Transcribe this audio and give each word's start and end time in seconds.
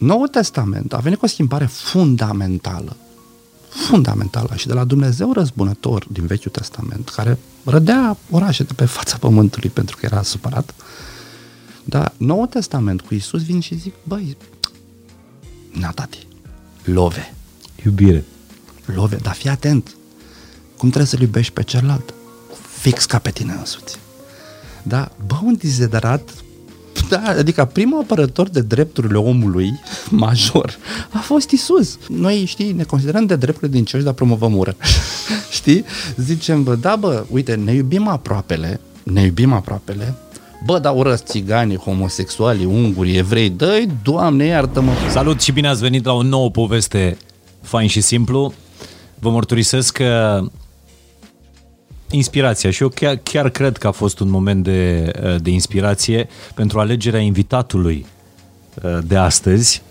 Noul 0.00 0.28
Testament 0.28 0.92
a 0.92 0.98
venit 0.98 1.18
cu 1.18 1.24
o 1.24 1.28
schimbare 1.28 1.66
fundamentală. 1.66 2.96
Fundamentală. 3.68 4.54
Și 4.56 4.66
de 4.66 4.72
la 4.72 4.84
Dumnezeu 4.84 5.32
răzbunător 5.32 6.06
din 6.08 6.26
Vechiul 6.26 6.50
Testament, 6.50 7.08
care 7.08 7.38
rădea 7.64 8.16
orașe 8.30 8.62
de 8.62 8.72
pe 8.72 8.84
fața 8.84 9.16
pământului 9.16 9.68
pentru 9.68 9.96
că 9.96 10.06
era 10.06 10.22
supărat, 10.22 10.74
dar 11.84 12.12
Noul 12.16 12.46
Testament 12.46 13.00
cu 13.00 13.14
Isus 13.14 13.44
vin 13.44 13.60
și 13.60 13.78
zic, 13.78 13.94
băi, 14.02 14.36
na, 15.72 15.90
tati, 15.90 16.26
love. 16.84 17.34
Iubire. 17.84 18.24
Love, 18.84 19.16
dar 19.16 19.34
fii 19.34 19.50
atent. 19.50 19.94
Cum 20.76 20.88
trebuie 20.88 21.10
să-l 21.10 21.20
iubești 21.20 21.52
pe 21.52 21.62
celălalt? 21.62 22.14
Fix 22.78 23.04
ca 23.04 23.18
pe 23.18 23.30
tine 23.30 23.52
însuți. 23.52 23.98
Da, 24.82 25.12
bă, 25.26 25.38
un 25.42 25.54
dizedarat 25.54 26.30
da, 27.10 27.22
adică 27.38 27.64
primul 27.72 28.00
apărător 28.00 28.48
de 28.48 28.60
drepturile 28.60 29.18
omului 29.18 29.80
major 30.10 30.76
a 31.10 31.18
fost 31.18 31.50
Isus. 31.50 31.98
Noi, 32.08 32.44
știi, 32.46 32.72
ne 32.72 32.82
considerăm 32.82 33.26
de 33.26 33.36
drepturile 33.36 33.72
din 33.76 33.84
cerci, 33.84 34.04
dar 34.04 34.12
promovăm 34.12 34.56
ură. 34.56 34.76
știi? 35.58 35.84
Zicem, 36.16 36.62
bă, 36.62 36.74
da, 36.74 36.96
bă, 36.96 37.24
uite, 37.30 37.54
ne 37.54 37.72
iubim 37.72 38.08
aproapele, 38.08 38.80
ne 39.02 39.22
iubim 39.22 39.52
aproapele, 39.52 40.14
Bă, 40.64 40.78
dar 40.78 40.96
urăsc 40.96 41.24
țigani, 41.24 41.76
homosexuali, 41.76 42.64
unguri, 42.64 43.16
evrei, 43.16 43.50
dă 43.50 43.82
Doamne, 44.02 44.44
iartă-mă! 44.44 44.92
Salut 45.10 45.40
și 45.40 45.52
bine 45.52 45.68
ați 45.68 45.80
venit 45.80 46.04
la 46.04 46.12
o 46.12 46.22
nouă 46.22 46.50
poveste 46.50 47.16
fain 47.62 47.88
și 47.88 48.00
simplu. 48.00 48.52
Vă 49.18 49.30
mărturisesc 49.30 49.92
că 49.92 50.40
inspirația 52.10 52.70
și 52.70 52.82
eu 52.82 52.88
chiar, 52.88 53.16
chiar 53.16 53.50
cred 53.50 53.76
că 53.76 53.86
a 53.86 53.90
fost 53.90 54.20
un 54.20 54.28
moment 54.28 54.64
de, 54.64 55.10
de 55.42 55.50
inspirație 55.50 56.28
pentru 56.54 56.80
alegerea 56.80 57.20
invitatului 57.20 58.06
uh, 58.82 58.98
de 59.06 59.16
astăzi. 59.16 59.82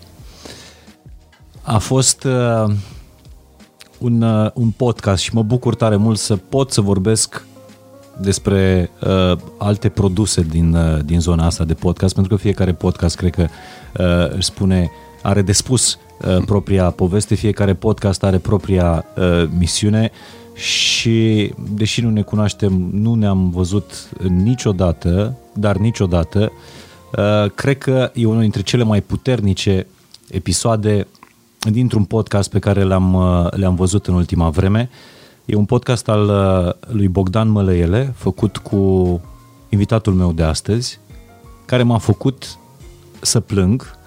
A 1.62 1.78
fost 1.78 2.24
uh, 2.24 2.72
un, 3.98 4.22
uh, 4.22 4.50
un 4.54 4.70
podcast 4.70 5.22
și 5.22 5.34
mă 5.34 5.42
bucur 5.42 5.74
tare 5.74 5.96
mult 5.96 6.18
să 6.18 6.36
pot 6.36 6.72
să 6.72 6.80
vorbesc 6.80 7.44
despre 8.20 8.90
uh, 9.00 9.38
alte 9.58 9.88
produse 9.88 10.42
din, 10.42 10.74
uh, 10.74 10.98
din 11.04 11.20
zona 11.20 11.46
asta 11.46 11.64
de 11.64 11.74
podcast, 11.74 12.14
pentru 12.14 12.34
că 12.34 12.42
fiecare 12.42 12.72
podcast 12.72 13.16
cred 13.16 13.34
că 13.34 13.46
uh, 13.98 14.36
își 14.36 14.46
spune, 14.46 14.90
are 15.22 15.42
de 15.42 15.52
spus 15.52 15.98
uh, 16.26 16.36
propria 16.46 16.90
poveste, 16.90 17.34
fiecare 17.34 17.74
podcast 17.74 18.22
are 18.22 18.38
propria 18.38 19.04
uh, 19.16 19.48
misiune 19.58 20.10
și 20.54 21.50
deși 21.70 22.00
nu 22.00 22.10
ne 22.10 22.22
cunoaștem, 22.22 22.90
nu 22.92 23.14
ne-am 23.14 23.50
văzut 23.50 24.10
niciodată, 24.28 25.36
dar 25.52 25.76
niciodată, 25.76 26.52
uh, 27.16 27.50
cred 27.50 27.78
că 27.78 28.10
e 28.14 28.26
unul 28.26 28.40
dintre 28.40 28.62
cele 28.62 28.82
mai 28.82 29.00
puternice 29.00 29.86
episoade 30.30 31.06
dintr-un 31.58 32.04
podcast 32.04 32.50
pe 32.50 32.58
care 32.58 32.84
le-am, 32.84 33.14
uh, 33.14 33.50
le-am 33.50 33.74
văzut 33.74 34.06
în 34.06 34.14
ultima 34.14 34.50
vreme. 34.50 34.90
E 35.44 35.54
un 35.54 35.64
podcast 35.64 36.08
al 36.08 36.28
uh, 36.28 36.92
lui 36.94 37.08
Bogdan 37.08 37.48
Mălăiele, 37.48 38.12
făcut 38.16 38.56
cu 38.56 39.20
invitatul 39.68 40.12
meu 40.12 40.32
de 40.32 40.42
astăzi, 40.42 40.98
care 41.64 41.82
m-a 41.82 41.98
făcut 41.98 42.58
să 43.20 43.40
plâng 43.40 43.98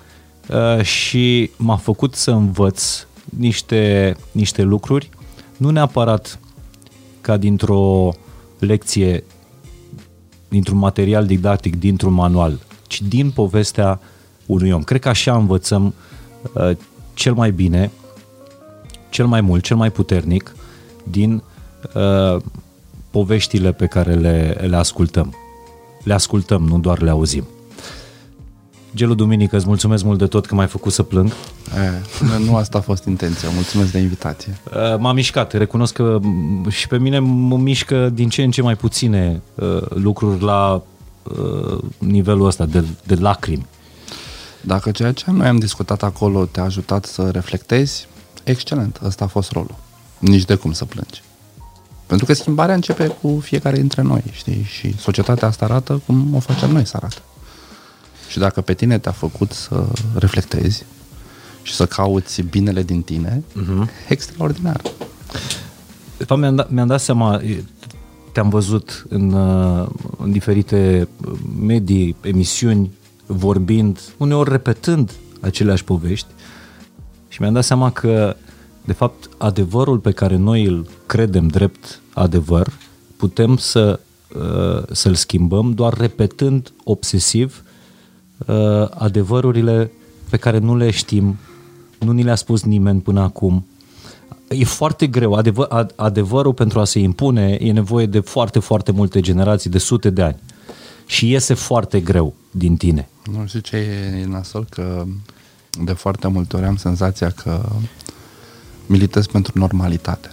și 0.82 1.52
m-a 1.58 1.76
făcut 1.76 2.16
să 2.16 2.32
învăț 2.32 3.06
niște, 3.38 4.16
niște 4.32 4.62
lucruri, 4.62 5.10
nu 5.64 5.70
neapărat 5.70 6.40
ca 7.22 7.38
dintr-o 7.38 8.14
lecție, 8.60 9.24
dintr-un 10.50 10.78
material 10.78 11.26
didactic, 11.26 11.76
dintr-un 11.80 12.14
manual, 12.14 12.60
ci 12.88 13.02
din 13.02 13.32
povestea 13.32 14.00
unui 14.46 14.72
om. 14.72 14.84
Cred 14.84 15.02
că 15.02 15.10
așa 15.10 15.36
învățăm 15.36 15.94
uh, 16.54 16.72
cel 17.14 17.34
mai 17.34 17.52
bine, 17.52 17.92
cel 19.10 19.26
mai 19.26 19.42
mult, 19.42 19.64
cel 19.64 19.76
mai 19.76 19.92
puternic 19.92 20.56
din 21.04 21.44
uh, 21.96 22.42
poveștile 23.12 23.72
pe 23.72 23.86
care 23.86 24.14
le, 24.14 24.66
le 24.68 24.76
ascultăm. 24.76 25.34
Le 26.04 26.14
ascultăm, 26.14 26.64
nu 26.64 26.80
doar 26.80 27.02
le 27.02 27.10
auzim. 27.10 27.44
Gelu 28.96 29.14
Duminică, 29.14 29.56
îți 29.56 29.68
mulțumesc 29.68 30.04
mult 30.04 30.18
de 30.18 30.28
tot 30.28 30.46
că 30.46 30.56
m-ai 30.56 30.68
făcut 30.68 30.92
să 30.92 31.04
plâng. 31.04 31.32
E, 31.78 32.38
nu 32.46 32.56
asta 32.56 32.78
a 32.78 32.82
fost 32.82 33.06
intenția, 33.06 33.50
mulțumesc 33.54 33.92
de 33.92 34.00
invitație. 34.00 34.58
M-a 35.00 35.14
mișcat, 35.14 35.54
recunosc 35.54 35.94
că 35.94 36.20
și 36.70 36.88
pe 36.88 36.98
mine 36.98 37.20
mă 37.20 37.58
mișcă 37.58 38.10
din 38.10 38.30
ce 38.30 38.44
în 38.44 38.52
ce 38.52 38.62
mai 38.62 38.76
puține 38.76 39.42
uh, 39.56 39.82
lucruri 39.90 40.44
la 40.44 40.82
uh, 41.24 41.78
nivelul 41.98 42.46
ăsta 42.46 42.66
de, 42.66 42.84
de 43.04 43.16
lacrimi. 43.16 43.66
Dacă 44.62 44.92
ceea 44.92 45.12
ce 45.12 45.32
noi 45.32 45.48
am 45.48 45.58
discutat 45.58 46.04
acolo 46.04 46.46
te-a 46.46 46.64
ajutat 46.64 47.06
să 47.06 47.30
reflectezi, 47.30 48.08
excelent, 48.44 49.00
ăsta 49.06 49.24
a 49.24 49.28
fost 49.28 49.52
rolul. 49.52 49.76
Nici 50.20 50.46
de 50.46 50.56
cum 50.56 50.72
să 50.72 50.86
plângi. 50.86 51.22
Pentru 52.06 52.26
că 52.26 52.34
schimbarea 52.34 52.76
începe 52.76 53.08
cu 53.08 53.40
fiecare 53.42 53.76
dintre 53.76 54.02
noi, 54.02 54.24
știi? 54.32 54.64
Și 54.64 54.98
societatea 54.98 55.48
asta 55.48 55.66
arată 55.66 56.02
cum 56.06 56.36
o 56.36 56.40
facem 56.40 56.72
noi 56.72 56.86
să 56.86 56.94
arată. 56.96 57.22
Și 58.34 58.40
dacă 58.40 58.62
pe 58.62 58.74
tine 58.74 58.98
te-a 58.98 59.12
făcut 59.12 59.52
să 59.52 59.86
reflectezi 60.14 60.86
și 61.62 61.74
să 61.74 61.86
cauți 61.86 62.42
binele 62.42 62.84
din 62.84 63.02
tine, 63.02 63.44
uh-huh. 63.52 64.10
extraordinar. 64.10 64.82
De 66.18 66.24
fapt, 66.24 66.40
mi-am, 66.40 66.56
dat, 66.56 66.72
mi-am 66.72 66.88
dat 66.88 67.02
seama, 67.02 67.42
te-am 68.32 68.50
văzut 68.50 69.06
în, 69.10 69.32
uh, 69.32 69.88
în 70.18 70.32
diferite 70.32 71.08
medii, 71.60 72.16
emisiuni, 72.22 72.92
vorbind, 73.26 74.00
uneori 74.18 74.50
repetând 74.50 75.12
aceleași 75.40 75.84
povești 75.84 76.28
și 77.28 77.42
mi-am 77.42 77.54
dat 77.54 77.64
seama 77.64 77.92
că, 77.92 78.36
de 78.86 78.94
fapt, 78.94 79.30
adevărul 79.38 79.98
pe 79.98 80.12
care 80.12 80.36
noi 80.36 80.66
îl 80.66 80.88
credem 81.06 81.48
drept 81.48 82.00
adevăr, 82.14 82.74
putem 83.16 83.58
să, 83.58 84.00
uh, 84.36 84.84
să-l 84.92 85.14
schimbăm 85.14 85.74
doar 85.74 85.94
repetând 85.94 86.72
obsesiv 86.84 87.64
uh, 88.46 88.88
adevărurile 88.90 89.92
pe 90.30 90.38
care 90.38 90.58
nu 90.58 90.76
le 90.76 90.92
știm, 90.92 91.38
nu 92.00 92.12
ni 92.12 92.24
le-a 92.24 92.36
spus 92.36 92.64
nimeni 92.64 93.02
până 93.02 93.22
acum. 93.22 93.66
E 94.50 94.64
foarte 94.64 95.08
greu. 95.08 95.34
Adevăr, 95.34 95.88
adevărul 95.96 96.54
pentru 96.54 96.80
a 96.80 96.86
se 96.86 97.00
impune 97.00 97.58
e 97.62 97.72
nevoie 97.72 98.06
de 98.06 98.20
foarte, 98.20 98.60
foarte 98.60 98.92
multe 98.92 99.20
generații, 99.20 99.70
de 99.70 99.78
sute 99.78 100.10
de 100.10 100.22
ani. 100.22 100.40
Și 101.06 101.30
iese 101.30 101.54
foarte 101.54 102.00
greu 102.00 102.34
din 102.52 102.76
tine. 102.76 103.10
Nu 103.32 103.48
știu 103.48 103.60
ce 103.60 103.76
e 103.78 104.26
nasol, 104.26 104.66
că 104.70 105.06
de 105.84 105.94
foarte 105.94 106.28
multe 106.28 106.56
ori 106.56 106.66
am 106.66 106.76
senzația 106.76 107.30
că 107.30 107.70
militez 108.86 109.26
pentru 109.26 109.52
normalitate. 109.56 110.32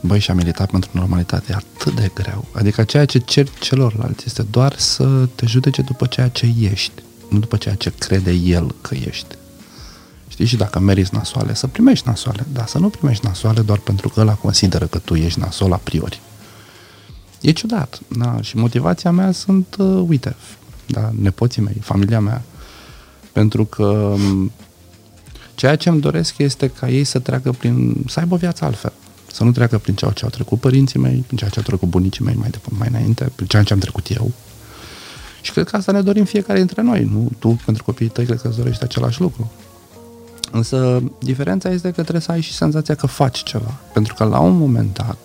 Băi, 0.00 0.18
și 0.18 0.30
a 0.30 0.34
militat 0.34 0.70
pentru 0.70 0.90
normalitate 0.92 1.46
e 1.50 1.54
atât 1.54 1.94
de 1.94 2.10
greu. 2.14 2.44
Adică 2.52 2.82
ceea 2.82 3.04
ce 3.04 3.18
cer 3.18 3.48
celorlalți 3.60 4.24
este 4.26 4.42
doar 4.42 4.74
să 4.76 5.28
te 5.34 5.46
judece 5.46 5.82
după 5.82 6.06
ceea 6.06 6.28
ce 6.28 6.54
ești, 6.60 7.02
nu 7.28 7.38
după 7.38 7.56
ceea 7.56 7.74
ce 7.74 7.92
crede 7.98 8.30
el 8.30 8.74
că 8.80 8.94
ești. 8.94 9.36
Știi? 10.28 10.46
Și 10.46 10.56
dacă 10.56 10.78
meriți 10.78 11.14
nasoale, 11.14 11.54
să 11.54 11.66
primești 11.66 12.08
nasoale, 12.08 12.46
dar 12.52 12.66
să 12.66 12.78
nu 12.78 12.88
primești 12.88 13.26
nasoale 13.26 13.60
doar 13.60 13.78
pentru 13.78 14.08
că 14.08 14.20
ăla 14.20 14.34
consideră 14.34 14.86
că 14.86 14.98
tu 14.98 15.14
ești 15.14 15.38
nasol 15.38 15.72
a 15.72 15.76
priori. 15.76 16.20
E 17.40 17.50
ciudat. 17.50 18.00
Da? 18.08 18.38
Și 18.40 18.56
motivația 18.56 19.10
mea 19.10 19.32
sunt, 19.32 19.76
uh, 19.78 20.04
uite, 20.08 20.36
da, 20.86 21.10
nepoții 21.20 21.62
mei, 21.62 21.76
familia 21.80 22.20
mea. 22.20 22.42
Pentru 23.32 23.64
că 23.64 23.84
um, 23.84 24.52
ceea 25.54 25.76
ce 25.76 25.88
îmi 25.88 26.00
doresc 26.00 26.38
este 26.38 26.68
ca 26.68 26.88
ei 26.88 27.04
să 27.04 27.18
treacă 27.18 27.52
prin, 27.52 28.04
să 28.08 28.20
aibă 28.20 28.34
o 28.34 28.38
viață 28.38 28.64
altfel. 28.64 28.92
Să 29.38 29.44
nu 29.44 29.52
treacă 29.52 29.78
prin 29.78 29.94
ceea 29.94 30.10
ce 30.10 30.24
au 30.24 30.30
trecut 30.30 30.60
părinții 30.60 30.98
mei, 30.98 31.24
prin 31.26 31.38
ceea 31.38 31.50
ce 31.50 31.58
au 31.58 31.64
trecut 31.64 31.88
bunicii 31.88 32.24
mei 32.24 32.34
mai, 32.34 32.50
de, 32.50 32.58
mai 32.68 32.88
înainte, 32.88 33.32
prin 33.34 33.46
ceea 33.46 33.62
ce 33.62 33.72
am 33.72 33.78
trecut 33.78 34.10
eu. 34.10 34.30
Și 35.40 35.52
cred 35.52 35.68
că 35.68 35.76
asta 35.76 35.92
ne 35.92 36.02
dorim 36.02 36.24
fiecare 36.24 36.58
dintre 36.58 36.82
noi. 36.82 37.04
Nu 37.12 37.30
tu, 37.38 37.60
pentru 37.64 37.84
copiii 37.84 38.08
tăi, 38.08 38.24
cred 38.24 38.40
că 38.40 38.48
îți 38.48 38.56
dorești 38.56 38.82
același 38.82 39.20
lucru. 39.20 39.50
Însă, 40.52 41.02
diferența 41.18 41.70
este 41.70 41.88
că 41.88 42.00
trebuie 42.00 42.20
să 42.20 42.32
ai 42.32 42.40
și 42.40 42.52
senzația 42.52 42.94
că 42.94 43.06
faci 43.06 43.42
ceva. 43.42 43.74
Pentru 43.92 44.14
că 44.14 44.24
la 44.24 44.38
un 44.38 44.58
moment 44.58 44.94
dat, 44.94 45.18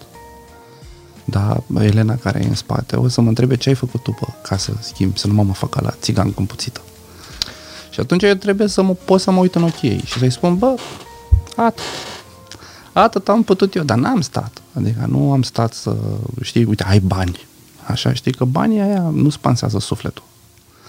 da, 1.25 1.63
Elena 1.79 2.15
care 2.15 2.39
e 2.43 2.47
în 2.47 2.55
spate, 2.55 2.95
o 2.95 3.07
să 3.07 3.21
mă 3.21 3.27
întrebe 3.27 3.55
ce 3.55 3.69
ai 3.69 3.75
făcut 3.75 4.03
tu, 4.03 4.11
bă, 4.11 4.27
ca 4.41 4.57
să 4.57 4.73
schimbi, 4.79 5.19
să 5.19 5.27
nu 5.27 5.33
mă 5.33 5.43
mă 5.43 5.53
facă 5.53 5.79
la 5.83 5.93
țigan 6.01 6.31
puțită. 6.31 6.81
Și 7.89 7.99
atunci 7.99 8.23
eu 8.23 8.33
trebuie 8.33 8.67
să 8.67 8.81
mă, 8.81 8.93
pot 8.93 9.21
să 9.21 9.31
mă 9.31 9.39
uit 9.39 9.55
în 9.55 9.63
ochii 9.63 9.89
ei 9.89 10.01
și 10.05 10.17
să-i 10.17 10.31
spun, 10.31 10.57
bă, 10.57 10.75
atât, 11.55 11.83
Atât 12.93 13.29
am 13.29 13.43
putut 13.43 13.75
eu, 13.75 13.83
dar 13.83 13.97
n-am 13.97 14.21
stat. 14.21 14.61
Adică 14.73 15.05
nu 15.07 15.31
am 15.31 15.41
stat 15.41 15.73
să, 15.73 15.95
știi, 16.41 16.63
uite, 16.63 16.83
ai 16.83 16.99
bani. 16.99 17.47
Așa, 17.87 18.13
știi 18.13 18.33
că 18.33 18.45
banii 18.45 18.79
aia 18.79 19.01
nu 19.01 19.29
spansează 19.29 19.79
sufletul. 19.79 20.23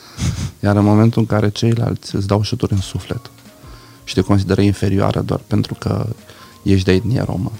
Iar 0.64 0.76
în 0.76 0.84
momentul 0.84 1.20
în 1.20 1.26
care 1.26 1.48
ceilalți 1.48 2.14
îți 2.14 2.26
dau 2.26 2.42
șuturi 2.42 2.72
în 2.72 2.80
suflet 2.80 3.30
și 4.04 4.14
te 4.14 4.20
consideră 4.20 4.60
inferioară 4.60 5.20
doar 5.20 5.40
pentru 5.46 5.74
că 5.74 6.06
ești 6.62 6.84
de 6.84 6.92
etnie 6.92 7.22
romă 7.22 7.52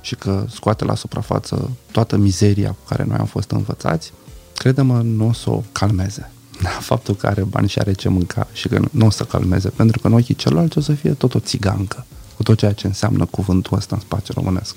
și 0.00 0.14
că 0.14 0.44
scoate 0.50 0.84
la 0.84 0.94
suprafață 0.94 1.70
toată 1.90 2.16
mizeria 2.16 2.68
cu 2.68 2.88
care 2.88 3.04
noi 3.04 3.16
am 3.16 3.26
fost 3.26 3.50
învățați, 3.50 4.12
crede-mă, 4.54 5.00
nu 5.00 5.28
o 5.28 5.32
să 5.32 5.50
o 5.50 5.62
calmeze. 5.72 6.30
da, 6.62 6.68
faptul 6.68 7.14
că 7.14 7.26
are 7.26 7.42
bani 7.42 7.68
și 7.68 7.78
are 7.78 7.92
ce 7.92 8.08
mânca 8.08 8.46
și 8.52 8.68
că 8.68 8.80
nu 8.90 9.06
o 9.06 9.10
să 9.10 9.24
calmeze, 9.24 9.68
pentru 9.68 10.00
că 10.00 10.06
în 10.06 10.12
ochii 10.12 10.34
celorlalți 10.34 10.78
o 10.78 10.80
să 10.80 10.92
fie 10.92 11.10
tot 11.10 11.34
o 11.34 11.38
țigancă, 11.38 12.04
cu 12.36 12.42
tot 12.42 12.58
ceea 12.58 12.72
ce 12.72 12.86
înseamnă 12.86 13.24
cuvântul 13.24 13.76
ăsta 13.76 13.94
în 13.94 14.00
spațiu 14.00 14.34
românesc. 14.36 14.76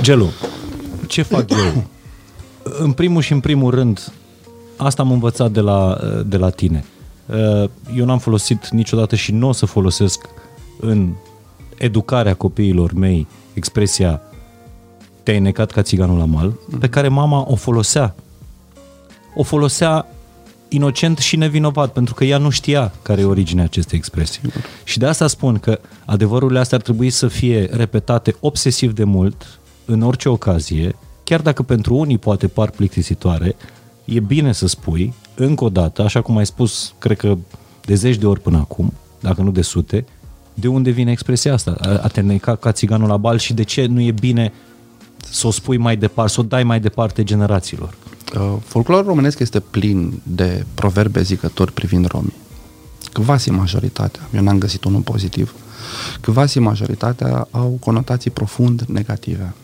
Gelu, 0.00 0.28
ce 1.06 1.22
fac 1.22 1.50
eu? 1.50 1.84
În 2.62 2.92
primul 2.92 3.22
și 3.22 3.32
în 3.32 3.40
primul 3.40 3.70
rând, 3.70 4.12
asta 4.76 5.02
am 5.02 5.10
învățat 5.10 5.50
de 5.50 5.60
la, 5.60 5.98
de 6.26 6.36
la 6.36 6.50
tine. 6.50 6.84
Eu 7.96 8.04
n-am 8.04 8.18
folosit 8.18 8.68
niciodată 8.68 9.16
și 9.16 9.32
nu 9.32 9.48
o 9.48 9.52
să 9.52 9.66
folosesc 9.66 10.28
în 10.80 11.12
educarea 11.78 12.34
copiilor 12.34 12.92
mei 12.92 13.26
expresia 13.52 14.20
te-ai 15.22 15.38
necat 15.38 15.70
ca 15.70 15.82
țiganul 15.82 16.18
la 16.18 16.24
mal, 16.24 16.52
pe 16.80 16.88
care 16.88 17.08
mama 17.08 17.44
o 17.48 17.54
folosea. 17.54 18.14
O 19.34 19.42
folosea 19.42 20.06
inocent 20.74 21.18
și 21.18 21.36
nevinovat, 21.36 21.92
pentru 21.92 22.14
că 22.14 22.24
ea 22.24 22.38
nu 22.38 22.50
știa 22.50 22.92
care 23.02 23.20
e 23.20 23.24
originea 23.24 23.64
acestei 23.64 23.98
expresii. 23.98 24.40
Și 24.84 24.98
de 24.98 25.06
asta 25.06 25.26
spun 25.26 25.58
că 25.58 25.80
adevărurile 26.04 26.58
astea 26.58 26.76
ar 26.76 26.82
trebui 26.82 27.10
să 27.10 27.28
fie 27.28 27.68
repetate 27.70 28.34
obsesiv 28.40 28.92
de 28.92 29.04
mult, 29.04 29.58
în 29.84 30.02
orice 30.02 30.28
ocazie, 30.28 30.96
chiar 31.24 31.40
dacă 31.40 31.62
pentru 31.62 31.94
unii 31.94 32.18
poate 32.18 32.46
par 32.46 32.70
plictisitoare, 32.70 33.56
e 34.04 34.20
bine 34.20 34.52
să 34.52 34.66
spui, 34.66 35.14
încă 35.34 35.64
o 35.64 35.68
dată, 35.68 36.02
așa 36.02 36.20
cum 36.20 36.36
ai 36.36 36.46
spus, 36.46 36.94
cred 36.98 37.16
că 37.16 37.36
de 37.84 37.94
zeci 37.94 38.16
de 38.16 38.26
ori 38.26 38.40
până 38.40 38.56
acum, 38.56 38.92
dacă 39.20 39.42
nu 39.42 39.50
de 39.50 39.62
sute, 39.62 40.04
de 40.54 40.68
unde 40.68 40.90
vine 40.90 41.10
expresia 41.10 41.52
asta, 41.52 41.76
a 42.02 42.08
te 42.08 42.20
neca 42.20 42.56
ca 42.56 42.72
țiganul 42.72 43.08
la 43.08 43.16
bal 43.16 43.38
și 43.38 43.52
de 43.54 43.62
ce 43.62 43.86
nu 43.86 44.00
e 44.00 44.10
bine 44.10 44.52
să 45.30 45.46
o 45.46 45.50
spui 45.50 45.76
mai 45.76 45.96
departe, 45.96 46.32
să 46.32 46.40
o 46.40 46.42
dai 46.42 46.62
mai 46.62 46.80
departe 46.80 47.24
generațiilor? 47.24 47.94
Uh, 48.38 48.56
folclorul 48.64 49.06
românesc 49.06 49.38
este 49.38 49.60
plin 49.60 50.20
de 50.22 50.66
proverbe 50.74 51.22
zicători 51.22 51.72
privind 51.72 52.06
romii. 52.06 52.34
Quasi 53.12 53.50
majoritatea, 53.50 54.28
eu 54.34 54.42
n-am 54.42 54.58
găsit 54.58 54.84
unul 54.84 55.00
pozitiv, 55.00 55.54
quasi 56.24 56.58
majoritatea 56.58 57.48
au 57.50 57.76
conotații 57.80 58.30
profund 58.30 58.80
negative. 58.80 59.54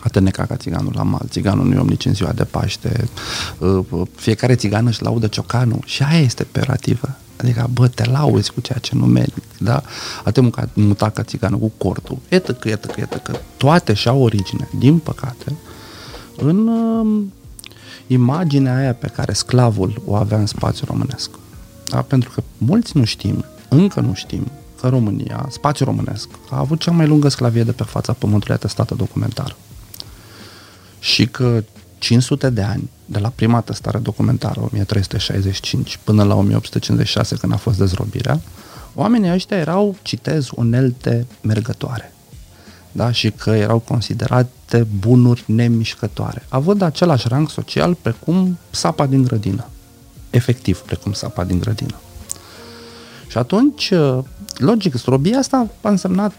A 0.00 0.08
te 0.08 0.20
neca 0.20 0.44
ca 0.44 0.56
țiganul 0.56 0.92
la 0.94 1.02
mal, 1.02 1.26
țiganul 1.28 1.66
nu 1.66 1.74
e 1.74 1.78
om 1.78 1.86
nici 1.86 2.04
în 2.04 2.14
ziua 2.14 2.32
de 2.32 2.44
Paște, 2.44 3.08
uh, 3.58 3.78
uh, 3.90 4.06
fiecare 4.14 4.54
țigan 4.54 4.86
își 4.86 5.02
laudă 5.02 5.26
ciocanul 5.26 5.80
și 5.84 6.02
aia 6.02 6.20
este 6.20 6.44
perativă. 6.44 7.16
Adică, 7.36 7.70
bă, 7.72 7.88
te 7.88 8.04
lauzi 8.04 8.52
cu 8.52 8.60
ceea 8.60 8.78
ce 8.78 8.94
nu 8.94 9.06
meriți, 9.06 9.46
da? 9.58 9.82
A 10.24 10.30
te 10.30 10.40
muta, 10.40 10.68
muta 10.72 11.10
ca 11.10 11.22
țiganul 11.22 11.58
cu 11.58 11.72
cortul, 11.76 12.18
etă 12.28 12.52
că, 12.52 12.68
etă 12.68 12.86
că, 12.86 13.00
etă 13.00 13.16
că. 13.16 13.38
Toate 13.56 13.92
și-au 13.92 14.22
origine, 14.22 14.68
din 14.78 14.98
păcate, 14.98 15.56
în 16.36 16.66
uh, 16.66 17.24
imaginea 18.06 18.76
aia 18.76 18.94
pe 18.94 19.06
care 19.06 19.32
sclavul 19.32 20.02
o 20.04 20.14
avea 20.14 20.38
în 20.38 20.46
spațiul 20.46 20.88
românesc. 20.90 21.30
Da? 21.88 22.02
Pentru 22.02 22.30
că 22.30 22.42
mulți 22.58 22.96
nu 22.96 23.04
știm, 23.04 23.44
încă 23.68 24.00
nu 24.00 24.14
știm, 24.14 24.50
că 24.80 24.88
România, 24.88 25.46
spațiul 25.50 25.88
românesc, 25.88 26.28
a 26.50 26.58
avut 26.58 26.80
cea 26.80 26.90
mai 26.90 27.06
lungă 27.06 27.28
sclavie 27.28 27.62
de 27.62 27.72
pe 27.72 27.82
fața 27.82 28.12
pământului 28.12 28.54
atestată 28.54 28.94
documentar. 28.94 29.56
Și 30.98 31.26
că 31.26 31.64
500 31.98 32.50
de 32.50 32.62
ani, 32.62 32.90
de 33.04 33.18
la 33.18 33.28
prima 33.28 33.60
testare 33.60 33.98
documentară, 33.98 34.60
1365, 34.60 35.98
până 36.04 36.22
la 36.22 36.34
1856, 36.34 37.36
când 37.36 37.52
a 37.52 37.56
fost 37.56 37.78
dezrobirea, 37.78 38.40
oamenii 38.94 39.32
ăștia 39.32 39.56
erau, 39.56 39.96
citez, 40.02 40.48
unelte 40.54 41.26
mergătoare. 41.40 42.15
Da? 42.96 43.12
Și 43.12 43.30
că 43.30 43.50
erau 43.50 43.78
considerate 43.78 44.86
bunuri 44.98 45.44
nemișcătoare, 45.46 46.42
având 46.48 46.82
același 46.82 47.28
rang 47.28 47.50
social 47.50 47.94
precum 47.94 48.58
sapa 48.70 49.06
din 49.06 49.22
grădină. 49.22 49.66
Efectiv, 50.30 50.78
precum 50.78 51.12
sapa 51.12 51.44
din 51.44 51.58
grădină. 51.58 51.94
Și 53.28 53.38
atunci, 53.38 53.92
logic, 54.56 54.94
zdrobia 54.94 55.38
asta 55.38 55.68
a 55.80 55.88
însemnat 55.88 56.34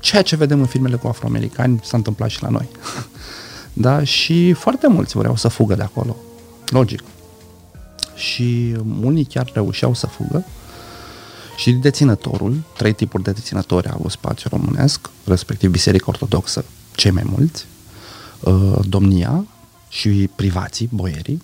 ceea 0.00 0.22
ce 0.22 0.36
vedem 0.36 0.60
în 0.60 0.66
filmele 0.66 0.96
cu 0.96 1.06
afroamericani 1.06 1.80
s-a 1.82 1.96
întâmplat 1.96 2.28
și 2.28 2.42
la 2.42 2.48
noi. 2.48 2.68
Da? 3.76 4.04
Și 4.04 4.52
foarte 4.52 4.88
mulți 4.88 5.16
vreau 5.16 5.36
să 5.36 5.48
fugă 5.48 5.74
de 5.74 5.82
acolo. 5.82 6.16
Logic. 6.66 7.02
Și 8.14 8.76
unii 9.02 9.24
chiar 9.24 9.50
reușeau 9.52 9.94
să 9.94 10.06
fugă. 10.06 10.44
Și 11.56 11.72
deținătorul, 11.72 12.62
trei 12.76 12.92
tipuri 12.92 13.22
de 13.22 13.30
deținători 13.30 13.88
au 13.88 14.08
spațiu 14.08 14.50
românesc, 14.52 15.10
respectiv 15.24 15.70
Biserica 15.70 16.04
Ortodoxă, 16.08 16.64
cei 16.94 17.10
mai 17.10 17.22
mulți, 17.26 17.66
uh, 18.40 18.78
domnia 18.88 19.44
și 19.88 20.30
privații, 20.36 20.88
boierii, 20.92 21.42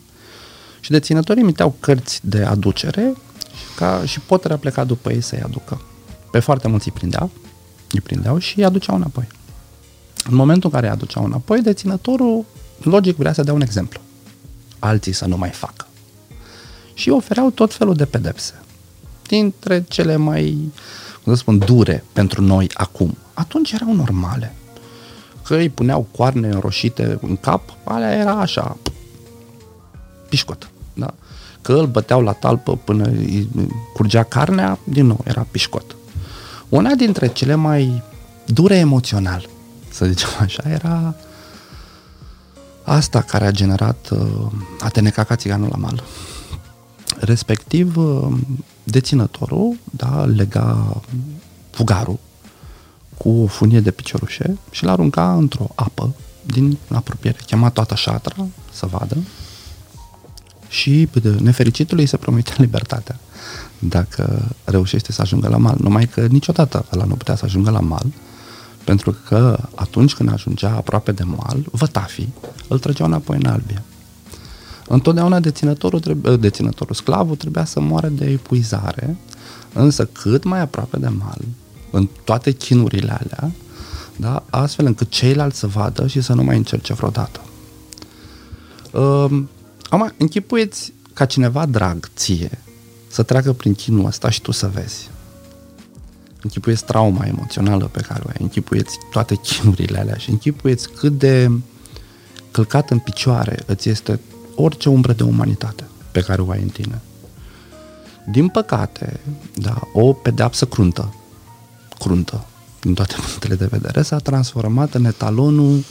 și 0.81 0.91
deținătorii 0.91 1.43
emiteau 1.43 1.77
cărți 1.81 2.21
de 2.23 2.43
aducere 2.43 3.15
ca 3.77 4.05
și 4.05 4.21
potera 4.21 4.57
pleca 4.57 4.85
după 4.85 5.12
ei 5.12 5.21
să-i 5.21 5.41
aducă. 5.41 5.81
Pe 6.31 6.39
foarte 6.39 6.69
mulți 6.69 6.89
îi 6.89 6.95
prindeau, 6.95 7.31
îi 7.91 8.01
prindeau 8.01 8.39
și 8.39 8.59
îi 8.59 8.65
aduceau 8.65 8.97
înapoi. 8.97 9.27
În 10.25 10.35
momentul 10.35 10.71
în 10.73 10.75
care 10.75 10.87
îi 10.87 10.93
aduceau 10.93 11.25
înapoi, 11.25 11.63
deținătorul, 11.63 12.45
logic, 12.83 13.17
vrea 13.17 13.33
să 13.33 13.43
dea 13.43 13.53
un 13.53 13.61
exemplu. 13.61 14.01
Alții 14.79 15.13
să 15.13 15.27
nu 15.27 15.37
mai 15.37 15.51
facă. 15.51 15.87
Și 16.95 17.11
ofereau 17.11 17.51
tot 17.51 17.75
felul 17.75 17.95
de 17.95 18.05
pedepse. 18.05 18.55
Dintre 19.31 19.85
cele 19.88 20.17
mai, 20.17 20.73
cum 21.23 21.32
să 21.32 21.38
spun, 21.38 21.59
dure 21.59 22.05
pentru 22.12 22.43
noi 22.43 22.71
acum. 22.75 23.17
Atunci 23.35 23.73
erau 23.73 23.94
normale. 23.94 24.55
Că 25.44 25.55
îi 25.55 25.69
puneau 25.69 26.06
coarne 26.17 26.49
înroșite 26.49 27.19
în 27.23 27.37
cap, 27.37 27.62
alea 27.85 28.12
era 28.12 28.32
așa, 28.32 28.77
pișcot. 30.29 30.71
Da? 30.94 31.15
Că 31.61 31.73
îl 31.73 31.87
băteau 31.87 32.23
la 32.23 32.32
talpă 32.32 32.77
până 32.77 33.05
îi 33.05 33.49
curgea 33.94 34.23
carnea, 34.23 34.79
din 34.85 35.06
nou, 35.06 35.21
era 35.25 35.47
pișcot. 35.50 35.97
Una 36.69 36.94
dintre 36.94 37.27
cele 37.27 37.55
mai 37.55 38.03
dure 38.44 38.77
emoțional 38.77 39.49
să 39.91 40.06
zicem 40.06 40.29
așa, 40.41 40.62
era 40.69 41.15
asta 42.82 43.21
care 43.21 43.47
a 43.47 43.50
generat 43.50 44.09
uh, 44.11 44.53
a 44.81 44.88
te 44.88 45.00
neca 45.00 45.25
ca 45.25 45.37
țiganul 45.37 45.69
la 45.71 45.77
mal. 45.77 46.03
Respectiv, 47.20 47.96
uh, 47.96 48.38
deținătorul 48.84 49.76
da, 49.90 50.25
lega 50.25 51.00
fugarul 51.70 52.19
cu 53.17 53.28
o 53.28 53.46
funie 53.46 53.81
de 53.81 53.90
piciorușe 53.90 54.58
și 54.70 54.84
l 54.84 54.88
arunca 54.88 55.34
într-o 55.34 55.67
apă 55.75 56.14
din 56.46 56.78
apropiere. 56.88 57.38
Chema 57.46 57.70
toată 57.70 57.94
șatra 57.94 58.46
să 58.72 58.87
vadă 58.87 59.17
și 60.69 61.08
nefericitului 61.38 62.06
se 62.06 62.17
promitea 62.17 62.55
libertatea 62.58 63.19
dacă 63.78 64.49
reușește 64.64 65.12
să 65.12 65.20
ajungă 65.20 65.49
la 65.49 65.56
mal. 65.56 65.76
Numai 65.81 66.06
că 66.06 66.26
niciodată 66.26 66.84
ăla 66.93 67.05
nu 67.05 67.15
putea 67.15 67.36
să 67.36 67.44
ajungă 67.44 67.70
la 67.70 67.81
mal, 67.81 68.06
pentru 68.84 69.17
că 69.29 69.58
atunci 69.74 70.15
când 70.15 70.32
ajungea 70.32 70.70
aproape 70.70 71.12
de 71.12 71.22
mal, 71.22 71.65
vătafii 71.70 72.34
îl 72.69 72.79
trăgeau 72.79 73.08
înapoi 73.08 73.36
în 73.36 73.46
albie. 73.46 73.82
Întotdeauna 74.93 75.41
deținătorul, 75.41 76.01
trebuie, 76.01 76.37
deținătorul 76.37 76.94
sclavul 76.94 77.37
trebuia 77.37 77.65
să 77.65 77.81
moară 77.81 78.09
de 78.09 78.25
epuizare, 78.25 79.17
însă 79.73 80.05
cât 80.05 80.44
mai 80.44 80.61
aproape 80.61 80.99
de 80.99 81.09
mal, 81.09 81.41
în 81.91 82.09
toate 82.25 82.51
chinurile 82.51 83.13
alea, 83.13 83.51
da, 84.17 84.43
astfel 84.51 84.87
încât 84.87 85.11
ceilalți 85.11 85.59
să 85.59 85.67
vadă 85.67 86.06
și 86.06 86.20
să 86.20 86.32
nu 86.32 86.43
mai 86.43 86.56
încerce 86.56 86.93
vreodată. 86.93 87.41
Um, 88.93 89.49
Acum, 89.89 90.13
închipuieți 90.19 90.93
ca 91.13 91.25
cineva 91.25 91.67
drag 91.67 92.09
ție 92.15 92.59
să 93.09 93.23
treacă 93.23 93.53
prin 93.53 93.75
chinul 93.75 94.05
ăsta 94.05 94.31
și 94.31 94.41
tu 94.41 94.51
să 94.51 94.70
vezi 94.75 95.11
închipuieți 96.43 96.85
trauma 96.85 97.27
emoțională 97.27 97.85
pe 97.85 98.01
care 98.01 98.23
o 98.27 98.29
ai, 98.29 98.37
închipuieți 98.39 98.99
toate 99.11 99.35
chinurile 99.35 99.99
alea 99.99 100.17
și 100.17 100.31
închipuieți 100.31 100.89
cât 100.91 101.19
de 101.19 101.51
călcat 102.51 102.91
în 102.91 102.99
picioare 102.99 103.63
îți 103.67 103.89
este 103.89 104.20
orice 104.60 104.88
umbră 104.88 105.12
de 105.12 105.22
umanitate 105.22 105.84
pe 106.12 106.20
care 106.20 106.43
o 106.43 106.50
ai 106.50 106.62
în 106.62 106.69
tine. 106.69 107.00
Din 108.31 108.48
păcate, 108.48 109.20
da, 109.55 109.81
o 109.93 110.12
pedeapsă 110.12 110.64
cruntă, 110.64 111.14
cruntă, 111.98 112.44
din 112.81 112.94
toate 112.94 113.14
punctele 113.26 113.55
de 113.55 113.67
vedere, 113.67 114.02
s-a 114.02 114.19
transformat 114.19 114.94
în 114.94 115.05
etalonul 115.05 115.84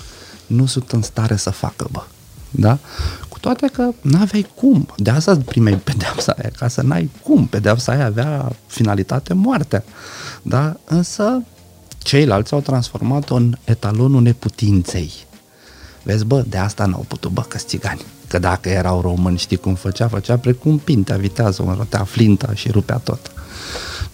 nu 0.48 0.66
sunt 0.66 0.92
în 0.92 1.02
stare 1.02 1.36
să 1.36 1.50
facă, 1.50 1.88
bă. 1.92 2.04
Da? 2.52 2.78
Cu 3.30 3.40
toate 3.40 3.68
că 3.68 3.90
n-aveai 4.02 4.48
cum. 4.56 4.88
De 4.98 5.10
asta 5.10 5.38
primei 5.46 5.76
pedeapsa 5.90 6.36
aia, 6.38 6.52
ca 6.58 6.68
să 6.68 6.82
n-ai 6.82 7.10
cum. 7.24 7.48
Pedeapsa 7.48 7.92
aia 7.92 8.06
avea 8.06 8.52
finalitate 8.68 9.34
moartea. 9.34 9.84
Da? 10.42 10.76
Însă 10.86 11.44
ceilalți 11.98 12.54
au 12.54 12.60
transformat-o 12.62 13.36
în 13.36 13.58
etalonul 13.64 14.22
neputinței. 14.22 15.12
Vezi, 16.10 16.26
bă, 16.26 16.44
de 16.48 16.58
asta 16.58 16.86
n-au 16.86 17.06
putut, 17.08 17.32
bă, 17.32 17.42
că 17.42 17.58
țigani. 17.58 18.02
Că 18.28 18.40
dacă 18.40 18.70
erau 18.70 19.02
români, 19.02 19.38
știi 19.38 19.58
cum 19.58 19.74
făcea? 19.74 20.08
Făcea 20.08 20.38
precum 20.38 20.78
pintea, 20.78 21.18
vitează, 21.18 21.64
o 21.68 21.74
rotea 21.74 22.04
flinta 22.04 22.54
și 22.54 22.72
rupea 22.72 22.98
tot. 22.98 23.32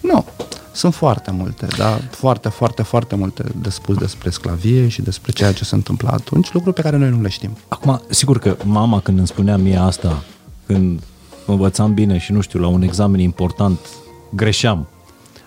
Nu, 0.00 0.24
sunt 0.72 0.94
foarte 0.94 1.30
multe, 1.30 1.66
da, 1.76 1.98
foarte, 2.10 2.48
foarte, 2.48 2.82
foarte 2.82 3.16
multe 3.16 3.44
de 3.60 3.70
spus 3.70 3.96
despre 3.96 4.30
sclavie 4.30 4.88
și 4.88 5.02
despre 5.02 5.32
ceea 5.32 5.52
ce 5.52 5.64
se 5.64 5.74
întâmpla 5.74 6.10
atunci, 6.10 6.52
lucruri 6.52 6.74
pe 6.74 6.82
care 6.82 6.96
noi 6.96 7.10
nu 7.10 7.20
le 7.20 7.28
știm. 7.28 7.56
Acum, 7.68 8.02
sigur 8.08 8.38
că 8.38 8.56
mama 8.64 9.00
când 9.00 9.18
îmi 9.18 9.26
spunea 9.26 9.56
mie 9.56 9.76
asta, 9.76 10.22
când 10.66 11.00
învățam 11.46 11.94
bine 11.94 12.18
și 12.18 12.32
nu 12.32 12.40
știu, 12.40 12.60
la 12.60 12.66
un 12.66 12.82
examen 12.82 13.20
important 13.20 13.78
greșeam, 14.30 14.88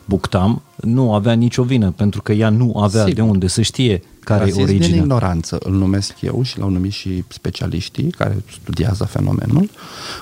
buctam, 0.06 0.62
nu 0.75 1.13
avea 1.13 1.34
nicio 1.34 1.63
vină, 1.63 1.91
pentru 1.91 2.22
că 2.22 2.32
ea 2.32 2.50
nu 2.50 2.77
avea 2.77 3.03
Sigur. 3.06 3.13
de 3.13 3.22
unde 3.22 3.48
să 3.48 3.62
știe 3.62 4.03
care 4.29 4.43
Rasism 4.43 4.59
e 4.59 4.65
din 4.65 4.75
originea. 4.75 5.01
ignoranță, 5.01 5.57
îl 5.63 5.74
numesc 5.74 6.21
eu 6.21 6.41
și 6.43 6.57
l-au 6.59 6.69
numit 6.69 6.91
și 6.91 7.24
specialiștii 7.27 8.09
care 8.09 8.43
studiază 8.62 9.03
fenomenul. 9.03 9.69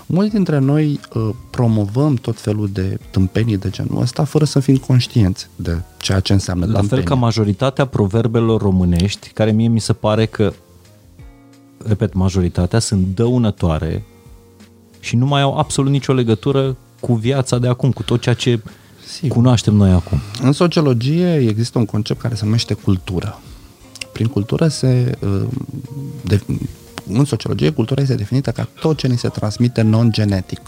Mulți 0.06 0.34
dintre 0.34 0.60
noi 0.60 1.00
uh, 1.14 1.30
promovăm 1.50 2.16
tot 2.16 2.40
felul 2.40 2.70
de 2.74 3.00
tâmpenii 3.12 3.58
de 3.58 3.70
genul 3.70 4.02
ăsta 4.02 4.24
fără 4.24 4.46
să 4.46 4.60
fim 4.60 4.76
conștienți 4.78 5.48
de 5.56 5.78
ceea 5.98 6.20
ce 6.20 6.34
înseamnă 6.34 6.66
La 6.66 6.72
fel 6.72 6.80
tâmpenie. 6.80 7.04
ca 7.06 7.14
majoritatea 7.16 7.86
proverbelor 7.86 8.62
românești, 8.62 9.30
care 9.30 9.52
mie 9.52 9.68
mi 9.68 9.80
se 9.80 9.94
pare 9.94 10.26
că, 10.26 10.54
repet, 11.88 12.14
majoritatea 12.14 12.80
sunt 12.80 13.06
dăunătoare 13.16 14.04
și 15.00 15.16
nu 15.16 15.26
mai 15.26 15.42
au 15.42 15.58
absolut 15.58 15.92
nicio 15.92 16.14
legătură 16.14 16.76
cu 17.00 17.14
viața 17.14 17.58
de 17.58 17.68
acum, 17.68 17.92
cu 17.92 18.04
tot 18.04 18.22
ceea 18.22 18.36
ce 18.36 18.60
Sigur. 19.08 19.36
cunoaștem 19.36 19.74
noi 19.74 19.92
acum. 19.92 20.18
În 20.42 20.52
sociologie 20.52 21.36
există 21.36 21.78
un 21.78 21.86
concept 21.86 22.22
care 22.22 22.36
se 22.36 22.46
numește 22.46 22.74
cultură. 22.74 23.40
Prin 24.18 24.30
cultură 24.30 24.68
se... 24.68 25.18
uh, 25.20 25.48
De, 26.22 26.42
în 27.14 27.26
sociologie, 27.26 27.70
cultura 27.70 28.02
este 28.02 28.16
definită 28.16 28.52
ca 28.52 28.68
tot 28.80 28.98
ce 28.98 29.08
ni 29.08 29.18
se 29.18 29.28
transmite 29.28 29.82
non-genetic. 29.82 30.62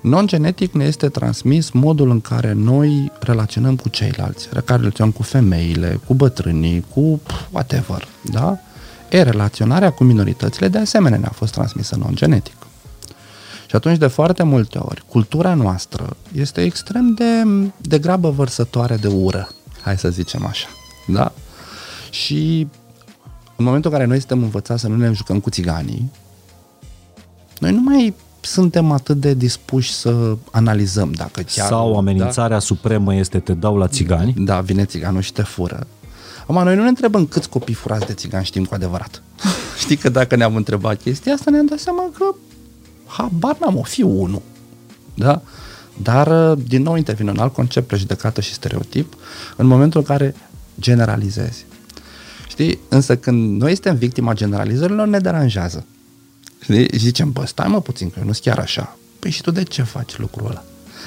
Non-genetic 0.00 0.72
ne 0.72 0.84
este 0.84 1.08
transmis 1.08 1.70
modul 1.70 2.10
în 2.10 2.20
care 2.20 2.52
noi 2.52 3.12
relaționăm 3.20 3.76
cu 3.76 3.88
ceilalți, 3.88 4.48
care 4.48 4.80
relaționăm 4.80 5.12
cu 5.12 5.22
femeile, 5.22 6.00
cu 6.06 6.14
bătrânii, 6.14 6.84
cu 6.94 7.20
whatever, 7.50 8.08
da? 8.22 8.58
E, 9.10 9.22
relaționarea 9.22 9.90
cu 9.90 10.04
minoritățile 10.04 10.68
de 10.68 10.78
asemenea 10.78 11.18
ne-a 11.18 11.32
fost 11.34 11.52
transmisă 11.52 11.96
non-genetic. 11.96 12.56
Și 13.66 13.76
atunci, 13.76 13.98
de 13.98 14.06
foarte 14.06 14.42
multe 14.42 14.78
ori, 14.78 15.04
cultura 15.08 15.54
noastră 15.54 16.16
este 16.32 16.62
extrem 16.62 17.14
de 17.14 17.42
degrabă 17.76 18.30
vărsătoare 18.30 18.96
de 18.96 19.08
ură, 19.08 19.48
hai 19.80 19.98
să 19.98 20.08
zicem 20.08 20.46
așa, 20.46 20.68
da? 21.06 21.32
Și 22.14 22.68
în 23.56 23.64
momentul 23.64 23.90
în 23.90 23.96
care 23.96 24.08
noi 24.08 24.18
suntem 24.18 24.42
învățați 24.42 24.80
să 24.80 24.88
nu 24.88 24.96
ne 24.96 25.12
jucăm 25.12 25.40
cu 25.40 25.50
țiganii, 25.50 26.10
noi 27.58 27.72
nu 27.72 27.80
mai 27.80 28.14
suntem 28.40 28.90
atât 28.90 29.20
de 29.20 29.34
dispuși 29.34 29.92
să 29.92 30.36
analizăm 30.50 31.12
dacă 31.12 31.40
chiar... 31.40 31.66
Sau 31.66 31.96
amenințarea 31.96 32.58
supremă 32.58 33.14
este 33.14 33.38
te 33.38 33.54
dau 33.54 33.76
la 33.76 33.88
țigani. 33.88 34.32
Da, 34.32 34.54
da 34.54 34.60
vine 34.60 34.84
țiganul 34.84 35.20
și 35.20 35.32
te 35.32 35.42
fură. 35.42 35.86
Acum, 36.42 36.62
noi 36.62 36.76
nu 36.76 36.82
ne 36.82 36.88
întrebăm 36.88 37.26
câți 37.26 37.48
copii 37.48 37.74
furați 37.74 38.06
de 38.06 38.12
țigani 38.12 38.44
știm 38.44 38.64
cu 38.64 38.74
adevărat. 38.74 39.22
Știi 39.82 39.96
că 39.96 40.08
dacă 40.08 40.36
ne-am 40.36 40.56
întrebat 40.56 41.02
chestia 41.02 41.32
asta, 41.32 41.50
ne-am 41.50 41.66
dat 41.66 41.78
seama 41.78 42.10
că 42.18 42.34
habar 43.06 43.56
n-am, 43.60 43.76
o 43.76 43.82
fi 43.82 44.02
unul. 44.02 44.42
Da? 45.14 45.42
Dar, 46.02 46.54
din 46.54 46.82
nou, 46.82 46.96
intervine 46.96 47.30
un 47.30 47.38
alt 47.38 47.52
concept, 47.52 47.86
prejudecată 47.86 48.40
și 48.40 48.52
stereotip, 48.52 49.14
în 49.56 49.66
momentul 49.66 50.00
în 50.00 50.06
care 50.06 50.34
generalizezi. 50.80 51.66
Știi? 52.54 52.78
Însă 52.88 53.16
când 53.16 53.60
noi 53.60 53.72
suntem 53.72 53.96
victima 53.96 54.32
generalizărilor, 54.32 55.06
ne 55.06 55.18
deranjează. 55.18 55.84
Știi? 56.60 56.88
Și 56.92 56.98
zicem, 56.98 57.32
bă, 57.32 57.46
stai 57.46 57.68
mă 57.68 57.80
puțin, 57.80 58.10
că 58.10 58.14
eu 58.18 58.24
nu 58.24 58.32
sunt 58.32 58.44
chiar 58.44 58.58
așa. 58.58 58.96
Păi 59.18 59.30
și 59.30 59.42
tu 59.42 59.50
de 59.50 59.62
ce 59.62 59.82
faci 59.82 60.18
lucrul 60.18 60.46
ăla? 60.46 60.64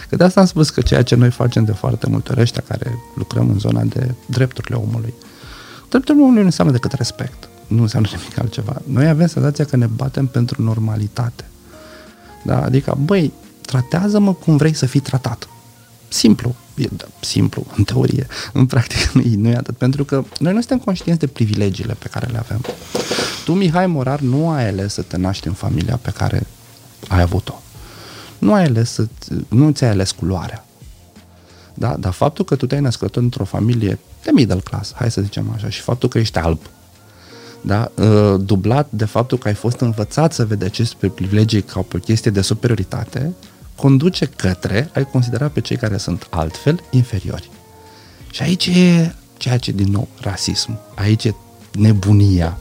Că 0.10 0.16
de 0.16 0.24
asta 0.24 0.40
am 0.40 0.46
spus 0.46 0.70
că 0.70 0.82
ceea 0.82 1.02
ce 1.02 1.16
noi 1.16 1.32
facem 1.32 1.64
de 1.64 1.72
foarte 1.72 2.08
multe 2.10 2.32
ori 2.32 2.42
ăștia 2.42 2.64
care 2.68 2.98
lucrăm 3.16 3.50
în 3.50 3.60
zona 3.60 3.82
de 3.84 4.14
drepturile 4.26 4.76
omului, 4.76 5.14
drepturile 5.90 6.24
omului 6.24 6.40
nu 6.40 6.46
înseamnă 6.46 6.74
decât 6.74 6.92
respect. 6.92 7.50
Nu 7.68 7.82
înseamnă 7.82 8.10
nimic 8.12 8.40
altceva. 8.40 8.82
Noi 8.84 9.08
avem 9.08 9.28
senzația 9.28 9.66
că 9.66 9.76
ne 9.76 9.86
batem 9.86 10.26
pentru 10.26 10.62
normalitate. 10.62 11.46
Da? 12.44 12.64
Adică, 12.64 12.98
băi, 13.06 13.34
tratează-mă 13.62 14.34
cum 14.34 14.58
vrei 14.58 14.74
să 14.74 14.86
fii 14.86 15.00
tratat. 15.00 15.50
Simplu. 16.08 16.56
E, 16.78 16.88
da, 16.92 17.06
simplu, 17.20 17.66
în 17.78 17.84
teorie. 17.84 18.28
În 18.54 18.66
practică 18.66 19.10
nu 19.18 19.22
e, 19.22 19.36
nu 19.36 19.50
e 19.50 19.56
atât. 19.56 19.78
Pentru 19.78 20.04
că 20.04 20.24
noi 20.40 20.54
nu 20.54 20.60
suntem 20.60 20.80
conștienți 20.80 21.20
de 21.20 21.28
privilegiile 21.28 21.94
pe 22.00 22.08
care 22.08 22.28
le 22.32 22.38
avem. 22.38 22.62
Tu, 23.46 23.54
Mihai 23.54 23.88
Morar, 23.88 24.20
nu 24.20 24.50
ai 24.50 24.68
ales 24.68 24.94
să 24.94 25.02
te 25.02 25.18
naști 25.18 25.48
în 25.48 25.54
familia 25.54 26.00
pe 26.02 26.12
care 26.12 26.48
ai 27.08 27.22
avut-o. 27.22 27.62
Nu 28.38 28.54
ai 28.54 28.64
ales 28.64 28.92
să, 28.92 29.08
nu 29.48 29.72
ți-ai 29.72 29.90
ales 29.90 30.12
culoarea. 30.12 30.66
Da? 31.74 31.96
Dar 32.00 32.12
faptul 32.12 32.46
că 32.46 32.56
tu 32.56 32.68
te-ai 32.68 32.82
născut 32.82 33.16
într-o 33.16 33.44
familie 33.44 34.00
de 34.24 34.32
middle 34.34 34.60
class, 34.60 34.94
hai 34.94 35.12
să 35.12 35.22
zicem 35.22 35.52
așa, 35.56 35.70
și 35.70 35.82
faptul 35.82 36.10
că 36.10 36.18
ești 36.18 36.38
alb, 36.38 36.60
da? 37.62 37.92
Uh, 37.96 38.36
dublat 38.40 38.88
de 38.90 39.06
faptul 39.06 39.38
că 39.38 39.48
ai 39.48 39.54
fost 39.54 39.80
învățat 39.80 40.34
să 40.34 40.46
vede 40.46 40.66
aceste 40.66 41.08
privilegii 41.08 41.62
ca 41.62 41.80
o 41.80 41.98
chestie 41.98 42.32
de 42.32 42.42
superioritate, 42.42 43.34
conduce 43.78 44.26
către 44.26 44.90
ai 44.94 45.06
considera 45.12 45.48
pe 45.48 45.62
cei 45.62 45.78
care 45.78 45.98
sunt 45.98 46.28
altfel 46.30 46.84
inferiori. 46.90 47.50
Și 48.32 48.42
aici 48.42 48.66
e 48.66 49.16
ceea 49.38 49.58
ce, 49.58 49.72
din 49.72 49.92
nou, 49.92 50.08
rasism. 50.22 50.80
Aici 50.96 51.24
e 51.24 51.36
nebunia 51.72 52.58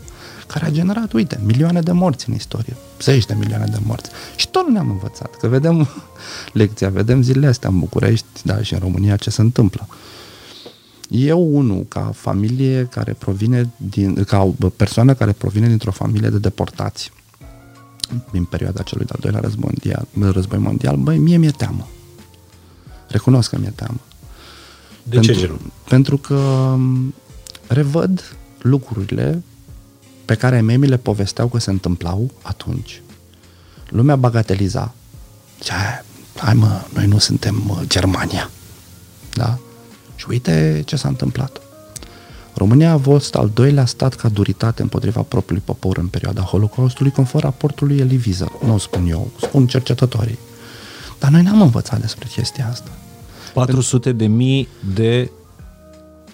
care 0.46 0.66
a 0.66 0.70
generat, 0.70 1.12
uite, 1.12 1.40
milioane 1.44 1.80
de 1.80 1.92
morți 1.92 2.28
în 2.28 2.34
istorie, 2.34 2.76
zeci 3.00 3.26
de 3.26 3.34
milioane 3.38 3.66
de 3.70 3.78
morți. 3.86 4.10
Și 4.36 4.48
tot 4.48 4.66
nu 4.66 4.72
ne-am 4.72 4.90
învățat, 4.90 5.34
că 5.36 5.48
vedem 5.48 5.88
lecția, 6.52 6.88
vedem 6.88 7.22
zilele 7.22 7.46
astea 7.46 7.68
în 7.68 7.78
București, 7.78 8.26
da, 8.42 8.62
și 8.62 8.72
în 8.72 8.78
România 8.78 9.16
ce 9.16 9.30
se 9.30 9.40
întâmplă. 9.40 9.88
Eu, 11.08 11.56
unul, 11.56 11.84
ca 11.88 12.10
familie 12.14 12.84
care 12.90 13.12
provine 13.12 13.70
din, 13.76 14.24
ca 14.24 14.42
o 14.42 14.68
persoană 14.68 15.14
care 15.14 15.32
provine 15.32 15.68
dintr-o 15.68 15.90
familie 15.90 16.28
de 16.28 16.38
deportați 16.38 17.12
din 18.32 18.44
perioada 18.44 18.82
celui 18.82 19.04
de-al 19.04 19.18
doilea 19.20 19.40
război 19.40 19.70
mondial, 19.70 20.32
război 20.32 20.58
mondial, 20.58 20.96
băi, 20.96 21.18
mie 21.18 21.36
mi-e 21.36 21.50
teamă. 21.50 21.88
Recunosc 23.08 23.50
că 23.50 23.58
mi-e 23.58 23.72
teamă. 23.74 24.00
De 25.02 25.14
pentru, 25.14 25.32
ce 25.32 25.38
genul? 25.38 25.60
Pentru 25.88 26.16
că 26.16 26.74
revăd 27.66 28.36
lucrurile 28.58 29.42
pe 30.24 30.34
care 30.34 30.60
mei 30.60 30.76
mi 30.76 30.86
le 30.86 30.96
povesteau 30.96 31.48
că 31.48 31.58
se 31.58 31.70
întâmplau 31.70 32.30
atunci. 32.42 33.02
Lumea 33.88 34.16
bagateliza. 34.16 34.94
Ce, 35.60 35.72
hai 36.36 36.54
mă, 36.54 36.82
noi 36.94 37.06
nu 37.06 37.18
suntem 37.18 37.80
Germania. 37.86 38.50
Da? 39.32 39.58
Și 40.16 40.26
uite 40.28 40.82
ce 40.86 40.96
s-a 40.96 41.08
întâmplat. 41.08 41.60
România 42.56 42.92
a 42.92 42.98
fost 42.98 43.34
al 43.34 43.50
doilea 43.54 43.84
stat 43.84 44.14
ca 44.14 44.28
duritate 44.28 44.82
împotriva 44.82 45.20
propriului 45.20 45.64
popor 45.66 45.98
în 45.98 46.06
perioada 46.06 46.40
Holocaustului, 46.40 47.10
conform 47.10 47.44
raportului 47.44 47.98
Elie 47.98 48.20
Wiesel. 48.26 48.52
Nu 48.64 48.74
o 48.74 48.78
spun 48.78 49.06
eu, 49.06 49.30
spun 49.40 49.66
cercetătorii. 49.66 50.38
Dar 51.18 51.30
noi 51.30 51.42
n-am 51.42 51.60
învățat 51.60 52.00
despre 52.00 52.28
chestia 52.28 52.68
asta. 52.70 52.90
400 53.54 54.12
de 54.12 54.26
mii 54.26 54.68
de 54.94 55.30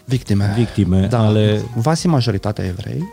Victime. 0.05 0.55
victime 0.57 1.07
da, 1.07 1.19
ale... 1.19 1.65
Vasi 1.75 2.07
majoritatea 2.07 2.65
evrei 2.65 3.05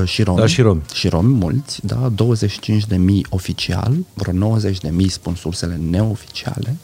uh, 0.00 0.08
și 0.08 0.22
romi. 0.22 0.38
Da, 0.38 0.46
și 0.46 0.60
romi. 0.60 0.82
Și 0.94 1.08
romi 1.08 1.34
mulți, 1.34 1.86
da, 1.86 2.08
25 2.14 2.86
de 2.86 2.96
mii 2.96 3.26
oficial, 3.28 3.96
vreo 4.14 4.32
90 4.32 4.78
de 4.78 4.90
mii 4.90 5.08
spun 5.08 5.34
sursele 5.34 5.80
neoficiale. 5.90 6.76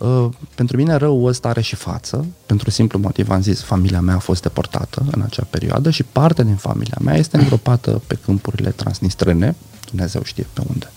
Uh, 0.00 0.28
pentru 0.54 0.76
mine 0.76 0.94
răul 0.94 1.28
ăsta 1.28 1.48
are 1.48 1.60
și 1.60 1.76
față, 1.76 2.26
pentru 2.46 2.70
simplu 2.70 2.98
motiv 2.98 3.30
am 3.30 3.42
zis, 3.42 3.62
familia 3.62 4.00
mea 4.00 4.14
a 4.14 4.18
fost 4.18 4.42
deportată 4.42 5.04
în 5.10 5.22
acea 5.22 5.46
perioadă 5.50 5.90
și 5.90 6.02
parte 6.02 6.44
din 6.44 6.54
familia 6.54 6.98
mea 7.00 7.16
este 7.16 7.36
îngropată 7.36 8.02
pe 8.06 8.18
câmpurile 8.24 8.70
transnistrene, 8.70 9.56
Dumnezeu 9.90 10.22
știe 10.24 10.46
pe 10.52 10.62
unde. 10.68 10.90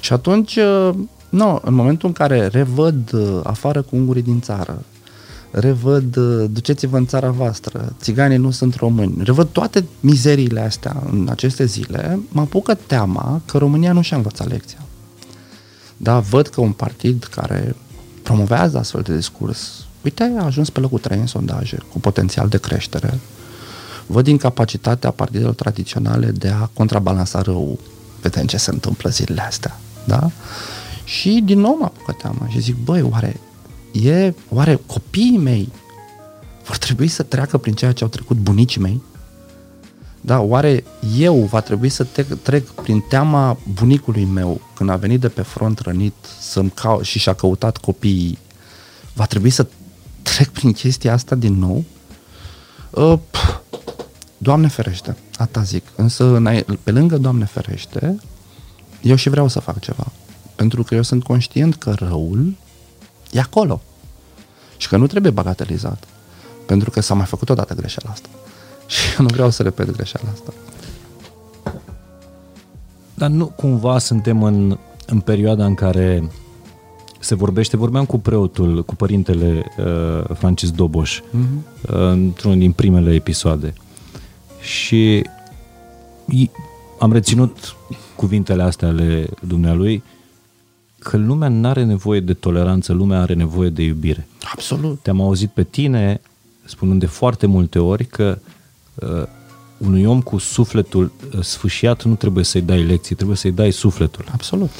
Și 0.00 0.12
atunci, 0.12 0.56
uh, 0.56 0.90
nu, 1.28 1.60
în 1.64 1.74
momentul 1.74 2.08
în 2.08 2.14
care 2.14 2.46
revăd 2.46 3.12
uh, 3.12 3.40
afară 3.42 3.82
cu 3.82 3.96
ungurii 3.96 4.22
din 4.22 4.40
țară, 4.40 4.82
revăd 5.50 6.16
uh, 6.16 6.44
duceți-vă 6.50 6.96
în 6.96 7.06
țara 7.06 7.30
voastră, 7.30 7.92
țiganii 8.00 8.36
nu 8.36 8.50
sunt 8.50 8.74
români, 8.74 9.24
revăd 9.24 9.48
toate 9.48 9.84
mizeriile 10.00 10.60
astea 10.60 11.02
în 11.10 11.26
aceste 11.30 11.64
zile, 11.64 12.20
mă 12.28 12.40
apucă 12.40 12.74
teama 12.74 13.40
că 13.44 13.58
România 13.58 13.92
nu 13.92 14.02
și-a 14.02 14.16
învățat 14.16 14.48
lecția. 14.48 14.78
Da, 15.96 16.18
văd 16.18 16.46
că 16.46 16.60
un 16.60 16.72
partid 16.72 17.24
care 17.24 17.76
promovează 18.26 18.78
astfel 18.78 19.02
de 19.02 19.14
discurs, 19.14 19.86
uite, 20.04 20.34
a 20.38 20.44
ajuns 20.44 20.70
pe 20.70 20.80
locul 20.80 20.98
3 20.98 21.18
în 21.18 21.26
sondaje, 21.26 21.78
cu 21.92 22.00
potențial 22.00 22.48
de 22.48 22.58
creștere. 22.58 23.18
Văd 24.06 24.26
incapacitatea 24.26 25.10
partidelor 25.10 25.54
tradiționale 25.54 26.30
de 26.30 26.48
a 26.48 26.70
contrabalansa 26.72 27.42
răul. 27.42 27.78
Vedem 28.20 28.46
ce 28.46 28.56
se 28.56 28.70
întâmplă 28.70 29.10
zilele 29.10 29.40
astea. 29.40 29.78
Da? 30.04 30.30
Și 31.04 31.42
din 31.44 31.60
nou 31.60 31.76
mă 31.80 31.84
apucă 31.84 32.12
teama 32.12 32.48
și 32.48 32.60
zic, 32.60 32.76
băi, 32.84 33.02
oare 33.02 33.40
e, 33.92 34.34
oare 34.48 34.80
copiii 34.86 35.38
mei 35.38 35.68
vor 36.64 36.76
trebui 36.76 37.08
să 37.08 37.22
treacă 37.22 37.58
prin 37.58 37.74
ceea 37.74 37.92
ce 37.92 38.04
au 38.04 38.10
trecut 38.10 38.36
bunicii 38.36 38.80
mei? 38.80 39.02
Da, 40.26 40.40
oare 40.40 40.84
eu 41.16 41.34
va 41.36 41.60
trebui 41.60 41.88
să 41.88 42.04
te, 42.04 42.22
trec 42.22 42.70
prin 42.70 43.00
teama 43.00 43.58
bunicului 43.72 44.24
meu 44.24 44.60
când 44.74 44.90
a 44.90 44.96
venit 44.96 45.20
de 45.20 45.28
pe 45.28 45.42
front 45.42 45.78
rănit 45.78 46.14
să-mi 46.40 46.70
cau- 46.70 47.02
și 47.02 47.18
și-a 47.18 47.32
căutat 47.32 47.76
copiii? 47.76 48.38
Va 49.12 49.26
trebui 49.26 49.50
să 49.50 49.66
trec 50.22 50.48
prin 50.48 50.72
chestia 50.72 51.12
asta 51.12 51.34
din 51.34 51.58
nou? 51.58 51.84
Uh, 52.90 53.18
pf, 53.30 53.58
Doamne 54.38 54.68
ferește, 54.68 55.16
asta 55.36 55.62
zic. 55.62 55.84
Însă, 55.96 56.42
pe 56.82 56.90
lângă 56.90 57.18
Doamne 57.18 57.44
ferește, 57.44 58.20
eu 59.02 59.14
și 59.14 59.28
vreau 59.28 59.48
să 59.48 59.60
fac 59.60 59.80
ceva. 59.80 60.12
Pentru 60.54 60.82
că 60.82 60.94
eu 60.94 61.02
sunt 61.02 61.22
conștient 61.22 61.74
că 61.74 61.94
răul 61.98 62.56
e 63.30 63.40
acolo. 63.40 63.82
Și 64.76 64.88
că 64.88 64.96
nu 64.96 65.06
trebuie 65.06 65.32
bagatelizat. 65.32 66.04
Pentru 66.66 66.90
că 66.90 67.00
s-a 67.00 67.14
mai 67.14 67.26
făcut 67.26 67.48
odată 67.48 67.74
greșeala 67.74 68.10
asta. 68.10 68.28
Și 68.94 69.00
eu 69.18 69.24
nu 69.24 69.32
vreau 69.32 69.50
să 69.50 69.62
repet 69.62 69.90
greșeala 69.90 70.28
asta. 70.32 70.52
Dar 73.14 73.30
nu 73.30 73.46
cumva 73.46 73.98
suntem 73.98 74.42
în, 74.42 74.78
în 75.06 75.20
perioada 75.20 75.64
în 75.64 75.74
care 75.74 76.30
se 77.18 77.34
vorbește, 77.34 77.76
vorbeam 77.76 78.04
cu 78.04 78.18
preotul, 78.18 78.84
cu 78.84 78.94
părintele 78.94 79.64
uh, 79.78 80.36
Francis 80.36 80.70
Doboș, 80.70 81.20
uh-huh. 81.20 81.90
uh, 81.90 81.96
într-unul 81.96 82.58
din 82.58 82.72
primele 82.72 83.14
episoade. 83.14 83.72
Și 84.60 85.24
am 86.98 87.12
reținut 87.12 87.76
cuvintele 88.16 88.62
astea 88.62 88.88
ale 88.88 89.26
dumnealui, 89.46 90.02
că 90.98 91.16
lumea 91.16 91.48
nu 91.48 91.68
are 91.68 91.84
nevoie 91.84 92.20
de 92.20 92.34
toleranță, 92.34 92.92
lumea 92.92 93.20
are 93.20 93.34
nevoie 93.34 93.68
de 93.68 93.82
iubire. 93.82 94.26
Absolut. 94.52 94.98
Te-am 95.02 95.20
auzit 95.20 95.50
pe 95.50 95.62
tine 95.62 96.20
spunând 96.64 97.00
de 97.00 97.06
foarte 97.06 97.46
multe 97.46 97.78
ori 97.78 98.04
că 98.04 98.38
uh, 98.38 98.55
unui 99.76 100.04
om 100.04 100.22
cu 100.22 100.38
sufletul 100.38 101.12
uh, 101.34 101.42
sfâșiat 101.42 102.04
nu 102.04 102.14
trebuie 102.14 102.44
să-i 102.44 102.60
dai 102.60 102.82
lecții, 102.82 103.14
trebuie 103.14 103.36
să-i 103.36 103.52
dai 103.52 103.70
sufletul. 103.70 104.24
Absolut. 104.32 104.70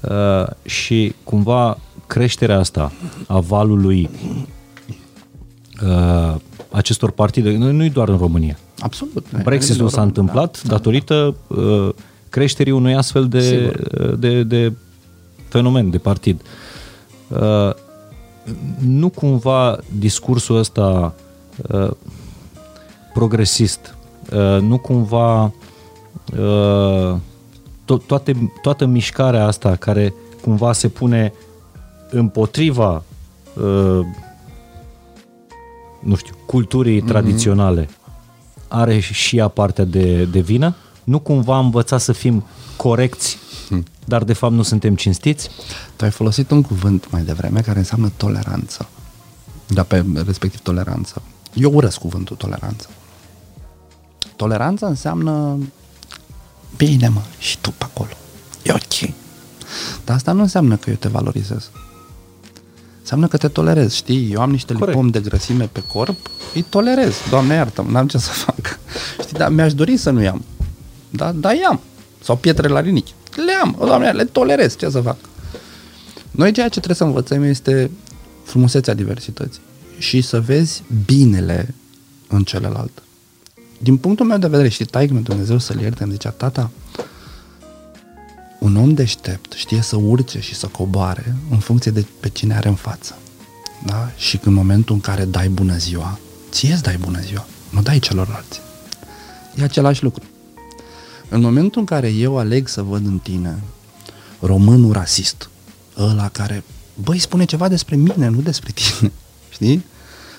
Uh, 0.00 0.46
și 0.62 1.14
cumva 1.24 1.78
creșterea 2.06 2.58
asta 2.58 2.92
a 3.26 3.38
valului 3.40 4.10
uh, 5.82 6.34
acestor 6.70 7.10
partide, 7.10 7.56
nu, 7.56 7.70
nu 7.70 7.88
doar 7.88 8.08
în 8.08 8.16
România. 8.16 8.58
Absolut. 8.78 9.26
Brexitul 9.42 9.88
s-a 9.88 10.02
întâmplat 10.02 10.62
da, 10.62 10.68
datorită 10.68 11.34
uh, 11.46 11.88
creșterii 12.28 12.72
unui 12.72 12.94
astfel 12.94 13.28
de, 13.28 13.72
uh, 14.00 14.18
de, 14.18 14.42
de 14.42 14.72
fenomen, 15.48 15.90
de 15.90 15.98
partid. 15.98 16.40
Uh, 17.28 17.70
nu 18.78 19.08
cumva 19.08 19.78
discursul 19.98 20.56
ăsta 20.56 21.14
uh, 21.72 21.90
progresist, 23.12 23.96
uh, 24.32 24.60
nu 24.60 24.78
cumva 24.78 25.44
uh, 26.38 27.16
to- 27.84 28.06
toate, 28.06 28.52
toată 28.62 28.86
mișcarea 28.86 29.46
asta 29.46 29.76
care 29.76 30.14
cumva 30.42 30.72
se 30.72 30.88
pune 30.88 31.32
împotriva 32.10 33.02
uh, 33.54 34.06
nu 36.00 36.16
știu, 36.16 36.34
culturii 36.46 37.02
mm-hmm. 37.02 37.06
tradiționale 37.06 37.88
are 38.68 38.98
și 38.98 39.36
ea 39.36 39.48
partea 39.48 39.84
de, 39.84 40.24
de 40.24 40.40
vină? 40.40 40.74
Nu 41.04 41.18
cumva 41.18 41.56
am 41.56 41.64
învățat 41.64 42.00
să 42.00 42.12
fim 42.12 42.44
corecți, 42.76 43.38
hm. 43.68 43.84
dar 44.04 44.24
de 44.24 44.32
fapt 44.32 44.52
nu 44.52 44.62
suntem 44.62 44.94
cinstiți? 44.94 45.50
Tu 45.96 46.04
ai 46.04 46.10
folosit 46.10 46.50
un 46.50 46.62
cuvânt 46.62 47.10
mai 47.10 47.22
devreme 47.22 47.60
care 47.60 47.78
înseamnă 47.78 48.12
toleranță. 48.16 48.88
Da, 49.66 49.82
pe 49.82 50.04
respectiv 50.26 50.60
toleranță. 50.60 51.22
Eu 51.54 51.72
urăsc 51.72 51.98
cuvântul 51.98 52.36
toleranță. 52.36 52.88
Toleranța 54.38 54.86
înseamnă 54.86 55.58
bine 56.76 57.08
mă, 57.08 57.20
și 57.38 57.58
tu 57.58 57.70
pe 57.70 57.84
acolo. 57.84 58.10
E 58.62 58.72
ok. 58.72 59.10
Dar 60.04 60.16
asta 60.16 60.32
nu 60.32 60.42
înseamnă 60.42 60.76
că 60.76 60.90
eu 60.90 60.96
te 60.96 61.08
valorizez. 61.08 61.70
Înseamnă 63.00 63.26
că 63.28 63.36
te 63.36 63.48
tolerez, 63.48 63.92
știi? 63.92 64.32
Eu 64.32 64.40
am 64.40 64.50
niște 64.50 64.72
Corect. 64.72 64.88
lipom 64.90 65.10
de 65.10 65.20
grăsime 65.20 65.68
pe 65.72 65.82
corp, 65.92 66.30
îi 66.54 66.62
tolerez. 66.62 67.14
Doamne 67.30 67.54
iartă 67.54 67.86
n-am 67.88 68.06
ce 68.06 68.18
să 68.18 68.30
fac. 68.46 68.78
Știi, 69.20 69.38
dar 69.38 69.50
mi-aș 69.50 69.74
dori 69.74 69.96
să 69.96 70.10
nu 70.10 70.22
i-am. 70.22 70.44
Da, 71.10 71.32
da, 71.32 71.52
i-am. 71.52 71.80
Sau 72.22 72.36
pietre 72.36 72.68
la 72.68 72.80
rinichi. 72.80 73.14
Le 73.46 73.52
am, 73.62 73.76
o, 73.78 73.86
doamne, 73.86 74.10
le 74.10 74.24
tolerez, 74.24 74.76
ce 74.76 74.88
să 74.90 75.00
fac? 75.00 75.16
Noi 76.30 76.52
ceea 76.52 76.66
ce 76.68 76.74
trebuie 76.80 76.96
să 76.96 77.04
învățăm 77.04 77.42
este 77.42 77.90
frumusețea 78.44 78.94
diversității 78.94 79.60
și 79.98 80.20
să 80.20 80.40
vezi 80.40 80.82
binele 81.06 81.74
în 82.28 82.42
celălalt. 82.42 83.02
Din 83.78 83.96
punctul 83.96 84.26
meu 84.26 84.38
de 84.38 84.48
vedere, 84.48 84.68
știi, 84.68 84.84
taică 84.84 85.14
Dumnezeu 85.14 85.58
să-l 85.58 85.80
ierte, 85.80 86.02
îmi 86.02 86.12
zicea, 86.12 86.30
tata, 86.30 86.70
un 88.58 88.76
om 88.76 88.94
deștept 88.94 89.52
știe 89.52 89.82
să 89.82 89.96
urce 89.96 90.40
și 90.40 90.54
să 90.54 90.66
coboare 90.66 91.36
în 91.50 91.58
funcție 91.58 91.90
de 91.90 92.06
pe 92.20 92.28
cine 92.28 92.54
are 92.54 92.68
în 92.68 92.74
față. 92.74 93.16
Da? 93.84 94.10
Și 94.16 94.40
în 94.42 94.52
momentul 94.52 94.94
în 94.94 95.00
care 95.00 95.24
dai 95.24 95.48
bună 95.48 95.76
ziua, 95.76 96.18
ție 96.50 96.72
îți 96.72 96.82
dai 96.82 96.96
bună 96.96 97.20
ziua, 97.20 97.46
nu 97.70 97.82
dai 97.82 97.98
celorlalți. 97.98 98.60
E 99.54 99.62
același 99.62 100.02
lucru. 100.02 100.22
În 101.28 101.40
momentul 101.40 101.80
în 101.80 101.86
care 101.86 102.08
eu 102.08 102.38
aleg 102.38 102.68
să 102.68 102.82
văd 102.82 103.06
în 103.06 103.18
tine 103.18 103.62
românul 104.40 104.92
rasist, 104.92 105.50
ăla 105.96 106.28
care, 106.28 106.64
băi, 106.94 107.18
spune 107.18 107.44
ceva 107.44 107.68
despre 107.68 107.96
mine, 107.96 108.28
nu 108.28 108.40
despre 108.40 108.72
tine, 108.74 109.12
știi? 109.54 109.84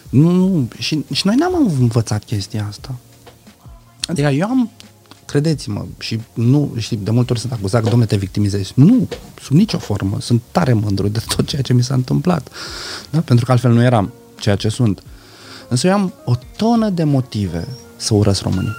Nu, 0.10 0.32
nu, 0.32 0.67
și, 0.78 1.06
și 1.12 1.28
noi 1.28 1.36
n-am 1.36 1.75
învățat 1.80 2.23
chestia 2.23 2.65
asta. 2.69 2.95
Adică 4.10 4.28
eu 4.28 4.48
am 4.48 4.69
credeți-mă, 5.30 5.86
și 6.00 6.19
nu, 6.34 6.74
știi, 6.78 6.98
de 6.98 7.12
multe 7.12 7.32
ori 7.32 7.41
sunt 7.41 7.52
acuzat 7.52 7.82
că, 7.82 7.89
domnule, 7.89 8.10
te 8.10 8.17
victimizezi. 8.17 8.74
Nu, 8.76 9.08
sub 9.41 9.56
nicio 9.56 9.78
formă, 9.78 10.17
sunt 10.19 10.41
tare 10.52 10.74
mândru 10.74 11.08
de 11.08 11.22
tot 11.36 11.48
ceea 11.48 11.62
ce 11.62 11.74
mi 11.74 11.84
s-a 11.84 11.93
întâmplat, 11.93 12.50
da? 13.10 13.19
pentru 13.19 13.45
că 13.45 13.52
altfel 13.52 13.72
nu 13.72 13.84
eram 13.84 14.13
ceea 14.39 14.56
ce 14.56 14.69
sunt. 14.69 15.04
Însă 15.67 15.88
eu 15.88 15.93
am 15.93 16.13
o 16.26 16.34
tonă 16.56 16.89
de 16.89 17.04
motive 17.04 17.67
să 17.95 18.13
urăsc 18.13 18.41
românii. 18.41 18.76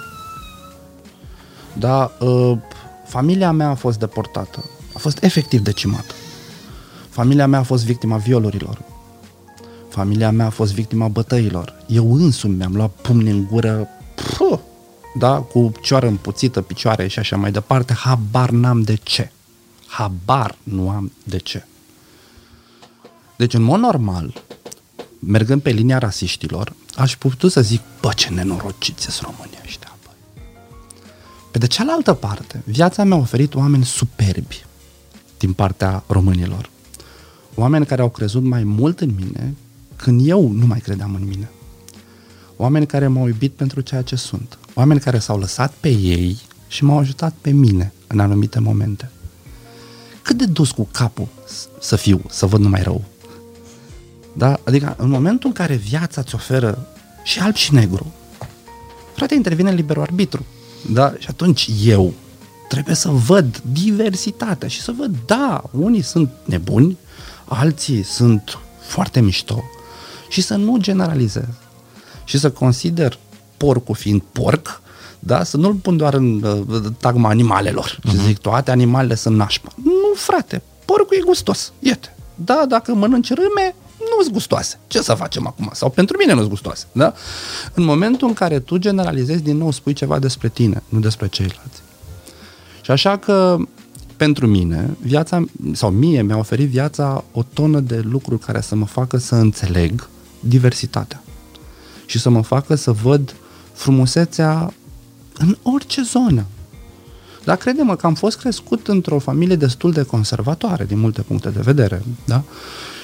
Da, 1.73 2.11
uh, 2.19 2.57
familia 3.05 3.51
mea 3.51 3.69
a 3.69 3.75
fost 3.75 3.99
deportată, 3.99 4.63
a 4.93 4.99
fost 4.99 5.23
efectiv 5.23 5.59
decimată. 5.59 6.13
Familia 7.09 7.47
mea 7.47 7.59
a 7.59 7.63
fost 7.63 7.85
victima 7.85 8.17
violurilor. 8.17 8.81
Familia 9.89 10.31
mea 10.31 10.45
a 10.45 10.49
fost 10.49 10.73
victima 10.73 11.07
bătăilor. 11.07 11.83
Eu 11.87 12.13
însumi 12.13 12.55
mi-am 12.55 12.75
luat 12.75 12.91
pumni 12.91 13.29
în 13.29 13.47
gură, 13.51 13.87
puh, 14.37 14.59
da, 15.13 15.37
cu 15.37 15.71
cioară 15.81 16.07
împuțită, 16.07 16.61
picioare 16.61 17.07
și 17.07 17.19
așa 17.19 17.37
mai 17.37 17.51
departe, 17.51 17.93
habar 17.93 18.49
n-am 18.49 18.81
de 18.81 18.95
ce. 19.03 19.31
Habar 19.85 20.55
nu 20.63 20.89
am 20.89 21.11
de 21.23 21.37
ce. 21.37 21.65
Deci, 23.37 23.53
în 23.53 23.61
mod 23.61 23.79
normal, 23.79 24.43
mergând 25.19 25.61
pe 25.61 25.69
linia 25.69 25.97
rasiștilor, 25.97 26.73
aș 26.95 27.15
putea 27.15 27.49
să 27.49 27.61
zic, 27.61 27.81
bă, 28.01 28.11
ce 28.15 28.29
nenorociți 28.29 29.09
sunt 29.09 29.29
românii 29.31 29.59
ăștia, 29.63 29.95
bă. 30.03 30.09
Pe 31.51 31.57
de 31.57 31.67
cealaltă 31.67 32.13
parte, 32.13 32.61
viața 32.65 33.03
mi-a 33.03 33.17
oferit 33.17 33.55
oameni 33.55 33.85
superbi 33.85 34.65
din 35.37 35.53
partea 35.53 36.03
românilor. 36.07 36.69
Oameni 37.55 37.85
care 37.85 38.01
au 38.01 38.09
crezut 38.09 38.43
mai 38.43 38.63
mult 38.63 38.99
în 38.99 39.13
mine 39.15 39.55
când 39.95 40.27
eu 40.27 40.51
nu 40.51 40.65
mai 40.65 40.79
credeam 40.79 41.15
în 41.15 41.27
mine. 41.27 41.49
Oameni 42.57 42.85
care 42.85 43.07
m-au 43.07 43.27
iubit 43.27 43.51
pentru 43.51 43.81
ceea 43.81 44.01
ce 44.01 44.15
sunt. 44.15 44.57
Oameni 44.73 44.99
care 44.99 45.19
s-au 45.19 45.39
lăsat 45.39 45.73
pe 45.79 45.89
ei 45.89 46.39
și 46.67 46.83
m-au 46.83 46.97
ajutat 46.97 47.33
pe 47.41 47.51
mine 47.51 47.93
în 48.07 48.19
anumite 48.19 48.59
momente. 48.59 49.09
Cât 50.21 50.37
de 50.37 50.45
dus 50.45 50.71
cu 50.71 50.87
capul 50.91 51.27
să 51.79 51.95
fiu, 51.95 52.21
să 52.29 52.45
văd 52.45 52.59
numai 52.59 52.81
rău. 52.81 53.03
Da? 54.33 54.59
Adică 54.63 54.95
în 54.97 55.09
momentul 55.09 55.47
în 55.47 55.53
care 55.53 55.75
viața 55.75 56.21
îți 56.21 56.35
oferă 56.35 56.87
și 57.23 57.39
alb 57.39 57.55
și 57.55 57.73
negru, 57.73 58.13
frate, 59.15 59.35
intervine 59.35 59.71
liberul 59.71 60.01
arbitru. 60.01 60.45
Da? 60.89 61.13
Și 61.17 61.27
atunci 61.29 61.69
eu 61.83 62.13
trebuie 62.67 62.95
să 62.95 63.09
văd 63.09 63.61
diversitatea 63.71 64.67
și 64.67 64.81
să 64.81 64.91
văd, 64.97 65.15
da, 65.25 65.63
unii 65.71 66.01
sunt 66.01 66.29
nebuni, 66.45 66.97
alții 67.45 68.03
sunt 68.03 68.57
foarte 68.81 69.21
mișto 69.21 69.63
și 70.29 70.41
să 70.41 70.55
nu 70.55 70.77
generalizez 70.77 71.47
și 72.23 72.39
să 72.39 72.51
consider 72.51 73.19
porcul 73.65 73.95
fiind 73.95 74.21
porc, 74.31 74.81
da? 75.19 75.43
să 75.43 75.57
nu-l 75.57 75.73
pun 75.73 75.97
doar 75.97 76.13
în 76.13 76.43
uh, 76.43 76.81
tagma 76.99 77.29
animalelor 77.29 77.99
uh-huh. 77.99 78.09
și 78.09 78.15
mhm. 78.15 78.25
zic 78.25 78.37
toate 78.37 78.71
animalele 78.71 79.15
sunt 79.15 79.35
nașpa. 79.35 79.69
Nu, 79.83 80.13
frate, 80.15 80.61
porcul 80.85 81.17
e 81.19 81.23
gustos, 81.25 81.73
iete. 81.79 82.15
Da, 82.35 82.65
dacă 82.67 82.93
mănânci 82.93 83.33
râme, 83.33 83.75
nu 83.99 84.21
sunt 84.21 84.33
gustoase. 84.33 84.79
Ce 84.87 85.01
să 85.01 85.13
facem 85.13 85.47
acum? 85.47 85.69
Sau 85.73 85.89
pentru 85.89 86.17
mine 86.17 86.31
nu 86.31 86.37
sunt 86.37 86.49
gustoase. 86.49 86.85
Da? 86.91 87.13
În 87.73 87.83
momentul 87.83 88.27
în 88.27 88.33
care 88.33 88.59
tu 88.59 88.77
generalizezi, 88.77 89.43
din 89.43 89.57
nou 89.57 89.71
spui 89.71 89.93
ceva 89.93 90.19
despre 90.19 90.49
tine, 90.49 90.83
nu 90.89 90.99
despre 90.99 91.27
ceilalți. 91.27 91.81
Și 92.81 92.91
așa 92.91 93.17
că 93.17 93.57
pentru 94.15 94.47
mine, 94.47 94.97
viața, 94.99 95.45
sau 95.71 95.89
mie 95.89 96.21
mi-a 96.21 96.37
oferit 96.37 96.69
viața 96.69 97.23
o 97.31 97.43
tonă 97.43 97.79
de 97.79 97.99
lucruri 98.03 98.39
care 98.39 98.61
să 98.61 98.75
mă 98.75 98.85
facă 98.85 99.17
să 99.17 99.35
înțeleg 99.35 100.07
diversitatea 100.39 101.23
și 102.05 102.19
să 102.19 102.29
mă 102.29 102.41
facă 102.41 102.75
să 102.75 102.91
văd 102.91 103.35
frumusețea 103.73 104.73
în 105.37 105.57
orice 105.61 106.01
zonă. 106.01 106.45
Dar 107.43 107.57
crede-mă 107.57 107.95
că 107.95 108.05
am 108.05 108.13
fost 108.13 108.37
crescut 108.37 108.87
într-o 108.87 109.19
familie 109.19 109.55
destul 109.55 109.91
de 109.91 110.03
conservatoare 110.03 110.85
din 110.85 110.99
multe 110.99 111.21
puncte 111.21 111.49
de 111.49 111.59
vedere, 111.63 112.03
da? 112.25 112.43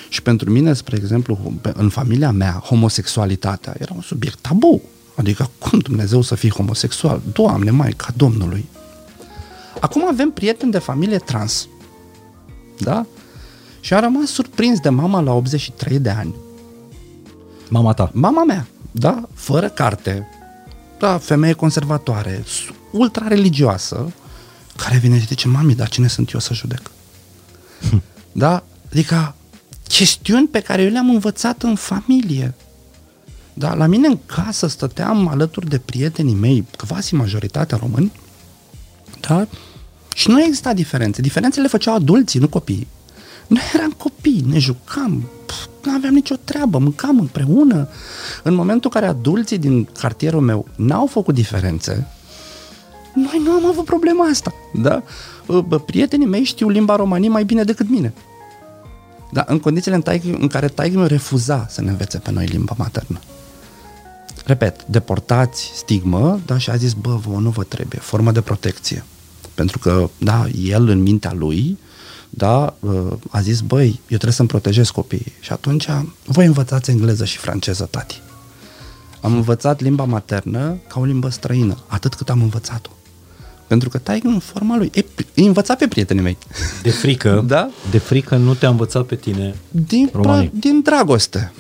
Și 0.10 0.22
pentru 0.22 0.52
mine, 0.52 0.74
spre 0.74 0.98
exemplu, 0.98 1.54
în 1.74 1.90
familia 1.90 2.32
mea, 2.32 2.52
homosexualitatea 2.52 3.76
era 3.78 3.94
un 3.96 4.02
subiect 4.02 4.40
tabu. 4.40 4.82
Adică 5.16 5.50
cum 5.60 5.80
Dumnezeu 5.80 6.22
să 6.22 6.36
fii 6.36 6.50
homosexual? 6.50 7.22
Doamne, 7.34 7.72
Maica 7.72 8.08
Domnului! 8.16 8.66
Acum 9.80 10.08
avem 10.08 10.30
prieteni 10.30 10.72
de 10.72 10.78
familie 10.78 11.18
trans. 11.18 11.68
Da? 12.80 13.06
Și 13.80 13.94
am 13.94 14.02
rămas 14.02 14.30
surprins 14.30 14.80
de 14.80 14.90
mama 14.90 15.20
la 15.20 15.34
83 15.34 16.00
de 16.00 16.10
ani. 16.10 16.36
Mama 17.70 17.94
ta. 17.94 18.12
Mama 18.14 18.44
mea, 18.44 18.68
da? 18.92 19.28
Fără 19.34 19.70
carte, 19.70 20.28
da, 21.00 21.18
femeie 21.18 21.54
conservatoare, 21.54 22.44
ultra 22.92 23.28
religioasă, 23.28 24.14
care 24.76 24.98
vine 24.98 25.20
și 25.20 25.26
zice, 25.26 25.48
mami, 25.48 25.76
dar 25.76 25.90
cine 25.90 26.08
sunt 26.08 26.32
eu 26.32 26.40
să 26.40 26.54
judec? 26.54 26.82
da? 28.32 28.64
Adică 28.92 29.36
chestiuni 29.88 30.48
pe 30.48 30.60
care 30.60 30.82
eu 30.82 30.90
le-am 30.90 31.10
învățat 31.10 31.64
în 31.64 31.76
familie. 31.76 32.54
Da, 33.54 33.74
la 33.74 33.86
mine 33.86 34.08
în 34.08 34.18
casă 34.26 34.68
stăteam 34.68 35.28
alături 35.28 35.70
de 35.70 35.80
prietenii 35.80 36.34
mei, 36.34 36.66
quasi 36.88 37.14
majoritatea 37.14 37.78
români, 37.78 38.12
da? 39.20 39.48
Și 40.16 40.30
nu 40.30 40.44
exista 40.44 40.74
diferențe. 40.74 41.22
Diferențele 41.22 41.64
le 41.64 41.70
făceau 41.70 41.96
adulții, 41.96 42.40
nu 42.40 42.48
copiii. 42.48 42.88
Noi 43.48 43.72
eram 43.74 43.92
copii, 43.98 44.44
ne 44.48 44.60
jucam, 44.60 45.30
nu 45.84 45.94
aveam 45.94 46.14
nicio 46.14 46.36
treabă, 46.44 46.78
mâncam 46.78 47.20
împreună. 47.20 47.88
În 48.44 48.54
momentul 48.54 48.92
în 48.94 49.02
care 49.02 49.12
adulții 49.12 49.58
din 49.58 49.88
cartierul 50.00 50.42
meu 50.42 50.68
n-au 50.76 51.06
făcut 51.06 51.34
diferențe, 51.34 52.08
noi 53.14 53.42
nu 53.44 53.52
am 53.52 53.66
avut 53.66 53.86
problema 53.86 54.26
asta. 54.26 54.54
Da? 54.74 55.04
Bă, 55.68 55.80
prietenii 55.80 56.28
mei 56.28 56.44
știu 56.44 56.70
limba 56.70 56.96
romanii 56.96 57.30
mai 57.30 57.44
bine 57.44 57.64
decât 57.64 57.90
mine. 57.90 58.14
Da, 59.32 59.44
în 59.48 59.60
condițiile 59.60 59.96
în, 59.96 60.02
taic, 60.02 60.24
în 60.24 60.48
care 60.48 60.68
taică 60.68 60.98
meu 60.98 61.08
refuza 61.08 61.66
să 61.70 61.82
ne 61.82 61.90
învețe 61.90 62.18
pe 62.18 62.32
noi 62.32 62.46
limba 62.46 62.74
maternă. 62.78 63.20
Repet, 64.46 64.86
deportați, 64.86 65.72
stigmă, 65.76 66.40
da, 66.46 66.58
și 66.58 66.70
a 66.70 66.76
zis, 66.76 66.94
bă, 66.94 67.20
vă 67.28 67.40
nu 67.40 67.50
vă 67.50 67.64
trebuie, 67.64 68.00
formă 68.00 68.32
de 68.32 68.42
protecție. 68.42 69.04
Pentru 69.54 69.80
că, 69.80 70.10
da, 70.18 70.48
el 70.64 70.88
în 70.88 71.02
mintea 71.02 71.34
lui, 71.34 71.78
da, 72.30 72.76
a 73.30 73.42
zis, 73.42 73.60
băi, 73.60 73.88
eu 73.88 74.04
trebuie 74.08 74.32
să-mi 74.32 74.48
protejez 74.48 74.90
copiii. 74.90 75.34
Și 75.40 75.52
atunci, 75.52 75.88
voi 76.26 76.46
învățați 76.46 76.90
engleză 76.90 77.26
și 77.26 77.38
franceză, 77.38 77.88
tati. 77.92 78.22
Am 79.22 79.34
învățat 79.34 79.82
limba 79.82 80.04
maternă 80.04 80.78
ca 80.88 81.00
o 81.00 81.04
limbă 81.04 81.30
străină, 81.30 81.78
atât 81.88 82.14
cât 82.14 82.30
am 82.30 82.42
învățat-o. 82.42 82.90
Pentru 83.68 83.90
că 83.90 83.98
tai 83.98 84.22
în 84.24 84.40
forma 84.40 84.78
lui. 84.78 84.92
E, 84.94 85.06
îi 85.34 85.46
învăța 85.46 85.76
pe 85.76 85.88
prietenii 85.88 86.24
mei. 86.24 86.38
De 86.82 86.90
frică? 86.90 87.44
da? 87.48 87.70
De 87.92 87.98
frică 87.98 88.36
nu 88.36 88.54
te-a 88.54 88.70
învățat 88.70 89.06
pe 89.06 89.16
tine 89.16 89.56
din, 89.72 90.10
pra, 90.12 90.50
din 90.54 90.82
dragoste. 90.82 91.54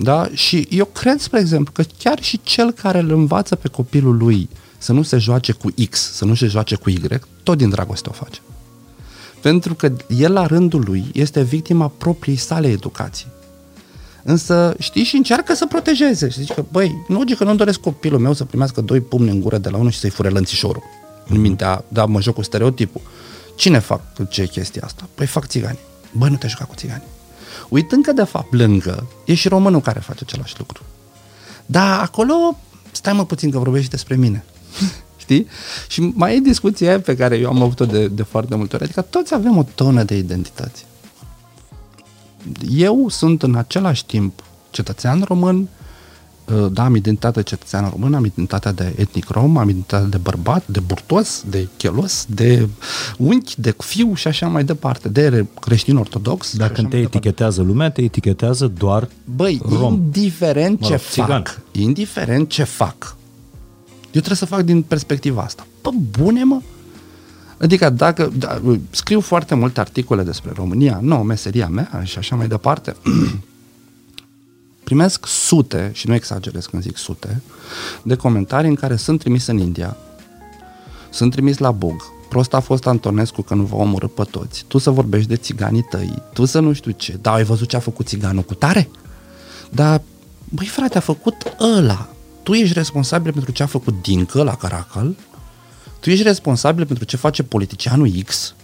Da? 0.00 0.28
Și 0.32 0.66
eu 0.70 0.84
cred, 0.84 1.20
spre 1.20 1.40
exemplu, 1.40 1.72
că 1.72 1.84
chiar 1.98 2.22
și 2.22 2.40
cel 2.42 2.72
care 2.72 2.98
îl 2.98 3.10
învață 3.10 3.54
pe 3.54 3.68
copilul 3.68 4.16
lui 4.16 4.48
să 4.78 4.92
nu 4.92 5.02
se 5.02 5.18
joace 5.18 5.52
cu 5.52 5.74
X, 5.90 6.12
să 6.12 6.24
nu 6.24 6.34
se 6.34 6.46
joace 6.46 6.74
cu 6.74 6.90
Y, 6.90 7.00
tot 7.42 7.58
din 7.58 7.68
dragoste 7.68 8.08
o 8.08 8.12
face. 8.12 8.40
Pentru 9.44 9.74
că 9.74 9.92
el, 10.08 10.32
la 10.32 10.46
rândul 10.46 10.82
lui, 10.86 11.04
este 11.12 11.42
victima 11.42 11.88
propriei 11.88 12.36
sale 12.36 12.68
educații. 12.68 13.26
Însă, 14.22 14.74
știi, 14.78 15.02
și 15.02 15.16
încearcă 15.16 15.54
să 15.54 15.66
protejeze. 15.66 16.28
Și 16.28 16.38
zice 16.38 16.54
că, 16.54 16.64
băi, 16.70 17.04
logică, 17.08 17.44
nu 17.44 17.54
doresc 17.54 17.80
copilul 17.80 18.18
meu 18.18 18.32
să 18.32 18.44
primească 18.44 18.80
doi 18.80 19.00
pumni 19.00 19.30
în 19.30 19.40
gură 19.40 19.58
de 19.58 19.68
la 19.68 19.76
unul 19.76 19.90
și 19.90 19.98
să-i 19.98 20.10
fure 20.10 20.28
lănțișorul 20.28 20.82
în 21.28 21.40
mintea, 21.40 21.84
da, 21.88 22.04
mă 22.04 22.20
joc 22.20 22.34
cu 22.34 22.42
stereotipul. 22.42 23.00
Cine 23.56 23.78
fac 23.78 24.28
ce 24.28 24.46
chestia 24.46 24.82
asta? 24.84 25.08
Păi 25.14 25.26
fac 25.26 25.46
țigani. 25.46 25.78
Băi, 26.12 26.30
nu 26.30 26.36
te 26.36 26.48
juca 26.48 26.64
cu 26.64 26.74
țigani. 26.74 27.02
Uitând 27.68 28.04
că, 28.04 28.12
de 28.12 28.24
fapt, 28.24 28.52
lângă, 28.52 29.06
e 29.24 29.34
și 29.34 29.48
românul 29.48 29.80
care 29.80 30.00
face 30.00 30.20
același 30.26 30.54
lucru. 30.58 30.82
Dar 31.66 32.00
acolo, 32.00 32.58
stai 32.90 33.12
mă 33.12 33.24
puțin 33.24 33.50
că 33.50 33.58
vorbești 33.58 33.90
despre 33.90 34.16
mine. 34.16 34.44
Știi? 35.24 35.46
Și 35.88 36.12
mai 36.14 36.36
e 36.36 36.40
discuția 36.40 37.00
pe 37.00 37.16
care 37.16 37.36
eu 37.36 37.48
am 37.48 37.62
avut-o 37.62 37.84
de, 37.84 38.08
de 38.08 38.22
foarte 38.22 38.54
multe 38.54 38.74
ori. 38.74 38.84
Adică 38.84 39.00
toți 39.00 39.34
avem 39.34 39.56
o 39.56 39.66
tonă 39.74 40.02
de 40.02 40.16
identități. 40.16 40.86
Eu 42.70 43.08
sunt 43.08 43.42
în 43.42 43.54
același 43.54 44.06
timp 44.06 44.42
cetățean 44.70 45.22
român, 45.22 45.68
Uh, 46.52 46.66
da, 46.72 46.84
am 46.84 46.94
identitatea 46.94 47.42
cetățeană 47.42 47.88
română, 47.90 48.16
am 48.16 48.24
identitatea 48.24 48.72
de 48.72 48.94
etnic 48.96 49.28
rom, 49.28 49.56
am 49.56 49.68
identitatea 49.68 50.06
de 50.06 50.16
bărbat, 50.16 50.66
de 50.66 50.80
burtos, 50.80 51.44
de 51.50 51.68
chelos, 51.76 52.26
de 52.28 52.68
unchi, 53.18 53.60
de 53.60 53.74
fiu 53.78 54.14
și 54.14 54.28
așa 54.28 54.46
mai 54.46 54.64
departe, 54.64 55.08
de 55.08 55.46
creștin 55.60 55.96
ortodox. 55.96 56.56
Dar 56.56 56.70
când 56.72 56.90
te 56.90 56.96
etichetează 56.96 57.62
lumea, 57.62 57.90
te 57.90 58.02
etichetează 58.02 58.66
doar 58.66 59.08
Băi, 59.36 59.60
rom. 59.68 59.92
indiferent 59.92 60.80
mă 60.80 60.88
rog, 60.88 60.98
ce 60.98 61.04
țigan. 61.10 61.28
fac, 61.28 61.60
indiferent 61.72 62.48
ce 62.48 62.64
fac, 62.64 62.96
eu 62.96 63.23
trebuie 64.20 64.36
să 64.36 64.46
fac 64.46 64.60
din 64.60 64.82
perspectiva 64.82 65.42
asta. 65.42 65.66
Pă, 65.80 65.90
bune, 66.18 66.44
mă! 66.44 66.60
Adică 67.58 67.90
dacă 67.90 68.32
da, 68.36 68.60
scriu 68.90 69.20
foarte 69.20 69.54
multe 69.54 69.80
articole 69.80 70.22
despre 70.22 70.52
România, 70.54 70.98
nu, 71.02 71.16
meseria 71.16 71.68
mea 71.68 72.02
și 72.02 72.18
așa 72.18 72.36
mai 72.36 72.48
departe, 72.48 72.96
primesc 74.84 75.26
sute, 75.26 75.90
și 75.92 76.08
nu 76.08 76.14
exagerez 76.14 76.66
când 76.66 76.82
zic 76.82 76.96
sute, 76.96 77.42
de 78.02 78.14
comentarii 78.14 78.68
în 78.68 78.74
care 78.74 78.96
sunt 78.96 79.18
trimis 79.18 79.46
în 79.46 79.58
India, 79.58 79.96
sunt 81.10 81.32
trimis 81.32 81.58
la 81.58 81.70
Bug, 81.70 82.02
prost 82.28 82.54
a 82.54 82.60
fost 82.60 82.86
Antonescu 82.86 83.42
că 83.42 83.54
nu 83.54 83.62
va 83.62 83.76
omorâ 83.76 84.06
pe 84.06 84.24
toți, 84.30 84.64
tu 84.68 84.78
să 84.78 84.90
vorbești 84.90 85.28
de 85.28 85.36
țiganii 85.36 85.86
tăi, 85.90 86.22
tu 86.32 86.44
să 86.44 86.60
nu 86.60 86.72
știu 86.72 86.90
ce, 86.90 87.18
da, 87.20 87.32
ai 87.32 87.44
văzut 87.44 87.68
ce 87.68 87.76
a 87.76 87.80
făcut 87.80 88.06
țiganul 88.06 88.42
cu 88.42 88.54
tare? 88.54 88.88
Dar, 89.70 90.02
băi 90.48 90.66
frate, 90.66 90.98
a 90.98 91.00
făcut 91.00 91.34
ăla, 91.60 92.13
tu 92.44 92.52
ești 92.52 92.74
responsabil 92.74 93.32
pentru 93.32 93.52
ce 93.52 93.62
a 93.62 93.66
făcut 93.66 93.94
Dincă 94.02 94.42
la 94.42 94.54
Caracal, 94.54 95.14
tu 96.00 96.10
ești 96.10 96.22
responsabil 96.22 96.86
pentru 96.86 97.04
ce 97.04 97.16
face 97.16 97.42
politicianul 97.42 98.10
X, 98.24 98.54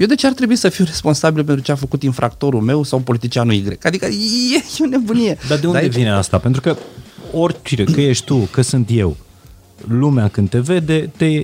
eu 0.00 0.06
de 0.06 0.14
ce 0.14 0.26
ar 0.26 0.32
trebui 0.32 0.56
să 0.56 0.68
fiu 0.68 0.84
responsabil 0.84 1.44
pentru 1.44 1.64
ce 1.64 1.72
a 1.72 1.74
făcut 1.74 2.02
infractorul 2.02 2.60
meu 2.60 2.82
sau 2.82 2.98
politicianul 2.98 3.52
Y? 3.52 3.78
Adică 3.82 4.06
e, 4.06 4.56
e 4.56 4.82
o 4.84 4.86
nebunie. 4.86 5.38
Dar 5.48 5.58
de 5.58 5.66
unde 5.66 5.80
Dar 5.80 5.88
vine 5.88 6.10
asta? 6.10 6.38
Pentru 6.38 6.60
că 6.60 6.76
oricine, 7.32 7.84
că 7.84 8.00
ești 8.00 8.24
tu, 8.24 8.36
că 8.36 8.62
sunt 8.62 8.88
eu, 8.92 9.16
lumea 9.88 10.28
când 10.28 10.48
te 10.48 10.58
vede, 10.58 11.10
te 11.16 11.42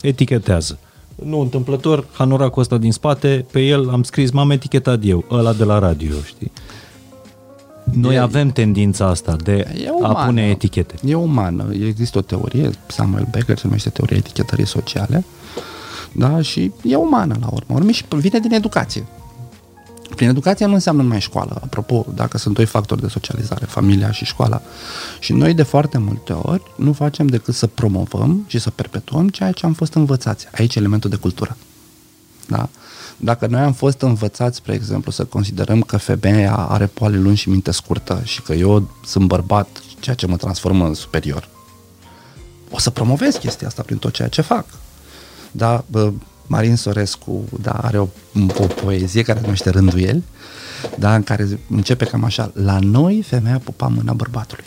etichetează. 0.00 0.78
Nu 1.14 1.40
întâmplător, 1.40 2.06
hanoracul 2.12 2.62
ăsta 2.62 2.78
din 2.78 2.92
spate, 2.92 3.46
pe 3.50 3.60
el 3.60 3.90
am 3.90 4.02
scris, 4.02 4.30
m-am 4.30 4.50
etichetat 4.50 5.00
eu, 5.04 5.24
ăla 5.30 5.52
de 5.52 5.64
la 5.64 5.78
radio, 5.78 6.14
știi? 6.26 6.52
Noi 7.92 8.14
e, 8.14 8.18
avem 8.18 8.50
tendința 8.50 9.06
asta 9.06 9.36
de 9.36 9.84
a 10.02 10.24
pune 10.24 10.48
etichete. 10.48 10.94
E 11.04 11.14
umană. 11.14 11.66
Există 11.86 12.18
o 12.18 12.20
teorie, 12.20 12.70
Samuel 12.86 13.26
Becker 13.30 13.56
se 13.58 13.62
numește 13.66 13.90
teoria 13.90 14.16
etichetării 14.16 14.66
sociale, 14.66 15.24
da? 16.12 16.40
Și 16.40 16.72
e 16.82 16.96
umană 16.96 17.36
la 17.40 17.48
urmă. 17.52 17.74
Urmă 17.76 17.90
și 17.90 18.04
vine 18.08 18.38
din 18.38 18.52
educație. 18.52 19.04
Prin 20.14 20.28
educație 20.28 20.66
nu 20.66 20.72
înseamnă 20.72 21.02
numai 21.02 21.20
școală. 21.20 21.60
Apropo, 21.64 22.06
dacă 22.14 22.38
sunt 22.38 22.54
doi 22.54 22.64
factori 22.64 23.00
de 23.00 23.08
socializare, 23.08 23.64
familia 23.64 24.10
și 24.10 24.24
școala. 24.24 24.62
Și 25.20 25.32
noi 25.32 25.54
de 25.54 25.62
foarte 25.62 25.98
multe 25.98 26.32
ori 26.32 26.62
nu 26.76 26.92
facem 26.92 27.26
decât 27.26 27.54
să 27.54 27.66
promovăm 27.66 28.44
și 28.46 28.58
să 28.58 28.70
perpetuăm 28.70 29.28
ceea 29.28 29.52
ce 29.52 29.66
am 29.66 29.72
fost 29.72 29.94
învățați. 29.94 30.46
Aici 30.54 30.74
elementul 30.74 31.10
de 31.10 31.16
cultură. 31.16 31.56
Da? 32.46 32.68
Dacă 33.16 33.46
noi 33.46 33.60
am 33.60 33.72
fost 33.72 34.00
învățați, 34.00 34.56
spre 34.56 34.74
exemplu, 34.74 35.10
să 35.10 35.24
considerăm 35.24 35.80
că 35.80 35.96
femeia 35.96 36.56
are 36.56 36.86
poale 36.86 37.16
lungi 37.16 37.40
și 37.40 37.48
minte 37.48 37.70
scurtă 37.70 38.20
și 38.24 38.42
că 38.42 38.52
eu 38.52 38.90
sunt 39.04 39.26
bărbat, 39.26 39.68
ceea 40.00 40.16
ce 40.16 40.26
mă 40.26 40.36
transformă 40.36 40.86
în 40.86 40.94
superior, 40.94 41.48
o 42.70 42.78
să 42.78 42.90
promovez 42.90 43.36
chestia 43.36 43.66
asta 43.66 43.82
prin 43.82 43.96
tot 43.96 44.12
ceea 44.12 44.28
ce 44.28 44.40
fac. 44.40 44.66
Da, 45.50 45.84
Marin 46.46 46.76
Sorescu 46.76 47.44
da, 47.60 47.72
are 47.72 47.98
o, 47.98 48.08
o 48.58 48.66
poezie 48.66 49.22
care 49.22 49.38
se 49.38 49.44
numește 49.44 49.70
Rânduieli, 49.70 50.22
da, 50.98 51.14
în 51.14 51.22
care 51.22 51.60
începe 51.70 52.04
cam 52.04 52.24
așa, 52.24 52.50
la 52.54 52.78
noi 52.78 53.22
femeia 53.26 53.58
pupa 53.58 53.86
mâna 53.86 54.12
bărbatului. 54.12 54.64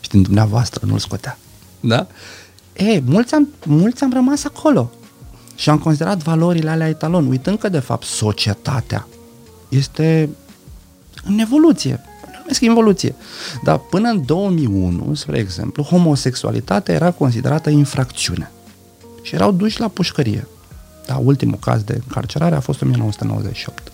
Și 0.00 0.08
din 0.08 0.22
dumneavoastră 0.22 0.86
nu-l 0.86 0.98
scotea. 0.98 1.38
Da? 1.80 2.06
E, 2.72 3.00
mulți 3.04 3.34
am, 3.34 3.48
mulți 3.66 4.02
am 4.02 4.12
rămas 4.12 4.44
acolo 4.44 4.90
și 5.54 5.70
am 5.70 5.78
considerat 5.78 6.22
valorile 6.22 6.70
alea 6.70 6.88
etalon, 6.88 7.26
uitând 7.26 7.58
că, 7.58 7.68
de 7.68 7.78
fapt, 7.78 8.04
societatea 8.04 9.06
este 9.68 10.28
în 11.24 11.38
evoluție. 11.38 12.00
Nu 12.24 12.38
numesc 12.38 12.60
evoluție. 12.60 13.14
Dar 13.62 13.78
până 13.78 14.08
în 14.08 14.24
2001, 14.26 15.14
spre 15.14 15.38
exemplu, 15.38 15.82
homosexualitatea 15.82 16.94
era 16.94 17.10
considerată 17.10 17.70
infracțiune 17.70 18.50
și 19.22 19.34
erau 19.34 19.52
duși 19.52 19.80
la 19.80 19.88
pușcărie. 19.88 20.46
Da, 21.06 21.16
ultimul 21.16 21.58
caz 21.58 21.82
de 21.82 22.00
încarcerare 22.06 22.54
a 22.54 22.60
fost 22.60 22.80
în 22.80 22.88
1998. 22.88 23.92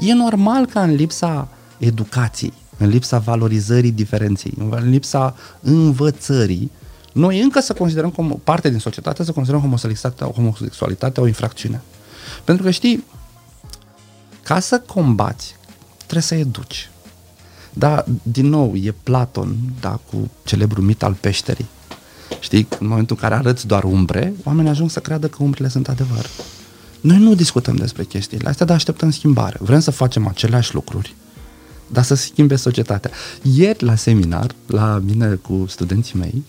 E 0.00 0.12
normal 0.12 0.66
ca 0.66 0.82
în 0.82 0.94
lipsa 0.94 1.48
educației, 1.78 2.52
în 2.78 2.88
lipsa 2.88 3.18
valorizării 3.18 3.90
diferenței, 3.90 4.54
în 4.58 4.90
lipsa 4.90 5.36
învățării, 5.60 6.70
noi 7.12 7.40
încă 7.40 7.60
să 7.60 7.72
considerăm 7.72 8.10
como 8.10 8.40
parte 8.44 8.70
din 8.70 8.78
societate, 8.78 9.24
să 9.24 9.32
considerăm 9.32 9.62
homosexualitatea, 9.62 10.26
homosexualitatea 10.26 11.22
o 11.22 11.26
infracțiune. 11.26 11.80
Pentru 12.44 12.64
că 12.64 12.70
știi, 12.70 13.04
ca 14.42 14.60
să 14.60 14.80
combați, 14.80 15.56
trebuie 15.96 16.22
să 16.22 16.34
educi. 16.34 16.90
Da, 17.72 18.04
din 18.22 18.48
nou, 18.48 18.74
e 18.74 18.94
Platon, 19.02 19.56
da, 19.80 20.00
cu 20.10 20.30
celebrul 20.44 20.84
mit 20.84 21.02
al 21.02 21.12
peșterii, 21.12 21.68
Știi, 22.42 22.66
în 22.78 22.86
momentul 22.86 23.16
în 23.20 23.28
care 23.28 23.40
arăți 23.40 23.66
doar 23.66 23.84
umbre, 23.84 24.34
oamenii 24.44 24.70
ajung 24.70 24.90
să 24.90 25.00
creadă 25.00 25.28
că 25.28 25.42
umbrele 25.42 25.68
sunt 25.68 25.88
adevăr. 25.88 26.26
Noi 27.00 27.18
nu 27.18 27.34
discutăm 27.34 27.76
despre 27.76 28.04
chestiile 28.04 28.48
astea, 28.48 28.66
dar 28.66 28.76
așteptăm 28.76 29.10
schimbare. 29.10 29.56
Vrem 29.60 29.80
să 29.80 29.90
facem 29.90 30.26
aceleași 30.26 30.74
lucruri, 30.74 31.14
dar 31.86 32.04
să 32.04 32.14
schimbe 32.14 32.56
societatea. 32.56 33.10
Ieri 33.42 33.84
la 33.84 33.94
seminar, 33.94 34.54
la 34.66 35.00
mine 35.04 35.34
cu 35.34 35.64
studenții 35.68 36.18
mei, 36.18 36.44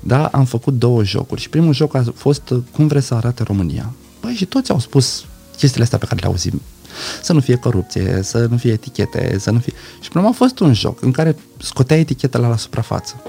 da, 0.00 0.26
am 0.26 0.44
făcut 0.44 0.78
două 0.78 1.04
jocuri 1.04 1.40
și 1.40 1.48
primul 1.48 1.74
joc 1.74 1.94
a 1.94 2.04
fost 2.14 2.54
cum 2.72 2.86
vreți 2.86 3.06
să 3.06 3.14
arate 3.14 3.42
România. 3.42 3.92
Băi, 4.20 4.34
și 4.34 4.44
toți 4.44 4.70
au 4.70 4.78
spus 4.78 5.24
chestiile 5.56 5.84
astea 5.84 5.98
pe 5.98 6.06
care 6.06 6.20
le 6.20 6.26
auzim. 6.26 6.60
Să 7.22 7.32
nu 7.32 7.40
fie 7.40 7.56
corupție, 7.56 8.20
să 8.22 8.46
nu 8.50 8.56
fie 8.56 8.72
etichete, 8.72 9.38
să 9.38 9.50
nu 9.50 9.58
fie... 9.58 9.72
Și 10.00 10.08
până 10.08 10.28
a 10.28 10.32
fost 10.32 10.58
un 10.58 10.74
joc 10.74 11.02
în 11.02 11.10
care 11.10 11.36
scotea 11.58 11.98
etichetele 11.98 12.46
la 12.46 12.56
suprafață. 12.56 13.22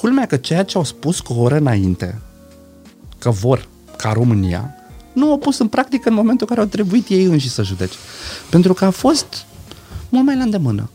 Culmea 0.00 0.26
că 0.26 0.36
ceea 0.36 0.62
ce 0.62 0.76
au 0.76 0.84
spus 0.84 1.20
cu 1.20 1.32
o 1.32 1.40
oră 1.40 1.56
înainte, 1.56 2.20
că 3.18 3.30
vor 3.30 3.68
ca 3.96 4.12
România, 4.12 4.74
nu 5.12 5.30
au 5.30 5.38
pus 5.38 5.58
în 5.58 5.68
practică 5.68 6.08
în 6.08 6.14
momentul 6.14 6.46
în 6.48 6.54
care 6.54 6.60
au 6.60 6.72
trebuit 6.72 7.08
ei 7.08 7.24
înși 7.24 7.50
să 7.50 7.62
judece. 7.62 7.96
Pentru 8.50 8.74
că 8.74 8.84
a 8.84 8.90
fost 8.90 9.44
mult 10.08 10.24
mai 10.24 10.36
la 10.36 10.42
îndemână. 10.42 10.90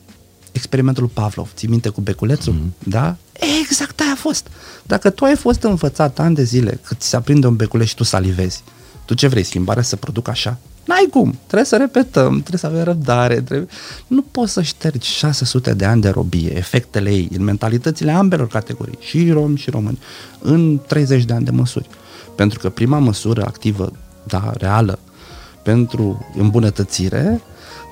Experimentul 0.57 1.07
Pavlov, 1.07 1.51
ții 1.55 1.67
minte 1.67 1.89
cu 1.89 2.01
beculețul? 2.01 2.53
Mm-hmm. 2.53 2.83
Da? 2.83 3.15
Exact 3.61 3.99
aia 3.99 4.11
a 4.11 4.15
fost. 4.15 4.47
Dacă 4.83 5.09
tu 5.09 5.25
ai 5.25 5.35
fost 5.35 5.63
învățat 5.63 6.19
ani 6.19 6.35
de 6.35 6.43
zile 6.43 6.79
că 6.83 6.93
ți 6.93 7.07
se 7.07 7.15
aprinde 7.15 7.47
un 7.47 7.55
beculeț 7.55 7.87
și 7.87 7.95
tu 7.95 8.03
salivezi, 8.03 8.63
tu 9.05 9.13
ce 9.13 9.27
vrei, 9.27 9.43
schimbarea 9.43 9.83
să 9.83 9.95
producă 9.95 10.29
așa? 10.29 10.57
N-ai 10.85 11.07
cum. 11.11 11.37
Trebuie 11.45 11.65
să 11.65 11.77
repetăm, 11.77 12.31
trebuie 12.31 12.59
să 12.59 12.65
avem 12.65 12.83
răbdare. 12.83 13.41
Trebuie... 13.41 13.67
Nu 14.07 14.21
poți 14.21 14.51
să 14.51 14.61
ștergi 14.61 15.09
600 15.09 15.73
de 15.73 15.85
ani 15.85 16.01
de 16.01 16.09
robie, 16.09 16.57
efectele 16.57 17.09
ei, 17.09 17.29
în 17.37 17.43
mentalitățile 17.43 18.11
ambelor 18.11 18.47
categorii, 18.47 18.97
și 18.99 19.31
romi 19.31 19.57
și 19.57 19.69
români, 19.69 19.99
în 20.39 20.79
30 20.87 21.23
de 21.23 21.33
ani 21.33 21.45
de 21.45 21.51
măsuri. 21.51 21.89
Pentru 22.35 22.59
că 22.59 22.69
prima 22.69 22.99
măsură 22.99 23.45
activă, 23.45 23.91
da, 24.23 24.53
reală, 24.57 24.99
pentru 25.63 26.31
îmbunătățire, 26.37 27.41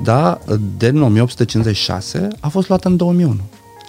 da, 0.03 0.39
de 0.77 0.89
1856 0.89 2.27
a 2.39 2.47
fost 2.47 2.67
luată 2.67 2.87
în 2.87 2.97
2001. 2.97 3.39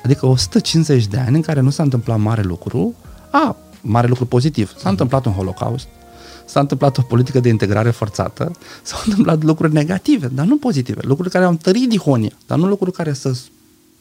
Adică 0.04 0.26
150 0.26 1.06
de 1.06 1.18
ani 1.18 1.36
în 1.36 1.42
care 1.42 1.60
nu 1.60 1.70
s-a 1.70 1.82
întâmplat 1.82 2.18
mare 2.18 2.42
lucru, 2.42 2.94
a, 3.30 3.56
mare 3.80 4.06
lucru 4.06 4.26
pozitiv, 4.26 4.74
s-a 4.78 4.88
întâmplat 4.88 5.26
un 5.26 5.32
holocaust, 5.32 5.86
s-a 6.44 6.60
întâmplat 6.60 6.98
o 6.98 7.02
politică 7.02 7.40
de 7.40 7.48
integrare 7.48 7.90
forțată, 7.90 8.50
s-au 8.82 9.00
întâmplat 9.04 9.42
lucruri 9.42 9.72
negative, 9.72 10.26
dar 10.26 10.46
nu 10.46 10.56
pozitive, 10.56 11.00
lucruri 11.04 11.30
care 11.30 11.44
au 11.44 11.50
întărit 11.50 11.88
dihonia, 11.88 12.32
dar 12.46 12.58
nu 12.58 12.66
lucruri 12.66 12.92
care 12.92 13.12
să 13.12 13.38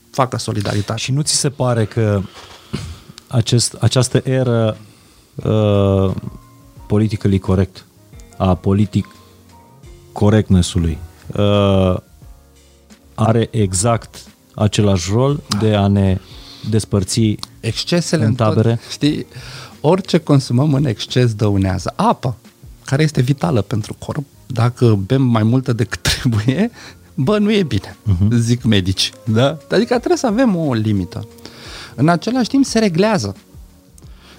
facă 0.09 0.37
solidaritate. 0.37 0.99
Și 0.99 1.11
nu 1.11 1.21
ți 1.21 1.35
se 1.35 1.49
pare 1.49 1.85
că 1.85 2.21
acest, 3.27 3.73
această 3.73 4.21
eră 4.23 4.77
uh, 5.35 6.11
politically 6.87 7.39
corect, 7.39 7.85
a 8.37 8.55
politic 8.55 9.05
correctness-ului, 10.11 10.97
uh, 11.35 11.97
are 13.15 13.47
exact 13.51 14.23
același 14.55 15.11
rol 15.11 15.39
de 15.59 15.75
a 15.75 15.88
ne 15.88 16.17
despărți 16.69 17.35
Excesele 17.59 18.25
în 18.25 18.35
tabere? 18.35 18.69
În 18.69 18.75
tot, 18.75 18.91
știi, 18.91 19.25
orice 19.81 20.17
consumăm 20.17 20.73
în 20.73 20.85
exces 20.85 21.33
dăunează. 21.33 21.93
Apă, 21.95 22.35
care 22.85 23.03
este 23.03 23.21
vitală 23.21 23.61
pentru 23.61 23.95
corp, 23.99 24.23
dacă 24.45 24.99
bem 25.05 25.21
mai 25.21 25.43
multă 25.43 25.73
decât 25.73 26.01
trebuie, 26.09 26.71
bă, 27.13 27.38
nu 27.38 27.51
e 27.51 27.63
bine, 27.63 27.97
uh-huh. 28.07 28.35
zic 28.35 28.63
medici. 28.63 29.11
Da? 29.23 29.57
Adică 29.71 29.95
trebuie 29.95 30.17
să 30.17 30.27
avem 30.27 30.55
o 30.55 30.73
limită. 30.73 31.27
În 31.95 32.09
același 32.09 32.49
timp 32.49 32.65
se 32.65 32.79
reglează. 32.79 33.35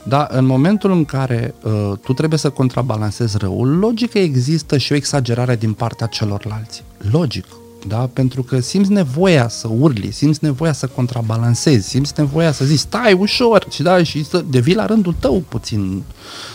Da, 0.08 0.26
în 0.30 0.44
momentul 0.44 0.90
în 0.90 1.04
care 1.04 1.54
uh, 1.62 1.92
tu 2.02 2.12
trebuie 2.12 2.38
să 2.38 2.50
contrabalancezi 2.50 3.36
răul, 3.38 3.78
logică 3.78 4.18
există 4.18 4.76
și 4.76 4.92
o 4.92 4.94
exagerare 4.94 5.56
din 5.56 5.72
partea 5.72 6.06
celorlalți. 6.06 6.82
Logic 7.10 7.46
da? 7.86 8.08
pentru 8.12 8.42
că 8.42 8.60
simți 8.60 8.90
nevoia 8.90 9.48
să 9.48 9.68
urli, 9.68 10.10
simți 10.10 10.44
nevoia 10.44 10.72
să 10.72 10.86
contrabalancezi, 10.86 11.88
simți 11.88 12.12
nevoia 12.16 12.52
să 12.52 12.64
zici 12.64 12.78
stai 12.78 13.12
ușor 13.12 13.66
și, 13.70 13.82
da, 13.82 14.02
și 14.02 14.24
să 14.24 14.44
devii 14.48 14.74
la 14.74 14.86
rândul 14.86 15.14
tău 15.18 15.44
puțin, 15.48 16.02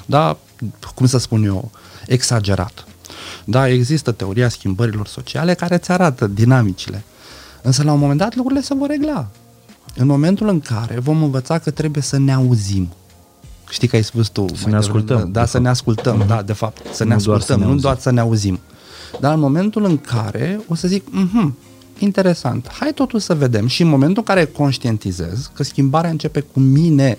da, 0.06 0.38
cum 0.96 1.06
să 1.06 1.18
spun 1.18 1.44
eu, 1.44 1.72
exagerat. 2.08 2.86
Da, 3.46 3.68
există 3.70 4.12
teoria 4.12 4.50
schimbărilor 4.50 5.08
sociale 5.08 5.54
care 5.54 5.76
îți 5.76 5.92
arată 5.92 6.28
dinamicile. 6.28 7.04
Însă 7.62 7.84
la 7.84 7.94
un 7.94 8.00
moment 8.00 8.20
dat 8.20 8.36
lucrurile 8.36 8.66
se 8.66 8.74
vor 8.74 8.88
regla. 8.88 9.28
În 9.96 10.08
momentul 10.08 10.48
în 10.48 10.60
care 10.60 11.00
vom 11.00 11.24
învăța 11.24 11.60
că 11.60 11.72
trebuie 11.72 12.04
să 12.04 12.18
ne 12.18 12.34
auzim. 12.34 12.90
Știi 13.72 13.88
că 13.88 13.96
ai 13.96 14.04
spus 14.04 14.28
tu. 14.28 14.46
Să 14.56 14.70
ne 14.70 14.76
ascultăm. 14.76 15.32
Da, 15.32 15.46
să 15.46 15.60
ne 15.60 15.70
ascultăm, 15.70 16.24
uh-huh. 16.24 16.28
da, 16.28 16.42
de 16.42 16.54
fapt. 16.54 16.94
Să 16.94 17.04
nu 17.04 17.10
ne 17.10 17.16
ascultăm, 17.16 17.40
doar 17.48 17.60
să 17.60 17.66
ne 17.66 17.74
nu 17.74 17.80
doar 17.80 18.00
să 18.00 18.12
ne 18.12 18.20
auzim. 18.20 18.60
Dar 19.20 19.34
în 19.34 19.40
momentul 19.40 19.84
în 19.84 19.98
care 19.98 20.60
o 20.68 20.76
să 20.76 20.88
zic, 20.88 21.08
mhm, 21.12 21.58
interesant, 21.98 22.70
hai 22.72 22.92
totuși 22.94 23.26
să 23.26 23.36
vedem 23.36 23.68
și 23.68 23.82
în 23.82 23.88
momentul 23.88 24.24
în 24.28 24.36
care 24.36 24.46
conștientizez 24.46 25.52
că 25.54 25.64
schimbarea 25.64 26.10
începe 26.10 26.40
cu 26.40 26.60
mine, 26.60 27.18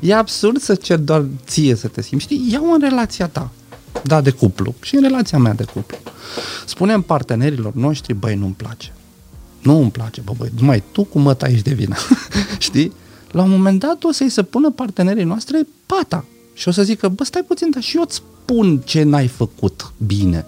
e 0.00 0.14
absurd 0.14 0.60
să 0.60 0.74
cer 0.74 0.98
doar 0.98 1.24
ție 1.46 1.74
să 1.74 1.88
te 1.88 2.02
schimbi, 2.02 2.24
știi, 2.24 2.48
iau 2.52 2.72
în 2.72 2.80
relația 2.80 3.28
ta, 3.28 3.50
da, 4.04 4.20
de 4.20 4.30
cuplu 4.30 4.74
și 4.80 4.94
în 4.94 5.02
relația 5.02 5.38
mea 5.38 5.54
de 5.54 5.64
cuplu. 5.64 5.96
Spunem 6.66 7.02
partenerilor 7.02 7.74
noștri, 7.74 8.14
băi, 8.14 8.34
nu-mi 8.34 8.54
place. 8.54 8.92
Nu 9.62 9.80
îmi 9.80 9.90
place, 9.90 10.20
bă, 10.20 10.32
băi, 10.36 10.52
numai 10.58 10.82
tu 10.92 11.04
cu 11.04 11.18
măta 11.18 11.48
ești 11.48 11.68
de 11.68 11.74
vină, 11.74 11.96
știi? 12.58 12.92
La 13.30 13.42
un 13.42 13.50
moment 13.50 13.80
dat 13.80 14.04
o 14.04 14.12
să-i 14.12 14.28
se 14.28 14.42
pună 14.42 14.70
partenerii 14.70 15.24
noastre 15.24 15.66
pata 15.86 16.24
și 16.54 16.68
o 16.68 16.70
să 16.70 16.82
zică, 16.82 17.08
bă, 17.08 17.24
stai 17.24 17.42
puțin, 17.42 17.70
dar 17.70 17.82
și 17.82 17.96
eu 17.96 18.02
îți 18.02 18.14
spun 18.14 18.78
ce 18.78 19.02
n-ai 19.02 19.26
făcut 19.26 19.92
bine. 20.06 20.46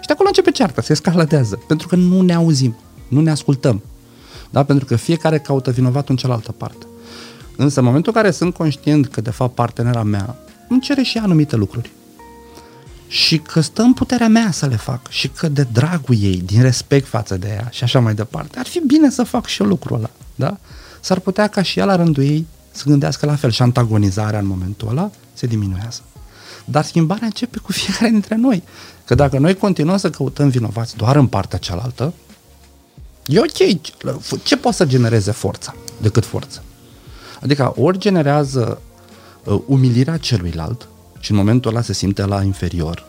Și 0.00 0.06
de 0.06 0.12
acolo 0.12 0.28
începe 0.28 0.50
cearta, 0.50 0.82
se 0.82 0.92
escaladează, 0.92 1.62
pentru 1.66 1.88
că 1.88 1.96
nu 1.96 2.22
ne 2.22 2.34
auzim, 2.34 2.76
nu 3.08 3.20
ne 3.20 3.30
ascultăm. 3.30 3.82
Da? 4.50 4.64
Pentru 4.64 4.84
că 4.84 4.96
fiecare 4.96 5.38
caută 5.38 5.70
vinovatul 5.70 6.10
în 6.10 6.16
cealaltă 6.16 6.52
parte. 6.52 6.86
Însă 7.56 7.80
în 7.80 7.86
momentul 7.86 8.12
în 8.14 8.22
care 8.22 8.34
sunt 8.34 8.54
conștient 8.54 9.06
că 9.06 9.20
de 9.20 9.30
fapt 9.30 9.54
partenera 9.54 10.02
mea 10.02 10.36
îmi 10.68 10.80
cere 10.80 11.02
și 11.02 11.18
anumite 11.18 11.56
lucruri 11.56 11.90
și 13.06 13.38
că 13.38 13.60
stă 13.60 13.82
în 13.82 13.92
puterea 13.92 14.28
mea 14.28 14.50
să 14.50 14.66
le 14.66 14.76
fac 14.76 15.08
și 15.08 15.28
că 15.28 15.48
de 15.48 15.66
dragul 15.72 16.16
ei, 16.20 16.42
din 16.44 16.62
respect 16.62 17.06
față 17.06 17.36
de 17.36 17.48
ea 17.48 17.68
și 17.70 17.84
așa 17.84 18.00
mai 18.00 18.14
departe, 18.14 18.58
ar 18.58 18.66
fi 18.66 18.80
bine 18.86 19.10
să 19.10 19.22
fac 19.22 19.46
și 19.46 19.62
eu 19.62 19.68
lucrul 19.68 19.96
ăla. 19.96 20.10
Da? 20.34 20.56
S-ar 21.04 21.18
putea 21.18 21.46
ca 21.46 21.62
și 21.62 21.78
ea 21.78 21.84
la 21.84 21.96
rândul 21.96 22.22
ei 22.22 22.46
să 22.70 22.82
gândească 22.86 23.26
la 23.26 23.34
fel 23.34 23.50
și 23.50 23.62
antagonizarea 23.62 24.38
în 24.38 24.46
momentul 24.46 24.88
ăla 24.88 25.10
se 25.32 25.46
diminuează. 25.46 26.00
Dar 26.64 26.84
schimbarea 26.84 27.26
începe 27.26 27.58
cu 27.58 27.72
fiecare 27.72 28.10
dintre 28.10 28.36
noi. 28.36 28.62
Că 29.04 29.14
dacă 29.14 29.38
noi 29.38 29.54
continuăm 29.54 29.96
să 29.96 30.10
căutăm 30.10 30.48
vinovați 30.48 30.96
doar 30.96 31.16
în 31.16 31.26
partea 31.26 31.58
cealaltă, 31.58 32.12
e 33.26 33.38
ok. 33.38 33.80
Ce 34.42 34.56
poate 34.56 34.76
să 34.76 34.84
genereze 34.84 35.30
forța 35.30 35.74
decât 36.00 36.24
forță? 36.24 36.62
Adică 37.42 37.72
ori 37.76 37.98
generează 37.98 38.80
uh, 39.44 39.60
umilirea 39.66 40.16
celuilalt 40.16 40.88
și 41.20 41.30
în 41.30 41.36
momentul 41.36 41.70
ăla 41.70 41.82
se 41.82 41.92
simte 41.92 42.24
la 42.24 42.42
inferior, 42.42 43.04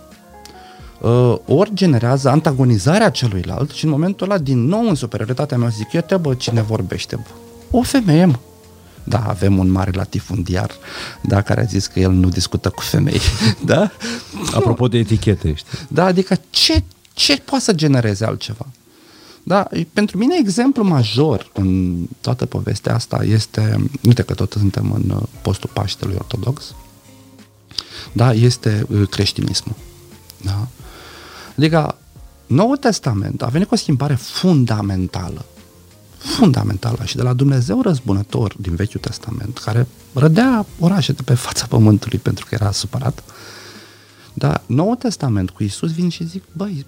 uh, 1.02 1.38
ori 1.46 1.74
generează 1.74 2.30
antagonizarea 2.30 3.10
celuilalt 3.10 3.72
și 3.72 3.86
în 3.86 3.92
momentul 3.92 4.30
ăla 4.30 4.40
din 4.40 4.66
nou 4.66 4.88
în 4.88 4.96
superioritatea 4.96 5.58
mea 5.58 5.70
zic, 5.70 6.02
te 6.06 6.18
bă, 6.18 6.34
cine 6.34 6.62
vorbește? 6.62 7.16
Bă? 7.16 7.45
O 7.78 7.82
femeie, 7.82 8.26
mă. 8.26 8.40
Da, 9.04 9.24
avem 9.28 9.58
un 9.58 9.72
mare 9.72 9.92
latifundiar, 9.92 10.72
da, 11.22 11.42
care 11.42 11.62
a 11.62 11.64
zis 11.64 11.88
că 11.88 12.00
el 12.00 12.12
nu 12.12 12.30
discută 12.30 12.70
cu 12.70 12.82
femei, 12.82 13.22
da? 13.66 13.92
Apropo 14.54 14.88
de 14.88 14.98
etichete, 14.98 15.54
știi? 15.54 15.78
Da, 15.88 16.06
adică 16.06 16.40
ce, 16.50 16.84
ce 17.14 17.38
poate 17.38 17.64
să 17.64 17.74
genereze 17.74 18.26
altceva? 18.26 18.68
Da, 19.44 19.68
pentru 19.94 20.18
mine 20.18 20.36
exemplu 20.40 20.84
major 20.84 21.52
în 21.54 21.98
toată 22.22 22.46
povestea 22.46 22.96
asta 22.96 23.24
este, 23.24 23.90
uite 24.04 24.22
că 24.22 24.34
tot 24.34 24.52
suntem 24.52 24.92
în 24.92 25.10
uh, 25.10 25.24
postul 25.42 25.70
Paștelui 25.74 26.16
Ortodox, 26.18 26.74
da, 28.12 28.34
este 28.34 28.86
uh, 28.90 29.08
creștinismul. 29.10 29.76
Da? 30.42 30.68
Adică 31.58 31.98
Noul 32.48 32.78
Testament 32.78 33.42
a 33.42 33.48
venit 33.48 33.68
cu 33.68 33.74
o 33.74 33.78
schimbare 33.78 34.16
fundamentală 34.16 35.46
fundamentală 36.26 37.04
și 37.04 37.16
de 37.16 37.22
la 37.22 37.34
Dumnezeu 37.34 37.82
răzbunător 37.82 38.56
din 38.60 38.76
Vechiul 38.76 39.00
Testament, 39.00 39.58
care 39.58 39.88
rădea 40.14 40.66
orașe 40.80 41.12
de 41.12 41.22
pe 41.22 41.34
fața 41.34 41.66
pământului 41.66 42.18
pentru 42.18 42.46
că 42.46 42.56
era 42.56 42.72
supărat, 42.72 43.24
dar 44.34 44.62
Noul 44.66 44.96
Testament 44.96 45.50
cu 45.50 45.64
Isus 45.64 45.94
vin 45.94 46.10
și 46.10 46.28
zic, 46.28 46.44
băi, 46.52 46.86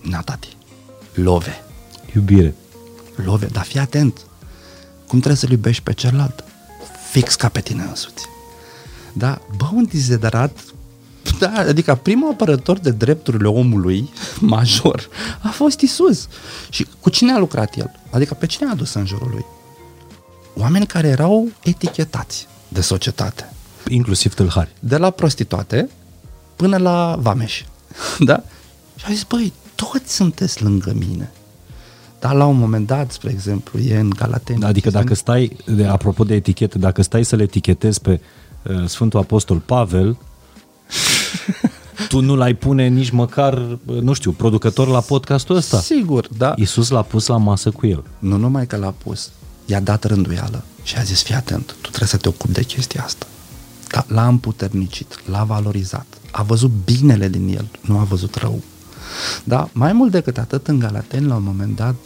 na 0.00 0.20
tati, 0.20 0.56
love. 1.14 1.60
Iubire. 2.14 2.54
Love, 3.24 3.46
dar 3.46 3.64
fii 3.64 3.80
atent. 3.80 4.18
Cum 5.06 5.18
trebuie 5.18 5.36
să-l 5.36 5.50
iubești 5.50 5.82
pe 5.82 5.92
celălalt? 5.92 6.44
Fix 7.10 7.34
ca 7.34 7.48
pe 7.48 7.60
tine 7.60 7.82
însuți. 7.82 8.26
Da? 9.12 9.40
Bă, 9.56 9.68
un 9.72 9.84
dizedarat 9.84 10.58
da, 11.38 11.52
adică 11.56 11.94
primul 12.02 12.30
apărător 12.30 12.78
de 12.78 12.90
drepturile 12.90 13.48
omului 13.48 14.10
major 14.40 15.08
a 15.42 15.48
fost 15.48 15.80
Isus. 15.80 16.28
Și 16.70 16.86
cu 17.00 17.10
cine 17.10 17.32
a 17.32 17.38
lucrat 17.38 17.76
el? 17.76 17.90
Adică 18.10 18.34
pe 18.34 18.46
cine 18.46 18.68
a 18.68 18.72
adus 18.72 18.94
în 18.94 19.06
jurul 19.06 19.28
lui? 19.30 19.44
Oameni 20.54 20.86
care 20.86 21.08
erau 21.08 21.48
etichetați. 21.62 22.48
de 22.68 22.80
societate. 22.80 23.52
Inclusiv 23.88 24.34
tâlhari. 24.34 24.74
De 24.80 24.96
la 24.96 25.10
prostituate 25.10 25.90
până 26.56 26.76
la 26.76 27.16
vameș. 27.20 27.62
da? 28.18 28.42
Și 28.96 29.04
a 29.08 29.12
zis, 29.12 29.22
băi, 29.22 29.52
toți 29.74 30.14
sunteți 30.14 30.62
lângă 30.62 30.94
mine. 30.98 31.30
Dar 32.20 32.34
la 32.34 32.44
un 32.44 32.58
moment 32.58 32.86
dat, 32.86 33.12
spre 33.12 33.30
exemplu, 33.30 33.78
e 33.78 33.98
în 33.98 34.08
Galateni. 34.08 34.64
Adică 34.64 34.90
dacă 34.90 35.14
stai, 35.14 35.56
de, 35.66 35.86
apropo 35.86 36.24
de 36.24 36.34
etichete, 36.34 36.78
dacă 36.78 37.02
stai 37.02 37.24
să 37.24 37.36
le 37.36 37.42
etichetezi 37.42 38.00
pe 38.00 38.20
uh, 38.62 38.86
Sfântul 38.86 39.20
Apostol 39.20 39.58
Pavel, 39.58 40.16
tu 42.08 42.20
nu 42.20 42.36
l-ai 42.36 42.54
pune 42.54 42.86
nici 42.86 43.10
măcar, 43.10 43.78
uh, 43.86 44.00
nu 44.00 44.12
știu, 44.12 44.32
producător 44.32 44.88
la 44.88 45.00
podcastul 45.00 45.56
ăsta. 45.56 45.80
Sigur, 45.80 46.28
da. 46.36 46.52
Iisus 46.56 46.88
l-a 46.88 47.02
pus 47.02 47.26
la 47.26 47.36
masă 47.36 47.70
cu 47.70 47.86
el. 47.86 48.04
Nu 48.18 48.36
numai 48.36 48.66
că 48.66 48.76
l-a 48.76 48.94
pus, 49.04 49.30
i-a 49.66 49.80
dat 49.80 50.04
rânduială 50.04 50.64
și 50.82 50.96
a 50.96 51.02
zis, 51.02 51.22
fii 51.22 51.34
atent, 51.34 51.66
tu 51.66 51.88
trebuie 51.88 52.08
să 52.08 52.16
te 52.16 52.28
ocupi 52.28 52.52
de 52.52 52.62
chestia 52.62 53.02
asta. 53.04 53.26
Da, 53.88 54.04
l-a 54.08 54.26
împuternicit, 54.26 55.20
l-a 55.24 55.44
valorizat, 55.44 56.06
a 56.30 56.42
văzut 56.42 56.70
binele 56.84 57.28
din 57.28 57.54
el, 57.56 57.68
nu 57.80 57.98
a 57.98 58.02
văzut 58.02 58.34
rău. 58.34 58.62
Da, 59.44 59.68
mai 59.72 59.92
mult 59.92 60.10
decât 60.10 60.38
atât, 60.38 60.66
în 60.66 60.78
Galateni, 60.78 61.26
la 61.26 61.34
un 61.34 61.42
moment 61.42 61.76
dat, 61.76 61.96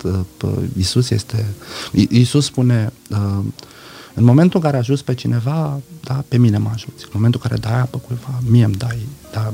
uh, 0.42 0.50
Iisus 0.76 1.10
este, 1.10 1.46
Iisus 1.92 2.44
spune, 2.44 2.92
uh, 3.10 3.44
în 4.14 4.24
momentul 4.24 4.60
în 4.60 4.64
care 4.64 4.76
ajuți 4.76 5.04
pe 5.04 5.14
cineva, 5.14 5.80
da, 6.04 6.24
pe 6.28 6.36
mine 6.36 6.58
mă 6.58 6.70
ajuți. 6.72 7.04
În 7.04 7.10
momentul 7.12 7.40
în 7.42 7.48
care 7.48 7.60
dai 7.60 7.80
apă 7.80 7.98
cuiva, 8.06 8.40
mie 8.46 8.64
îmi 8.64 8.74
dai. 8.74 8.98
Da, 9.32 9.52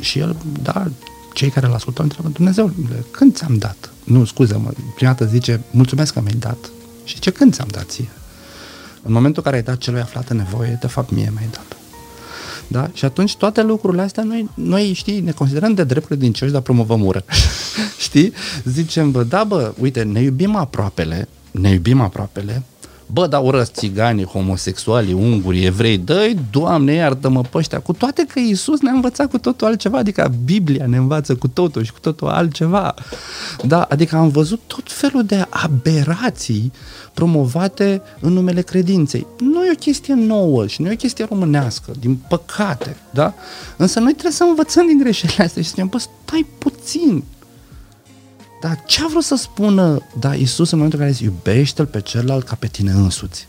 și 0.00 0.18
el, 0.18 0.36
da, 0.62 0.86
cei 1.34 1.48
care 1.50 1.66
îl 1.66 1.74
ascultă 1.74 2.02
întreabă, 2.02 2.28
Dumnezeu, 2.28 2.70
când 3.10 3.36
ți-am 3.36 3.56
dat? 3.56 3.90
Nu, 4.04 4.24
scuze-mă, 4.24 4.70
prima 4.94 5.10
dată 5.10 5.30
zice, 5.30 5.60
mulțumesc 5.70 6.12
că 6.12 6.20
mi-ai 6.20 6.36
dat. 6.38 6.70
Și 7.04 7.18
ce 7.18 7.30
când 7.30 7.54
ți-am 7.54 7.68
dat 7.70 7.88
ție? 7.88 8.08
În 9.02 9.12
momentul 9.12 9.42
în 9.44 9.50
care 9.50 9.56
ai 9.56 9.62
dat 9.62 9.78
celui 9.78 10.00
aflat 10.00 10.28
în 10.28 10.36
nevoie, 10.36 10.78
de 10.80 10.86
fapt 10.86 11.10
mie 11.10 11.30
mi-ai 11.34 11.48
dat. 11.50 11.76
Da? 12.66 12.90
Și 12.92 13.04
atunci 13.04 13.36
toate 13.36 13.62
lucrurile 13.62 14.02
astea 14.02 14.22
noi, 14.22 14.50
noi 14.54 14.92
știi, 14.92 15.20
ne 15.20 15.30
considerăm 15.30 15.74
de 15.74 15.84
drepturi 15.84 16.18
din 16.18 16.32
cerci, 16.32 16.52
dar 16.52 16.60
promovăm 16.60 17.04
ură. 17.04 17.24
știi? 18.06 18.32
Zicem, 18.64 19.10
bă, 19.10 19.22
da, 19.22 19.44
bă, 19.44 19.72
uite, 19.80 20.02
ne 20.02 20.20
iubim 20.20 20.56
aproapele, 20.56 21.28
ne 21.50 21.70
iubim 21.70 22.00
aproapele, 22.00 22.62
bă, 23.14 23.26
dar 23.26 23.42
urăsc 23.42 23.72
țiganii, 23.72 24.24
homosexuali, 24.24 25.12
unguri, 25.12 25.64
evrei, 25.64 25.98
dă 25.98 26.32
Doamne, 26.50 26.92
iartă-mă 26.92 27.40
pe 27.40 27.58
ăștia, 27.58 27.80
cu 27.80 27.92
toate 27.92 28.26
că 28.32 28.38
Iisus 28.38 28.80
ne-a 28.80 28.92
învățat 28.92 29.30
cu 29.30 29.38
totul 29.38 29.66
altceva, 29.66 29.98
adică 29.98 30.32
Biblia 30.44 30.86
ne 30.86 30.96
învață 30.96 31.34
cu 31.34 31.48
totul 31.48 31.84
și 31.84 31.92
cu 31.92 31.98
totul 32.00 32.28
altceva. 32.28 32.94
Da, 33.62 33.82
adică 33.82 34.16
am 34.16 34.28
văzut 34.28 34.60
tot 34.66 34.92
felul 34.92 35.24
de 35.24 35.46
aberații 35.48 36.72
promovate 37.14 38.02
în 38.20 38.32
numele 38.32 38.60
credinței. 38.60 39.26
Nu 39.38 39.64
e 39.64 39.70
o 39.72 39.78
chestie 39.78 40.14
nouă 40.14 40.66
și 40.66 40.82
nu 40.82 40.88
e 40.88 40.92
o 40.92 40.96
chestie 40.96 41.26
românească, 41.28 41.92
din 42.00 42.18
păcate, 42.28 42.96
da? 43.10 43.34
Însă 43.76 43.98
noi 43.98 44.12
trebuie 44.12 44.32
să 44.32 44.44
învățăm 44.44 44.86
din 44.86 44.98
greșelile 44.98 45.44
astea 45.44 45.62
și 45.62 45.68
să 45.68 45.74
spunem, 45.74 45.88
bă, 45.88 45.98
stai 45.98 46.46
puțin, 46.58 47.24
dar 48.64 48.82
ce 48.86 49.02
a 49.02 49.06
vrut 49.08 49.22
să 49.22 49.34
spună 49.34 50.02
da, 50.18 50.34
Isus 50.34 50.70
în 50.70 50.78
momentul 50.78 51.00
în 51.00 51.04
care 51.04 51.16
zice, 51.16 51.30
iubește-l 51.30 51.86
pe 51.86 52.00
celălalt 52.00 52.46
ca 52.46 52.54
pe 52.54 52.66
tine 52.66 52.90
însuți? 52.90 53.48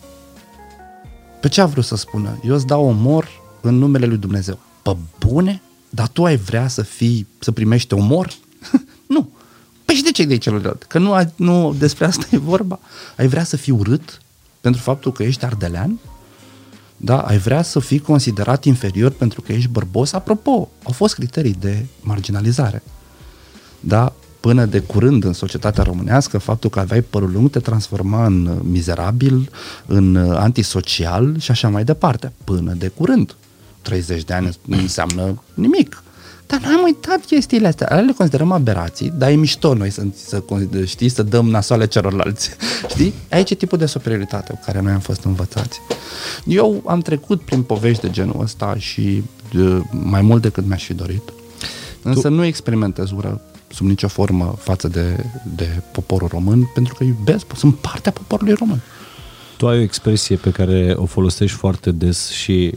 Pe 1.40 1.48
ce 1.48 1.62
a 1.62 1.66
vrut 1.66 1.86
să 1.86 1.96
spună? 1.96 2.40
Eu 2.44 2.56
îți 2.56 2.66
dau 2.66 2.86
omor 2.86 3.30
în 3.62 3.76
numele 3.78 4.06
lui 4.06 4.18
Dumnezeu. 4.18 4.60
Pe 4.82 4.96
bune? 5.20 5.62
Dar 5.90 6.08
tu 6.08 6.26
ai 6.26 6.38
vrea 6.38 6.68
să 6.68 6.82
fii, 6.82 7.28
să 7.40 7.52
primești 7.52 7.94
omor? 7.94 8.34
nu. 9.08 9.30
Păi 9.86 9.96
și 9.96 10.04
de 10.04 10.12
ce 10.12 10.26
de 10.26 10.38
celălalt? 10.38 10.84
Că 10.84 11.00
nu, 11.00 11.32
nu 11.36 11.76
despre 11.78 12.06
asta 12.06 12.26
e 12.32 12.38
vorba. 12.38 12.80
Ai 13.18 13.28
vrea 13.28 13.44
să 13.44 13.58
fii 13.58 13.74
urât 13.74 14.22
pentru 14.62 14.82
faptul 14.82 15.12
că 15.12 15.24
ești 15.24 15.46
ardelean? 15.46 16.00
Da, 16.98 17.22
ai 17.22 17.38
vrea 17.38 17.62
să 17.62 17.80
fii 17.80 18.00
considerat 18.00 18.64
inferior 18.64 19.12
pentru 19.12 19.42
că 19.42 19.52
ești 19.52 19.70
bărbos? 19.70 20.14
Apropo, 20.14 20.70
au 20.84 20.92
fost 20.92 21.14
criterii 21.14 21.56
de 21.60 21.86
marginalizare. 22.02 22.84
Da, 23.80 24.14
până 24.46 24.66
de 24.66 24.80
curând 24.80 25.24
în 25.24 25.34
societatea 25.34 25.84
românească, 25.84 26.38
faptul 26.38 26.70
că 26.70 26.80
aveai 26.80 27.02
părul 27.02 27.32
lung 27.32 27.50
te 27.50 27.60
transforma 27.60 28.26
în 28.26 28.60
mizerabil, 28.64 29.50
în 29.86 30.16
antisocial 30.18 31.40
și 31.40 31.52
așa 31.52 31.70
mai 31.70 31.84
departe. 31.84 32.32
Până 32.44 32.74
de 32.74 32.88
curând. 32.88 33.36
30 33.82 34.24
de 34.24 34.34
ani 34.34 34.58
nu 34.62 34.78
înseamnă 34.78 35.42
nimic. 35.54 36.04
Dar 36.48 36.60
noi 36.60 36.74
am 36.74 36.84
uitat 36.84 37.26
chestiile 37.26 37.68
astea. 37.68 37.88
Ale 37.88 38.02
le 38.02 38.12
considerăm 38.12 38.52
aberații, 38.52 39.14
dar 39.18 39.30
e 39.30 39.36
mișto 39.36 39.74
noi 39.74 39.90
să, 39.90 40.04
să, 40.16 40.44
știi, 40.86 41.10
să 41.10 41.24
dăm 41.24 41.50
nasoale 41.50 41.88
celorlalți. 41.88 42.50
Știi? 42.92 43.14
Aici 43.30 43.52
e 43.52 43.56
tipul 43.56 43.78
de 43.78 43.86
superioritate 43.86 44.54
cu 44.54 44.60
care 44.66 44.82
noi 44.82 44.92
am 44.92 45.00
fost 45.00 45.24
învățați. 45.24 45.80
Eu 46.46 46.84
am 46.86 47.00
trecut 47.00 47.42
prin 47.42 47.62
povești 47.62 48.02
de 48.02 48.10
genul 48.10 48.42
ăsta 48.42 48.76
și 48.78 49.24
de, 49.54 49.82
mai 49.92 50.22
mult 50.22 50.42
decât 50.42 50.68
mi-aș 50.68 50.84
fi 50.84 50.94
dorit. 50.94 51.34
Însă 52.02 52.28
tu... 52.28 52.34
nu 52.34 52.44
experimentez 52.44 53.12
ură 53.12 53.42
sub 53.76 53.86
nicio 53.86 54.08
formă 54.08 54.56
față 54.58 54.88
de, 54.88 55.26
de 55.56 55.82
poporul 55.92 56.28
român, 56.28 56.70
pentru 56.74 56.94
că 56.94 57.04
iubesc, 57.04 57.46
sunt 57.56 57.76
partea 57.76 58.12
poporului 58.12 58.54
român. 58.54 58.82
Tu 59.58 59.68
ai 59.68 59.78
o 59.78 59.82
expresie 59.82 60.36
pe 60.36 60.52
care 60.52 60.94
o 60.98 61.06
folosești 61.06 61.58
foarte 61.58 61.92
des 61.92 62.30
și 62.30 62.74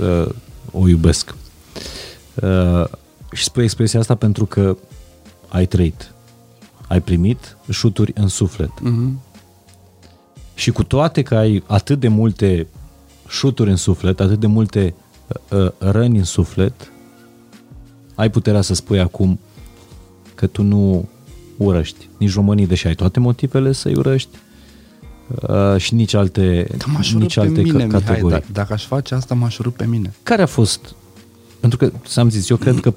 uh, 0.00 0.28
o 0.72 0.88
iubesc. 0.88 1.34
Uh, 2.34 2.84
și 3.32 3.44
spui 3.44 3.62
expresia 3.62 4.00
asta 4.00 4.14
pentru 4.14 4.46
că 4.46 4.76
ai 5.48 5.66
trăit. 5.66 6.12
Ai 6.88 7.00
primit 7.00 7.56
șuturi 7.70 8.12
în 8.14 8.28
suflet. 8.28 8.70
Uh-huh. 8.70 9.12
Și 10.54 10.70
cu 10.70 10.84
toate 10.84 11.22
că 11.22 11.36
ai 11.36 11.62
atât 11.66 12.00
de 12.00 12.08
multe 12.08 12.66
șuturi 13.28 13.70
în 13.70 13.76
suflet, 13.76 14.20
atât 14.20 14.40
de 14.40 14.46
multe 14.46 14.94
uh, 15.50 15.58
uh 15.58 15.72
răni 15.78 16.18
în 16.18 16.24
suflet, 16.24 16.92
ai 18.14 18.30
puterea 18.30 18.60
să 18.60 18.74
spui 18.74 19.00
acum 19.00 19.38
că 20.36 20.46
tu 20.46 20.62
nu 20.62 21.08
urăști 21.56 22.08
nici 22.18 22.34
românii, 22.34 22.66
deși 22.66 22.86
ai 22.86 22.94
toate 22.94 23.20
motivele 23.20 23.72
să-i 23.72 23.94
urăști, 23.94 24.36
uh, 25.48 25.76
și 25.76 25.94
nici 25.94 26.14
alte, 26.14 26.66
nici 27.14 27.36
alte 27.36 27.60
mine, 27.60 27.86
categorii. 27.86 28.22
Mihai, 28.22 28.40
da, 28.40 28.46
dacă 28.52 28.72
aș 28.72 28.86
face 28.86 29.14
asta, 29.14 29.34
m-aș 29.34 29.58
rup 29.58 29.76
pe 29.76 29.86
mine. 29.86 30.14
Care 30.22 30.42
a 30.42 30.46
fost? 30.46 30.94
Pentru 31.60 31.78
că, 31.78 31.92
s-am 32.06 32.30
zis, 32.30 32.48
eu 32.48 32.56
cred 32.56 32.80
că 32.80 32.94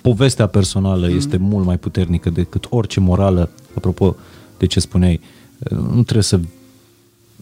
povestea 0.00 0.46
personală 0.46 1.08
mm. 1.08 1.16
este 1.16 1.36
mult 1.36 1.64
mai 1.64 1.78
puternică 1.78 2.30
decât 2.30 2.66
orice 2.68 3.00
morală, 3.00 3.50
apropo 3.74 4.16
de 4.58 4.66
ce 4.66 4.80
spuneai, 4.80 5.20
nu 5.68 6.02
trebuie 6.02 6.22
să 6.22 6.40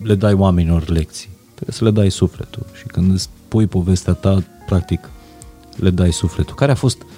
le 0.03 0.15
dai 0.15 0.33
oamenilor 0.33 0.89
lecții, 0.89 1.29
trebuie 1.55 1.77
să 1.77 1.85
le 1.85 1.91
dai 1.91 2.11
sufletul 2.11 2.67
și 2.79 2.87
când 2.87 3.13
îți 3.13 3.29
pui 3.49 3.67
povestea 3.67 4.13
ta, 4.13 4.43
practic, 4.67 5.11
le 5.77 5.91
dai 5.91 6.13
sufletul. 6.13 6.55
Care 6.55 6.73
a 6.73 6.75
fost 6.75 7.03
uh, 7.03 7.09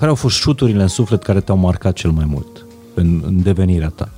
care 0.00 0.12
au 0.12 0.18
fost 0.18 0.36
șuturile 0.36 0.82
în 0.82 0.88
suflet 0.88 1.22
care 1.22 1.40
te-au 1.40 1.56
marcat 1.56 1.94
cel 1.94 2.10
mai 2.10 2.24
mult 2.24 2.66
în, 2.94 3.22
în 3.24 3.42
devenirea 3.42 3.88
ta? 3.88 4.08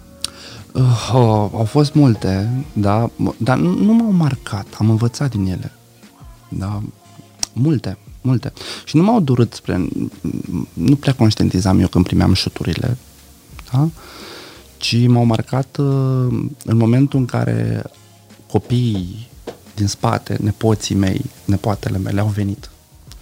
Uh, 0.73 1.11
oh, 1.15 1.51
au 1.53 1.65
fost 1.65 1.95
multe, 1.95 2.51
da, 2.73 3.11
dar 3.37 3.59
nu, 3.59 3.75
nu 3.75 3.93
m-au 3.93 4.13
marcat, 4.13 4.67
am 4.79 4.91
învățat 4.91 5.31
din 5.31 5.47
ele. 5.47 5.73
Da, 6.49 6.83
multe, 7.53 7.99
multe. 8.21 8.53
Și 8.85 8.97
nu 8.97 9.03
m-au 9.03 9.21
durut 9.21 9.53
spre... 9.53 9.89
Nu 10.73 10.97
prea 10.97 11.15
conștientizam 11.15 11.81
eu 11.81 11.89
când 11.89 12.05
primeam 12.05 12.33
șuturile, 12.33 12.97
da? 13.73 13.89
ci 14.77 15.07
m-au 15.07 15.25
marcat 15.25 15.77
uh, 15.77 15.87
în 16.65 16.77
momentul 16.77 17.19
în 17.19 17.25
care 17.25 17.83
copiii 18.51 19.29
din 19.75 19.87
spate, 19.87 20.39
nepoții 20.41 20.95
mei, 20.95 21.25
nepoatele 21.45 21.99
mele 21.99 22.21
au 22.21 22.27
venit 22.27 22.71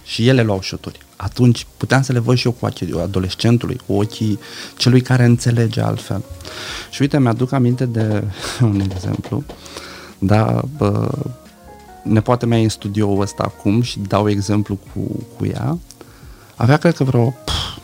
și 0.03 0.27
ele 0.27 0.41
luau 0.41 0.61
șuturi. 0.61 0.99
Atunci 1.15 1.65
puteam 1.77 2.01
să 2.01 2.11
le 2.11 2.19
văd 2.19 2.37
și 2.37 2.45
eu 2.45 2.51
cu 2.51 2.65
ochii 2.65 2.99
adolescentului, 3.01 3.79
cu 3.85 3.93
ochii 3.93 4.39
celui 4.77 5.01
care 5.01 5.25
înțelege 5.25 5.81
altfel. 5.81 6.23
Și 6.89 7.01
uite, 7.01 7.19
mi-aduc 7.19 7.51
aminte 7.51 7.85
de 7.85 8.23
un 8.61 8.79
exemplu, 8.79 9.43
da, 10.19 10.61
bă, 10.77 11.09
nepoate 12.03 12.45
mea 12.45 12.57
în 12.57 12.69
studioul 12.69 13.21
ăsta 13.21 13.43
acum 13.43 13.81
și 13.81 13.99
dau 13.99 14.29
exemplu 14.29 14.79
cu, 14.93 15.25
cu 15.37 15.45
ea, 15.45 15.77
avea 16.55 16.77
cred 16.77 16.95
că 16.95 17.03
vreo 17.03 17.29
pf, 17.29 17.77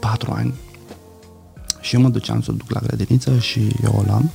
patru 0.00 0.32
ani. 0.32 0.54
Și 1.80 1.94
eu 1.94 2.00
mă 2.00 2.08
duceam 2.08 2.42
să 2.42 2.50
o 2.50 2.54
duc 2.54 2.70
la 2.70 2.80
grădiniță 2.80 3.38
și 3.38 3.60
eu 3.84 3.94
o 3.96 4.02
luam 4.06 4.30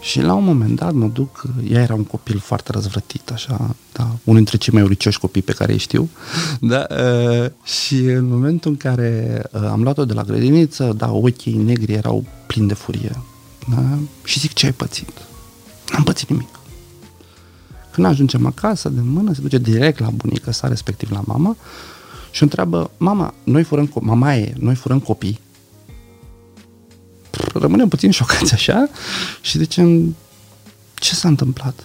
și 0.00 0.20
la 0.20 0.34
un 0.34 0.44
moment 0.44 0.76
dat 0.76 0.92
mă 0.92 1.06
duc, 1.06 1.42
ea 1.68 1.82
era 1.82 1.94
un 1.94 2.04
copil 2.04 2.38
foarte 2.38 2.72
răzvrătit, 2.72 3.30
așa, 3.30 3.74
da, 3.92 4.02
unul 4.02 4.36
dintre 4.36 4.56
cei 4.56 4.74
mai 4.74 4.82
uricioși 4.82 5.18
copii 5.18 5.42
pe 5.42 5.52
care 5.52 5.72
îi 5.72 5.78
știu, 5.78 6.08
da, 6.60 6.86
uh, 6.90 7.50
și 7.64 7.96
în 7.96 8.28
momentul 8.28 8.70
în 8.70 8.76
care 8.76 9.42
uh, 9.52 9.62
am 9.70 9.82
luat-o 9.82 10.04
de 10.04 10.12
la 10.12 10.22
grădiniță, 10.22 10.94
da, 10.96 11.10
ochii 11.10 11.56
negri 11.56 11.92
erau 11.92 12.24
plini 12.46 12.68
de 12.68 12.74
furie, 12.74 13.16
da, 13.68 13.98
și 14.24 14.38
zic, 14.38 14.52
ce 14.52 14.66
ai 14.66 14.72
pățit? 14.72 15.12
N-am 15.92 16.02
pățit 16.02 16.28
nimic. 16.28 16.48
Când 17.90 18.06
ajungem 18.06 18.46
acasă, 18.46 18.88
de 18.88 19.00
mână, 19.02 19.32
se 19.34 19.40
duce 19.40 19.58
direct 19.58 19.98
la 19.98 20.10
bunica 20.10 20.50
sa, 20.50 20.68
respectiv 20.68 21.10
la 21.10 21.22
mama, 21.24 21.56
și 22.30 22.42
o 22.42 22.44
întreabă, 22.44 22.90
mama, 22.96 23.34
noi 23.44 23.62
furăm, 23.62 23.90
mama 24.00 24.34
e, 24.34 24.54
noi 24.58 24.74
furăm 24.74 24.98
copii, 24.98 25.40
rămânem 27.54 27.88
puțin 27.88 28.10
șocați 28.10 28.52
așa 28.52 28.88
și 29.40 29.58
zicem, 29.58 30.16
ce 30.94 31.14
s-a 31.14 31.28
întâmplat? 31.28 31.84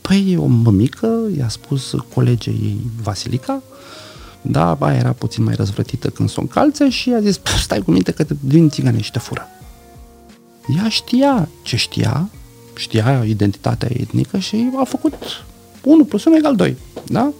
Păi 0.00 0.36
o 0.38 0.46
mămică 0.46 1.18
i-a 1.36 1.48
spus 1.48 1.94
colegei 2.14 2.58
ei 2.62 2.80
Vasilica, 3.02 3.62
da, 4.42 4.74
ba 4.74 4.94
era 4.94 5.12
puțin 5.12 5.44
mai 5.44 5.54
răzvrătită 5.54 6.08
când 6.08 6.30
s-o 6.30 6.40
încalțe 6.40 6.88
și 6.88 7.10
a 7.10 7.20
zis, 7.20 7.40
stai 7.62 7.80
cu 7.80 7.90
minte 7.90 8.10
că 8.10 8.24
te 8.24 8.34
vin 8.40 8.68
țigane 8.68 9.00
și 9.00 9.10
te 9.10 9.18
fură. 9.18 9.46
Ea 10.76 10.88
știa 10.88 11.48
ce 11.62 11.76
știa, 11.76 12.30
știa 12.76 13.24
identitatea 13.26 13.88
etnică 13.92 14.38
și 14.38 14.70
a 14.76 14.84
făcut 14.84 15.14
1 15.82 16.04
plus 16.04 16.24
1 16.24 16.36
egal 16.36 16.56
2, 16.56 16.76
da? 17.06 17.32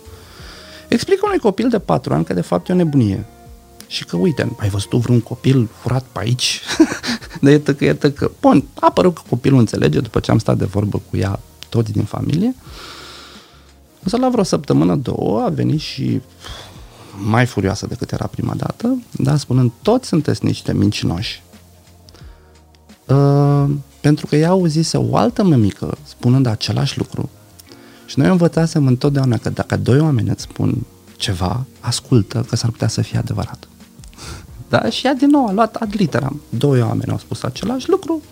Explică 0.88 1.20
unui 1.24 1.38
copil 1.38 1.68
de 1.68 1.78
4 1.78 2.14
ani 2.14 2.24
că 2.24 2.34
de 2.34 2.40
fapt 2.40 2.68
e 2.68 2.72
o 2.72 2.76
nebunie. 2.76 3.26
Și 3.86 4.04
că, 4.04 4.16
uite, 4.16 4.52
ai 4.56 4.68
văzut 4.68 4.90
vreun 4.90 5.20
copil 5.20 5.68
furat 5.80 6.04
pe 6.12 6.18
aici? 6.18 6.60
de 7.40 7.50
iată 7.50 7.74
că, 7.74 7.84
iată 7.84 8.10
că... 8.10 8.30
Bun, 8.40 8.64
a 8.74 8.86
apărut 8.86 9.14
că 9.14 9.22
copilul 9.28 9.58
înțelege 9.58 10.00
după 10.00 10.20
ce 10.20 10.30
am 10.30 10.38
stat 10.38 10.56
de 10.56 10.64
vorbă 10.64 11.02
cu 11.10 11.16
ea 11.16 11.40
toți 11.68 11.92
din 11.92 12.04
familie. 12.04 12.54
Însă 14.02 14.16
la 14.16 14.28
vreo 14.28 14.42
săptămână, 14.42 14.94
două, 14.94 15.40
a 15.40 15.48
venit 15.48 15.80
și 15.80 16.20
mai 17.24 17.46
furioasă 17.46 17.86
decât 17.86 18.12
era 18.12 18.26
prima 18.26 18.54
dată, 18.54 19.02
da, 19.10 19.36
spunând, 19.36 19.70
toți 19.82 20.08
sunteți 20.08 20.44
niște 20.44 20.72
mincinoși. 20.72 21.42
Uh, 23.06 23.64
pentru 24.00 24.26
că 24.26 24.36
ea 24.36 24.48
auzise 24.48 24.96
o 24.96 25.16
altă 25.16 25.44
mămică 25.44 25.98
spunând 26.02 26.46
același 26.46 26.98
lucru. 26.98 27.30
Și 28.06 28.18
noi 28.18 28.28
învățasem 28.28 28.86
întotdeauna 28.86 29.36
că 29.36 29.50
dacă 29.50 29.76
doi 29.76 30.00
oameni 30.00 30.28
îți 30.28 30.42
spun 30.42 30.86
ceva, 31.16 31.64
ascultă 31.80 32.46
că 32.48 32.56
s-ar 32.56 32.70
putea 32.70 32.88
să 32.88 33.02
fie 33.02 33.18
adevărat. 33.18 33.68
Da? 34.80 34.90
Și 34.90 35.06
ea 35.06 35.14
din 35.14 35.28
nou 35.28 35.46
a 35.46 35.52
luat 35.52 35.74
ad 35.74 35.94
literam. 35.96 36.40
Doi 36.48 36.82
oameni 36.82 37.10
au 37.10 37.18
spus 37.18 37.42
același 37.42 37.88
lucru, 37.88 38.22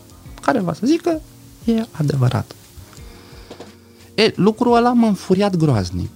care 0.41 0.61
va 0.61 0.73
să 0.73 0.81
zică, 0.85 1.21
e 1.65 1.87
adevărat. 1.91 2.55
E, 4.15 4.33
lucrul 4.37 4.77
ăla 4.77 4.93
m-a 4.93 5.07
înfuriat 5.07 5.57
groaznic. 5.57 6.11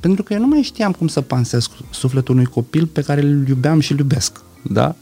Pentru 0.00 0.22
că 0.22 0.32
eu 0.32 0.40
nu 0.40 0.46
mai 0.46 0.62
știam 0.62 0.92
cum 0.92 1.08
să 1.08 1.20
pansesc 1.20 1.70
sufletul 1.90 2.34
unui 2.34 2.46
copil 2.46 2.86
pe 2.86 3.02
care 3.02 3.20
îl 3.20 3.48
iubeam 3.48 3.80
și 3.80 3.92
îl 3.92 3.98
iubesc. 3.98 4.40
Da? 4.62 4.94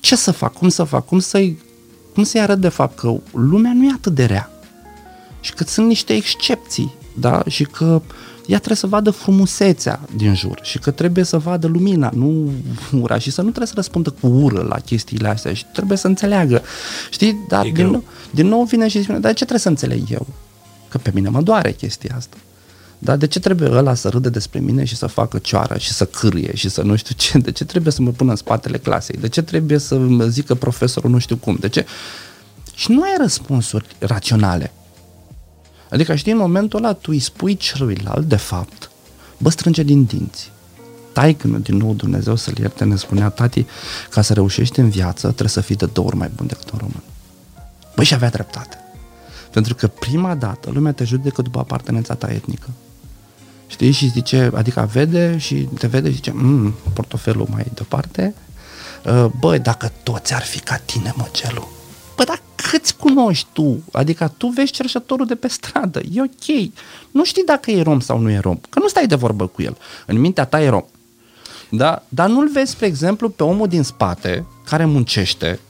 Ce 0.00 0.16
să 0.16 0.30
fac? 0.30 0.52
Cum 0.52 0.68
să 0.68 0.84
fac? 0.84 1.06
Cum 1.06 1.18
să-i, 1.18 1.58
cum 2.14 2.22
să-i 2.22 2.40
arăt 2.40 2.60
de 2.60 2.68
fapt 2.68 2.98
că 2.98 3.14
lumea 3.32 3.72
nu 3.74 3.84
e 3.84 3.92
atât 3.94 4.14
de 4.14 4.24
rea? 4.24 4.50
Și 5.40 5.54
că 5.54 5.64
sunt 5.64 5.86
niște 5.86 6.14
excepții. 6.14 6.94
Da? 7.14 7.42
Și 7.46 7.64
că 7.64 8.02
ea 8.48 8.56
trebuie 8.56 8.76
să 8.76 8.86
vadă 8.86 9.10
frumusețea 9.10 10.00
din 10.16 10.34
jur 10.34 10.58
și 10.62 10.78
că 10.78 10.90
trebuie 10.90 11.24
să 11.24 11.38
vadă 11.38 11.66
lumina, 11.66 12.10
nu 12.14 12.50
ura 13.00 13.18
și 13.18 13.30
să 13.30 13.40
nu 13.40 13.46
trebuie 13.46 13.66
să 13.66 13.72
răspundă 13.76 14.10
cu 14.20 14.26
ură 14.26 14.62
la 14.62 14.76
chestiile 14.76 15.28
astea 15.28 15.54
și 15.54 15.64
trebuie 15.72 15.96
să 15.96 16.06
înțeleagă. 16.06 16.62
Știi? 17.10 17.44
Dar 17.48 17.66
din 17.72 17.86
nou, 17.86 18.04
din 18.30 18.46
nou 18.46 18.62
vine 18.62 18.88
și 18.88 19.02
spune, 19.02 19.18
dar 19.18 19.30
ce 19.30 19.36
trebuie 19.36 19.58
să 19.58 19.68
înțeleg 19.68 20.10
eu? 20.10 20.26
Că 20.88 20.98
pe 20.98 21.10
mine 21.14 21.28
mă 21.28 21.42
doare 21.42 21.72
chestia 21.72 22.14
asta. 22.16 22.36
Dar 22.98 23.16
de 23.16 23.26
ce 23.26 23.40
trebuie 23.40 23.68
ăla 23.70 23.94
să 23.94 24.08
râde 24.08 24.28
despre 24.28 24.58
mine 24.60 24.84
și 24.84 24.96
să 24.96 25.06
facă 25.06 25.38
cioară 25.38 25.78
și 25.78 25.92
să 25.92 26.04
cârie 26.04 26.56
și 26.56 26.68
să 26.68 26.82
nu 26.82 26.96
știu 26.96 27.14
ce? 27.18 27.38
De 27.38 27.52
ce 27.52 27.64
trebuie 27.64 27.92
să 27.92 28.02
mă 28.02 28.10
pună 28.10 28.30
în 28.30 28.36
spatele 28.36 28.78
clasei? 28.78 29.18
De 29.20 29.28
ce 29.28 29.42
trebuie 29.42 29.78
să 29.78 29.98
mă 29.98 30.26
zică 30.26 30.54
profesorul 30.54 31.10
nu 31.10 31.18
știu 31.18 31.36
cum? 31.36 31.56
De 31.60 31.68
ce? 31.68 31.86
Și 32.74 32.90
nu 32.90 33.02
ai 33.02 33.14
răspunsuri 33.20 33.84
raționale. 33.98 34.72
Adică 35.90 36.14
știi, 36.14 36.32
în 36.32 36.38
momentul 36.38 36.84
ăla 36.84 36.92
tu 36.92 37.10
îi 37.10 37.18
spui 37.18 37.56
celuilalt, 37.56 38.28
de 38.28 38.36
fapt, 38.36 38.90
bă, 39.38 39.50
strânge 39.50 39.82
din 39.82 40.04
dinți. 40.04 40.50
Tai 41.12 41.34
când 41.34 41.64
din 41.64 41.76
nou 41.76 41.94
Dumnezeu 41.94 42.36
să-l 42.36 42.58
ierte, 42.58 42.84
ne 42.84 42.96
spunea 42.96 43.28
tati, 43.28 43.66
ca 44.10 44.22
să 44.22 44.32
reușești 44.32 44.78
în 44.78 44.88
viață, 44.88 45.26
trebuie 45.26 45.48
să 45.48 45.60
fii 45.60 45.76
de 45.76 45.86
două 45.86 46.06
ori 46.06 46.16
mai 46.16 46.30
bun 46.36 46.46
decât 46.46 46.70
un 46.70 46.78
român. 46.78 47.02
Băi, 47.94 48.04
și 48.04 48.14
avea 48.14 48.30
dreptate. 48.30 48.76
Pentru 49.50 49.74
că 49.74 49.86
prima 49.86 50.34
dată 50.34 50.70
lumea 50.70 50.92
te 50.92 51.04
judecă 51.04 51.42
după 51.42 51.58
apartenența 51.58 52.14
ta 52.14 52.26
etnică. 52.26 52.68
Știi? 53.66 53.90
Și 53.90 54.08
zice, 54.08 54.50
adică 54.54 54.88
vede 54.92 55.38
și 55.38 55.54
te 55.78 55.86
vede 55.86 56.08
și 56.08 56.14
zice, 56.14 56.30
mm, 56.34 56.74
portofelul 56.92 57.46
mai 57.50 57.66
departe. 57.74 58.34
Uh, 59.04 59.26
bă, 59.38 59.58
dacă 59.58 59.92
toți 60.02 60.34
ar 60.34 60.42
fi 60.42 60.58
ca 60.58 60.76
tine, 60.76 61.14
măgelu. 61.16 61.68
Bă, 62.18 62.24
dar 62.24 62.42
câți 62.54 62.96
cunoști 62.96 63.46
tu? 63.52 63.82
Adică 63.92 64.32
tu 64.36 64.46
vezi 64.46 64.72
cerșătorul 64.72 65.26
de 65.26 65.34
pe 65.34 65.48
stradă, 65.48 66.00
e 66.12 66.20
ok. 66.20 66.70
Nu 67.10 67.24
știi 67.24 67.44
dacă 67.44 67.70
e 67.70 67.82
rom 67.82 68.00
sau 68.00 68.18
nu 68.18 68.30
e 68.30 68.38
rom, 68.38 68.60
că 68.68 68.78
nu 68.78 68.88
stai 68.88 69.06
de 69.06 69.14
vorbă 69.14 69.46
cu 69.46 69.62
el. 69.62 69.76
În 70.06 70.20
mintea 70.20 70.44
ta 70.44 70.62
e 70.62 70.68
rom. 70.68 70.84
Da? 71.70 72.02
Dar 72.08 72.28
nu-l 72.28 72.50
vezi, 72.52 72.70
spre 72.70 72.86
exemplu, 72.86 73.28
pe 73.28 73.42
omul 73.42 73.68
din 73.68 73.82
spate, 73.82 74.44
care 74.64 74.84
muncește, 74.84 75.60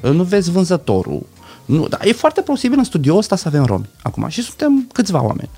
nu 0.00 0.22
vezi 0.22 0.50
vânzătorul. 0.50 1.26
Nu, 1.64 1.88
dar 1.88 2.00
e 2.04 2.12
foarte 2.12 2.40
posibil 2.40 2.78
în 2.78 2.84
studioul 2.84 3.18
ăsta 3.18 3.36
să 3.36 3.48
avem 3.48 3.64
romi 3.64 3.88
acum 4.02 4.28
și 4.28 4.42
suntem 4.42 4.88
câțiva 4.92 5.22
oameni. 5.22 5.50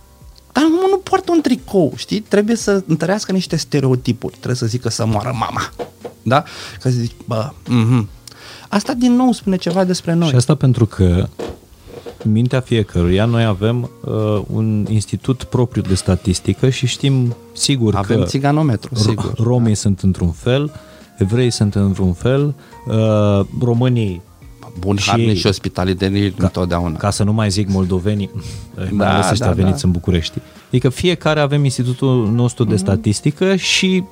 Dar 0.53 0.64
omul 0.64 0.89
nu 0.91 0.99
poartă 0.99 1.32
un 1.32 1.41
tricou, 1.41 1.93
știi? 1.97 2.20
Trebuie 2.20 2.57
să 2.57 2.82
întărească 2.86 3.32
niște 3.32 3.57
stereotipuri. 3.57 4.32
Trebuie 4.32 4.57
să 4.57 4.66
zică 4.66 4.89
să 4.89 5.07
moară 5.07 5.36
mama. 5.39 5.72
Da? 6.22 6.45
Că 6.80 6.89
zici, 6.89 7.14
bă, 7.26 7.53
mm-hmm. 7.64 8.18
Asta 8.69 8.93
din 8.93 9.12
nou 9.12 9.33
spune 9.33 9.57
ceva 9.57 9.85
despre 9.85 10.14
noi. 10.14 10.29
Și 10.29 10.35
asta 10.35 10.55
pentru 10.55 10.87
că 10.87 11.29
în 12.25 12.31
mintea 12.31 12.61
fiecăruia 12.61 13.25
noi 13.25 13.45
avem 13.45 13.91
uh, 14.05 14.43
un 14.53 14.87
institut 14.89 15.45
propriu 15.45 15.83
de 15.83 15.95
statistică 15.95 16.69
și 16.69 16.87
știm 16.87 17.37
sigur 17.53 17.95
avem 17.95 18.19
că 18.19 18.25
țiganometru, 18.25 18.95
sigur. 18.95 19.33
romii 19.37 19.73
da. 19.73 19.79
sunt 19.79 20.01
într-un 20.01 20.31
fel, 20.31 20.73
evrei 21.19 21.51
sunt 21.51 21.75
într-un 21.75 22.12
fel, 22.12 22.55
uh, 22.87 23.47
românii 23.61 24.23
bun 24.79 24.97
harnici 25.01 25.39
și 25.39 25.47
ospitalității 25.47 26.31
ca, 26.31 26.45
întotdeauna. 26.45 26.97
Ca 26.97 27.11
să 27.11 27.25
nu 27.25 27.33
mai 27.33 27.51
zic 27.51 27.69
moldovenii, 27.69 28.31
da, 28.75 28.83
mai 28.91 29.07
ales 29.07 29.31
ăștia 29.31 29.47
da, 29.47 29.53
veniți 29.53 29.81
da. 29.81 29.87
în 29.87 29.91
București. 29.91 30.39
Adică 30.69 30.89
fiecare 30.89 31.41
avem 31.41 31.64
institutul 31.64 32.31
nostru 32.31 32.64
de 32.64 32.75
mm-hmm. 32.75 32.79
statistică 32.79 33.57
și 33.57 34.05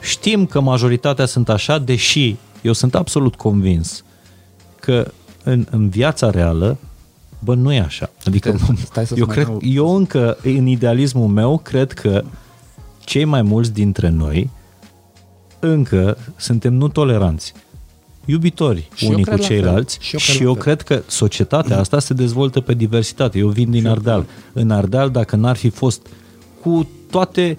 știm 0.00 0.46
că 0.46 0.60
majoritatea 0.60 1.26
sunt 1.26 1.48
așa, 1.48 1.78
deși 1.78 2.36
eu 2.66 2.72
sunt 2.72 2.94
absolut 2.94 3.34
convins 3.34 4.04
că 4.80 5.12
în, 5.44 5.66
în 5.70 5.88
viața 5.88 6.30
reală, 6.30 6.76
bă, 7.38 7.54
nu 7.54 7.72
e 7.72 7.80
așa. 7.80 8.10
Adică 8.24 8.58
Stai 8.84 9.06
să 9.06 9.14
eu, 9.18 9.26
cred, 9.26 9.48
eu 9.60 9.96
încă, 9.96 10.38
în 10.42 10.66
idealismul 10.66 11.28
meu, 11.28 11.58
cred 11.58 11.92
că 11.92 12.24
cei 13.04 13.24
mai 13.24 13.42
mulți 13.42 13.72
dintre 13.72 14.08
noi 14.08 14.50
încă 15.58 16.18
suntem 16.36 16.74
nu 16.74 16.88
toleranți, 16.88 17.52
iubitori 18.24 18.88
și 18.94 19.04
unii 19.04 19.24
cu 19.24 19.36
ceilalți 19.36 19.98
și 20.00 20.14
eu, 20.14 20.18
și 20.18 20.42
eu 20.42 20.54
cred 20.54 20.82
că 20.82 21.02
societatea 21.06 21.78
asta 21.78 21.98
se 21.98 22.14
dezvoltă 22.14 22.60
pe 22.60 22.74
diversitate. 22.74 23.38
Eu 23.38 23.48
vin 23.48 23.70
din 23.70 23.80
și 23.80 23.86
Ardeal. 23.86 24.26
În 24.52 24.70
Ardeal, 24.70 25.10
dacă 25.10 25.36
n-ar 25.36 25.56
fi 25.56 25.68
fost 25.68 26.06
cu 26.62 26.88
toate 27.10 27.58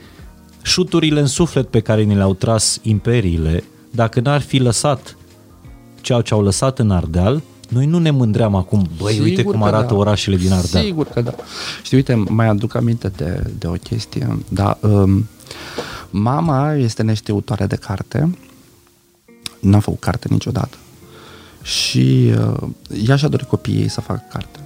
șuturile 0.61 1.19
în 1.19 1.27
suflet 1.27 1.67
pe 1.67 1.79
care 1.79 2.01
ni 2.01 2.15
le-au 2.15 2.33
tras 2.33 2.79
imperiile, 2.81 3.63
dacă 3.91 4.19
n-ar 4.19 4.41
fi 4.41 4.57
lăsat 4.57 5.17
ceea 6.01 6.21
ce 6.21 6.33
au 6.33 6.41
lăsat 6.41 6.79
în 6.79 6.91
Ardeal, 6.91 7.41
noi 7.69 7.85
nu 7.85 7.99
ne 7.99 8.11
mândream 8.11 8.55
acum, 8.55 8.89
băi, 8.97 9.11
Sigur 9.11 9.27
uite 9.27 9.43
cum 9.43 9.63
arată 9.63 9.93
da. 9.93 9.99
orașele 9.99 10.35
din 10.35 10.51
Ardeal. 10.51 10.83
Sigur 10.83 11.07
că 11.07 11.21
da. 11.21 11.33
Știi, 11.83 11.97
uite, 11.97 12.13
mai 12.13 12.47
aduc 12.47 12.75
aminte 12.75 13.11
de, 13.15 13.51
de 13.57 13.67
o 13.67 13.71
chestie. 13.71 14.37
Da, 14.49 14.77
um, 14.81 15.27
mama 16.09 16.73
este 16.73 17.03
neștiutoare 17.03 17.65
de 17.65 17.75
carte, 17.75 18.37
n-a 19.59 19.79
făcut 19.79 19.99
carte 19.99 20.27
niciodată. 20.29 20.77
Și 21.61 22.31
uh, 22.37 22.69
ea 23.07 23.15
și-a 23.15 23.27
dorit 23.27 23.47
copiii 23.47 23.81
ei 23.81 23.89
să 23.89 24.01
facă 24.01 24.23
carte. 24.31 24.59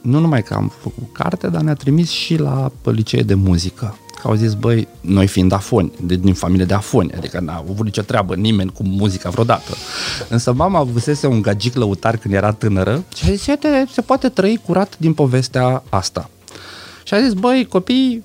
Nu 0.00 0.18
numai 0.18 0.42
că 0.42 0.54
am 0.54 0.72
făcut 0.80 1.12
carte, 1.12 1.48
dar 1.48 1.60
ne-a 1.60 1.74
trimis 1.74 2.10
și 2.10 2.36
la 2.36 2.72
licee 2.82 3.22
de 3.22 3.34
muzică 3.34 3.96
că 4.20 4.28
au 4.28 4.34
zis, 4.34 4.54
băi, 4.54 4.88
noi 5.00 5.26
fiind 5.26 5.52
afoni, 5.52 5.92
de, 6.00 6.14
din 6.14 6.34
familie 6.34 6.64
de 6.64 6.74
afoni, 6.74 7.12
adică 7.12 7.40
n-a 7.40 7.56
avut 7.56 7.84
nicio 7.84 8.02
treabă 8.02 8.34
nimeni 8.34 8.72
cu 8.72 8.82
muzica 8.82 9.30
vreodată. 9.30 9.72
Însă 10.28 10.52
mama 10.52 10.78
avusese 10.78 11.26
un 11.26 11.42
gagic 11.42 11.74
lăutar 11.74 12.16
când 12.16 12.34
era 12.34 12.52
tânără 12.52 13.04
și 13.16 13.24
a 13.24 13.34
zis, 13.34 13.46
uite, 13.46 13.86
se 13.92 14.00
poate 14.00 14.28
trăi 14.28 14.60
curat 14.66 14.98
din 14.98 15.12
povestea 15.12 15.82
asta. 15.88 16.30
Și 17.02 17.14
a 17.14 17.20
zis, 17.20 17.32
băi, 17.32 17.66
copii, 17.68 18.22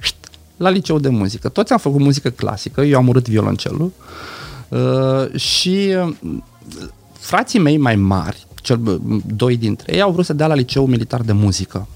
la 0.58 0.70
liceu 0.70 1.00
de 1.00 1.10
muzică. 1.10 1.50
Toți 1.50 1.72
am 1.72 1.78
făcut 1.78 2.00
muzică 2.00 2.30
clasică, 2.30 2.82
eu 2.82 2.98
am 2.98 3.08
urât 3.08 3.28
violoncelul 3.28 3.92
uh, 4.70 5.40
și 5.40 5.96
uh, 5.98 6.16
frații 7.20 7.60
mei 7.60 7.78
mai 7.78 7.96
mari, 7.96 8.48
cel, 8.64 9.02
doi 9.36 9.58
dintre 9.58 9.94
ei, 9.94 10.02
au 10.02 10.12
vrut 10.12 10.26
să 10.26 10.34
dea 10.34 10.48
la 10.48 10.54
liceu 10.54 10.86
militar 10.86 11.22
de 11.22 11.32
muzică. 11.32 11.88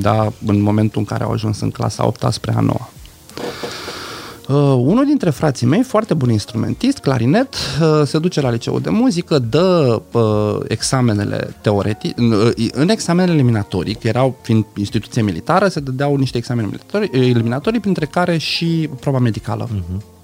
Da, 0.00 0.32
în 0.46 0.60
momentul 0.60 0.98
în 0.98 1.04
care 1.04 1.24
au 1.24 1.30
ajuns 1.30 1.60
în 1.60 1.70
clasa 1.70 2.06
8 2.06 2.26
spre 2.32 2.54
a 2.56 2.60
9 2.60 2.78
Uh, 4.48 4.54
unul 4.78 5.04
dintre 5.04 5.30
frații 5.30 5.66
mei, 5.66 5.82
foarte 5.82 6.14
bun 6.14 6.30
instrumentist, 6.30 6.98
clarinet, 6.98 7.54
uh, 7.80 8.02
se 8.04 8.18
duce 8.18 8.40
la 8.40 8.50
liceul 8.50 8.80
de 8.80 8.90
muzică, 8.90 9.38
dă 9.38 10.02
uh, 10.12 10.58
examenele 10.68 11.56
teoretice, 11.60 12.14
uh, 12.20 12.68
în 12.72 12.88
examenele 12.88 13.32
eliminatorii, 13.32 13.94
că 13.94 14.08
erau 14.08 14.36
fiind 14.42 14.64
instituție 14.76 15.22
militară, 15.22 15.68
se 15.68 15.80
dădeau 15.80 16.16
niște 16.16 16.36
examene 16.36 16.68
eliminatorii, 16.68 17.28
eliminatorii 17.30 17.80
printre 17.80 18.06
care 18.06 18.38
și 18.38 18.90
proba 19.00 19.18
medicală. 19.18 19.68
Uh-huh. 19.68 20.15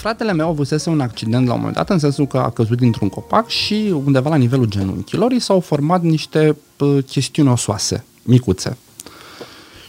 Fratele 0.00 0.32
meu 0.32 0.48
avusese 0.48 0.90
un 0.90 1.00
accident 1.00 1.46
la 1.46 1.52
un 1.52 1.58
moment 1.58 1.76
dat, 1.76 1.90
în 1.90 1.98
sensul 1.98 2.26
că 2.26 2.38
a 2.38 2.50
căzut 2.50 2.76
dintr-un 2.76 3.08
copac 3.08 3.48
și 3.48 3.94
undeva 4.04 4.30
la 4.30 4.36
nivelul 4.36 4.66
genunchilor 4.66 5.32
i 5.32 5.38
s-au 5.38 5.60
format 5.60 6.02
niște 6.02 6.56
uh, 6.78 7.04
chestiuni 7.04 7.48
osoase 7.48 8.04
micuțe. 8.22 8.76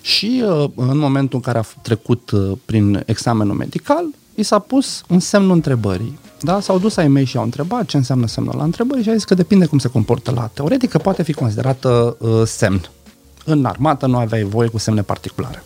Și 0.01 0.43
uh, 0.45 0.69
în 0.75 0.97
momentul 0.97 1.35
în 1.35 1.41
care 1.41 1.57
a 1.57 1.63
trecut 1.81 2.31
uh, 2.31 2.51
prin 2.65 3.03
examenul 3.05 3.55
medical, 3.55 4.05
i 4.35 4.43
s-a 4.43 4.59
pus 4.59 5.03
un 5.07 5.19
semnul 5.19 5.55
întrebării. 5.55 6.19
Da? 6.41 6.59
S-au 6.59 6.79
dus 6.79 6.97
ai 6.97 7.07
mei 7.07 7.25
și 7.25 7.37
au 7.37 7.43
întrebat 7.43 7.85
ce 7.85 7.97
înseamnă 7.97 8.27
semnul 8.27 8.57
la 8.57 8.63
întrebări 8.63 9.03
și 9.03 9.09
a 9.09 9.13
zis 9.13 9.23
că 9.23 9.33
depinde 9.33 9.65
cum 9.65 9.77
se 9.77 9.87
comportă 9.87 10.31
la 10.31 10.49
teoretică, 10.53 10.97
poate 10.97 11.23
fi 11.23 11.33
considerată 11.33 12.17
uh, 12.19 12.41
semn. 12.45 12.89
În 13.45 13.65
armată 13.65 14.07
nu 14.07 14.17
aveai 14.17 14.43
voie 14.43 14.67
cu 14.67 14.77
semne 14.77 15.01
particulare. 15.01 15.63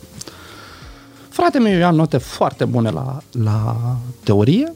Frate 1.36 1.58
meu 1.58 1.78
ia 1.78 1.90
note 1.90 2.18
foarte 2.18 2.64
bune 2.64 2.90
la, 2.90 3.22
la 3.30 3.76
teorie, 4.22 4.72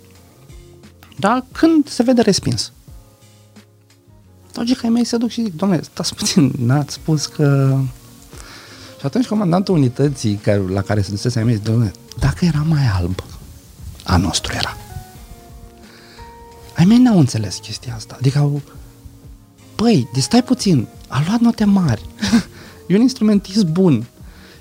dar 1.19 1.45
când 1.53 1.89
se 1.89 2.03
vede 2.03 2.21
respins. 2.21 2.73
Logica 4.55 4.81
ai 4.83 4.89
mei 4.89 5.05
se 5.05 5.17
duc 5.17 5.29
și 5.29 5.43
zic, 5.43 5.57
domnule, 5.57 5.83
stați 5.83 6.15
puțin, 6.15 6.53
n-ați 6.59 6.95
spus 6.95 7.27
că... 7.27 7.79
Și 8.99 9.07
atunci 9.07 9.27
comandantul 9.27 9.75
unității 9.75 10.35
care, 10.35 10.59
la 10.59 10.83
care 10.83 11.03
se 11.03 11.11
dusese 11.11 11.39
ai 11.39 11.45
mei, 11.45 11.55
zic, 11.55 11.65
domnule, 11.65 11.93
dacă 12.19 12.45
era 12.45 12.65
mai 12.69 12.87
alb, 12.87 13.25
a 14.05 14.17
nostru 14.17 14.53
era. 14.57 14.77
Ai 16.77 16.85
mei 16.85 16.99
n-au 16.99 17.19
înțeles 17.19 17.57
chestia 17.57 17.95
asta. 17.95 18.15
Adică 18.19 18.39
au... 18.39 18.61
Păi, 19.75 20.09
de 20.13 20.21
stai 20.21 20.43
puțin, 20.43 20.87
a 21.09 21.23
luat 21.27 21.41
note 21.41 21.65
mari. 21.65 22.05
e 22.89 22.95
un 22.95 23.01
instrumentist 23.01 23.65
bun. 23.65 24.07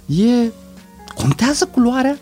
E... 0.06 0.52
Contează 1.22 1.66
culoarea? 1.66 2.20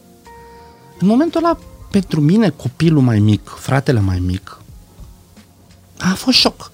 În 1.00 1.08
momentul 1.08 1.44
ăla, 1.44 1.58
pentru 1.92 2.22
mine, 2.22 2.50
copilul 2.50 3.02
mai 3.02 3.20
mic, 3.20 3.48
fratele 3.60 4.00
mai 4.00 4.20
mic, 4.20 4.62
a 6.00 6.14
fost 6.14 6.38
șoc. 6.38 6.72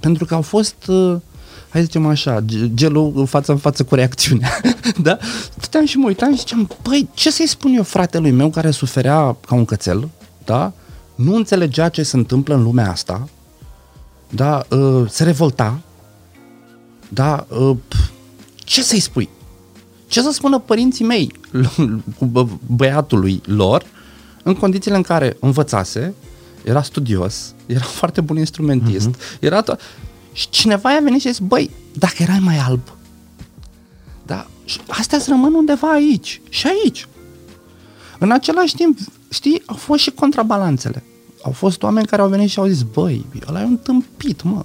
Pentru 0.00 0.24
că 0.24 0.34
au 0.34 0.42
fost, 0.42 0.86
uh, 0.86 1.16
hai 1.68 1.80
să 1.80 1.86
zicem 1.86 2.06
așa, 2.06 2.44
gelul 2.74 3.26
față 3.26 3.52
în 3.52 3.58
față 3.58 3.84
cu 3.84 3.94
reacțiunea. 3.94 4.60
da? 5.02 5.18
Stăteam 5.56 5.86
și 5.86 5.96
mă 5.96 6.06
uitam 6.06 6.32
și 6.32 6.38
ziceam, 6.38 6.70
păi, 6.82 7.08
ce 7.14 7.30
să-i 7.30 7.46
spun 7.46 7.74
eu 7.74 7.82
fratelui 7.82 8.30
meu 8.30 8.50
care 8.50 8.70
suferea 8.70 9.36
ca 9.46 9.54
un 9.54 9.64
cățel, 9.64 10.08
da? 10.44 10.72
Nu 11.14 11.34
înțelegea 11.34 11.88
ce 11.88 12.02
se 12.02 12.16
întâmplă 12.16 12.54
în 12.54 12.62
lumea 12.62 12.90
asta, 12.90 13.28
da? 14.30 14.66
Uh, 14.70 15.04
se 15.08 15.24
revolta, 15.24 15.80
da? 17.08 17.46
Uh, 17.48 17.76
ce 18.56 18.82
să-i 18.82 19.00
spui? 19.00 19.28
Ce 20.06 20.22
să 20.22 20.30
spună 20.32 20.58
părinții 20.58 21.04
mei 21.04 21.32
cu 21.40 21.43
băiatului 22.76 23.40
lor 23.44 23.82
în 24.42 24.54
condițiile 24.54 24.96
în 24.96 25.02
care 25.02 25.36
învățase, 25.40 26.14
era 26.64 26.82
studios, 26.82 27.54
era 27.66 27.84
foarte 28.00 28.20
bun 28.20 28.36
instrumentist, 28.36 29.08
uh-huh. 29.08 29.38
era 29.40 29.62
to- 29.62 29.78
și 30.32 30.48
cineva 30.48 30.92
i-a 30.92 31.00
venit 31.02 31.20
și 31.20 31.26
a 31.26 31.30
zis, 31.30 31.40
băi, 31.40 31.70
dacă 31.92 32.14
erai 32.18 32.38
mai 32.38 32.58
alb, 32.58 32.80
da, 34.26 34.46
astea 34.88 35.18
să 35.18 35.30
rămân 35.30 35.54
undeva 35.54 35.90
aici 35.90 36.40
și 36.48 36.66
aici. 36.66 37.08
În 38.18 38.30
același 38.30 38.74
timp, 38.74 38.98
știi, 39.30 39.62
au 39.66 39.76
fost 39.76 40.02
și 40.02 40.10
contrabalanțele. 40.10 41.02
Au 41.42 41.52
fost 41.52 41.82
oameni 41.82 42.06
care 42.06 42.22
au 42.22 42.28
venit 42.28 42.50
și 42.50 42.58
au 42.58 42.66
zis, 42.66 42.82
băi, 42.82 43.26
ăla 43.48 43.60
e 43.60 43.64
un 43.64 43.76
tâmpit, 43.76 44.42
mă. 44.42 44.64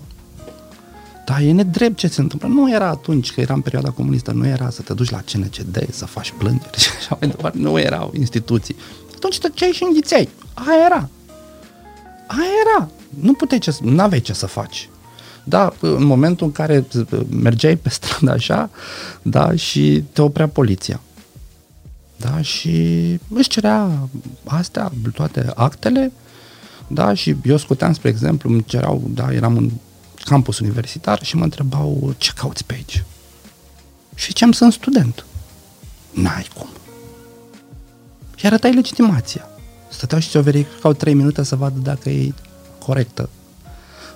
Da, 1.29 1.41
e 1.41 1.51
nedrept 1.51 1.97
ce 1.97 2.07
se 2.07 2.21
întâmplă. 2.21 2.47
Nu 2.47 2.71
era 2.73 2.87
atunci, 2.87 3.31
că 3.31 3.41
era 3.41 3.53
în 3.53 3.61
perioada 3.61 3.89
comunistă, 3.89 4.31
nu 4.31 4.47
era 4.47 4.69
să 4.69 4.81
te 4.81 4.93
duci 4.93 5.09
la 5.09 5.21
CNCD, 5.31 5.87
să 5.91 6.05
faci 6.05 6.33
plângeri 6.37 6.79
și 6.83 6.89
așa 6.97 7.17
mai 7.19 7.29
departe. 7.29 7.57
Nu 7.57 7.79
erau 7.79 8.11
instituții. 8.17 8.75
Atunci 9.15 9.39
tăceai 9.39 9.69
și 9.69 9.83
înghițeai. 9.83 10.29
Aia 10.53 10.85
era. 10.85 11.09
Aia 12.27 12.49
era. 12.65 12.89
Nu 13.09 13.33
puteai 13.33 13.59
ce, 13.59 13.77
nu 13.81 14.01
aveai 14.01 14.21
ce 14.21 14.33
să 14.33 14.45
faci. 14.45 14.89
Da, 15.43 15.73
în 15.79 16.03
momentul 16.03 16.45
în 16.45 16.51
care 16.51 16.85
mergeai 17.29 17.75
pe 17.75 17.89
stradă 17.89 18.31
așa, 18.31 18.69
da, 19.21 19.55
și 19.55 20.03
te 20.13 20.21
oprea 20.21 20.47
poliția. 20.47 21.01
Da, 22.17 22.41
și 22.41 22.69
își 23.33 23.49
cerea 23.49 24.07
astea, 24.45 24.91
toate 25.13 25.51
actele, 25.55 26.11
da, 26.87 27.13
și 27.13 27.35
eu 27.43 27.57
scoteam, 27.57 27.93
spre 27.93 28.09
exemplu, 28.09 28.49
îmi 28.49 28.63
cerau, 28.65 29.03
da, 29.13 29.33
eram 29.33 29.57
în 29.57 29.69
campus 30.29 30.59
universitar 30.59 31.23
și 31.23 31.35
mă 31.35 31.43
întrebau 31.43 32.13
ce 32.17 32.31
cauți 32.35 32.65
pe 32.65 32.73
aici. 32.73 33.03
Și 34.15 34.25
ziceam, 34.25 34.51
sunt 34.51 34.73
student. 34.73 35.25
N-ai 36.11 36.47
cum. 36.55 36.67
Și 38.35 38.45
arătai 38.45 38.73
legitimația. 38.73 39.49
Stăteau 39.89 40.19
și 40.19 40.29
ți-o 40.29 40.41
verificau 40.41 40.93
3 40.93 41.13
minute 41.13 41.43
să 41.43 41.55
vadă 41.55 41.79
dacă 41.79 42.09
e 42.09 42.33
corectă. 42.85 43.29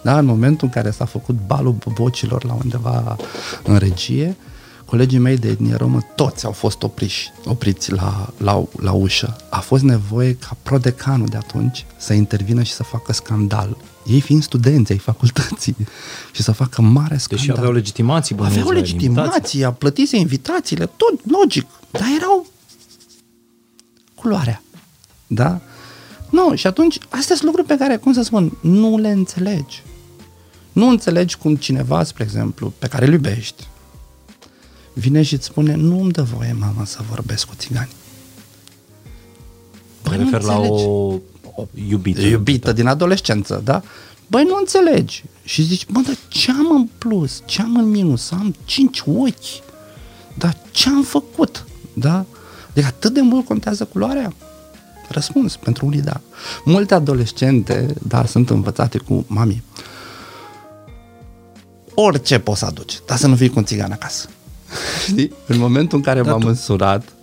Da, 0.04 0.18
în 0.18 0.26
momentul 0.26 0.68
în 0.68 0.74
care 0.74 0.92
s-a 0.92 1.06
făcut 1.06 1.36
balul 1.46 1.76
vocilor 1.86 2.44
la 2.44 2.54
undeva 2.54 3.16
în 3.64 3.78
regie, 3.78 4.38
colegii 4.86 5.20
mei 5.20 5.38
de 5.38 5.48
etnie 5.48 5.76
romă, 5.76 6.00
toți 6.16 6.46
au 6.46 6.52
fost 6.52 6.84
opriși, 6.84 7.32
opriți 7.46 7.92
la, 7.92 8.30
la, 8.38 8.64
la 8.80 8.92
ușă. 8.92 9.36
A 9.50 9.60
fost 9.60 9.84
nevoie 9.84 10.36
ca 10.36 10.58
prodecanul 10.64 11.28
de 11.28 11.38
atunci 11.38 11.86
să 11.98 12.14
intervină 12.14 12.64
și 12.64 12.72
să 12.72 12.84
facă 12.84 13.14
scandal. 13.14 13.78
Ei 14.06 14.22
fiind 14.22 14.44
studenți 14.44 14.92
ai 14.92 14.98
facultății 14.98 15.76
și 16.36 16.42
să 16.42 16.52
facă 16.52 16.82
mare 16.82 17.18
scandal. 17.18 17.46
Deși 17.46 17.52
aveau 17.52 17.72
legitimații, 17.72 18.36
bănuiesc, 18.36 18.60
Aveau 18.60 18.78
legitimații, 18.78 19.64
a 19.64 19.72
plătise 19.72 20.18
invitațiile, 20.18 20.86
tot 20.86 21.32
logic, 21.32 21.66
dar 21.92 22.08
erau 22.18 22.48
culoarea. 24.16 24.62
Da? 25.28 25.62
Nu, 26.30 26.56
și 26.56 26.68
atunci, 26.68 26.98
astea 27.10 27.36
sunt 27.36 27.44
lucruri 27.44 27.68
pe 27.68 27.78
care, 27.78 27.98
cum 27.98 28.14
să 28.14 28.22
spun, 28.22 28.58
nu 28.62 28.98
le 28.98 29.10
înțelegi. 29.10 29.84
Nu 30.72 30.88
înțelegi 30.88 31.38
cum 31.38 31.56
cineva, 31.56 32.04
spre 32.04 32.24
exemplu, 32.24 32.74
pe 32.80 32.88
care 32.88 33.06
îl 33.06 33.12
iubești, 33.12 33.68
vine 34.94 35.22
și 35.22 35.34
îți 35.34 35.46
spune, 35.46 35.76
nu 35.76 36.02
îmi 36.02 36.12
dă 36.12 36.22
voie, 36.22 36.56
mama, 36.60 36.86
să 36.86 37.00
vorbesc 37.10 37.48
cu 37.48 37.54
țigani. 37.58 37.90
Mă 40.04 40.16
refer 40.16 40.42
la 40.42 40.60
o, 40.60 41.20
o 41.56 41.66
iubită. 41.90 42.22
Iubită 42.22 42.72
din 42.72 42.88
adolescență, 42.88 43.62
da? 43.64 43.82
Băi, 44.28 44.44
nu 44.44 44.56
înțelegi. 44.60 45.24
Și 45.44 45.62
zici, 45.64 45.86
bă, 45.86 46.00
dar 46.06 46.18
ce 46.28 46.52
am 46.52 46.72
în 46.72 46.88
plus? 46.98 47.42
Ce 47.46 47.62
am 47.62 47.76
în 47.76 47.90
minus? 47.90 48.32
Am 48.32 48.56
cinci 48.66 49.04
ochi. 49.06 49.64
Dar 50.38 50.58
ce 50.72 50.90
am 50.90 51.04
făcut? 51.04 51.66
Da? 51.94 52.26
Deci 52.74 52.84
atât 52.84 53.14
de 53.14 53.22
mult 53.22 53.46
contează 53.46 53.86
culoarea? 53.86 54.34
Răspuns, 55.08 55.56
pentru 55.56 55.86
unii 55.86 56.02
da. 56.02 56.22
Multe 56.66 56.94
adolescente, 56.94 57.94
da, 58.08 58.26
sunt 58.26 58.50
învățate 58.50 58.98
cu 58.98 59.26
mami. 59.28 59.64
Orice 61.94 62.40
poți 62.40 62.60
să 62.60 62.66
aduci, 62.66 63.00
dar 63.06 63.18
să 63.18 63.28
nu 63.28 63.36
fii 63.36 63.50
cu 63.50 63.60
un 63.60 63.66
țigan 63.66 63.92
acasă. 63.92 64.30
Știi? 65.08 65.32
În 65.48 65.58
momentul 65.58 65.98
în 65.98 66.04
care 66.04 66.22
da, 66.22 66.32
m-am 66.32 66.40
tu. 66.40 66.48
însurat, 66.48 67.14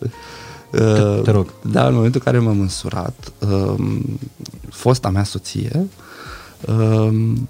te, 0.70 0.82
uh, 0.82 1.22
te 1.22 1.30
rog. 1.30 1.52
Da, 1.62 1.86
în 1.86 1.94
momentul 1.94 2.22
în 2.24 2.32
care 2.32 2.44
m-am 2.44 2.60
însurat, 2.60 3.32
um, 3.38 4.18
fosta 4.70 5.10
mea 5.10 5.24
soție, 5.24 5.86
um, 6.66 7.48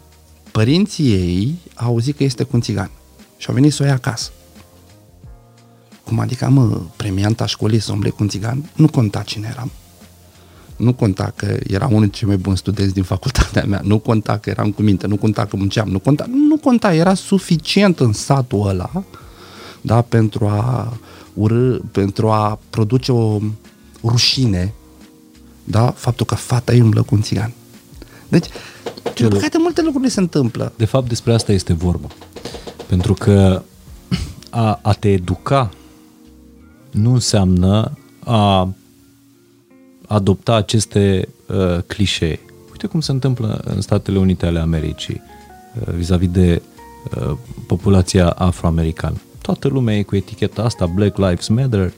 părinții 0.52 1.12
ei 1.12 1.58
au 1.74 1.98
zis 1.98 2.14
că 2.14 2.24
este 2.24 2.42
cu 2.42 2.50
un 2.52 2.60
țigan 2.60 2.90
și 3.36 3.48
au 3.48 3.54
venit 3.54 3.72
să 3.72 3.82
o 3.82 3.86
ia 3.86 3.92
acasă. 3.92 4.30
Cum 6.04 6.18
adică, 6.18 6.48
mă, 6.48 6.80
premianta 6.96 7.46
școlii 7.46 7.78
să 7.78 7.92
umble 7.92 8.08
cu 8.08 8.16
un 8.20 8.28
țigan? 8.28 8.70
Nu 8.74 8.88
conta 8.88 9.22
cine 9.22 9.48
eram. 9.50 9.70
Nu 10.76 10.92
conta 10.92 11.32
că 11.36 11.56
era 11.66 11.86
unul 11.86 12.00
dintre 12.00 12.18
cei 12.18 12.28
mai 12.28 12.36
buni 12.36 12.56
studenți 12.56 12.94
din 12.94 13.02
facultatea 13.02 13.64
mea, 13.64 13.80
nu 13.84 13.98
conta 13.98 14.38
că 14.38 14.50
eram 14.50 14.70
cu 14.70 14.82
minte, 14.82 15.06
nu 15.06 15.16
conta 15.16 15.44
că 15.44 15.56
munceam, 15.56 15.88
nu 15.88 15.98
conta, 15.98 16.24
nu 16.48 16.56
conta, 16.56 16.94
era 16.94 17.14
suficient 17.14 18.00
în 18.00 18.12
satul 18.12 18.68
ăla 18.68 18.90
da, 19.80 20.02
pentru 20.02 20.46
a 20.46 20.92
urâ, 21.34 21.78
pentru 21.78 22.30
a 22.30 22.58
produce 22.70 23.12
o 23.12 23.38
rușine, 24.04 24.74
da, 25.64 25.90
faptul 25.90 26.26
că 26.26 26.34
fata 26.34 26.74
e 26.74 26.82
umblă 26.82 27.02
cu 27.02 27.14
un 27.14 27.22
țigan. 27.22 27.52
Deci, 28.28 28.46
din 29.14 29.28
păcate, 29.28 29.58
multe 29.58 29.82
lucruri 29.82 30.10
se 30.10 30.20
întâmplă. 30.20 30.72
De 30.76 30.84
fapt, 30.84 31.08
despre 31.08 31.34
asta 31.34 31.52
este 31.52 31.72
vorba. 31.72 32.08
Pentru 32.86 33.14
că 33.14 33.62
a, 34.50 34.78
a 34.82 34.92
te 34.92 35.08
educa 35.08 35.70
nu 36.90 37.12
înseamnă 37.12 37.98
a 38.24 38.68
adopta 40.06 40.54
aceste 40.54 41.28
uh, 41.46 41.78
clișee. 41.86 42.40
Uite 42.70 42.86
cum 42.86 43.00
se 43.00 43.12
întâmplă 43.12 43.60
în 43.64 43.80
Statele 43.80 44.18
Unite 44.18 44.46
ale 44.46 44.58
Americii 44.58 45.20
uh, 45.80 45.94
vis-a-vis 45.94 46.30
de 46.30 46.62
uh, 47.16 47.36
populația 47.66 48.28
afroamericană. 48.28 49.20
Toată 49.42 49.68
lumea 49.68 49.96
e 49.96 50.02
cu 50.02 50.16
eticheta 50.16 50.62
asta, 50.62 50.86
Black 50.86 51.16
Lives 51.16 51.48
Matter, 51.48 51.92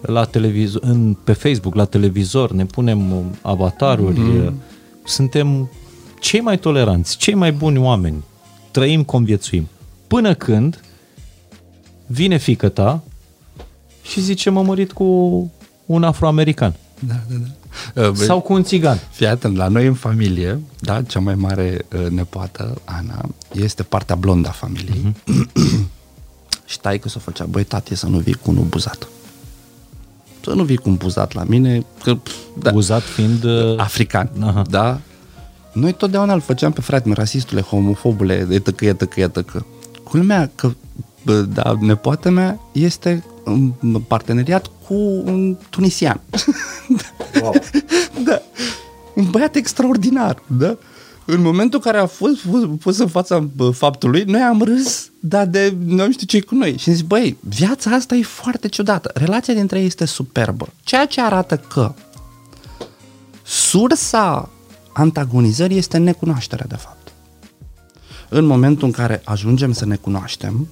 la 0.00 0.24
televizor, 0.24 0.82
în, 0.84 1.16
pe 1.24 1.32
Facebook, 1.32 1.74
la 1.74 1.84
televizor, 1.84 2.52
ne 2.52 2.64
punem 2.64 3.24
avataruri, 3.42 4.20
mm-hmm. 4.20 4.52
suntem 5.04 5.70
cei 6.20 6.40
mai 6.40 6.58
toleranți, 6.58 7.16
cei 7.16 7.34
mai 7.34 7.52
buni 7.52 7.78
oameni, 7.78 8.24
trăim, 8.70 9.04
conviețuim. 9.04 9.68
Până 10.06 10.34
când 10.34 10.80
vine 12.06 12.36
fică 12.36 12.68
ta 12.68 13.02
și 14.02 14.20
zice 14.20 14.50
mă 14.50 14.62
mărit 14.62 14.92
cu 14.92 15.04
un 15.86 16.04
afroamerican. 16.04 16.74
Da, 16.98 17.14
da, 17.28 17.34
da. 17.36 18.08
Uh, 18.08 18.14
Sau 18.14 18.40
cu 18.40 18.52
un 18.52 18.62
țigan. 18.62 19.00
Fii 19.10 19.26
atent, 19.26 19.56
la 19.56 19.68
noi 19.68 19.86
în 19.86 19.94
familie, 19.94 20.60
da, 20.80 21.02
cea 21.02 21.20
mai 21.20 21.34
mare 21.34 21.86
uh, 21.92 22.06
nepoată, 22.10 22.80
Ana, 22.84 23.28
este 23.52 23.82
partea 23.82 24.14
blondă 24.14 24.48
a 24.48 24.52
familiei. 24.52 25.14
Uh-huh. 25.14 25.86
Și 26.66 26.80
tai 26.80 26.98
că 26.98 27.08
s-o 27.08 27.18
făcea, 27.18 27.44
băi, 27.44 27.64
tati, 27.64 27.94
să 27.94 28.06
nu 28.06 28.18
vii 28.18 28.34
cu 28.34 28.50
unul 28.50 28.64
buzat. 28.64 29.08
Să 30.44 30.52
nu 30.52 30.64
vii 30.64 30.76
cu 30.76 30.88
un 30.88 30.94
buzat 30.94 31.32
la 31.32 31.44
mine, 31.44 31.86
că... 32.02 32.18
Da. 32.58 32.70
Buzat 32.70 33.02
fiind... 33.02 33.44
Uh... 33.44 33.78
African, 33.78 34.30
Aha. 34.40 34.62
da? 34.70 35.00
Noi 35.72 35.92
totdeauna 35.92 36.32
îl 36.32 36.40
făceam 36.40 36.72
pe 36.72 36.80
frate, 36.80 37.12
rasistule, 37.12 37.60
homofobule, 37.60 38.46
etc, 38.50 38.80
etc, 38.80 39.16
etc. 39.16 39.64
Culmea 40.04 40.50
că 40.54 40.70
da, 41.48 41.76
nepoată 41.80 42.30
mea 42.30 42.60
este 42.72 43.24
în 43.44 43.72
parteneriat 44.06 44.70
cu 44.86 44.94
un 45.24 45.56
tunisian. 45.70 46.20
Wow. 47.40 47.54
da. 48.26 48.42
Un 49.14 49.30
băiat 49.30 49.54
extraordinar, 49.54 50.42
da? 50.46 50.76
În 51.26 51.40
momentul 51.40 51.80
în 51.84 51.90
care 51.90 52.02
a 52.02 52.06
fost 52.06 52.36
pus 52.80 52.98
în 52.98 53.08
fața 53.08 53.48
faptului, 53.72 54.22
noi 54.22 54.40
am 54.40 54.62
râs, 54.62 55.10
dar 55.20 55.46
de 55.46 55.76
nu 55.84 56.12
știu 56.12 56.26
ce 56.26 56.40
cu 56.40 56.54
noi. 56.54 56.76
Și 56.78 56.92
zic, 56.92 57.06
băi, 57.06 57.36
viața 57.40 57.90
asta 57.90 58.14
e 58.14 58.22
foarte 58.22 58.68
ciudată. 58.68 59.10
Relația 59.14 59.54
dintre 59.54 59.78
ei 59.78 59.86
este 59.86 60.04
superbă. 60.04 60.68
Ceea 60.82 61.06
ce 61.06 61.20
arată 61.20 61.56
că 61.56 61.94
sursa 63.42 64.50
antagonizării 64.92 65.76
este 65.76 65.96
necunoașterea, 65.96 66.66
de 66.68 66.76
fapt. 66.76 67.12
În 68.28 68.44
momentul 68.44 68.86
în 68.86 68.92
care 68.92 69.22
ajungem 69.24 69.72
să 69.72 69.86
ne 69.86 69.96
cunoaștem, 69.96 70.68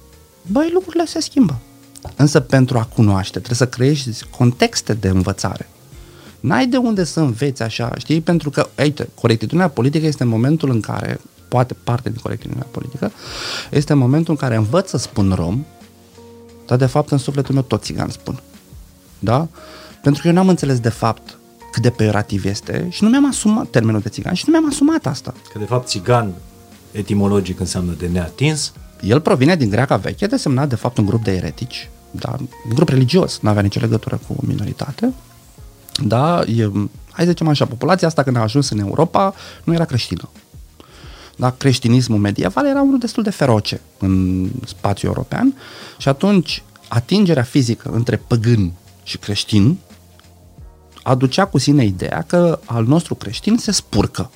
băi, 0.51 0.69
lucrurile 0.73 1.05
se 1.05 1.19
schimbă. 1.19 1.59
Însă 2.15 2.39
pentru 2.39 2.77
a 2.77 2.83
cunoaște 2.83 3.39
trebuie 3.39 3.57
să 3.57 3.67
creezi 3.67 4.25
contexte 4.37 4.93
de 4.93 5.07
învățare. 5.07 5.69
N-ai 6.45 6.67
de 6.67 6.77
unde 6.77 7.03
să 7.03 7.19
înveți 7.19 7.63
așa, 7.63 7.91
știi? 7.97 8.21
Pentru 8.21 8.49
că, 8.49 8.67
uite, 8.79 9.09
corectitudinea 9.13 9.67
politică 9.67 10.05
este 10.05 10.23
momentul 10.23 10.69
în 10.69 10.79
care, 10.79 11.19
poate 11.47 11.75
parte 11.83 12.09
din 12.09 12.19
corectitudinea 12.21 12.67
politică, 12.71 13.11
este 13.71 13.93
momentul 13.93 14.33
în 14.33 14.39
care 14.39 14.55
învăț 14.55 14.89
să 14.89 14.97
spun 14.97 15.31
rom, 15.35 15.65
dar 16.65 16.77
de 16.77 16.85
fapt 16.85 17.11
în 17.11 17.17
sufletul 17.17 17.53
meu 17.53 17.63
tot 17.63 17.83
țigan 17.83 18.09
spun. 18.09 18.41
Da? 19.19 19.47
Pentru 20.01 20.21
că 20.21 20.27
eu 20.27 20.33
n-am 20.33 20.49
înțeles 20.49 20.79
de 20.79 20.89
fapt 20.89 21.37
cât 21.71 21.81
de 21.81 21.89
peorativ 21.89 22.45
este 22.45 22.87
și 22.89 23.03
nu 23.03 23.09
mi-am 23.09 23.27
asumat 23.27 23.67
termenul 23.69 24.01
de 24.01 24.09
țigan 24.09 24.33
și 24.33 24.43
nu 24.47 24.51
mi-am 24.51 24.69
asumat 24.69 25.05
asta. 25.05 25.33
Că 25.53 25.59
de 25.59 25.65
fapt 25.65 25.87
țigan 25.87 26.33
etimologic 26.91 27.59
înseamnă 27.59 27.95
de 27.97 28.07
neatins. 28.07 28.73
El 29.01 29.19
provine 29.19 29.55
din 29.55 29.69
greaca 29.69 29.95
veche, 29.95 30.27
desemnat 30.27 30.69
de 30.69 30.75
fapt 30.75 30.97
un 30.97 31.05
grup 31.05 31.23
de 31.23 31.31
eretici, 31.31 31.89
da, 32.11 32.35
un 32.39 32.47
grup 32.73 32.89
religios, 32.89 33.39
nu 33.41 33.49
avea 33.49 33.61
nicio 33.61 33.79
legătură 33.79 34.19
cu 34.27 34.35
minoritate. 34.39 35.13
Da, 36.03 36.41
e, 36.41 36.69
hai 37.11 37.25
să 37.25 37.29
zicem 37.29 37.47
așa, 37.47 37.65
populația 37.65 38.07
asta 38.07 38.23
când 38.23 38.35
a 38.35 38.41
ajuns 38.41 38.69
în 38.69 38.79
Europa 38.79 39.33
nu 39.63 39.73
era 39.73 39.85
creștină. 39.85 40.29
Da, 41.35 41.49
creștinismul 41.49 42.19
medieval 42.19 42.67
era 42.67 42.81
unul 42.81 42.99
destul 42.99 43.23
de 43.23 43.29
feroce 43.29 43.81
în 43.97 44.47
spațiul 44.65 45.11
european 45.15 45.53
și 45.97 46.09
atunci 46.09 46.63
atingerea 46.87 47.43
fizică 47.43 47.89
între 47.89 48.21
păgân 48.27 48.71
și 49.03 49.17
creștin 49.17 49.77
aducea 51.03 51.45
cu 51.45 51.57
sine 51.57 51.85
ideea 51.85 52.23
că 52.27 52.59
al 52.65 52.85
nostru 52.85 53.15
creștin 53.15 53.57
se 53.57 53.71
spurcă. 53.71 54.31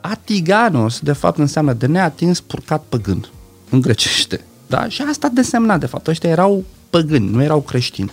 Atiganos, 0.00 1.00
de 1.00 1.12
fapt, 1.12 1.38
înseamnă 1.38 1.72
de 1.72 1.86
neatins 1.86 2.40
purcat 2.40 2.82
păgân, 2.88 3.28
în 3.70 3.80
grecește. 3.80 4.44
Da? 4.66 4.88
Și 4.88 5.02
asta 5.02 5.28
desemna, 5.28 5.78
de 5.78 5.86
fapt, 5.86 6.06
ăștia 6.06 6.30
erau 6.30 6.64
păgâni, 6.90 7.30
nu 7.30 7.42
erau 7.42 7.60
creștini. 7.60 8.12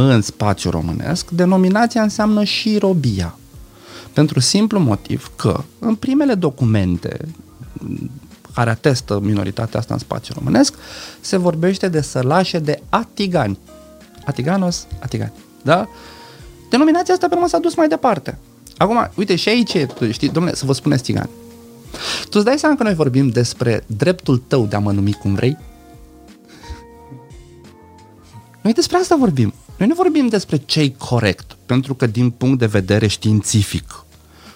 În 0.00 0.22
spațiul 0.22 0.72
românesc, 0.72 1.30
denominația 1.30 2.02
înseamnă 2.02 2.44
și 2.44 2.78
robia. 2.78 3.38
Pentru 4.12 4.40
simplu 4.40 4.78
motiv 4.78 5.30
că 5.36 5.62
în 5.78 5.94
primele 5.94 6.34
documente 6.34 7.16
care 8.54 8.70
atestă 8.70 9.20
minoritatea 9.22 9.78
asta 9.80 9.94
în 9.94 10.00
spațiul 10.00 10.36
românesc, 10.38 10.74
se 11.20 11.36
vorbește 11.36 11.88
de 11.88 12.00
sălașe 12.00 12.58
de 12.58 12.82
atigani. 12.88 13.58
Atiganos, 14.24 14.86
atigani. 15.00 15.32
Da? 15.62 15.88
Denominația 16.70 17.14
asta 17.14 17.28
pe 17.28 17.34
urmă 17.34 17.48
s-a 17.48 17.58
dus 17.58 17.74
mai 17.74 17.88
departe. 17.88 18.38
Acum, 18.76 19.10
uite, 19.14 19.36
și 19.36 19.48
aici, 19.48 19.76
știi, 20.10 20.28
domnule, 20.28 20.54
să 20.54 20.66
vă 20.66 20.72
spuneți 20.72 21.02
țigani. 21.02 21.30
Tu 22.20 22.30
îți 22.32 22.44
dai 22.44 22.58
seama 22.58 22.76
că 22.76 22.82
noi 22.82 22.94
vorbim 22.94 23.28
despre 23.28 23.84
dreptul 23.86 24.42
tău 24.46 24.66
de 24.66 24.76
a 24.76 24.78
mă 24.78 24.92
numi 24.92 25.12
cum 25.12 25.34
vrei? 25.34 25.58
Noi 28.62 28.72
despre 28.72 28.96
asta 28.96 29.16
vorbim. 29.16 29.54
Noi 29.78 29.88
nu 29.88 29.94
vorbim 29.94 30.28
despre 30.28 30.56
ce 30.56 30.92
corect, 30.96 31.56
pentru 31.66 31.94
că 31.94 32.06
din 32.06 32.30
punct 32.30 32.58
de 32.58 32.66
vedere 32.66 33.06
științific, 33.06 34.04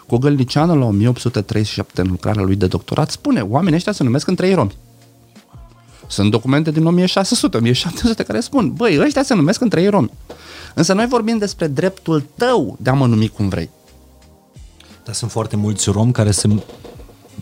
Gogălnicianu 0.09 0.79
la 0.79 0.85
1837 0.85 2.01
în 2.01 2.09
lucrarea 2.11 2.43
lui 2.43 2.57
de 2.57 2.67
doctorat 2.67 3.11
spune 3.11 3.41
oamenii 3.41 3.77
ăștia 3.77 3.93
se 3.93 4.03
numesc 4.03 4.27
între 4.27 4.49
ei 4.49 4.55
romi. 4.55 4.77
Sunt 6.07 6.31
documente 6.31 6.71
din 6.71 6.87
1600, 6.87 7.57
1700 7.57 8.23
care 8.23 8.41
spun, 8.41 8.73
băi, 8.73 8.99
ăștia 9.01 9.23
se 9.23 9.35
numesc 9.35 9.61
între 9.61 9.83
ei 9.83 9.89
romi. 9.89 10.11
Însă 10.75 10.93
noi 10.93 11.07
vorbim 11.07 11.39
despre 11.39 11.67
dreptul 11.67 12.25
tău 12.37 12.77
de 12.81 12.91
a 12.91 12.93
mă 12.93 13.07
numi 13.07 13.29
cum 13.29 13.49
vrei. 13.49 13.71
Dar 15.05 15.15
sunt 15.15 15.31
foarte 15.31 15.57
mulți 15.57 15.91
romi 15.91 16.13
care 16.13 16.31
se 16.31 16.49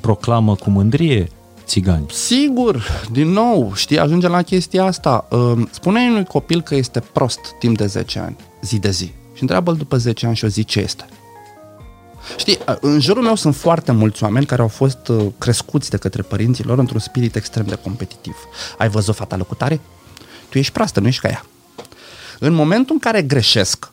proclamă 0.01 0.55
cu 0.55 0.71
mândrie 0.71 1.31
țigani. 1.71 2.07
Sigur, 2.13 3.07
din 3.13 3.29
nou, 3.29 3.73
știi, 3.75 3.99
ajunge 3.99 4.29
la 4.29 4.43
chestia 4.43 4.85
asta. 4.85 5.29
Spune 5.71 6.09
unui 6.11 6.25
copil 6.25 6.63
că 6.63 6.75
este 6.75 7.03
prost 7.13 7.41
timp 7.59 7.77
de 7.77 7.87
10 7.87 8.19
ani, 8.19 8.37
zi 8.63 8.79
de 8.79 8.91
zi. 8.91 9.13
Și 9.35 9.43
întreabă-l 9.43 9.77
după 9.77 9.97
10 9.97 10.27
ani 10.27 10.37
și 10.37 10.45
o 10.45 10.49
zi 10.49 10.65
ce 10.65 10.81
este. 10.81 11.05
Știi, 12.37 12.59
în 12.81 13.01
jurul 13.01 13.23
meu 13.23 13.35
sunt 13.35 13.55
foarte 13.57 13.93
mulți 13.93 14.23
oameni 14.23 14.47
care 14.47 14.63
au 14.63 14.69
fost 14.69 15.09
uh, 15.09 15.27
crescuți 15.39 15.91
de 15.91 15.97
către 15.97 16.23
părinții 16.23 16.65
lor 16.65 16.79
într-un 16.79 17.01
spirit 17.01 17.37
extrem 17.37 17.67
de 17.67 17.75
competitiv. 17.75 18.37
Ai 18.79 18.89
văzut 18.89 19.15
fata 19.15 19.37
lăcutare? 19.37 19.81
Tu 20.49 20.59
ești 20.59 20.73
proastă, 20.73 21.01
nu 21.01 21.07
ești 21.07 21.21
ca 21.21 21.29
ea. 21.29 21.45
În 22.39 22.53
momentul 22.53 22.95
în 22.95 23.01
care 23.01 23.23
greșesc 23.23 23.93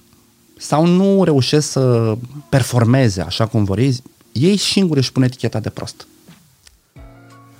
sau 0.57 0.85
nu 0.85 1.23
reușesc 1.23 1.71
să 1.71 2.15
performeze 2.49 3.21
așa 3.21 3.45
cum 3.45 3.63
vor 3.63 3.77
ei, 3.77 3.97
ei 4.31 4.57
singuri 4.57 4.99
își 4.99 5.11
pun 5.11 5.23
eticheta 5.23 5.59
de 5.59 5.69
prost. 5.69 6.07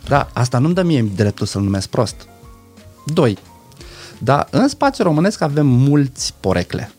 Da, 0.07 0.29
asta 0.33 0.57
nu-mi 0.57 0.73
dă 0.73 0.83
mie 0.83 1.01
dreptul 1.15 1.45
să-l 1.45 1.61
numesc 1.61 1.87
prost. 1.87 2.15
Doi, 3.05 3.37
da, 4.17 4.47
în 4.49 4.67
spațiul 4.67 5.07
românesc 5.07 5.41
avem 5.41 5.67
mulți 5.67 6.33
porecle. 6.39 6.91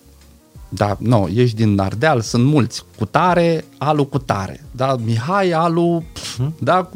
Da, 0.69 0.97
nu, 1.01 1.29
ești 1.35 1.57
din 1.57 1.79
Ardeal, 1.79 2.21
sunt 2.21 2.45
mulți. 2.45 2.85
Cutare, 2.97 3.65
alu 3.79 4.05
cutare. 4.05 4.65
Da, 4.71 4.97
Mihai, 5.05 5.51
alu... 5.51 6.03
Uh-huh. 6.03 6.49
Da, 6.59 6.91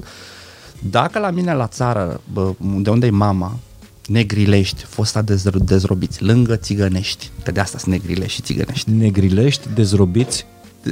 dacă 0.90 1.18
la 1.18 1.30
mine 1.30 1.54
la 1.54 1.66
țară, 1.66 2.20
bă, 2.32 2.52
de 2.58 2.90
unde 2.90 3.06
e 3.06 3.10
mama, 3.10 3.58
negrilești, 4.06 4.84
fosta 4.84 5.22
dezro- 5.22 5.64
dezrobiți, 5.64 6.22
lângă 6.22 6.56
țigănești, 6.56 7.30
că 7.44 7.50
de 7.50 7.60
asta 7.60 7.78
sunt 7.78 7.92
negrilești 7.92 8.34
și 8.34 8.42
țigănești. 8.42 8.90
Negrilești, 8.90 9.68
dezrobiți, 9.74 10.46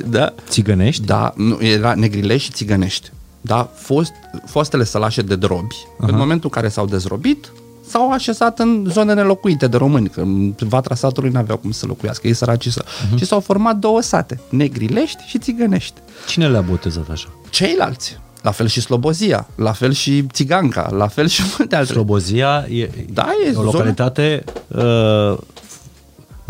da. 0.06 0.34
țigănești? 0.48 1.04
Da, 1.04 1.32
nu, 1.36 1.58
era 1.60 1.94
negrilești 1.94 2.46
și 2.46 2.52
țigănești. 2.52 3.10
Da, 3.40 3.70
fost, 3.74 4.12
fostele 4.46 4.84
sălașe 4.84 5.22
de 5.22 5.36
drobi. 5.36 5.74
Uh-huh. 5.74 6.06
În 6.06 6.16
momentul 6.16 6.50
în 6.52 6.60
care 6.60 6.68
s-au 6.68 6.86
dezrobit, 6.86 7.52
s-au 7.88 8.10
așezat 8.10 8.58
în 8.58 8.86
zone 8.88 9.14
nelocuite 9.14 9.66
de 9.66 9.76
români, 9.76 10.08
că 10.08 10.20
în 10.20 10.54
vatra 10.58 10.94
satului 10.94 11.30
n-aveau 11.30 11.58
cum 11.58 11.70
să 11.70 11.86
locuiască, 11.86 12.26
ei 12.26 12.34
săraci 12.34 12.68
să... 12.68 12.84
Uh-huh. 12.84 13.18
Și 13.18 13.24
s-au 13.24 13.40
format 13.40 13.76
două 13.76 14.00
sate, 14.00 14.40
negrilești 14.48 15.22
și 15.26 15.38
țigănești. 15.38 16.00
Cine 16.26 16.48
le-a 16.48 16.60
botezat 16.60 17.08
așa? 17.10 17.28
Ceilalți. 17.50 18.18
La 18.42 18.50
fel 18.50 18.66
și 18.66 18.80
Slobozia, 18.80 19.46
la 19.54 19.72
fel 19.72 19.92
și 19.92 20.26
Țiganca, 20.26 20.88
la 20.90 21.06
fel 21.06 21.28
și 21.28 21.42
multe 21.58 21.76
alte. 21.76 21.92
Slobozia 21.92 22.66
e, 22.68 22.90
da, 23.12 23.28
e 23.46 23.56
o 23.56 23.62
localitate 23.62 24.44
uh, 24.68 25.38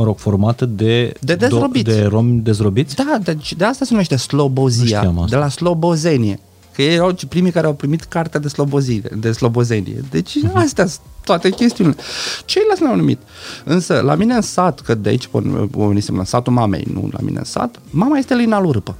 mă 0.01 0.07
rog, 0.07 0.19
formată 0.19 0.67
de, 0.67 1.13
de, 1.21 1.35
dezrobiți. 1.35 1.85
de 1.85 2.05
romi 2.05 2.41
dezrobiți? 2.41 2.95
Da, 2.95 3.19
de, 3.23 3.39
de 3.57 3.65
asta 3.65 3.85
se 3.85 3.91
numește 3.91 4.17
Slobozia, 4.17 5.15
de 5.29 5.37
la 5.37 5.49
Slobozenie. 5.49 6.41
Că 6.81 6.87
ei 6.87 6.95
erau 6.95 7.17
primii 7.29 7.51
care 7.51 7.67
au 7.67 7.75
primit 7.75 8.03
cartea 8.03 8.41
de 8.41 8.49
slobozire, 8.49 9.11
de 9.17 9.33
slobozenie. 9.33 10.05
Deci 10.11 10.39
uh-huh. 10.39 10.53
astea 10.53 10.87
sunt 10.87 11.01
toate 11.25 11.51
chestiunile. 11.51 11.97
Ceilalți 12.45 12.83
ne-au 12.83 12.97
numit. 12.97 13.19
Însă, 13.65 14.01
la 14.01 14.15
mine 14.15 14.35
în 14.35 14.41
sat, 14.41 14.81
că 14.81 14.95
de 14.95 15.09
aici 15.09 15.29
venisem 15.71 16.17
la 16.17 16.25
satul 16.25 16.53
mamei, 16.53 16.87
nu 16.93 17.09
la 17.13 17.19
mine 17.23 17.39
în 17.39 17.45
sat, 17.45 17.81
mama 17.91 18.19
este 18.19 18.35
Lina 18.35 18.61
Lurpă. 18.61 18.95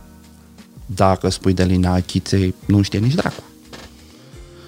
Dacă 0.87 1.29
spui 1.29 1.53
de 1.53 1.65
Lina 1.65 1.93
Achiței, 1.93 2.55
nu 2.67 2.83
știe 2.83 2.99
nici 2.99 3.15
dracu. 3.15 3.43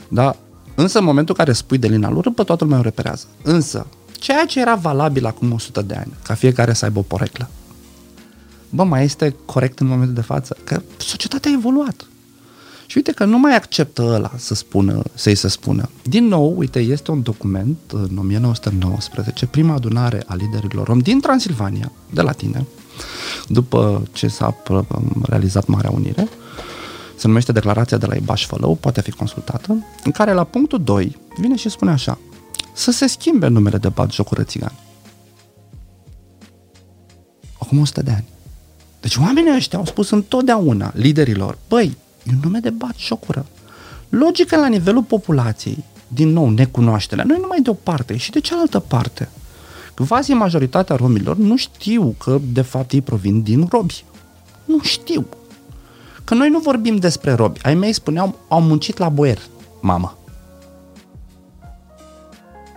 Da? 0.08 0.36
Însă, 0.74 0.98
în 0.98 1.04
momentul 1.04 1.34
în 1.38 1.44
care 1.44 1.56
spui 1.56 1.78
de 1.78 1.86
Lina 1.86 2.10
Lurpă, 2.10 2.44
toată 2.44 2.64
lumea 2.64 2.78
o 2.78 2.82
reperează. 2.82 3.26
Însă, 3.42 3.86
ceea 4.18 4.44
ce 4.44 4.60
era 4.60 4.74
valabil 4.74 5.26
acum 5.26 5.52
100 5.52 5.82
de 5.82 5.94
ani, 5.94 6.12
ca 6.22 6.34
fiecare 6.34 6.72
să 6.72 6.84
aibă 6.84 6.98
o 6.98 7.02
poreclă, 7.02 7.48
bă, 8.70 8.84
mai 8.84 9.04
este 9.04 9.36
corect 9.44 9.80
în 9.80 9.86
momentul 9.86 10.14
de 10.14 10.20
față? 10.20 10.56
Că 10.64 10.82
societatea 10.96 11.50
a 11.50 11.54
evoluat. 11.54 12.06
Și 12.86 12.96
uite 12.96 13.12
că 13.12 13.24
nu 13.24 13.38
mai 13.38 13.56
acceptă 13.56 14.02
ăla 14.02 14.30
să 14.36 14.54
spună, 14.54 15.02
să-i 15.14 15.34
se 15.34 15.48
spună. 15.48 15.88
Din 16.02 16.26
nou, 16.26 16.54
uite, 16.56 16.78
este 16.78 17.10
un 17.10 17.22
document 17.22 17.76
în 17.92 18.16
1919, 18.18 19.46
prima 19.46 19.74
adunare 19.74 20.22
a 20.26 20.34
liderilor 20.34 20.86
rom 20.86 20.98
din 20.98 21.20
Transilvania, 21.20 21.92
de 22.10 22.20
la 22.20 22.32
tine, 22.32 22.66
după 23.48 24.02
ce 24.12 24.28
s-a 24.28 24.56
realizat 25.22 25.66
Marea 25.66 25.90
Unire, 25.90 26.28
se 27.16 27.26
numește 27.26 27.52
Declarația 27.52 27.96
de 27.96 28.06
la 28.06 28.14
Ibaș 28.14 28.46
Fălău, 28.46 28.74
poate 28.74 29.00
fi 29.00 29.10
consultată, 29.10 29.84
în 30.04 30.10
care 30.10 30.32
la 30.32 30.44
punctul 30.44 30.82
2 30.82 31.16
vine 31.36 31.56
și 31.56 31.68
spune 31.68 31.90
așa, 31.90 32.18
să 32.72 32.90
se 32.90 33.06
schimbe 33.06 33.46
numele 33.46 33.78
de 33.78 33.88
bat 33.88 34.12
jocură 34.12 34.42
țigan. 34.42 34.72
Acum 37.58 37.78
100 37.78 38.02
de 38.02 38.10
ani. 38.10 38.24
Deci 39.00 39.16
oamenii 39.16 39.54
ăștia 39.56 39.78
au 39.78 39.84
spus 39.84 40.10
întotdeauna 40.10 40.92
liderilor, 40.94 41.58
băi, 41.68 41.96
e 42.24 42.30
un 42.32 42.38
nume 42.42 42.58
de 42.58 42.70
bat 42.70 42.94
jocură. 42.98 43.46
Logică 44.08 44.56
la 44.56 44.66
nivelul 44.66 45.02
populației, 45.02 45.84
din 46.08 46.28
nou, 46.28 46.50
necunoașterea, 46.50 47.24
nu 47.24 47.34
e 47.34 47.38
numai 47.40 47.60
de 47.60 47.70
o 47.70 47.74
parte, 47.74 48.16
și 48.16 48.30
de 48.30 48.40
cealaltă 48.40 48.78
parte. 48.78 49.28
Quasi 50.08 50.32
majoritatea 50.32 50.96
romilor 50.96 51.36
nu 51.36 51.56
știu 51.56 52.14
că, 52.18 52.40
de 52.52 52.62
fapt, 52.62 52.92
ei 52.92 53.00
provin 53.00 53.42
din 53.42 53.66
robi. 53.70 54.04
Nu 54.64 54.80
știu. 54.82 55.26
Că 56.24 56.34
noi 56.34 56.48
nu 56.48 56.58
vorbim 56.58 56.96
despre 56.96 57.32
robi. 57.32 57.60
Ai 57.62 57.74
mei 57.74 57.92
spuneau, 57.92 58.38
au 58.48 58.60
muncit 58.60 58.98
la 58.98 59.08
boier, 59.08 59.38
mamă. 59.80 60.18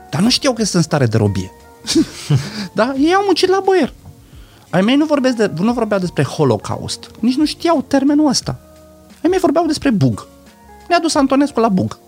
Dar 0.10 0.22
nu 0.22 0.30
știau 0.30 0.54
că 0.54 0.64
sunt 0.64 0.74
în 0.74 0.82
stare 0.82 1.06
de 1.06 1.18
robie. 1.18 1.52
da? 2.76 2.94
Ei 2.98 3.14
au 3.14 3.24
muncit 3.26 3.50
la 3.50 3.62
boier. 3.64 3.94
Ai 4.70 4.82
mei 4.82 4.96
nu, 4.96 5.06
vorbesc 5.06 5.36
de, 5.36 5.52
nu 5.60 5.74
vorbeau 5.74 6.00
despre 6.00 6.24
holocaust. 6.24 7.12
Nici 7.20 7.36
nu 7.36 7.46
știau 7.46 7.86
termenul 7.88 8.28
ăsta. 8.28 8.60
Ai 9.26 9.32
mei 9.32 9.40
vorbeau 9.40 9.66
despre 9.66 9.90
bug. 9.90 10.28
Ne-a 10.88 11.00
dus 11.00 11.16
Antonescu 11.16 11.60
la 11.60 11.70
bug. 11.70 12.00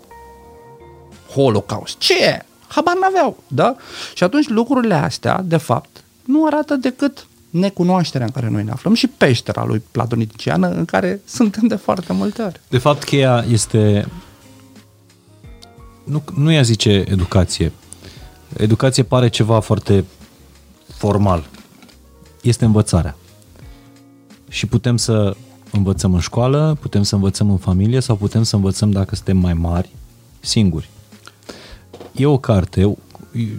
Holocaust. 1.34 1.98
Ce 1.98 2.24
e? 2.24 2.44
Habar 2.68 2.94
n-aveau, 3.00 3.42
da? 3.46 3.76
Și 4.14 4.24
atunci 4.24 4.48
lucrurile 4.48 4.94
astea, 4.94 5.42
de 5.44 5.56
fapt, 5.56 6.04
nu 6.24 6.46
arată 6.46 6.74
decât 6.74 7.26
necunoașterea 7.50 8.26
în 8.26 8.32
care 8.32 8.48
noi 8.48 8.64
ne 8.64 8.70
aflăm 8.70 8.94
și 8.94 9.06
peștera 9.06 9.64
lui 9.64 9.82
platoniciană 9.90 10.68
în 10.68 10.84
care 10.84 11.20
suntem 11.24 11.66
de 11.66 11.74
foarte 11.74 12.12
multe 12.12 12.42
ori. 12.42 12.60
De 12.68 12.78
fapt, 12.78 13.04
cheia 13.04 13.44
este 13.50 14.08
nu, 16.04 16.22
nu 16.34 16.50
i-a 16.50 16.62
zice 16.62 17.04
educație. 17.08 17.72
Educație 18.56 19.02
pare 19.02 19.28
ceva 19.28 19.60
foarte 19.60 20.04
formal. 20.96 21.48
Este 22.42 22.64
învățarea. 22.64 23.16
Și 24.48 24.66
putem 24.66 24.96
să 24.96 25.36
învățăm 25.72 26.14
în 26.14 26.20
școală, 26.20 26.76
putem 26.80 27.02
să 27.02 27.14
învățăm 27.14 27.50
în 27.50 27.56
familie 27.56 28.00
sau 28.00 28.16
putem 28.16 28.42
să 28.42 28.56
învățăm 28.56 28.90
dacă 28.90 29.14
suntem 29.14 29.36
mai 29.36 29.54
mari, 29.54 29.90
singuri. 30.40 30.88
E 32.16 32.26
o 32.26 32.38
carte, 32.38 32.96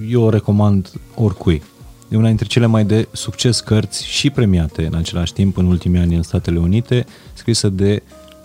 eu 0.09 0.23
o 0.23 0.29
recomand 0.29 0.91
oricui. 1.15 1.63
E 2.09 2.17
una 2.17 2.27
dintre 2.27 2.45
cele 2.45 2.65
mai 2.65 2.85
de 2.85 3.07
succes 3.11 3.59
cărți 3.59 4.05
și 4.05 4.29
premiate 4.29 4.85
în 4.85 4.93
același 4.93 5.33
timp 5.33 5.57
în 5.57 5.65
ultimii 5.65 5.99
ani 5.99 6.15
în 6.15 6.23
Statele 6.23 6.59
Unite, 6.59 7.05
scrisă 7.33 7.69
de 7.69 8.03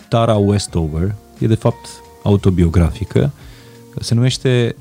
Tara 0.09 0.35
Westover. 0.35 1.15
E 1.39 1.47
de 1.47 1.55
fapt 1.55 1.87
autobiografică. 2.23 3.31
Se 3.99 4.13
numește 4.13 4.75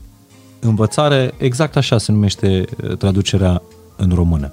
Învățare, 0.64 1.34
exact 1.36 1.76
așa 1.76 1.98
se 1.98 2.12
numește 2.12 2.64
uh, 2.82 2.96
traducerea 2.96 3.62
în 3.96 4.10
română. 4.14 4.52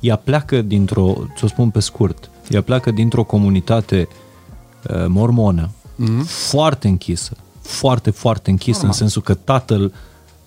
Ea 0.00 0.16
pleacă 0.16 0.62
dintr-o, 0.62 1.14
ți-o 1.36 1.46
spun 1.46 1.70
pe 1.70 1.80
scurt, 1.80 2.30
ea 2.48 2.62
pleacă 2.62 2.90
dintr-o 2.90 3.24
comunitate 3.24 4.08
uh, 4.90 5.04
mormonă, 5.08 5.68
mm-hmm. 5.68 6.24
foarte 6.26 6.88
închisă, 6.88 7.36
foarte, 7.60 8.10
foarte 8.10 8.50
închisă, 8.50 8.76
Normal. 8.76 8.92
în 8.92 8.98
sensul 8.98 9.22
că 9.22 9.34
tatăl 9.34 9.92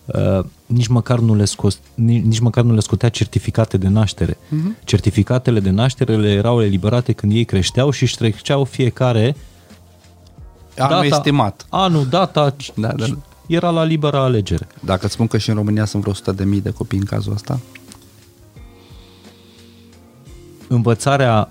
uh, 0.05 0.45
nici, 0.65 0.87
măcar 0.87 1.19
nu 1.19 1.35
le 1.35 1.45
scos, 1.45 1.79
nici, 1.93 2.23
nici 2.23 2.39
măcar 2.39 2.63
nu 2.63 2.73
le 2.73 2.79
scotea 2.79 3.09
certificate 3.09 3.77
de 3.77 3.87
naștere. 3.87 4.33
Mm-hmm. 4.33 4.83
Certificatele 4.83 5.59
de 5.59 5.69
naștere 5.69 6.15
le 6.15 6.31
erau 6.31 6.61
eliberate 6.61 7.11
când 7.11 7.31
ei 7.31 7.45
creșteau 7.45 7.89
și 7.89 8.03
își 8.03 8.15
treceau 8.15 8.63
fiecare 8.63 9.35
Anul 10.77 11.01
data, 11.01 11.15
estimat. 11.15 11.65
Anul, 11.69 12.05
data, 12.07 12.55
da, 12.75 12.87
da. 12.87 13.05
era 13.47 13.69
la 13.69 13.83
liberă 13.83 14.17
alegere. 14.17 14.67
Dacă 14.79 15.05
îți 15.05 15.13
spun 15.13 15.27
că 15.27 15.37
și 15.37 15.49
în 15.49 15.55
România 15.55 15.85
sunt 15.85 16.01
vreo 16.01 16.13
100 16.13 16.31
de 16.31 16.43
mii 16.43 16.61
de 16.61 16.69
copii 16.69 16.97
în 16.97 17.05
cazul 17.05 17.33
ăsta? 17.33 17.59
Învățarea 20.67 21.49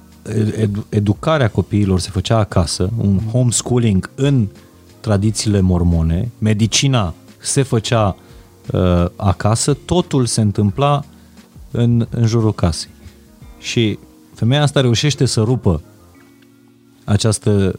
edu- 0.57 0.87
educarea 0.89 1.51
copiilor 1.51 2.01
se 2.01 2.11
făcea 2.11 2.39
acasă, 2.39 2.91
un 2.97 3.21
homeschooling 3.31 4.11
în 4.15 4.47
tradițiile 5.01 5.61
mormone, 5.61 6.31
medicina 6.39 7.15
se 7.41 7.63
făcea 7.63 8.17
uh, 8.73 9.07
acasă, 9.17 9.75
totul 9.75 10.27
se 10.27 10.41
întâmpla 10.41 11.05
în, 11.71 12.07
în 12.11 12.27
jurul 12.27 12.55
casei. 12.55 12.91
Și 13.59 13.99
femeia 14.35 14.63
asta 14.63 14.81
reușește 14.81 15.25
să 15.25 15.41
rupă 15.41 15.83
această 17.05 17.79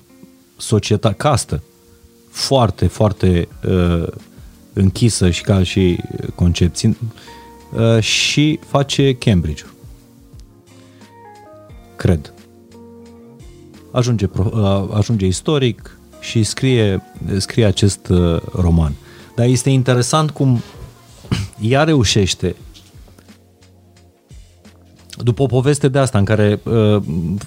societate, 0.57 1.15
castă, 1.15 1.63
foarte, 2.29 2.87
foarte 2.87 3.47
uh, 3.67 4.07
închisă 4.73 5.29
și 5.29 5.41
ca 5.41 5.63
și 5.63 5.99
concepție, 6.35 6.97
uh, 7.75 7.99
și 7.99 8.59
face 8.67 9.13
Cambridge-ul. 9.13 9.73
Cred 11.95 12.33
ajunge, 13.95 14.25
ajunge 14.93 15.25
istoric 15.25 15.97
și 16.19 16.43
scrie, 16.43 17.03
scrie 17.37 17.65
acest 17.65 18.07
uh, 18.07 18.41
roman. 18.53 18.93
Dar 19.35 19.45
este 19.45 19.69
interesant 19.69 20.29
cum 20.29 20.61
ea 21.61 21.83
reușește 21.83 22.55
după 25.17 25.41
o 25.41 25.45
poveste 25.45 25.87
de 25.87 25.99
asta 25.99 26.17
în 26.17 26.25
care 26.25 26.59
uh, 26.63 27.01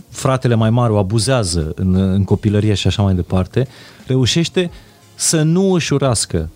fratele 0.08 0.54
mai 0.54 0.70
mare 0.70 0.92
o 0.92 0.98
abuzează 0.98 1.72
în, 1.74 1.94
în 1.94 2.24
copilărie 2.24 2.74
și 2.74 2.86
așa 2.86 3.02
mai 3.02 3.14
departe, 3.14 3.68
reușește 4.06 4.70
să 5.14 5.42
nu 5.42 5.72
își 5.72 5.92
urască 5.92 6.50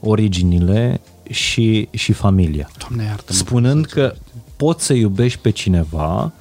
originile 0.00 1.00
și, 1.30 1.88
și 1.90 2.12
familia. 2.12 2.70
Doamne, 2.78 3.04
iartă 3.04 3.32
spunând 3.32 3.84
că 3.84 4.14
poți 4.56 4.84
să 4.84 4.92
iubești 4.92 5.38
pe 5.38 5.50
cineva 5.50 6.32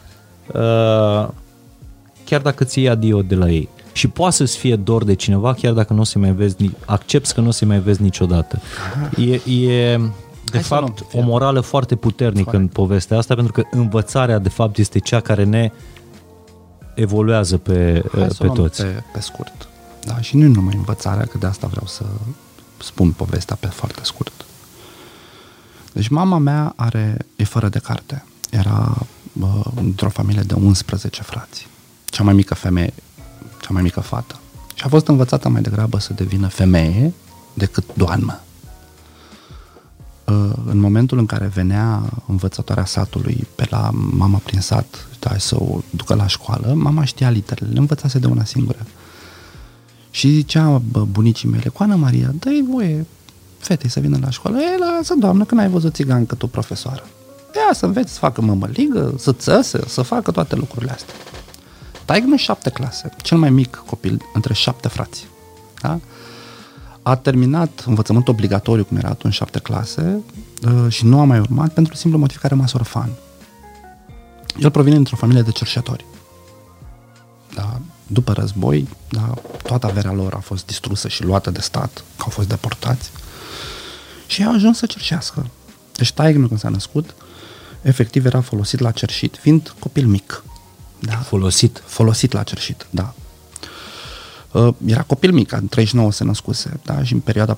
uh, 0.53 1.27
chiar 2.31 2.41
dacă 2.41 2.63
ți 2.63 2.79
iei 2.79 2.89
adio 2.89 3.21
de 3.21 3.35
la 3.35 3.49
ei. 3.49 3.69
Și 3.91 4.07
poate 4.07 4.35
să-ți 4.35 4.57
fie 4.57 4.75
dor 4.75 5.03
de 5.03 5.13
cineva, 5.13 5.53
chiar 5.53 5.73
dacă 5.73 5.93
nu 5.93 5.99
o 5.99 6.03
să 6.03 6.19
mai 6.19 6.31
vezi, 6.31 6.55
accepti 6.85 7.33
că 7.33 7.41
nu 7.41 7.47
o 7.47 7.51
să 7.51 7.65
mai 7.65 7.79
vezi 7.79 8.01
niciodată. 8.01 8.61
E, 9.17 9.33
e 9.33 9.97
de 10.45 10.51
Hai 10.51 10.61
fapt, 10.61 11.05
o 11.13 11.21
morală 11.21 11.59
foarte 11.59 11.95
puternică 11.95 12.49
foarte. 12.49 12.61
în 12.61 12.67
povestea 12.67 13.17
asta, 13.17 13.35
pentru 13.35 13.53
că 13.53 13.63
învățarea, 13.71 14.39
de 14.39 14.49
fapt, 14.49 14.77
este 14.77 14.99
cea 14.99 15.19
care 15.19 15.43
ne 15.43 15.71
evoluează 16.95 17.57
pe, 17.57 18.03
Hai 18.11 18.27
pe 18.37 18.47
toți. 18.47 18.81
Pe, 18.81 19.03
pe 19.13 19.19
scurt. 19.19 19.67
Da, 20.03 20.21
și 20.21 20.37
nu 20.37 20.47
numai 20.47 20.75
învățarea, 20.75 21.25
că 21.25 21.37
de 21.37 21.45
asta 21.45 21.67
vreau 21.67 21.85
să 21.87 22.03
spun 22.77 23.11
povestea 23.11 23.57
pe 23.59 23.67
foarte 23.67 24.01
scurt. 24.03 24.45
Deci 25.93 26.07
mama 26.07 26.37
mea 26.37 26.73
are, 26.75 27.17
e 27.35 27.43
fără 27.43 27.69
de 27.69 27.79
carte. 27.79 28.25
Era 28.49 28.97
bă, 29.33 29.63
într-o 29.75 30.09
familie 30.09 30.41
de 30.41 30.53
11 30.53 31.21
frați 31.21 31.69
cea 32.11 32.23
mai 32.23 32.33
mică 32.33 32.53
femeie, 32.53 32.93
cea 33.61 33.69
mai 33.69 33.81
mică 33.81 33.99
fată. 33.99 34.39
Și 34.73 34.83
a 34.85 34.89
fost 34.89 35.07
învățată 35.07 35.49
mai 35.49 35.61
degrabă 35.61 35.99
să 35.99 36.13
devină 36.13 36.47
femeie 36.47 37.13
decât 37.53 37.83
doamnă. 37.93 38.39
Uh, 40.25 40.51
în 40.65 40.77
momentul 40.77 41.17
în 41.17 41.25
care 41.25 41.45
venea 41.45 42.01
învățătoarea 42.27 42.85
satului 42.85 43.47
pe 43.55 43.67
la 43.69 43.89
mama 43.93 44.37
prin 44.37 44.59
sat, 44.59 45.07
da, 45.19 45.37
să 45.37 45.55
o 45.59 45.79
ducă 45.89 46.15
la 46.15 46.27
școală, 46.27 46.73
mama 46.73 47.03
știa 47.03 47.29
literele, 47.29 47.71
le 47.73 47.79
învățase 47.79 48.19
de 48.19 48.27
una 48.27 48.43
singură. 48.43 48.85
Și 50.11 50.29
zicea 50.29 50.81
bă, 50.91 51.03
bunicii 51.03 51.49
mele, 51.49 51.69
cu 51.69 51.83
Ana 51.83 51.95
Maria, 51.95 52.31
dă-i 52.39 52.65
voie 52.69 53.05
fetei 53.57 53.89
să 53.89 53.99
vină 53.99 54.17
la 54.21 54.29
școală. 54.29 54.57
E, 54.57 54.77
lasă, 54.77 55.13
doamnă, 55.19 55.43
că 55.43 55.55
n-ai 55.55 55.69
văzut 55.69 55.93
țigancă 55.93 56.35
tu, 56.35 56.47
profesoară. 56.47 57.03
Ia 57.55 57.73
să 57.73 57.85
înveți 57.85 58.11
să 58.11 58.19
facă 58.19 58.41
mămăligă, 58.41 59.13
să 59.17 59.33
țăse, 59.33 59.83
să 59.87 60.01
facă 60.01 60.31
toate 60.31 60.55
lucrurile 60.55 60.91
astea. 60.91 61.13
Taică 62.11 62.27
în 62.29 62.37
șapte 62.37 62.69
clase, 62.69 63.09
cel 63.21 63.37
mai 63.37 63.49
mic 63.49 63.83
copil 63.85 64.21
între 64.33 64.53
șapte 64.53 64.87
frați. 64.87 65.27
Da? 65.81 65.99
A 67.01 67.15
terminat 67.15 67.83
învățământ 67.85 68.27
obligatoriu, 68.27 68.83
cum 68.83 68.97
era 68.97 69.09
atunci 69.09 69.33
șapte 69.33 69.59
clase, 69.59 70.19
uh, 70.65 70.91
și 70.91 71.05
nu 71.05 71.19
a 71.19 71.23
mai 71.23 71.39
urmat 71.39 71.73
pentru 71.73 71.95
simplu 71.95 72.19
motiv 72.19 72.37
că 72.37 72.45
a 72.45 72.49
rămas 72.49 72.73
orfan. 72.73 73.09
El 74.59 74.71
provine 74.71 74.95
dintr-o 74.95 75.15
familie 75.15 75.41
de 75.41 75.51
cerșetori. 75.51 76.05
Da? 77.55 77.79
După 78.07 78.33
război, 78.33 78.87
da, 79.09 79.33
toată 79.63 79.87
averea 79.87 80.13
lor 80.13 80.33
a 80.33 80.39
fost 80.39 80.65
distrusă 80.65 81.07
și 81.07 81.23
luată 81.23 81.51
de 81.51 81.61
stat, 81.61 82.03
că 82.17 82.23
au 82.23 82.29
fost 82.29 82.47
deportați. 82.47 83.11
Și 84.27 84.43
a 84.43 84.49
ajuns 84.49 84.77
să 84.77 84.85
cerșească. 84.85 85.45
Deci 85.95 86.13
taigă 86.13 86.47
când 86.47 86.59
s-a 86.59 86.69
născut, 86.69 87.15
efectiv 87.81 88.25
era 88.25 88.41
folosit 88.41 88.79
la 88.79 88.91
cerșit, 88.91 89.37
fiind 89.37 89.73
copil 89.79 90.07
mic. 90.07 90.43
Da. 91.01 91.15
Folosit. 91.15 91.83
Folosit 91.85 92.31
la 92.31 92.43
cerșit, 92.43 92.87
da. 92.89 93.13
Uh, 94.51 94.73
era 94.85 95.01
copil 95.01 95.31
mic, 95.31 95.51
în 95.51 95.67
39 95.67 96.11
se 96.11 96.23
născuse, 96.23 96.79
da, 96.83 97.03
și 97.03 97.13
în 97.13 97.19
perioada 97.19 97.57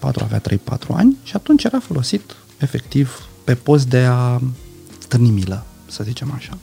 avea 0.00 0.40
3-4 0.40 0.52
ani 0.92 1.16
și 1.22 1.36
atunci 1.36 1.64
era 1.64 1.78
folosit 1.80 2.36
efectiv 2.58 3.28
pe 3.44 3.54
post 3.54 3.86
de 3.86 3.98
a 3.98 4.40
stârni 4.98 5.30
milă, 5.30 5.64
să 5.86 6.02
zicem 6.04 6.32
așa. 6.36 6.58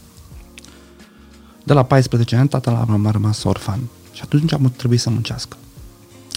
De 1.64 1.74
la 1.74 1.84
14 1.84 2.36
ani, 2.36 2.48
tatăl 2.48 2.74
a 2.74 3.12
rămas 3.12 3.44
orfan 3.44 3.80
și 4.14 4.22
atunci 4.24 4.54
am 4.54 4.74
trebuit 4.76 5.00
să 5.00 5.10
muncească. 5.10 5.58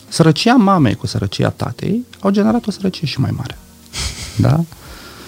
sărăcia 0.09 0.55
mamei 0.55 0.95
cu 0.95 1.07
sărăcia 1.07 1.51
tatei 1.51 2.05
au 2.21 2.31
generat 2.31 2.67
o 2.67 2.71
sărăcie 2.71 3.07
și 3.07 3.21
mai 3.21 3.31
mare. 3.31 3.59
Da? 4.37 4.65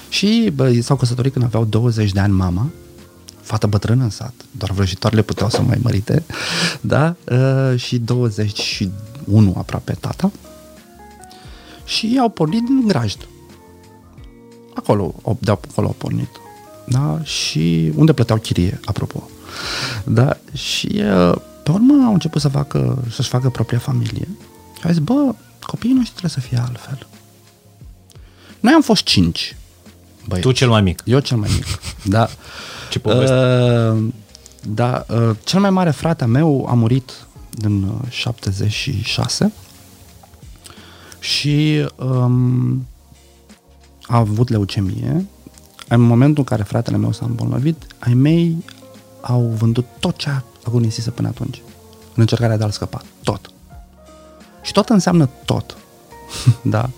Și 0.08 0.52
bă, 0.54 0.80
s-au 0.80 0.96
căsătorit 0.96 1.32
când 1.32 1.44
aveau 1.44 1.64
20 1.64 2.12
de 2.12 2.20
ani 2.20 2.32
mama, 2.32 2.70
fată 3.43 3.66
bătrână 3.66 4.03
în 4.03 4.11
sat, 4.11 4.34
doar 4.51 4.70
vrăjitoarele 4.70 5.22
puteau 5.22 5.49
să 5.49 5.62
mai 5.62 5.78
mărite, 5.82 6.22
da? 6.80 7.14
Uh, 7.30 7.80
și 7.80 7.99
21 7.99 9.55
aproape 9.59 9.97
tata. 10.01 10.30
Și 11.84 12.16
au 12.20 12.28
pornit 12.28 12.64
din 12.64 12.84
grajd. 12.86 13.28
Acolo, 14.74 15.14
de 15.38 15.51
acolo 15.51 15.86
au 15.86 15.95
pornit. 15.99 16.28
Da? 16.86 17.20
Și 17.22 17.93
unde 17.95 18.12
plăteau 18.12 18.38
chirie, 18.38 18.80
apropo. 18.84 19.28
Da? 20.05 20.36
Și 20.53 20.88
uh, 20.95 21.34
pe 21.62 21.70
urmă 21.70 22.05
au 22.05 22.12
început 22.12 22.40
să 22.40 22.49
facă, 22.49 23.05
să-și 23.11 23.28
facă 23.28 23.51
propria 23.51 23.78
familie. 23.78 24.28
Și 24.78 24.84
au 24.84 24.90
zis, 24.90 24.99
bă, 24.99 25.34
copiii 25.66 25.93
noștri 25.93 26.14
trebuie 26.16 26.30
să 26.30 26.40
fie 26.40 26.59
altfel. 26.59 27.07
Noi 28.61 28.72
am 28.72 28.82
fost 28.82 29.03
cinci. 29.03 29.57
Băieți. 30.26 30.47
Tu 30.47 30.53
cel 30.53 30.68
mai 30.68 30.82
mic. 30.82 31.03
Eu 31.05 31.18
cel 31.18 31.36
mai 31.36 31.51
mic, 31.55 31.66
da. 32.14 32.28
Ce 32.93 32.99
poveste? 32.99 33.34
Uh, 33.34 34.12
da, 34.68 35.05
uh, 35.09 35.36
cel 35.45 35.61
mai 35.61 35.70
mare 35.70 35.90
frate 35.90 36.24
meu 36.24 36.66
a 36.68 36.74
murit 36.74 37.26
în 37.62 37.93
76 38.09 39.45
uh, 39.45 39.51
și 41.18 41.86
um, 41.97 42.86
a 44.03 44.16
avut 44.16 44.49
leucemie. 44.49 45.26
În 45.88 46.01
momentul 46.01 46.38
în 46.38 46.45
care 46.45 46.62
fratele 46.62 46.97
meu 46.97 47.12
s-a 47.12 47.24
îmbolnăvit, 47.24 47.86
ai 47.99 48.14
mei 48.14 48.64
au 49.20 49.40
vândut 49.40 49.86
tot 49.99 50.16
ce 50.16 50.30
a 50.30 50.43
agonisise 50.64 51.11
până 51.11 51.28
atunci, 51.28 51.62
în 52.03 52.20
încercarea 52.20 52.57
de 52.57 52.64
a-l 52.64 52.70
scăpa. 52.70 53.03
Tot. 53.22 53.51
Și 54.62 54.72
tot 54.72 54.88
înseamnă 54.88 55.28
tot. 55.45 55.76
da? 56.62 56.90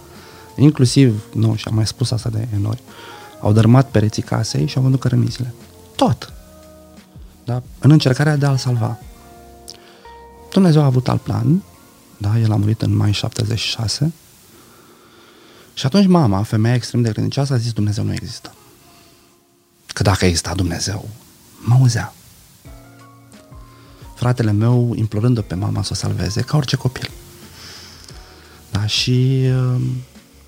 Inclusiv, 0.56 1.22
nu, 1.32 1.54
și 1.54 1.68
am 1.68 1.74
mai 1.74 1.86
spus 1.86 2.10
asta 2.10 2.28
de 2.28 2.48
enori, 2.54 2.82
au 3.40 3.52
dărmat 3.52 3.88
pereții 3.90 4.22
casei 4.22 4.66
și 4.66 4.76
au 4.76 4.82
vândut 4.82 5.00
cărămizile. 5.00 5.54
Tot. 5.96 6.32
Da? 7.44 7.62
În 7.78 7.90
încercarea 7.90 8.36
de 8.36 8.46
a-l 8.46 8.56
salva. 8.56 8.98
Dumnezeu 10.52 10.82
a 10.82 10.84
avut 10.84 11.08
alt 11.08 11.20
plan, 11.20 11.62
da? 12.16 12.38
el 12.38 12.52
a 12.52 12.56
murit 12.56 12.82
în 12.82 12.96
mai 12.96 13.12
76, 13.12 14.12
și 15.74 15.86
atunci 15.86 16.06
mama, 16.06 16.42
femeia 16.42 16.74
extrem 16.74 17.02
de 17.02 17.12
credincioasă, 17.12 17.52
a 17.52 17.56
zis 17.56 17.72
Dumnezeu 17.72 18.04
nu 18.04 18.12
există. 18.12 18.54
Că 19.86 20.02
dacă 20.02 20.24
exista 20.24 20.54
Dumnezeu, 20.54 21.08
mă 21.64 21.74
auzea. 21.74 22.14
Fratele 24.14 24.52
meu 24.52 24.92
implorând 24.94 25.40
pe 25.40 25.54
mama 25.54 25.82
să 25.82 25.88
o 25.92 25.94
salveze, 25.94 26.40
ca 26.40 26.56
orice 26.56 26.76
copil. 26.76 27.10
Da, 28.70 28.86
și 28.86 29.44
uh, 29.74 29.80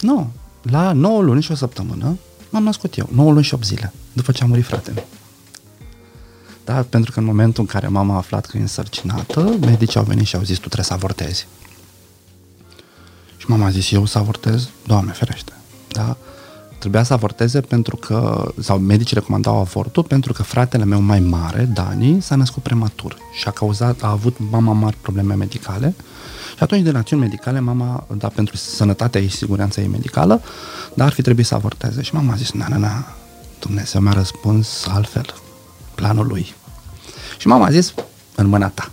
nu, 0.01 0.33
la 0.63 0.93
9 0.93 1.23
luni 1.23 1.43
și 1.43 1.51
o 1.51 1.55
săptămână 1.55 2.19
m-am 2.51 2.63
născut 2.63 2.97
eu, 2.97 3.09
9 3.13 3.33
luni 3.33 3.45
și 3.45 3.55
8 3.55 3.65
zile, 3.65 3.93
după 4.13 4.33
ce 4.33 4.43
a 4.43 4.47
murit 4.47 4.65
fratele. 4.65 5.07
Da, 6.67 6.87
pentru 6.89 7.13
că 7.13 7.19
în 7.19 7.25
momentul 7.25 7.63
în 7.63 7.69
care 7.69 7.89
mama 7.89 8.15
a 8.15 8.17
aflat 8.17 8.47
că 8.47 8.57
e 8.57 8.61
însărcinată, 8.61 9.57
medicii 9.61 9.99
au 9.99 10.05
venit 10.05 10.27
și 10.27 10.37
au 10.37 10.43
zis, 10.43 10.55
tu 10.55 10.61
trebuie 10.61 10.85
să 10.85 10.93
avortezi. 10.93 11.47
Și 13.37 13.51
mama 13.51 13.67
a 13.67 13.71
zis, 13.71 13.91
eu 13.91 14.05
să 14.05 14.19
avortez? 14.19 14.69
Doamne 14.87 15.13
ferește. 15.13 15.53
Da? 15.89 16.17
Trebuia 16.79 17.03
să 17.03 17.13
avorteze 17.13 17.61
pentru 17.61 17.97
că, 17.97 18.49
sau 18.61 18.79
medicii 18.79 19.15
recomandau 19.15 19.59
avortul 19.59 20.03
pentru 20.03 20.33
că 20.33 20.43
fratele 20.43 20.85
meu 20.85 21.01
mai 21.01 21.21
mare, 21.21 21.65
Dani, 21.65 22.23
s-a 22.23 22.35
născut 22.35 22.63
prematur 22.63 23.17
și 23.33 23.49
a 23.49 23.51
cauzat, 23.51 24.03
a 24.03 24.11
avut 24.11 24.37
mama 24.51 24.73
mari 24.73 24.97
probleme 25.01 25.35
medicale 25.35 25.95
și 26.57 26.63
atunci 26.63 26.83
de 26.83 26.91
națiuni 26.91 27.23
medicale, 27.23 27.61
mama, 27.61 28.07
da, 28.19 28.29
pentru 28.29 28.57
sănătatea 28.57 29.21
ei, 29.21 29.29
siguranța 29.29 29.81
ei 29.81 29.89
medicală, 29.89 30.43
dar 30.95 31.07
ar 31.07 31.13
fi 31.13 31.23
trebuit 31.23 31.47
să 31.47 31.55
avorteze. 31.55 32.03
Și 32.03 32.15
mama 32.15 32.33
a 32.33 32.37
zis, 32.37 32.53
na, 32.53 32.67
na, 32.69 32.77
na, 32.77 33.07
Dumnezeu 33.59 34.01
mi-a 34.01 34.13
răspuns 34.13 34.87
altfel, 34.87 35.35
planul 35.97 36.27
lui. 36.27 36.55
Și 37.39 37.47
mama 37.47 37.67
a 37.67 37.71
zis, 37.71 37.95
în 38.35 38.47
mâna 38.47 38.69
ta. 38.69 38.91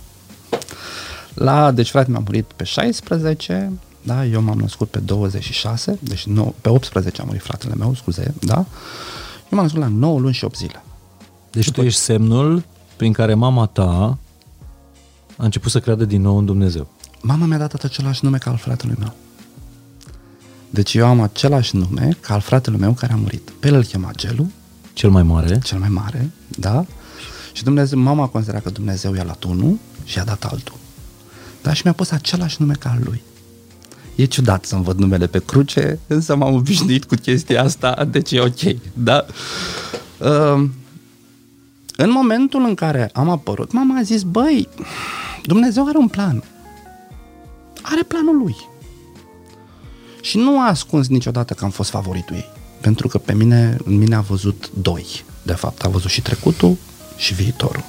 La, 1.34 1.70
deci 1.70 1.90
frate 1.90 2.10
mi-a 2.10 2.22
murit 2.24 2.52
pe 2.56 2.64
16, 2.64 3.72
da, 4.02 4.24
eu 4.24 4.40
m-am 4.40 4.58
născut 4.58 4.88
pe 4.90 4.98
26, 4.98 5.98
deci 6.00 6.26
nou, 6.26 6.54
pe 6.60 6.68
18 6.68 7.20
a 7.20 7.24
murit 7.24 7.42
fratele 7.42 7.74
meu, 7.74 7.94
scuze, 7.94 8.34
da, 8.40 8.56
eu 8.56 9.50
m-am 9.50 9.62
născut 9.62 9.80
la 9.80 9.88
9 9.88 10.18
luni 10.18 10.34
și 10.34 10.44
8 10.44 10.56
zile. 10.56 10.84
Deci 11.50 11.64
După... 11.64 11.80
tu 11.80 11.86
ești 11.86 12.00
semnul 12.00 12.64
prin 12.96 13.12
care 13.12 13.34
mama 13.34 13.66
ta 13.66 14.18
a 15.36 15.44
început 15.44 15.70
să 15.70 15.80
creadă 15.80 16.04
din 16.04 16.22
nou 16.22 16.36
în 16.36 16.44
Dumnezeu. 16.44 16.88
Mama 17.20 17.46
mi-a 17.46 17.58
dat 17.58 17.72
același 17.72 18.24
nume 18.24 18.38
ca 18.38 18.50
al 18.50 18.56
fratelui 18.56 18.96
meu. 18.98 19.14
Deci 20.70 20.94
eu 20.94 21.06
am 21.06 21.20
același 21.20 21.76
nume 21.76 22.16
ca 22.20 22.34
al 22.34 22.40
fratelui 22.40 22.78
meu 22.78 22.92
care 22.92 23.12
a 23.12 23.16
murit. 23.16 23.50
Pe 23.50 23.68
el 23.68 23.74
îl 23.74 23.84
chema 23.84 24.10
Gelu. 24.16 24.50
Cel 24.94 25.10
mai 25.10 25.22
mare. 25.22 25.58
Cel 25.64 25.78
mai 25.78 25.88
mare, 25.88 26.30
da. 26.48 26.84
Și 27.52 27.64
Dumnezeu, 27.64 27.98
mama 27.98 28.26
considera 28.26 28.60
că 28.60 28.70
Dumnezeu 28.70 29.14
i-a 29.14 29.24
luat 29.24 29.42
unul 29.42 29.78
și 30.04 30.18
i-a 30.18 30.24
dat 30.24 30.44
altul. 30.44 30.74
Da, 31.62 31.72
și 31.72 31.80
mi-a 31.84 31.92
pus 31.92 32.10
același 32.10 32.56
nume 32.58 32.74
ca 32.74 32.90
al 32.90 33.00
lui. 33.04 33.22
E 34.14 34.24
ciudat 34.24 34.64
să-mi 34.64 34.84
văd 34.84 34.98
numele 34.98 35.26
pe 35.26 35.38
cruce, 35.38 35.98
însă 36.06 36.36
m-am 36.36 36.54
obișnuit 36.54 37.04
cu 37.04 37.14
chestia 37.14 37.62
asta, 37.62 38.04
deci 38.10 38.32
e 38.32 38.40
ok, 38.40 38.76
da? 38.92 39.26
Uh, 40.18 40.68
în 41.96 42.10
momentul 42.10 42.64
în 42.64 42.74
care 42.74 43.10
am 43.12 43.28
apărut, 43.28 43.72
mama 43.72 43.98
a 43.98 44.02
zis, 44.02 44.22
băi, 44.22 44.68
Dumnezeu 45.42 45.86
are 45.86 45.98
un 45.98 46.08
plan. 46.08 46.44
Are 47.82 48.02
planul 48.02 48.36
lui. 48.36 48.56
Și 50.20 50.38
nu 50.38 50.60
a 50.60 50.68
ascuns 50.68 51.08
niciodată 51.08 51.54
că 51.54 51.64
am 51.64 51.70
fost 51.70 51.90
favoritul 51.90 52.36
ei. 52.36 52.50
Pentru 52.84 53.08
că 53.08 53.18
pe 53.18 53.34
mine, 53.34 53.76
în 53.84 53.98
mine 53.98 54.14
a 54.14 54.20
văzut 54.20 54.70
doi. 54.74 55.24
De 55.42 55.52
fapt, 55.52 55.84
a 55.84 55.88
văzut 55.88 56.10
și 56.10 56.22
trecutul 56.22 56.76
și 57.16 57.34
viitorul. 57.34 57.84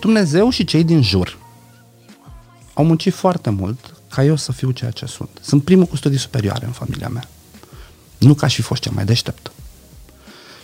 Dumnezeu 0.00 0.50
și 0.50 0.64
cei 0.64 0.84
din 0.84 1.02
jur 1.02 1.38
au 2.74 2.84
muncit 2.84 3.14
foarte 3.14 3.50
mult 3.50 3.94
ca 4.08 4.24
eu 4.24 4.36
să 4.36 4.52
fiu 4.52 4.70
ceea 4.70 4.90
ce 4.90 5.06
sunt. 5.06 5.28
Sunt 5.40 5.64
primul 5.64 5.86
cu 5.86 5.96
studii 5.96 6.18
superioare 6.18 6.66
în 6.66 6.72
familia 6.72 7.08
mea. 7.08 7.28
Nu 8.18 8.34
ca 8.34 8.46
și 8.46 8.62
fost 8.62 8.82
cel 8.82 8.92
mai 8.92 9.04
deștept. 9.04 9.52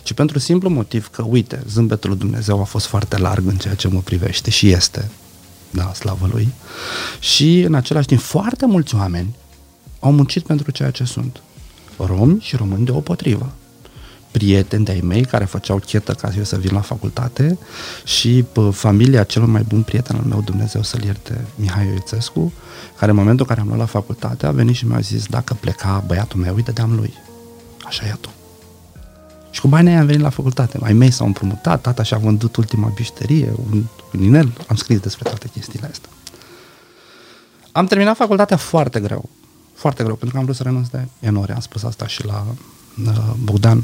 Ci 0.03 0.13
pentru 0.13 0.39
simplu 0.39 0.69
motiv 0.69 1.07
că, 1.07 1.21
uite, 1.21 1.63
zâmbetul 1.69 2.09
lui 2.09 2.19
Dumnezeu 2.19 2.61
a 2.61 2.63
fost 2.63 2.85
foarte 2.85 3.17
larg 3.17 3.47
în 3.47 3.57
ceea 3.57 3.75
ce 3.75 3.87
mă 3.87 3.99
privește 3.99 4.49
și 4.49 4.69
este, 4.69 5.11
da, 5.69 5.93
slavă 5.93 6.27
lui. 6.31 6.53
Și 7.19 7.59
în 7.59 7.73
același 7.73 8.07
timp, 8.07 8.21
foarte 8.21 8.65
mulți 8.65 8.95
oameni 8.95 9.35
au 9.99 10.11
muncit 10.11 10.43
pentru 10.43 10.71
ceea 10.71 10.91
ce 10.91 11.03
sunt. 11.03 11.41
Romi 11.97 12.39
și 12.39 12.55
români 12.55 12.85
deopotrivă 12.85 13.53
prieteni 14.37 14.85
de-ai 14.85 14.99
mei 14.99 15.25
care 15.25 15.45
făceau 15.45 15.79
chetă 15.79 16.13
ca 16.13 16.31
eu 16.37 16.43
să 16.43 16.57
vin 16.57 16.73
la 16.73 16.79
facultate 16.79 17.57
și 18.03 18.45
pă, 18.51 18.69
familia 18.69 19.23
celui 19.23 19.49
mai 19.49 19.61
bun 19.67 19.81
prieten 19.81 20.15
al 20.15 20.23
meu, 20.23 20.41
Dumnezeu 20.41 20.83
să-l 20.83 21.03
ierte, 21.03 21.45
Mihai 21.55 21.87
Ioițescu, 21.87 22.53
care 22.97 23.11
în 23.11 23.17
momentul 23.17 23.45
în 23.49 23.55
care 23.55 23.61
am 23.61 23.67
luat 23.67 23.79
la 23.79 23.99
facultate 23.99 24.45
a 24.45 24.51
venit 24.51 24.75
și 24.75 24.87
mi-a 24.87 24.99
zis 24.99 25.25
dacă 25.25 25.57
pleca 25.59 26.03
băiatul 26.07 26.39
meu, 26.39 26.55
îi 26.55 26.63
dădeam 26.63 26.95
lui. 26.95 27.13
Așa 27.85 28.05
e 28.05 28.15
tu. 28.21 28.29
Și 29.51 29.61
cu 29.61 29.67
banii 29.67 29.93
am 29.93 30.05
venit 30.05 30.21
la 30.21 30.29
facultate. 30.29 30.77
Mai 30.81 30.93
mei 30.93 31.11
s-au 31.11 31.25
împrumutat, 31.25 31.81
tata 31.81 32.03
și-a 32.03 32.17
vândut 32.17 32.55
ultima 32.55 32.91
bișterie, 32.95 33.53
un, 33.71 33.83
un 34.13 34.23
inel, 34.23 34.53
am 34.67 34.75
scris 34.75 34.99
despre 34.99 35.29
toate 35.29 35.47
chestiile 35.53 35.87
astea. 35.91 36.09
Am 37.71 37.85
terminat 37.85 38.15
facultatea 38.15 38.57
foarte 38.57 38.99
greu. 38.99 39.29
Foarte 39.77 40.03
greu, 40.03 40.15
pentru 40.15 40.33
că 40.33 40.37
am 40.37 40.43
vrut 40.43 40.55
să 40.57 40.63
renunț 40.63 40.87
de 40.87 41.07
enori. 41.19 41.51
Am 41.51 41.59
spus 41.59 41.83
asta 41.83 42.07
și 42.07 42.25
la 42.25 42.45
uh, 43.05 43.33
Bogdan. 43.43 43.83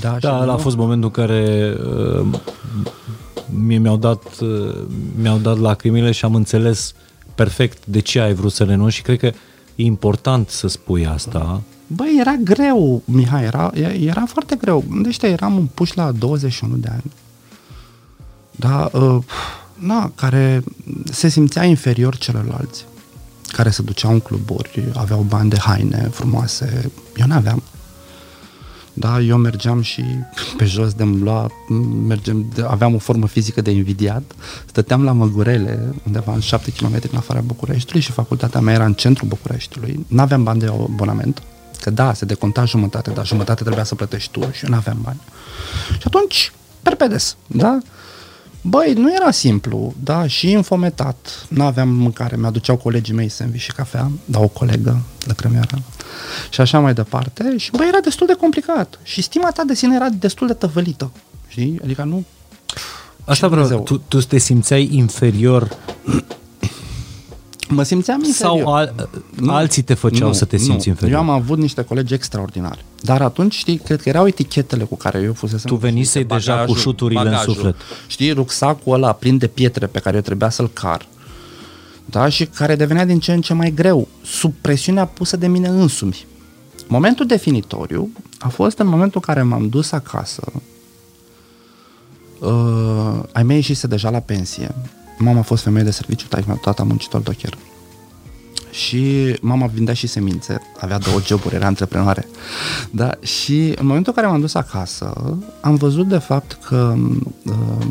Da, 0.00 0.16
da 0.20 0.52
a 0.52 0.56
fost 0.56 0.76
momentul 0.76 1.10
în 1.14 1.24
care 1.24 1.74
uh, 2.20 2.40
mie 3.50 3.78
mi-au 3.78 3.96
dat, 3.96 4.38
uh, 4.40 4.74
mi-au 5.20 5.38
dat 5.38 5.58
lacrimile 5.58 6.10
și 6.10 6.24
am 6.24 6.34
înțeles 6.34 6.94
perfect 7.34 7.86
de 7.86 8.00
ce 8.00 8.20
ai 8.20 8.34
vrut 8.34 8.52
să 8.52 8.64
renunți 8.64 8.94
și 8.94 9.02
cred 9.02 9.18
că 9.18 9.26
e 9.74 9.84
important 9.84 10.48
să 10.48 10.68
spui 10.68 11.06
asta. 11.06 11.62
Băi, 11.86 12.16
era 12.20 12.34
greu, 12.34 13.02
Mihai, 13.04 13.44
era, 13.44 13.70
era 14.00 14.24
foarte 14.26 14.56
greu. 14.56 14.84
Deci 15.02 15.22
eram 15.22 15.56
un 15.56 15.66
puș 15.74 15.92
la 15.92 16.10
21 16.10 16.76
de 16.76 16.88
ani. 16.92 17.12
Da, 18.50 18.90
uh, 18.92 19.18
na, 19.74 20.12
care 20.14 20.64
se 21.04 21.28
simțea 21.28 21.64
inferior 21.64 22.16
celorlalți, 22.16 22.84
care 23.52 23.70
se 23.70 23.82
duceau 23.82 24.12
în 24.12 24.20
cluburi, 24.20 24.84
aveau 24.94 25.20
bani 25.20 25.50
de 25.50 25.58
haine 25.58 26.08
frumoase. 26.12 26.90
Eu 27.16 27.26
n-aveam. 27.26 27.62
Da, 28.92 29.20
eu 29.20 29.36
mergeam 29.36 29.82
și 29.82 30.04
pe 30.58 30.64
jos 30.64 30.92
de 30.92 31.04
lua, 31.04 31.50
mergem, 32.06 32.46
de, 32.54 32.62
aveam 32.68 32.94
o 32.94 32.98
formă 32.98 33.26
fizică 33.26 33.60
de 33.60 33.70
invidiat, 33.70 34.22
stăteam 34.66 35.04
la 35.04 35.12
Măgurele, 35.12 35.94
undeva 36.06 36.32
în 36.32 36.40
7 36.40 36.70
km 36.70 36.98
în 37.10 37.18
afara 37.18 37.40
Bucureștiului 37.40 38.02
și 38.02 38.12
facultatea 38.12 38.60
mea 38.60 38.74
era 38.74 38.84
în 38.84 38.94
centrul 38.94 39.28
Bucureștiului, 39.28 40.06
nu 40.08 40.20
aveam 40.20 40.42
bani 40.42 40.60
de 40.60 40.66
abonament, 40.66 41.42
că 41.80 41.90
da, 41.90 42.14
se 42.14 42.24
deconta 42.24 42.64
jumătate, 42.64 43.10
dar 43.10 43.26
jumătate 43.26 43.62
trebuia 43.62 43.84
să 43.84 43.94
plătești 43.94 44.30
tu 44.30 44.40
și 44.52 44.64
eu 44.64 44.70
nu 44.70 44.76
aveam 44.76 44.98
bani. 45.02 45.20
Și 45.92 46.04
atunci, 46.06 46.52
perpedes, 46.82 47.36
da? 47.46 47.78
Băi, 48.64 48.92
nu 48.92 49.14
era 49.14 49.30
simplu, 49.30 49.94
da, 50.02 50.26
și 50.26 50.50
infometat. 50.50 51.46
Nu 51.48 51.64
aveam 51.64 51.88
mâncare, 51.88 52.36
mi-aduceau 52.36 52.76
colegii 52.76 53.14
mei 53.14 53.28
sandwich 53.28 53.64
și 53.64 53.72
cafea, 53.72 54.10
da, 54.24 54.40
o 54.40 54.48
colegă 54.48 55.00
de 55.26 55.32
premieră. 55.32 55.82
Și 56.50 56.60
așa 56.60 56.78
mai 56.78 56.94
departe. 56.94 57.56
Și 57.56 57.70
băi, 57.70 57.88
era 57.88 58.00
destul 58.00 58.26
de 58.26 58.32
complicat. 58.32 58.98
Și 59.02 59.22
stima 59.22 59.50
ta 59.50 59.62
de 59.64 59.74
sine 59.74 59.94
era 59.94 60.08
destul 60.08 60.46
de 60.46 60.52
tăvălită. 60.52 61.10
Știi? 61.48 61.80
Adică 61.82 62.02
nu... 62.02 62.24
Asta 63.24 63.48
vreau, 63.48 63.80
tu, 63.80 63.98
tu 63.98 64.20
te 64.20 64.38
simțeai 64.38 64.88
inferior 64.92 65.76
Mă 67.74 67.82
simțeam 67.82 68.22
inferior. 68.24 68.58
Sau 68.58 68.72
al, 68.72 69.08
nu, 69.36 69.52
alții 69.52 69.82
te 69.82 69.94
făceau 69.94 70.26
nu, 70.26 70.32
să 70.32 70.44
te 70.44 70.56
simți 70.56 70.86
nu. 70.86 70.92
inferior? 70.92 71.18
Eu 71.18 71.22
am 71.22 71.30
avut 71.30 71.58
niște 71.58 71.82
colegi 71.82 72.14
extraordinari. 72.14 72.84
Dar 73.00 73.22
atunci, 73.22 73.54
știi, 73.54 73.76
cred 73.76 74.02
că 74.02 74.08
erau 74.08 74.26
etichetele 74.26 74.84
cu 74.84 74.96
care 74.96 75.20
eu 75.20 75.32
fusesem. 75.32 75.70
Tu 75.70 75.76
venisei 75.76 76.24
deja 76.24 76.52
bagajul, 76.52 76.74
cu 76.74 76.80
șuturile 76.80 77.22
bagajul, 77.22 77.48
în 77.48 77.54
suflet. 77.54 77.76
Știi, 78.06 78.32
rucsacul 78.32 78.92
ăla 78.92 79.12
plin 79.12 79.38
de 79.38 79.46
pietre 79.46 79.86
pe 79.86 79.98
care 79.98 80.16
eu 80.16 80.22
trebuia 80.22 80.50
să-l 80.50 80.68
car. 80.68 81.06
Da? 82.04 82.28
Și 82.28 82.46
care 82.46 82.76
devenea 82.76 83.04
din 83.04 83.18
ce 83.18 83.32
în 83.32 83.40
ce 83.40 83.54
mai 83.54 83.70
greu, 83.70 84.08
sub 84.24 84.54
presiunea 84.60 85.04
pusă 85.04 85.36
de 85.36 85.46
mine 85.46 85.68
însumi. 85.68 86.26
Momentul 86.86 87.26
definitoriu 87.26 88.10
a 88.38 88.48
fost 88.48 88.78
în 88.78 88.86
momentul 88.86 89.22
în 89.26 89.34
care 89.34 89.46
m-am 89.46 89.68
dus 89.68 89.92
acasă. 89.92 90.42
Uh, 92.38 93.22
ai 93.32 93.42
mei 93.42 93.56
ieșise 93.56 93.86
deja 93.86 94.10
la 94.10 94.18
pensie 94.18 94.74
Mama 95.22 95.38
a 95.38 95.42
fost 95.42 95.62
femeie 95.62 95.84
de 95.84 95.90
serviciu, 95.90 96.26
taică 96.26 96.58
tata 96.62 96.82
muncitor 96.82 97.20
docher. 97.20 97.58
Și 98.70 99.34
mama 99.40 99.66
vindea 99.66 99.94
și 99.94 100.06
semințe, 100.06 100.60
avea 100.80 100.98
două 100.98 101.20
joburi, 101.26 101.54
era 101.54 101.66
antreprenoare. 101.66 102.28
Da? 102.90 103.14
Și 103.20 103.74
în 103.76 103.86
momentul 103.86 104.12
în 104.16 104.22
care 104.22 104.26
m-am 104.32 104.40
dus 104.40 104.54
acasă, 104.54 105.38
am 105.60 105.74
văzut 105.74 106.08
de 106.08 106.18
fapt 106.18 106.58
că 106.64 106.94
uh, 107.44 107.86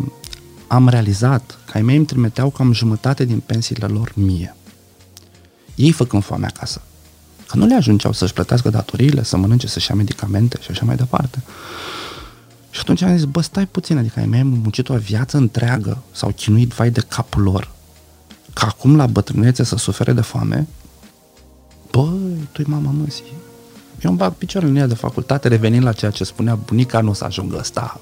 am 0.68 0.88
realizat 0.88 1.58
că 1.66 1.72
ai 1.78 1.82
mei 1.82 1.96
îmi 1.96 2.06
trimiteau 2.06 2.50
cam 2.50 2.74
jumătate 2.74 3.26
din 3.26 3.40
pensiile 3.46 3.86
lor 3.86 4.12
mie. 4.16 4.56
Ei 5.76 5.92
făcând 5.92 6.24
foame 6.24 6.46
acasă. 6.46 6.82
Că 7.48 7.58
nu 7.58 7.66
le 7.66 7.76
ajungeau 7.76 8.14
să-și 8.14 8.34
plătească 8.34 8.70
datoriile, 8.70 9.24
să 9.24 9.38
mănânce, 9.38 9.68
să-și 9.68 9.90
ia 9.90 9.96
medicamente 9.96 10.58
și 10.62 10.72
așa 10.72 10.86
mai 10.86 10.96
departe. 10.96 11.44
Și 12.72 12.80
atunci 12.80 13.02
am 13.02 13.16
zis, 13.16 13.26
bă, 13.26 13.42
stai 13.42 13.66
puțin, 13.66 13.98
adică 13.98 14.20
ai 14.20 14.26
mei 14.26 14.44
muncit 14.44 14.90
o 14.90 14.96
viață 14.96 15.38
întreagă, 15.38 15.98
s-au 16.12 16.30
chinuit 16.30 16.72
vai 16.72 16.90
de 16.90 17.02
capul 17.08 17.42
lor, 17.42 17.72
ca 18.54 18.68
acum 18.68 18.96
la 18.96 19.08
bătrânețe 19.08 19.64
să 19.64 19.76
sufere 19.76 20.14
de 20.14 20.22
foame, 20.22 20.68
băi, 21.92 22.48
tu-i 22.52 22.66
mama 22.68 22.92
măsii. 22.92 23.34
Eu 24.04 24.10
îmi 24.10 24.20
bag 24.20 24.34
picioarele 24.34 24.72
în 24.72 24.78
ea 24.78 24.88
de 24.88 24.94
facultate, 24.94 25.48
revenind 25.48 25.84
la 25.84 25.92
ceea 25.92 26.12
ce 26.12 26.24
spunea 26.24 26.56
bunica, 26.56 27.02
nu 27.02 27.10
o 27.10 27.14
să 27.14 27.24
ajungă 27.24 27.58
ăsta 27.60 28.00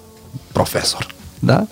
profesor, 0.52 1.16
da? 1.40 1.68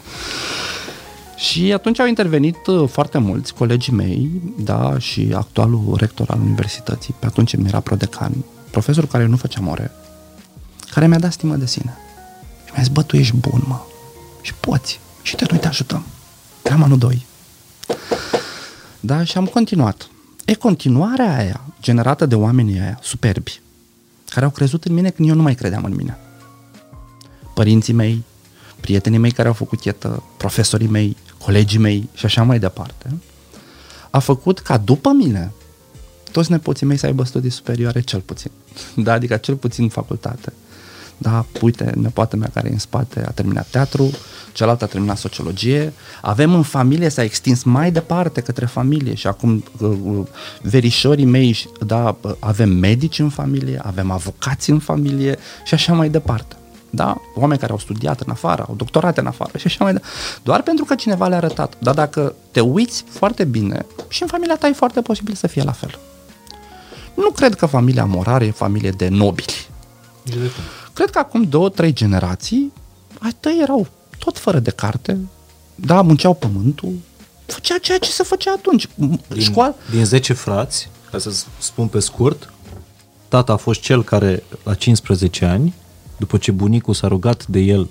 Și 1.35 1.73
atunci 1.73 1.99
au 1.99 2.07
intervenit 2.07 2.67
uh, 2.67 2.89
foarte 2.89 3.17
mulți 3.17 3.53
colegii 3.53 3.93
mei, 3.93 4.41
da, 4.59 4.99
și 4.99 5.31
actualul 5.35 5.95
rector 5.99 6.29
al 6.29 6.39
universității, 6.39 7.15
pe 7.19 7.25
atunci 7.25 7.55
mi 7.55 7.67
era 7.67 7.79
prodecan, 7.79 8.33
profesor 8.71 9.07
care 9.07 9.25
nu 9.25 9.37
făcea 9.37 9.59
more, 9.61 9.91
care 10.91 11.07
mi-a 11.07 11.19
dat 11.19 11.31
stimă 11.31 11.55
de 11.55 11.65
sine. 11.65 11.97
Mi-a 12.77 12.85
zis, 12.85 12.95
bă, 12.95 13.03
tu 13.03 13.15
ești 13.15 13.35
bun, 13.35 13.63
mă. 13.67 13.79
Și 14.41 14.53
poți. 14.53 14.99
Și 15.21 15.35
te 15.35 15.45
noi 15.49 15.59
te 15.59 15.67
ajutăm. 15.67 16.05
Eram 16.63 16.83
anul 16.83 16.97
doi. 16.97 17.25
Da, 18.99 19.23
și 19.23 19.37
am 19.37 19.45
continuat. 19.45 20.09
E 20.45 20.53
continuarea 20.53 21.37
aia, 21.37 21.61
generată 21.81 22.25
de 22.25 22.35
oamenii 22.35 22.79
aia, 22.79 22.99
superbi, 23.01 23.61
care 24.29 24.45
au 24.45 24.51
crezut 24.51 24.85
în 24.85 24.93
mine 24.93 25.09
când 25.09 25.29
eu 25.29 25.35
nu 25.35 25.41
mai 25.41 25.55
credeam 25.55 25.83
în 25.83 25.95
mine. 25.95 26.17
Părinții 27.53 27.93
mei, 27.93 28.23
prietenii 28.79 29.19
mei 29.19 29.31
care 29.31 29.47
au 29.47 29.53
făcut 29.53 29.79
chetă, 29.79 30.23
profesorii 30.37 30.87
mei, 30.87 31.17
colegii 31.37 31.79
mei 31.79 32.09
și 32.13 32.25
așa 32.25 32.43
mai 32.43 32.59
departe, 32.59 33.17
a 34.09 34.19
făcut 34.19 34.59
ca 34.59 34.77
după 34.77 35.09
mine 35.09 35.51
toți 36.31 36.51
nepoții 36.51 36.85
mei 36.85 36.97
să 36.97 37.05
aibă 37.05 37.23
studii 37.23 37.49
superioare 37.49 38.01
cel 38.01 38.19
puțin. 38.19 38.51
Da, 38.95 39.13
adică 39.13 39.37
cel 39.37 39.55
puțin 39.55 39.89
facultate. 39.89 40.53
Da, 41.17 41.45
uite, 41.61 41.93
nepoata 41.95 42.37
mea 42.37 42.49
care 42.53 42.67
e 42.67 42.71
în 42.71 42.79
spate 42.79 43.25
a 43.27 43.31
terminat 43.31 43.67
teatru, 43.67 44.09
cealaltă 44.53 44.83
a 44.83 44.87
terminat 44.87 45.17
sociologie. 45.17 45.93
Avem 46.21 46.53
în 46.53 46.63
familie, 46.63 47.09
s-a 47.09 47.23
extins 47.23 47.63
mai 47.63 47.91
departe 47.91 48.41
către 48.41 48.65
familie 48.65 49.13
și 49.13 49.27
acum 49.27 49.63
uh, 49.79 49.89
uh, 50.03 50.27
verișorii 50.61 51.25
mei, 51.25 51.69
da, 51.85 52.17
avem 52.39 52.69
medici 52.69 53.19
în 53.19 53.29
familie, 53.29 53.79
avem 53.83 54.11
avocați 54.11 54.69
în 54.69 54.79
familie 54.79 55.37
și 55.65 55.73
așa 55.73 55.93
mai 55.93 56.09
departe. 56.09 56.55
Da? 56.89 57.21
Oameni 57.35 57.59
care 57.59 57.71
au 57.71 57.77
studiat 57.77 58.19
în 58.19 58.31
afară, 58.31 58.65
au 58.67 58.75
doctorat 58.75 59.17
în 59.17 59.25
afară 59.25 59.57
și 59.57 59.67
așa 59.67 59.83
mai 59.83 59.93
departe. 59.93 60.15
Doar 60.43 60.61
pentru 60.61 60.85
că 60.85 60.95
cineva 60.95 61.27
le-a 61.27 61.37
arătat. 61.37 61.73
Dar 61.79 61.93
dacă 61.93 62.35
te 62.51 62.59
uiți 62.59 63.03
foarte 63.09 63.43
bine, 63.43 63.85
și 64.07 64.21
în 64.21 64.27
familia 64.27 64.55
ta 64.55 64.67
e 64.67 64.73
foarte 64.73 65.01
posibil 65.01 65.33
să 65.33 65.47
fie 65.47 65.63
la 65.63 65.71
fel. 65.71 65.99
Nu 67.13 67.29
cred 67.29 67.55
că 67.55 67.65
familia 67.65 68.05
Morar 68.05 68.41
e 68.41 68.51
familie 68.51 68.91
de 68.91 69.07
nobili. 69.07 69.67
Cred 70.97 71.09
că 71.09 71.19
acum 71.19 71.43
două, 71.43 71.69
trei 71.69 71.93
generații, 71.93 72.73
ai 73.19 73.35
tăi 73.39 73.59
erau 73.61 73.87
tot 74.19 74.37
fără 74.37 74.59
de 74.59 74.71
carte, 74.71 75.17
da, 75.75 76.01
munceau 76.01 76.33
pământul, 76.33 76.93
făcea 77.45 77.77
ceea 77.77 77.97
ce 77.97 78.11
se 78.11 78.23
făcea 78.23 78.51
atunci. 78.51 78.87
Din, 78.95 79.19
Școală... 79.39 79.75
din 79.91 80.05
10 80.05 80.33
frați, 80.33 80.89
ca 81.11 81.17
să 81.17 81.43
spun 81.57 81.87
pe 81.87 81.99
scurt, 81.99 82.53
tata 83.27 83.53
a 83.53 83.55
fost 83.55 83.79
cel 83.79 84.03
care, 84.03 84.43
la 84.63 84.73
15 84.73 85.45
ani, 85.45 85.73
după 86.17 86.37
ce 86.37 86.51
bunicul 86.51 86.93
s-a 86.93 87.07
rugat 87.07 87.47
de 87.47 87.59
el, 87.59 87.89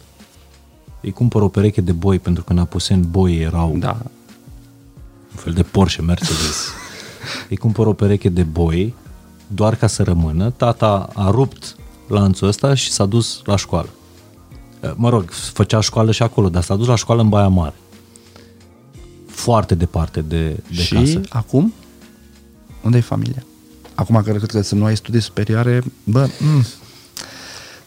îi 1.00 1.12
cumpăr 1.12 1.42
o 1.42 1.48
pereche 1.48 1.80
de 1.80 1.92
boi, 1.92 2.18
pentru 2.18 2.44
că 2.44 2.52
în 2.52 2.58
Apuseni 2.58 3.04
boi 3.04 3.36
erau 3.36 3.76
da. 3.78 3.96
un 5.30 5.36
fel 5.36 5.52
de 5.52 5.62
Porsche 5.62 6.02
Mercedes. 6.02 6.68
îi 7.50 7.56
cumpăr 7.56 7.86
o 7.86 7.92
pereche 7.92 8.28
de 8.28 8.42
boi, 8.42 8.94
doar 9.46 9.76
ca 9.76 9.86
să 9.86 10.02
rămână. 10.02 10.50
Tata 10.50 11.08
a 11.14 11.30
rupt 11.30 11.76
lanțul 12.06 12.48
ăsta 12.48 12.74
și 12.74 12.90
s-a 12.90 13.06
dus 13.06 13.40
la 13.44 13.56
școală. 13.56 13.88
Eh, 14.80 14.90
mă 14.94 15.08
rog, 15.08 15.30
făcea 15.30 15.80
școală 15.80 16.12
și 16.12 16.22
acolo, 16.22 16.48
dar 16.48 16.62
s-a 16.62 16.76
dus 16.76 16.86
la 16.86 16.96
școală 16.96 17.20
în 17.20 17.28
Baia 17.28 17.48
Mare. 17.48 17.74
Foarte 19.26 19.74
departe 19.74 20.20
de, 20.20 20.48
de 20.74 20.82
și 20.82 20.94
casă. 20.94 21.20
acum? 21.28 21.74
Unde 22.82 22.96
e 22.96 23.00
familia? 23.00 23.44
Acum 23.94 24.22
cred 24.22 24.44
că 24.46 24.62
să 24.62 24.74
nu 24.74 24.84
ai 24.84 24.96
studii 24.96 25.20
superioare, 25.20 25.82
bă, 26.04 26.28
mm, 26.40 26.64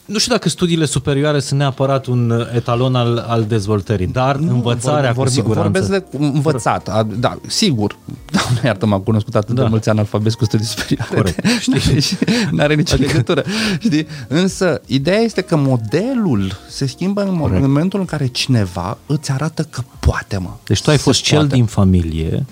nu 0.09 0.17
știu 0.17 0.31
dacă 0.31 0.49
studiile 0.49 0.85
superioare 0.85 1.39
sunt 1.39 1.59
neapărat 1.59 2.05
un 2.05 2.29
uh, 2.29 2.55
etalon 2.55 2.95
al, 2.95 3.25
al 3.27 3.43
dezvoltării, 3.43 4.07
dar 4.07 4.35
nu, 4.35 4.53
învățarea 4.53 5.11
vorbe, 5.11 5.29
cu 5.29 5.35
siguranță. 5.35 5.79
Vorbesc 5.79 5.89
de 5.89 6.17
învățat, 6.17 6.87
a, 6.87 7.07
da, 7.19 7.37
sigur. 7.47 7.97
Doamne 8.35 8.61
iartă, 8.63 8.85
m-am 8.85 9.01
cunoscut 9.01 9.35
atât 9.35 9.55
da. 9.55 9.61
de 9.61 9.67
mulți 9.67 9.89
analfabeti 9.89 10.35
cu 10.35 10.45
studii 10.45 10.65
superioare. 10.65 11.15
Corect. 11.15 11.45
Știi? 11.79 12.17
N-are 12.51 12.75
nicio 12.75 12.93
adică... 12.93 13.09
legătură. 13.09 13.43
Știi? 13.79 14.07
Însă, 14.27 14.81
ideea 14.85 15.19
este 15.19 15.41
că 15.41 15.55
modelul 15.55 16.57
se 16.69 16.85
schimbă 16.85 17.21
în 17.21 17.37
Corect. 17.37 17.61
momentul 17.61 17.99
în 17.99 18.05
care 18.05 18.27
cineva 18.27 18.97
îți 19.05 19.31
arată 19.31 19.63
că 19.63 19.81
poate, 19.99 20.37
mă. 20.37 20.49
Deci 20.63 20.81
tu 20.81 20.89
ai 20.89 20.97
fost 20.97 21.21
cel 21.21 21.37
poate. 21.37 21.55
din 21.55 21.65
familie 21.65 22.45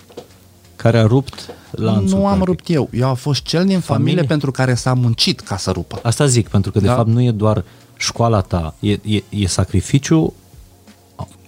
care 0.78 0.98
a 0.98 1.06
rupt 1.06 1.50
lanțul. 1.72 2.18
Nu 2.18 2.28
am 2.28 2.40
practic. 2.40 2.48
rupt 2.48 2.70
eu. 2.70 2.90
Eu 2.92 3.08
am 3.08 3.16
fost 3.16 3.42
cel 3.42 3.66
din 3.66 3.80
familie, 3.80 3.96
familie 3.96 4.24
pentru 4.24 4.52
care 4.52 4.74
s-a 4.74 4.94
muncit 4.94 5.40
ca 5.40 5.58
să 5.58 5.72
rupă. 5.72 6.00
Asta 6.04 6.26
zic, 6.26 6.48
pentru 6.48 6.72
că 6.72 6.80
de 6.80 6.88
da? 6.88 6.96
fapt 6.96 7.10
nu 7.10 7.22
e 7.22 7.32
doar 7.32 7.64
școala 7.98 8.42
ta, 8.42 8.74
e, 8.80 8.92
e, 8.92 9.24
e 9.30 9.48
sacrificiu 9.48 10.34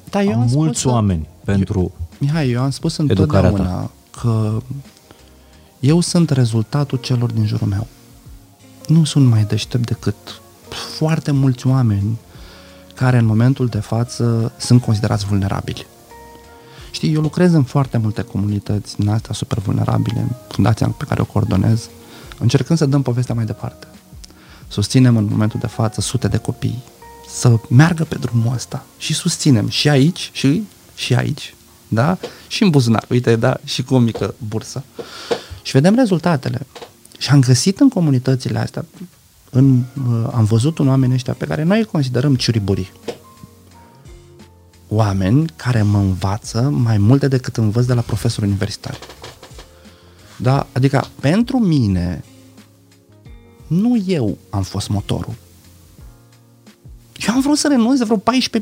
da, 0.10 0.24
eu 0.24 0.32
a 0.32 0.46
mulți 0.46 0.80
spus 0.80 0.92
oameni 0.92 1.22
că, 1.22 1.52
pentru 1.52 1.80
eu, 1.80 1.92
Mihai, 2.18 2.50
eu 2.50 2.62
am 2.62 2.70
spus 2.70 2.98
întotdeauna 2.98 3.64
ta. 3.64 3.92
că 4.22 4.62
eu 5.80 6.00
sunt 6.00 6.30
rezultatul 6.30 6.98
celor 6.98 7.32
din 7.32 7.46
jurul 7.46 7.68
meu. 7.68 7.88
Nu 8.88 9.04
sunt 9.04 9.28
mai 9.28 9.44
deștept 9.44 9.86
decât 9.86 10.16
foarte 10.98 11.32
mulți 11.32 11.68
oameni 11.68 12.18
care 12.96 13.18
în 13.18 13.26
momentul 13.26 13.68
de 13.68 13.80
față 13.80 14.52
sunt 14.58 14.82
considerați 14.82 15.26
vulnerabili. 15.26 15.86
Știi, 16.92 17.14
eu 17.14 17.22
lucrez 17.22 17.54
în 17.54 17.64
foarte 17.64 17.98
multe 17.98 18.22
comunități 18.22 18.98
din 18.98 19.10
astea 19.10 19.34
super 19.34 19.58
vulnerabile, 19.58 20.28
fundația 20.48 20.88
pe 20.88 21.06
care 21.08 21.22
o 21.22 21.26
coordonez, 21.26 21.90
încercând 22.40 22.80
să 22.80 22.86
dăm 22.86 23.02
povestea 23.02 23.36
mai 23.36 23.46
departe. 23.46 23.88
Susținem 24.68 25.18
în 25.18 25.28
momentul 25.30 25.60
de 25.60 25.68
față 25.68 26.02
sute 26.02 26.28
de 26.28 26.38
copii 26.38 26.84
să 27.30 27.56
meargă 27.70 28.04
pe 28.04 28.16
drumul 28.16 28.54
ăsta 28.54 28.86
și 28.98 29.14
susținem 29.14 29.68
și 29.68 29.90
aici 29.90 30.30
și, 30.34 30.64
și 30.96 31.14
aici, 31.14 31.54
da? 31.88 32.18
Și 32.48 32.64
în 32.64 32.70
buzunar, 32.70 33.06
uite, 33.10 33.36
da, 33.36 33.58
și 33.64 33.84
cu 33.84 33.94
o 33.94 34.00
mică 34.00 34.34
bursă. 34.48 34.84
Și 35.62 35.72
vedem 35.72 35.96
rezultatele. 35.96 36.68
Și 37.18 37.30
am 37.30 37.40
găsit 37.42 37.80
în 37.80 37.90
comunitățile 37.90 38.60
astea, 38.60 38.86
în, 39.50 39.84
uh, 40.10 40.30
am 40.34 40.44
văzut 40.44 40.78
un 40.78 40.88
oameni 40.88 41.14
ăștia 41.14 41.34
pe 41.34 41.46
care 41.46 41.64
noi 41.64 41.78
îi 41.78 41.86
considerăm 41.86 42.36
ciuriburii 42.36 42.92
oameni 44.90 45.46
care 45.56 45.82
mă 45.82 45.98
învață 45.98 46.62
mai 46.62 46.98
multe 46.98 47.28
decât 47.28 47.58
învăț 47.58 47.86
de 47.86 47.94
la 47.94 48.02
profesori 48.02 48.48
universitari. 48.48 49.00
Da? 50.38 50.68
Adică, 50.72 51.08
pentru 51.20 51.60
mine, 51.60 52.24
nu 53.68 54.04
eu 54.06 54.38
am 54.50 54.62
fost 54.62 54.90
motorul. 54.90 55.34
Eu 57.28 57.34
am 57.34 57.42
vrut 57.42 57.58
să 57.58 57.68
renunț 57.68 57.98
de 57.98 58.04
vreo 58.04 58.18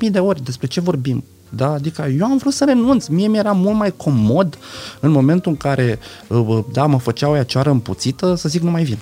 14.000 0.05 0.11
de 0.11 0.19
ori 0.19 0.43
despre 0.43 0.67
ce 0.67 0.79
vorbim. 0.79 1.23
Da? 1.49 1.71
Adică 1.71 2.07
eu 2.17 2.25
am 2.25 2.37
vrut 2.37 2.53
să 2.53 2.65
renunț. 2.65 3.07
Mie 3.07 3.27
mi-era 3.27 3.51
mult 3.51 3.75
mai 3.75 3.93
comod 3.97 4.57
în 4.99 5.11
momentul 5.11 5.51
în 5.51 5.57
care 5.57 5.99
uh, 6.27 6.59
da, 6.71 6.85
mă 6.85 6.99
făceau 6.99 7.35
ea 7.35 7.43
cioară 7.43 7.69
împuțită 7.69 8.35
să 8.35 8.49
zic 8.49 8.61
nu 8.61 8.71
mai 8.71 8.83
vin. 8.83 8.97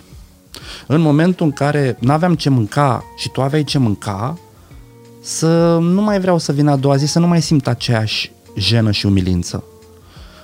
În 0.88 1.01
momentul 1.01 1.45
în 1.45 1.51
care 1.51 1.97
nu 1.99 2.11
aveam 2.11 2.36
ce 2.36 2.49
mânca 2.49 3.03
și 3.17 3.30
tu 3.30 3.41
aveai 3.41 3.63
ce 3.63 3.78
mânca, 3.78 4.38
să 5.26 5.78
nu 5.82 6.01
mai 6.01 6.19
vreau 6.19 6.38
să 6.38 6.51
vin 6.51 6.67
a 6.67 6.76
doua 6.76 6.95
zi, 6.95 7.05
să 7.05 7.19
nu 7.19 7.28
mai 7.28 7.41
simt 7.41 7.67
aceeași 7.67 8.32
jenă 8.57 8.91
și 8.91 9.05
umilință. 9.05 9.63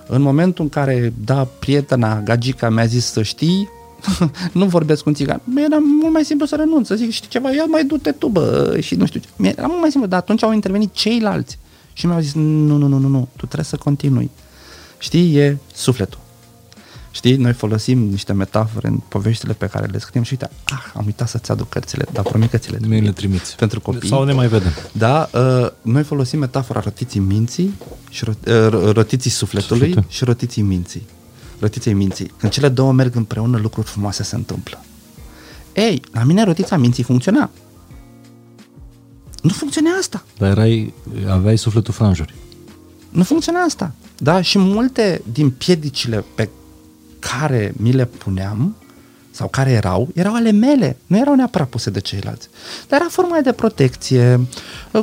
În 0.08 0.22
momentul 0.22 0.64
în 0.64 0.70
care, 0.70 1.14
da, 1.26 1.48
prietena, 1.60 2.22
gagica 2.22 2.70
mi-a 2.70 2.86
zis 2.86 3.06
să 3.06 3.22
știi, 3.22 3.70
nu 4.54 4.66
vorbesc 4.66 5.04
cu 5.04 5.10
un 5.10 5.16
țigan. 5.16 5.42
Era 5.56 5.78
mult 6.00 6.14
mai 6.14 6.24
simplu 6.24 6.46
să 6.46 6.56
renunț, 6.56 6.88
să 6.88 6.96
zic, 6.96 7.12
știi 7.12 7.30
ceva, 7.30 7.52
ia 7.52 7.66
mai 7.66 7.84
du-te 7.84 8.12
tu, 8.12 8.28
bă, 8.28 8.78
și 8.80 8.96
nu 8.96 9.06
știu 9.06 9.20
ce. 9.20 9.48
Era 9.58 9.68
mult 9.68 9.80
mai 9.80 9.92
simplu, 9.92 10.10
dar 10.10 10.20
atunci 10.20 10.44
au 10.44 10.54
intervenit 10.54 10.94
ceilalți 10.94 11.58
și 11.94 12.06
mi-au 12.06 12.20
zis, 12.20 12.34
nu, 12.34 12.78
nu, 12.78 12.88
nu, 12.88 12.98
nu, 12.98 13.08
nu, 13.08 13.28
tu 13.36 13.46
trebuie 13.46 13.66
să 13.66 13.78
continui. 13.78 14.30
Știi, 14.98 15.36
e 15.36 15.58
sufletul. 15.74 16.20
Știi, 17.12 17.36
noi 17.36 17.54
folosim 17.54 18.00
niște 18.00 18.34
metafore 18.34 18.88
în 18.88 18.98
poveștile 18.98 19.54
pe 19.54 19.66
care 19.66 19.86
le 19.86 19.98
scriem 19.98 20.24
și 20.24 20.32
uite, 20.32 20.50
ah, 20.64 20.92
am 20.94 21.06
uitat 21.06 21.30
să-ți 21.30 21.52
aduc 21.52 21.70
cărțile, 21.70 22.06
dar 22.12 22.24
promit 22.24 22.50
că 22.50 22.58
ți 22.58 22.72
le 22.72 22.78
Mi 22.88 23.02
le 23.02 23.12
trimiți. 23.12 23.56
Pentru 23.56 23.82
copii. 23.82 24.10
Sau 24.10 24.24
ne 24.24 24.34
mai 24.34 24.48
vedem. 24.48 24.72
Da, 24.92 25.30
uh, 25.34 25.68
noi 25.82 26.04
folosim 26.04 26.40
metafora 26.40 26.80
rotiții 26.80 27.20
minții, 27.20 27.74
și 28.10 28.24
rot, 28.24 28.38
uh, 28.48 28.92
rotiții 28.94 29.30
sufletului 29.30 29.88
Sufletul. 29.88 30.12
și 30.12 30.24
rotiții 30.24 30.62
minții. 30.62 31.08
Rotiței 31.60 31.94
minții. 31.94 32.32
Când 32.38 32.52
cele 32.52 32.70
două 32.70 32.92
merg 32.92 33.16
împreună, 33.16 33.58
lucruri 33.58 33.88
frumoase 33.88 34.24
se 34.24 34.36
întâmplă. 34.36 34.84
Ei, 35.74 36.02
la 36.12 36.24
mine 36.24 36.44
rotița 36.44 36.78
minții 36.78 37.04
funcționa. 37.04 37.50
Nu 39.42 39.50
funcționa 39.50 39.90
asta. 40.00 40.24
Dar 40.38 40.50
erai, 40.50 40.94
aveai 41.30 41.58
sufletul 41.58 41.94
franjuri. 41.94 42.34
Nu 43.10 43.24
funcționa 43.24 43.60
asta. 43.60 43.92
Da? 44.18 44.42
Și 44.42 44.58
multe 44.58 45.22
din 45.32 45.50
piedicile 45.50 46.26
pe 46.36 46.50
care 47.22 47.74
mi 47.78 47.92
le 47.92 48.06
puneam 48.06 48.76
sau 49.32 49.48
care 49.48 49.72
erau, 49.72 50.10
erau 50.14 50.34
ale 50.36 50.52
mele, 50.52 50.98
nu 51.08 51.18
erau 51.18 51.36
neapărat 51.36 51.68
puse 51.70 51.90
de 51.90 52.00
ceilalți. 52.00 52.50
Dar 52.88 53.00
era 53.00 53.10
forma 53.10 53.40
de 53.44 53.52
protecție, 53.52 54.48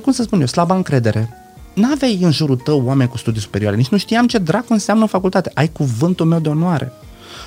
cum 0.02 0.12
să 0.12 0.22
spun 0.22 0.40
eu, 0.40 0.46
slaba 0.46 0.74
încredere. 0.74 1.28
N-aveai 1.74 2.18
în 2.22 2.30
jurul 2.30 2.56
tău 2.56 2.82
oameni 2.84 3.08
cu 3.10 3.16
studii 3.16 3.40
superioare, 3.40 3.76
nici 3.76 3.88
nu 3.88 3.98
știam 3.98 4.26
ce 4.26 4.38
dracu 4.38 4.72
înseamnă 4.72 5.06
facultate. 5.06 5.50
Ai 5.54 5.72
cuvântul 5.72 6.26
meu 6.26 6.38
de 6.38 6.48
onoare. 6.48 6.92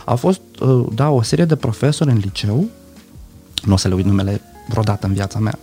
A 0.06 0.16
fost, 0.16 0.42
uh, 0.60 0.86
da, 0.94 1.10
o 1.10 1.22
serie 1.22 1.46
de 1.46 1.56
profesori 1.56 2.10
în 2.10 2.18
liceu, 2.18 2.70
nu 3.64 3.74
o 3.74 3.78
să 3.78 3.88
le 3.88 3.94
uit 3.94 4.06
numele 4.06 4.42
vreodată 4.68 5.08
în 5.08 5.14
viața 5.14 5.40
mea, 5.40 5.60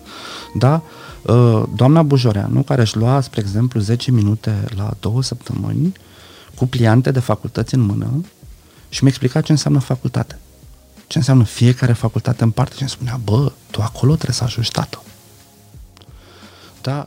da, 0.54 0.82
uh, 1.22 1.62
doamna 1.76 2.02
Bujoreanu, 2.02 2.62
care 2.62 2.80
își 2.80 2.96
lua, 2.96 3.20
spre 3.20 3.40
exemplu, 3.40 3.80
10 3.80 4.10
minute 4.10 4.64
la 4.76 4.90
două 5.00 5.22
săptămâni, 5.22 5.92
cu 6.54 6.66
pliante 6.66 7.10
de 7.10 7.20
facultăți 7.20 7.74
în 7.74 7.80
mână 7.80 8.24
și 8.88 9.02
mi 9.02 9.08
explica 9.08 9.40
ce 9.40 9.52
înseamnă 9.52 9.78
facultate. 9.78 10.38
Ce 11.06 11.18
înseamnă 11.18 11.44
fiecare 11.44 11.92
facultate 11.92 12.42
în 12.42 12.50
parte 12.50 12.74
și 12.74 12.80
îmi 12.80 12.90
spunea, 12.90 13.20
bă, 13.24 13.52
tu 13.70 13.82
acolo 13.82 14.14
trebuie 14.14 14.34
să 14.34 14.44
ajungi, 14.44 14.70
tată. 14.70 15.02
Da, 16.82 17.06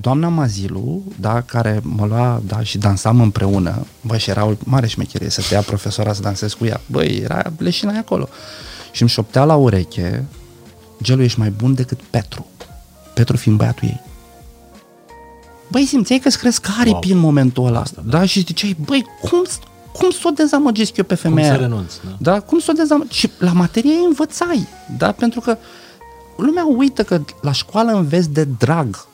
doamna 0.00 0.28
Mazilu, 0.28 1.02
da, 1.20 1.40
care 1.40 1.80
mă 1.82 2.06
lua, 2.06 2.42
da, 2.46 2.62
și 2.62 2.78
dansam 2.78 3.20
împreună, 3.20 3.86
bă, 4.00 4.16
și 4.16 4.30
era 4.30 4.44
o 4.44 4.52
mare 4.64 4.86
șmecherie 4.86 5.28
să 5.28 5.42
te 5.48 5.54
ia 5.54 5.60
profesora 5.60 6.12
să 6.12 6.22
dansezi 6.22 6.56
cu 6.56 6.64
ea, 6.64 6.80
băi, 6.86 7.16
era 7.16 7.42
leșina 7.58 7.98
acolo. 7.98 8.28
Și 8.92 9.02
îmi 9.02 9.10
șoptea 9.10 9.44
la 9.44 9.54
ureche, 9.54 10.24
Gelu, 11.02 11.22
ești 11.22 11.38
mai 11.38 11.50
bun 11.50 11.74
decât 11.74 12.00
Petru. 12.10 12.46
Petru 13.14 13.36
fiind 13.36 13.58
băiatul 13.58 13.88
ei. 13.88 14.00
Băi, 15.70 15.84
simțeai 15.84 16.18
că-ți 16.18 16.38
cresc 16.38 16.66
aripi 16.78 17.10
wow. 17.10 17.16
în 17.16 17.18
momentul 17.18 17.66
ăla. 17.66 17.80
Asta, 17.80 18.02
da. 18.04 18.18
da? 18.18 18.24
Și 18.24 18.40
ziceai, 18.40 18.76
băi, 18.84 19.04
cum, 19.20 19.44
cum 19.98 20.10
să 20.10 20.20
o 20.24 20.30
dezamăgesc 20.30 20.96
eu 20.96 21.04
pe 21.04 21.14
femeia? 21.14 21.48
Cum 21.48 21.56
să 21.56 21.62
renunț, 21.62 21.92
da? 22.04 22.30
da? 22.30 22.40
Cum 22.40 22.58
să 22.58 22.70
o 22.70 22.76
dezamăgesc? 22.76 23.12
Și 23.12 23.30
la 23.38 23.52
materie 23.52 23.94
învățai, 24.06 24.68
da? 24.98 25.12
Pentru 25.12 25.40
că 25.40 25.56
lumea 26.36 26.64
uită 26.76 27.02
că 27.02 27.20
la 27.40 27.52
școală 27.52 27.92
înveți 27.92 28.30
de 28.30 28.44
drag. 28.44 29.06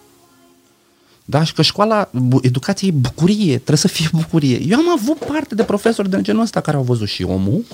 Da? 1.25 1.45
Și 1.45 1.53
că 1.53 1.63
școala, 1.63 2.11
educația 2.41 2.89
e 2.89 2.91
bucurie, 2.91 3.55
trebuie 3.55 3.77
să 3.77 3.89
fie 3.89 4.09
bucurie. 4.13 4.63
Eu 4.67 4.79
am 4.79 4.91
avut 4.99 5.17
parte 5.17 5.55
de 5.55 5.63
profesori 5.63 6.11
de 6.11 6.21
genul 6.21 6.43
ăsta 6.43 6.61
care 6.61 6.77
au 6.77 6.83
văzut 6.83 7.09
și 7.09 7.23
omul, 7.23 7.65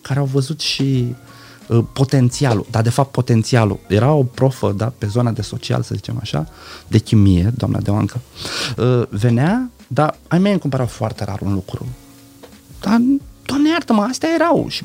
care 0.00 0.18
au 0.18 0.24
văzut 0.24 0.60
și 0.60 1.14
uh, 1.66 1.84
potențialul, 1.92 2.66
dar 2.70 2.82
de 2.82 2.90
fapt 2.90 3.10
potențialul. 3.10 3.78
Era 3.88 4.12
o 4.12 4.22
profă, 4.22 4.74
da, 4.76 4.92
pe 4.98 5.06
zona 5.06 5.30
de 5.30 5.42
social, 5.42 5.82
să 5.82 5.94
zicem 5.94 6.18
așa, 6.20 6.48
de 6.86 6.98
chimie, 6.98 7.52
doamna 7.56 7.80
Deoancă, 7.80 8.20
uh, 8.76 9.02
venea, 9.08 9.70
dar 9.86 10.18
ai 10.28 10.38
mei 10.38 10.50
îmi 10.50 10.60
cumpărau 10.60 10.86
foarte 10.86 11.24
rar 11.24 11.40
un 11.40 11.52
lucru. 11.52 11.86
Dar 12.80 13.00
Doamne 13.46 13.68
iartă-mă, 13.68 14.02
astea 14.02 14.28
erau 14.34 14.66
și 14.68 14.84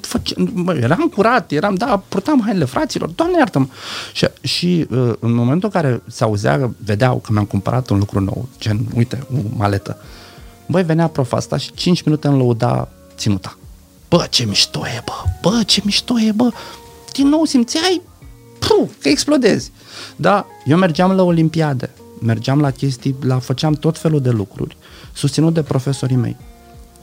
făce, 0.00 0.34
bă, 0.54 0.74
eram 0.74 1.10
curat, 1.14 1.50
eram, 1.50 1.74
da, 1.74 2.02
purtam 2.08 2.40
hainele 2.42 2.64
fraților, 2.64 3.08
Doamne 3.08 3.38
iartă-mă. 3.38 3.66
Și, 4.12 4.26
și 4.40 4.86
uh, 4.90 5.12
în 5.18 5.32
momentul 5.32 5.70
în 5.72 5.80
care 5.80 6.02
se 6.06 6.24
auzea, 6.24 6.70
vedeau 6.84 7.16
că 7.16 7.32
mi-am 7.32 7.44
cumpărat 7.44 7.90
un 7.90 7.98
lucru 7.98 8.20
nou, 8.20 8.48
gen, 8.58 8.86
uite, 8.94 9.26
o 9.32 9.38
maletă, 9.56 9.96
băi, 10.66 10.82
venea 10.82 11.06
profa 11.06 11.36
asta 11.36 11.56
și 11.56 11.72
5 11.72 12.02
minute 12.02 12.28
în 12.28 12.36
lăuda 12.36 12.88
ținuta. 13.16 13.58
Bă, 14.08 14.26
ce 14.30 14.44
mișto 14.44 14.86
e, 14.86 15.02
bă, 15.04 15.12
bă, 15.40 15.62
ce 15.66 15.80
mișto 15.84 16.20
e, 16.20 16.32
bă. 16.32 16.50
Din 17.12 17.28
nou 17.28 17.44
simțeai, 17.44 18.00
pru, 18.58 18.90
că 19.00 19.08
explodezi. 19.08 19.70
Da, 20.16 20.46
eu 20.64 20.76
mergeam 20.78 21.12
la 21.12 21.22
olimpiade, 21.22 21.90
mergeam 22.20 22.60
la 22.60 22.70
chestii, 22.70 23.16
la 23.20 23.38
făceam 23.38 23.72
tot 23.72 23.98
felul 23.98 24.20
de 24.20 24.30
lucruri, 24.30 24.76
susținut 25.12 25.54
de 25.54 25.62
profesorii 25.62 26.16
mei. 26.16 26.36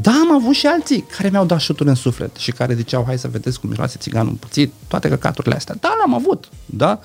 Da, 0.02 0.12
am 0.12 0.32
avut 0.32 0.54
și 0.54 0.68
alții 0.68 1.02
care 1.02 1.30
mi-au 1.30 1.46
dat 1.46 1.60
șuturi 1.60 1.90
în 1.90 1.96
suflet 1.96 2.36
și 2.36 2.52
care 2.52 2.74
ziceau, 2.76 3.04
hai 3.06 3.18
să 3.18 3.28
vedeți 3.28 3.60
cum 3.60 3.70
miroase 3.70 3.98
țiganul 4.00 4.30
împuțit, 4.30 4.74
toate 4.88 5.10
căcaturile 5.10 5.56
astea. 5.56 5.76
Da, 5.80 5.96
l-am 6.00 6.14
avut, 6.14 6.50
da? 6.66 7.00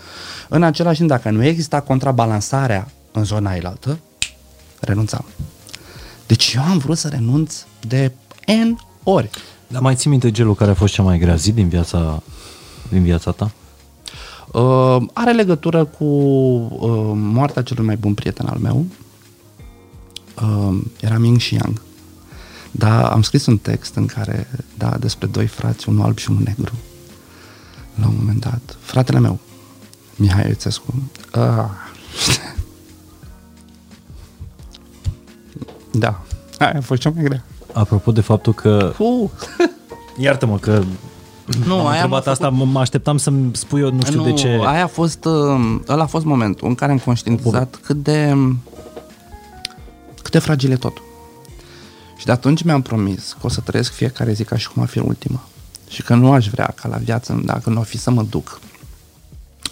În 0.49 0.63
același 0.63 0.97
timp, 0.97 1.09
dacă 1.09 1.31
nu 1.31 1.45
exista 1.45 1.81
contrabalansarea 1.81 2.89
în 3.13 3.25
zona 3.25 3.51
ailaltă, 3.51 3.99
renunțam. 4.81 5.25
Deci 6.27 6.53
eu 6.57 6.63
am 6.63 6.79
vrut 6.79 6.99
să 6.99 7.09
renunț 7.09 7.65
de 7.81 8.13
N 8.47 8.77
ori. 9.03 9.31
Dar 9.67 9.81
mai 9.81 9.95
ții 9.95 10.11
minte 10.11 10.31
gelul 10.31 10.55
care 10.55 10.71
a 10.71 10.75
fost 10.75 10.95
cea 10.95 11.03
mai 11.03 11.19
grea 11.19 11.35
zi 11.35 11.53
din 11.53 11.69
viața, 11.69 12.23
din 12.89 13.03
viața 13.03 13.31
ta? 13.31 13.51
Uh, 14.53 15.03
are 15.13 15.33
legătură 15.33 15.85
cu 15.85 16.05
uh, 16.05 17.13
moartea 17.15 17.63
celui 17.63 17.87
mai 17.87 17.97
bun 17.97 18.15
prieten 18.15 18.47
al 18.47 18.59
meu. 18.59 18.87
Uh, 20.43 20.79
era 21.01 21.19
Ming 21.19 21.39
și 21.39 21.55
Yang. 21.55 21.81
Da, 22.77 23.11
am 23.11 23.23
scris 23.23 23.47
un 23.47 23.59
text 23.59 23.95
în 23.95 24.07
care, 24.07 24.49
da, 24.79 24.89
despre 24.89 25.27
doi 25.27 25.47
frați, 25.47 25.89
unul 25.89 26.05
alb 26.05 26.19
și 26.19 26.31
unul 26.31 26.43
negru. 26.45 26.73
La 27.95 28.07
un 28.07 28.15
moment 28.19 28.41
dat. 28.41 28.77
Fratele 28.81 29.19
meu, 29.19 29.39
Mihai 30.17 30.49
Iuțescu. 30.49 30.95
Ah. 31.31 31.65
da, 35.91 36.23
aia 36.59 36.77
a 36.77 36.81
fost 36.81 37.01
cea 37.01 37.13
mai 37.15 37.25
grea. 37.25 37.45
Apropo 37.73 38.13
de 38.13 38.21
faptul 38.21 38.55
că... 38.55 38.95
Uh. 38.99 39.31
Iartă-mă 40.17 40.59
că 40.59 40.83
nu, 41.67 41.79
am 41.79 41.87
aia 41.87 41.93
întrebat 41.93 42.27
asta, 42.27 42.51
făcut... 42.51 42.67
mă 42.67 42.81
așteptam 42.81 43.17
să-mi 43.17 43.57
spui 43.57 43.81
eu 43.81 43.91
nu 43.91 44.01
știu 44.01 44.19
nu, 44.19 44.25
de 44.25 44.33
ce... 44.33 44.61
aia 44.65 44.85
a 44.85 44.87
fost, 44.87 45.25
uh, 45.25 45.81
ăla 45.89 46.03
a 46.03 46.07
fost 46.07 46.25
momentul 46.25 46.69
în 46.69 46.75
care 46.75 46.93
am 46.93 46.99
conștientizat 46.99 47.79
cât 47.83 48.03
de 48.03 48.37
cât 50.23 50.33
de 50.33 50.39
fragil 50.39 50.71
e 50.71 50.77
totul. 50.77 51.04
Și 52.17 52.25
de 52.25 52.33
atunci 52.33 52.63
mi-am 52.63 52.83
promis 52.83 53.37
că 53.41 53.47
o 53.47 53.49
să 53.49 53.61
trăiesc 53.61 53.93
fiecare 53.93 54.33
zi 54.33 54.45
ca 54.45 54.57
și 54.57 54.69
cum 54.69 54.83
ar 54.83 54.89
fi 54.89 54.99
ultima. 54.99 55.49
Și 55.89 56.03
că 56.03 56.15
nu 56.15 56.33
aș 56.33 56.49
vrea 56.49 56.75
ca 56.75 56.89
la 56.89 56.97
viață, 56.97 57.41
dacă 57.45 57.71
nu 57.71 57.81
o 57.81 57.83
fi 57.83 57.99
să 57.99 58.11
mă 58.11 58.23
duc, 58.23 58.61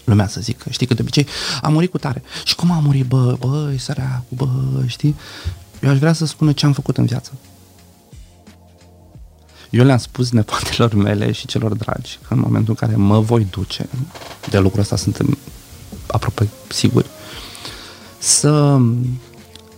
lumea 0.05 0.29
să 0.29 0.41
zică, 0.41 0.71
știi 0.71 0.87
că 0.87 0.95
de 0.95 1.03
obicei 1.03 1.27
a 1.63 1.69
murit 1.69 1.91
cu 1.91 1.99
tare. 1.99 2.23
Și 2.45 2.55
cum 2.55 2.71
a 2.71 2.79
murit, 2.79 3.07
bă, 3.07 3.37
bă, 3.39 3.75
săreacu, 3.79 4.35
bă, 4.35 4.49
știi? 4.87 5.17
Eu 5.83 5.91
aș 5.91 5.99
vrea 5.99 6.13
să 6.13 6.27
spună 6.27 6.53
ce 6.53 6.67
am 6.67 6.73
făcut 6.73 6.97
în 6.97 7.05
viață. 7.05 7.33
Eu 9.71 9.85
le-am 9.85 9.99
spus 9.99 10.31
nepoatelor 10.31 10.95
mele 10.95 11.33
și 11.33 11.47
celor 11.47 11.75
dragi 11.75 12.19
că 12.29 12.35
în 12.35 12.41
momentul 12.41 12.77
în 12.81 12.89
care 12.89 12.97
mă 13.01 13.21
voi 13.21 13.47
duce, 13.51 13.89
de 14.51 14.59
lucrul 14.59 14.81
ăsta 14.81 14.97
sunt 14.97 15.19
aproape 16.07 16.49
siguri, 16.69 17.07
să, 18.19 18.79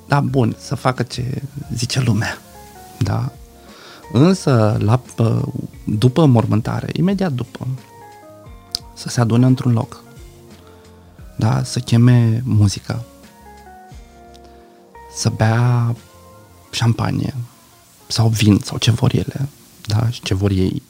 da, 0.08 0.20
bun, 0.20 0.56
să 0.58 0.74
facă 0.74 1.02
ce 1.02 1.42
zice 1.74 2.00
lumea, 2.00 2.38
da? 3.04 3.32
Însă, 4.12 4.76
la, 4.80 5.00
după 5.84 6.26
mormântare, 6.26 6.88
imediat 6.92 7.32
după, 7.32 7.66
să 8.94 9.08
se 9.08 9.20
adune 9.20 9.46
într-un 9.46 9.72
loc, 9.72 10.02
da? 11.36 11.62
Să 11.62 11.80
cheme 11.80 12.42
muzica, 12.44 13.04
să 15.14 15.28
bea 15.28 15.94
șampanie 16.70 17.34
sau 18.06 18.28
vin 18.28 18.60
sau 18.64 18.78
ce 18.78 18.90
vor 18.90 19.14
ele, 19.14 19.48
da? 19.86 20.10
Și 20.10 20.20
ce 20.22 20.34
vor 20.34 20.50
ei 20.50 20.82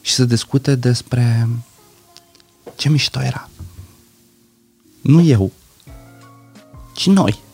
și 0.00 0.12
să 0.12 0.24
discute 0.24 0.74
despre 0.74 1.48
ce 2.76 2.88
mișto 2.88 3.20
era. 3.20 3.48
Nu 5.00 5.20
eu, 5.20 5.52
ci 6.92 7.06
noi. 7.06 7.44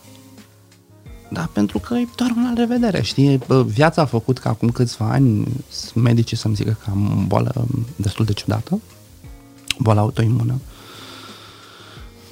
Da, 1.33 1.49
pentru 1.53 1.79
că 1.79 1.95
e 1.95 2.07
doar 2.17 2.31
un 2.37 2.45
alt 2.47 2.59
revedere, 2.59 3.03
știi? 3.03 3.39
Bă, 3.47 3.63
Viața 3.63 4.03
a 4.03 4.05
făcut 4.05 4.39
că 4.39 4.49
acum 4.49 4.69
câțiva 4.69 5.11
ani 5.11 5.47
medicii 5.95 6.37
să-mi 6.37 6.55
zică 6.55 6.79
că 6.85 6.91
am 6.91 7.19
o 7.19 7.27
boală 7.27 7.67
destul 7.97 8.25
de 8.25 8.33
ciudată, 8.33 8.81
boală 9.79 10.01
autoimună. 10.01 10.55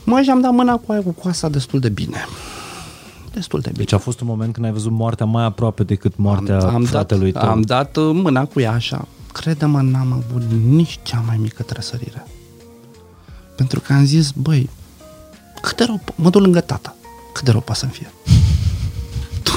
Mă, 0.05 0.21
și 0.23 0.31
am 0.31 0.41
dat 0.41 0.53
mâna 0.53 0.77
cu 0.77 0.93
aia 0.93 1.03
cu 1.03 1.11
coasa 1.11 1.49
destul 1.49 1.81
de 1.81 1.89
bine. 1.89 2.25
Destul 3.33 3.61
de 3.61 3.69
bine. 3.71 3.85
Deci 3.85 3.93
a 3.93 3.99
fost 3.99 4.21
un 4.21 4.27
moment 4.27 4.53
când 4.53 4.67
ai 4.67 4.73
văzut 4.73 4.93
moartea 4.93 5.27
mai 5.27 5.45
aproape 5.45 5.83
decât 5.83 6.17
moartea 6.17 6.61
am, 6.61 6.75
am 6.75 6.85
fratelui 6.85 7.33
dat, 7.33 7.43
tău. 7.43 7.51
Am 7.51 7.61
dat 7.61 7.97
uh, 7.97 8.11
mâna 8.13 8.45
cu 8.45 8.61
ea 8.61 8.73
așa. 8.73 9.09
Crede-mă, 9.33 9.81
n-am 9.81 10.13
avut 10.13 10.43
nici 10.69 10.99
cea 11.03 11.23
mai 11.27 11.37
mică 11.37 11.63
trăsărire. 11.63 12.27
Pentru 13.57 13.81
că 13.81 13.93
am 13.93 14.05
zis, 14.05 14.31
băi, 14.31 14.71
cât 15.63 15.77
de 15.77 15.85
rău, 15.85 15.99
po- 15.99 16.15
mă 16.15 16.31
duc 16.31 16.41
lângă 16.43 16.61
tata. 16.61 16.95
Cât 17.33 17.45
de 17.45 17.51
rău 17.51 17.61
poate 17.61 17.81
să-mi 17.81 17.93
fie? 17.93 18.13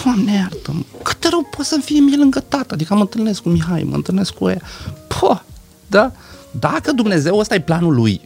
Doamne 0.03 0.33
iartă 0.33 0.85
cât 1.03 1.19
de 1.19 1.27
rău 1.31 1.41
poate 1.41 1.63
să-mi 1.63 1.81
fie 1.81 1.99
mie 1.99 2.17
lângă 2.17 2.39
tata? 2.39 2.73
Adică 2.73 2.93
mă 2.93 2.99
întâlnesc 2.99 3.41
cu 3.41 3.49
Mihai, 3.49 3.83
mă 3.83 3.95
întâlnesc 3.95 4.33
cu 4.33 4.49
ea. 4.49 4.61
Po, 5.07 5.41
da? 5.87 6.11
Dacă 6.59 6.91
Dumnezeu 6.91 7.37
ăsta 7.37 7.55
e 7.55 7.61
planul 7.61 7.95
lui, 7.95 8.21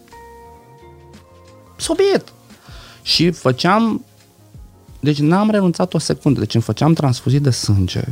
sobiet. 1.75 2.33
Și 3.01 3.31
făceam 3.31 4.05
deci 4.99 5.19
n-am 5.19 5.49
renunțat 5.49 5.93
o 5.93 5.97
secundă. 5.97 6.39
Deci 6.39 6.53
îmi 6.53 6.63
făceam 6.63 6.93
transfuzii 6.93 7.39
de 7.39 7.49
sânge 7.49 8.03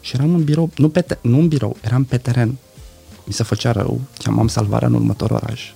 și 0.00 0.14
eram 0.14 0.34
în 0.34 0.44
birou, 0.44 0.70
nu, 0.76 0.88
pe 0.88 1.00
te- 1.00 1.18
nu 1.20 1.38
în 1.38 1.48
birou, 1.48 1.76
eram 1.80 2.04
pe 2.04 2.16
teren. 2.16 2.56
Mi 3.24 3.32
se 3.32 3.42
făcea 3.42 3.72
rău, 3.72 4.00
chemam 4.18 4.48
salvarea 4.48 4.88
în 4.88 4.94
următorul 4.94 5.36
oraș. 5.42 5.72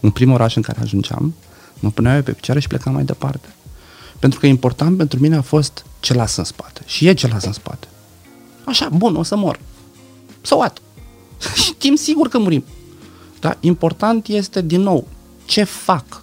În 0.00 0.10
primul 0.10 0.34
oraș 0.34 0.56
în 0.56 0.62
care 0.62 0.80
ajungeam, 0.80 1.34
mă 1.80 1.90
puneam 1.90 2.16
eu 2.16 2.22
pe 2.22 2.32
picioare 2.32 2.60
și 2.60 2.68
plecam 2.68 2.92
mai 2.92 3.04
departe. 3.04 3.48
Pentru 4.18 4.40
că 4.40 4.46
important 4.46 4.96
pentru 4.96 5.20
mine 5.20 5.36
a 5.36 5.42
fost 5.42 5.84
ce 6.00 6.14
las 6.14 6.36
în 6.36 6.44
spate. 6.44 6.82
Și 6.86 7.06
e 7.06 7.12
ce 7.12 7.28
las 7.28 7.44
în 7.44 7.52
spate. 7.52 7.88
Așa, 8.64 8.88
bun, 8.88 9.16
o 9.16 9.22
să 9.22 9.36
mor. 9.36 9.60
So 10.40 10.56
what? 10.56 10.82
Știm 11.66 11.94
sigur 11.94 12.28
că 12.28 12.38
murim. 12.38 12.64
Dar 13.40 13.56
important 13.60 14.26
este, 14.26 14.62
din 14.62 14.80
nou, 14.80 15.06
ce 15.44 15.62
fac 15.64 16.22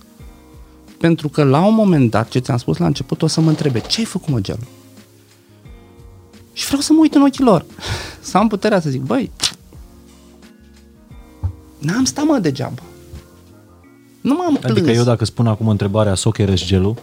pentru 0.97 1.29
că 1.29 1.43
la 1.43 1.65
un 1.65 1.73
moment 1.73 2.11
dat, 2.11 2.29
ce 2.29 2.39
ți-am 2.39 2.57
spus 2.57 2.77
la 2.77 2.85
început, 2.85 3.21
o 3.21 3.27
să 3.27 3.41
mă 3.41 3.49
întrebe, 3.49 3.79
ce 3.79 3.99
ai 3.99 4.05
făcut, 4.05 4.29
mă, 4.29 4.39
gelul? 4.39 4.67
Și 6.53 6.65
vreau 6.65 6.81
să 6.81 6.93
mă 6.93 6.99
uit 7.01 7.13
în 7.13 7.21
ochii 7.21 7.43
lor. 7.43 7.65
Să 8.19 8.37
am 8.37 8.47
puterea 8.47 8.79
să 8.81 8.89
zic, 8.89 9.01
băi, 9.01 9.31
n-am 11.77 12.03
stat, 12.03 12.25
mă, 12.25 12.39
degeaba. 12.39 12.81
Nu 14.21 14.33
m-am 14.33 14.55
plâns. 14.55 14.77
Adică 14.77 14.91
eu 14.91 15.03
dacă 15.03 15.25
spun 15.25 15.47
acum 15.47 15.67
întrebarea 15.67 16.15
Socheres 16.15 16.65
gelul, 16.65 16.95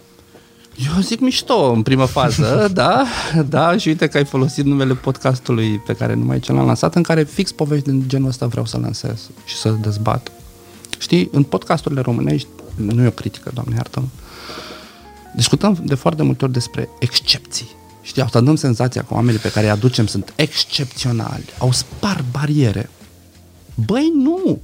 Eu 0.75 1.01
zic 1.01 1.19
mișto 1.19 1.71
în 1.71 1.81
primă 1.81 2.05
fază, 2.05 2.69
da, 2.73 3.05
da, 3.49 3.77
și 3.77 3.87
uite 3.87 4.07
că 4.07 4.17
ai 4.17 4.25
folosit 4.25 4.65
numele 4.65 4.93
podcastului 4.93 5.77
pe 5.77 5.93
care 5.93 6.13
numai 6.13 6.39
ce 6.39 6.51
l-am 6.51 6.65
lansat, 6.65 6.95
în 6.95 7.03
care 7.03 7.23
fix 7.23 7.51
povești 7.51 7.89
din 7.89 8.03
genul 8.07 8.27
ăsta 8.27 8.45
vreau 8.45 8.65
să 8.65 8.77
lansez 8.77 9.29
și 9.45 9.55
să 9.55 9.69
dezbat. 9.69 10.31
Știi, 10.97 11.29
în 11.31 11.43
podcasturile 11.43 12.01
românești, 12.01 12.47
nu 12.75 13.03
e 13.03 13.07
o 13.07 13.11
critică, 13.11 13.51
doamne 13.53 13.75
iartă 13.75 14.03
discutăm 15.33 15.81
de 15.83 15.95
foarte 15.95 16.23
multe 16.23 16.43
ori 16.43 16.53
despre 16.53 16.89
excepții. 16.99 17.67
Știi, 18.01 18.21
asta 18.21 18.41
dăm 18.41 18.55
senzația 18.55 19.01
că 19.01 19.13
oamenii 19.13 19.39
pe 19.39 19.51
care 19.51 19.65
îi 19.65 19.71
aducem 19.71 20.05
sunt 20.05 20.33
excepționali, 20.35 21.45
au 21.57 21.71
spart 21.71 22.25
bariere. 22.31 22.89
Băi, 23.85 24.11
nu! 24.15 24.61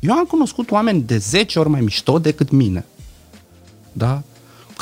Eu 0.00 0.12
am 0.12 0.24
cunoscut 0.24 0.70
oameni 0.70 1.02
de 1.02 1.16
10 1.16 1.58
ori 1.58 1.68
mai 1.68 1.80
mișto 1.80 2.18
decât 2.18 2.50
mine. 2.50 2.84
Da? 3.92 4.22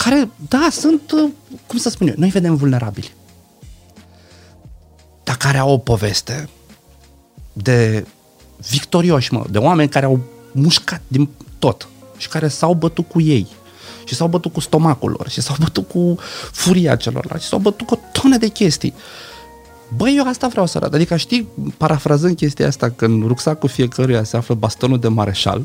Care, 0.04 0.30
da, 0.48 0.68
sunt, 0.70 1.10
uh, 1.10 1.30
cum 1.66 1.78
să 1.78 1.90
spun 1.90 2.08
eu, 2.08 2.14
noi 2.16 2.28
vedem 2.28 2.56
vulnerabili. 2.56 3.12
Dar 5.24 5.36
care 5.36 5.58
au 5.58 5.70
o 5.70 5.78
poveste 5.78 6.48
de 7.52 8.06
victorioși, 8.70 9.32
mă, 9.32 9.44
de 9.50 9.58
oameni 9.58 9.88
care 9.88 10.06
au 10.06 10.20
mușcat 10.52 11.00
din 11.08 11.28
tot 11.58 11.88
și 12.16 12.28
care 12.28 12.48
s-au 12.48 12.74
bătut 12.74 13.08
cu 13.08 13.20
ei 13.20 13.46
și 14.04 14.14
s-au 14.14 14.28
bătut 14.28 14.52
cu 14.52 14.60
stomacul 14.60 15.10
lor 15.10 15.28
și 15.28 15.40
s-au 15.40 15.56
bătut 15.60 15.88
cu 15.88 16.18
furia 16.52 16.96
celorlalți 16.96 17.44
și 17.44 17.50
s-au 17.50 17.58
bătut 17.58 17.86
cu 17.86 17.94
o 17.94 18.20
tonă 18.20 18.36
de 18.36 18.48
chestii. 18.48 18.94
Băi, 19.96 20.14
eu 20.16 20.28
asta 20.28 20.48
vreau 20.48 20.66
să 20.66 20.76
arăt. 20.76 20.94
Adică, 20.94 21.16
știi, 21.16 21.48
parafrazând 21.76 22.36
chestia 22.36 22.66
asta, 22.66 22.90
că 22.90 23.04
în 23.04 23.24
rucsacul 23.26 23.68
fiecăruia 23.68 24.24
se 24.24 24.36
află 24.36 24.54
bastonul 24.54 24.98
de 24.98 25.08
mareșal, 25.08 25.62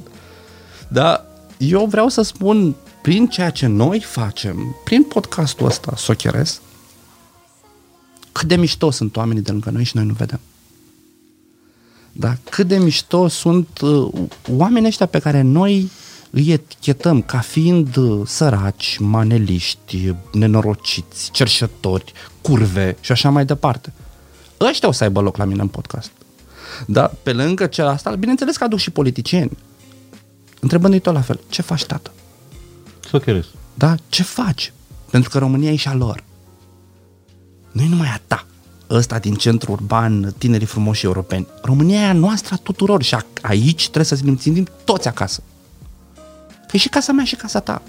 dar 0.87 1.25
eu 1.57 1.85
vreau 1.85 2.07
să 2.07 2.21
spun, 2.21 2.75
prin 3.03 3.27
ceea 3.27 3.49
ce 3.49 3.67
noi 3.67 3.99
facem, 3.99 4.75
prin 4.83 5.03
podcastul 5.03 5.65
ăsta, 5.65 5.93
Socheres, 5.95 6.61
cât 8.31 8.47
de 8.47 8.55
mișto 8.55 8.89
sunt 8.89 9.15
oamenii 9.15 9.41
de 9.41 9.51
lângă 9.51 9.69
noi 9.69 9.83
și 9.83 9.95
noi 9.95 10.05
nu 10.05 10.13
vedem. 10.13 10.39
Da? 12.11 12.35
Cât 12.49 12.67
de 12.67 12.77
mișto 12.77 13.27
sunt 13.27 13.79
uh, 13.81 14.13
oamenii 14.49 14.87
ăștia 14.87 15.05
pe 15.05 15.19
care 15.19 15.41
noi 15.41 15.91
îi 16.29 16.51
etichetăm 16.51 17.21
ca 17.21 17.39
fiind 17.39 17.95
uh, 17.95 18.27
săraci, 18.27 18.97
maneliști, 18.99 20.13
nenorociți, 20.31 21.31
cerșători, 21.31 22.13
curve 22.41 22.97
și 22.99 23.11
așa 23.11 23.29
mai 23.29 23.45
departe. 23.45 23.93
Ăștia 24.59 24.87
o 24.87 24.91
să 24.91 25.03
aibă 25.03 25.21
loc 25.21 25.37
la 25.37 25.45
mine 25.45 25.61
în 25.61 25.67
podcast. 25.67 26.11
Da? 26.87 27.11
Pe 27.23 27.33
lângă 27.33 27.65
cel 27.65 27.87
asta, 27.87 28.15
bineînțeles 28.15 28.57
că 28.57 28.63
aduc 28.63 28.79
și 28.79 28.89
politicieni. 28.89 29.57
Întrebându-i 30.59 30.99
tot 30.99 31.13
la 31.13 31.21
fel, 31.21 31.39
ce 31.49 31.61
faci, 31.61 31.85
tată? 31.85 32.11
Socheres. 33.13 33.45
Da? 33.73 33.95
Ce 34.09 34.23
faci? 34.23 34.73
Pentru 35.11 35.29
că 35.29 35.37
România 35.37 35.71
e 35.71 35.75
și 35.75 35.87
a 35.87 35.93
lor. 35.93 36.23
Nu 37.71 37.81
e 37.81 37.87
numai 37.89 38.07
a 38.07 38.19
ta. 38.27 38.45
Ăsta 38.89 39.19
din 39.19 39.33
centru 39.33 39.71
urban, 39.71 40.33
tinerii 40.37 40.65
frumoși 40.65 41.05
europeni. 41.05 41.47
România 41.61 41.99
e 41.99 42.05
a 42.05 42.13
noastră 42.13 42.53
a 42.53 42.61
tuturor 42.63 43.03
și 43.03 43.15
a, 43.15 43.25
aici 43.41 43.81
trebuie 43.81 44.05
să 44.05 44.17
ne 44.23 44.35
simțim 44.39 44.67
toți 44.83 45.07
acasă. 45.07 45.43
Că 46.67 46.71
e 46.71 46.77
și 46.77 46.89
casa 46.89 47.11
mea 47.11 47.23
și 47.23 47.35
casa 47.35 47.59
ta. 47.59 47.81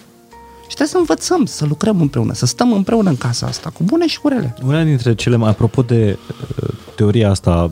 Și 0.60 0.74
trebuie 0.74 0.88
să 0.88 0.98
învățăm 0.98 1.44
să 1.44 1.64
lucrăm 1.64 2.00
împreună, 2.00 2.32
să 2.32 2.46
stăm 2.46 2.72
împreună 2.72 3.08
în 3.08 3.16
casa 3.16 3.46
asta, 3.46 3.70
cu 3.70 3.82
bune 3.82 4.06
și 4.06 4.20
cu 4.20 4.28
rele. 4.28 4.54
Una 4.64 4.82
dintre 4.82 5.14
cele 5.14 5.36
mai, 5.36 5.50
apropo 5.50 5.82
de 5.82 6.18
uh, 6.28 6.68
teoria 6.96 7.30
asta 7.30 7.70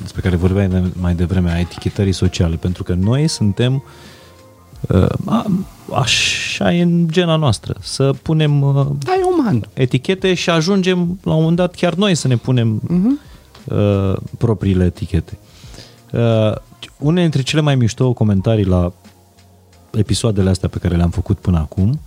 despre 0.00 0.20
care 0.20 0.36
vorbeai 0.36 0.68
de- 0.68 0.92
mai 1.00 1.14
devreme, 1.14 1.50
a 1.50 1.58
etichetării 1.58 2.12
sociale, 2.12 2.56
pentru 2.56 2.82
că 2.82 2.94
noi 2.94 3.28
suntem 3.28 3.74
uh, 3.74 3.82
a, 5.24 5.46
așa 5.94 6.74
e 6.74 6.82
în 6.82 7.08
gena 7.10 7.36
noastră, 7.36 7.76
să 7.80 8.12
punem 8.22 8.62
uh, 8.62 8.86
Da, 8.98 9.12
e 9.12 9.22
uman. 9.38 9.68
etichete 9.72 10.34
și 10.34 10.50
ajungem 10.50 11.18
la 11.22 11.32
un 11.32 11.38
moment 11.38 11.56
dat 11.56 11.74
chiar 11.74 11.94
noi 11.94 12.14
să 12.14 12.28
ne 12.28 12.36
punem 12.36 12.80
uh-huh. 12.80 13.74
uh, 13.74 14.16
propriile 14.38 14.84
etichete. 14.84 15.38
Uh, 16.12 16.52
une 16.98 17.20
dintre 17.20 17.42
cele 17.42 17.60
mai 17.60 17.74
mișto 17.74 18.12
comentarii 18.12 18.64
la 18.64 18.92
episoadele 19.92 20.50
astea 20.50 20.68
pe 20.68 20.78
care 20.78 20.96
le-am 20.96 21.10
făcut 21.10 21.38
până 21.38 21.58
acum 21.58 22.00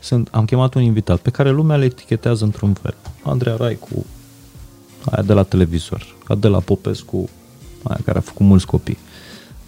sunt, 0.00 0.28
am 0.32 0.44
chemat 0.44 0.74
un 0.74 0.82
invitat 0.82 1.18
pe 1.18 1.30
care 1.30 1.50
lumea 1.50 1.76
le 1.76 1.84
etichetează 1.84 2.44
într-un 2.44 2.72
fel. 2.72 2.94
Andreea 3.22 3.56
Raicu, 3.56 4.06
aia 5.04 5.22
de 5.22 5.32
la 5.32 5.42
televizor, 5.42 6.16
Adela 6.26 6.60
Popescu, 6.60 7.28
aia 7.82 7.98
care 8.04 8.18
a 8.18 8.20
făcut 8.20 8.46
mulți 8.46 8.66
copii, 8.66 8.98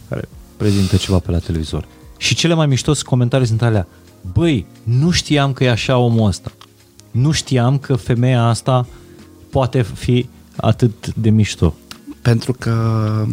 care 0.08 0.28
prezintă 0.60 0.96
ceva 0.96 1.18
pe 1.18 1.30
la 1.30 1.38
televizor. 1.38 1.84
Și 2.16 2.34
cele 2.34 2.54
mai 2.54 2.66
mișto 2.66 2.92
comentarii 3.04 3.46
sunt 3.46 3.62
alea, 3.62 3.86
băi, 4.32 4.66
nu 4.82 5.10
știam 5.10 5.52
că 5.52 5.64
e 5.64 5.70
așa 5.70 5.98
omul 5.98 6.26
ăsta. 6.26 6.52
Nu 7.10 7.30
știam 7.30 7.78
că 7.78 7.94
femeia 7.96 8.42
asta 8.42 8.86
poate 9.50 9.82
fi 9.82 10.28
atât 10.56 11.14
de 11.14 11.30
mișto. 11.30 11.74
Pentru 12.22 12.52
că 12.52 12.72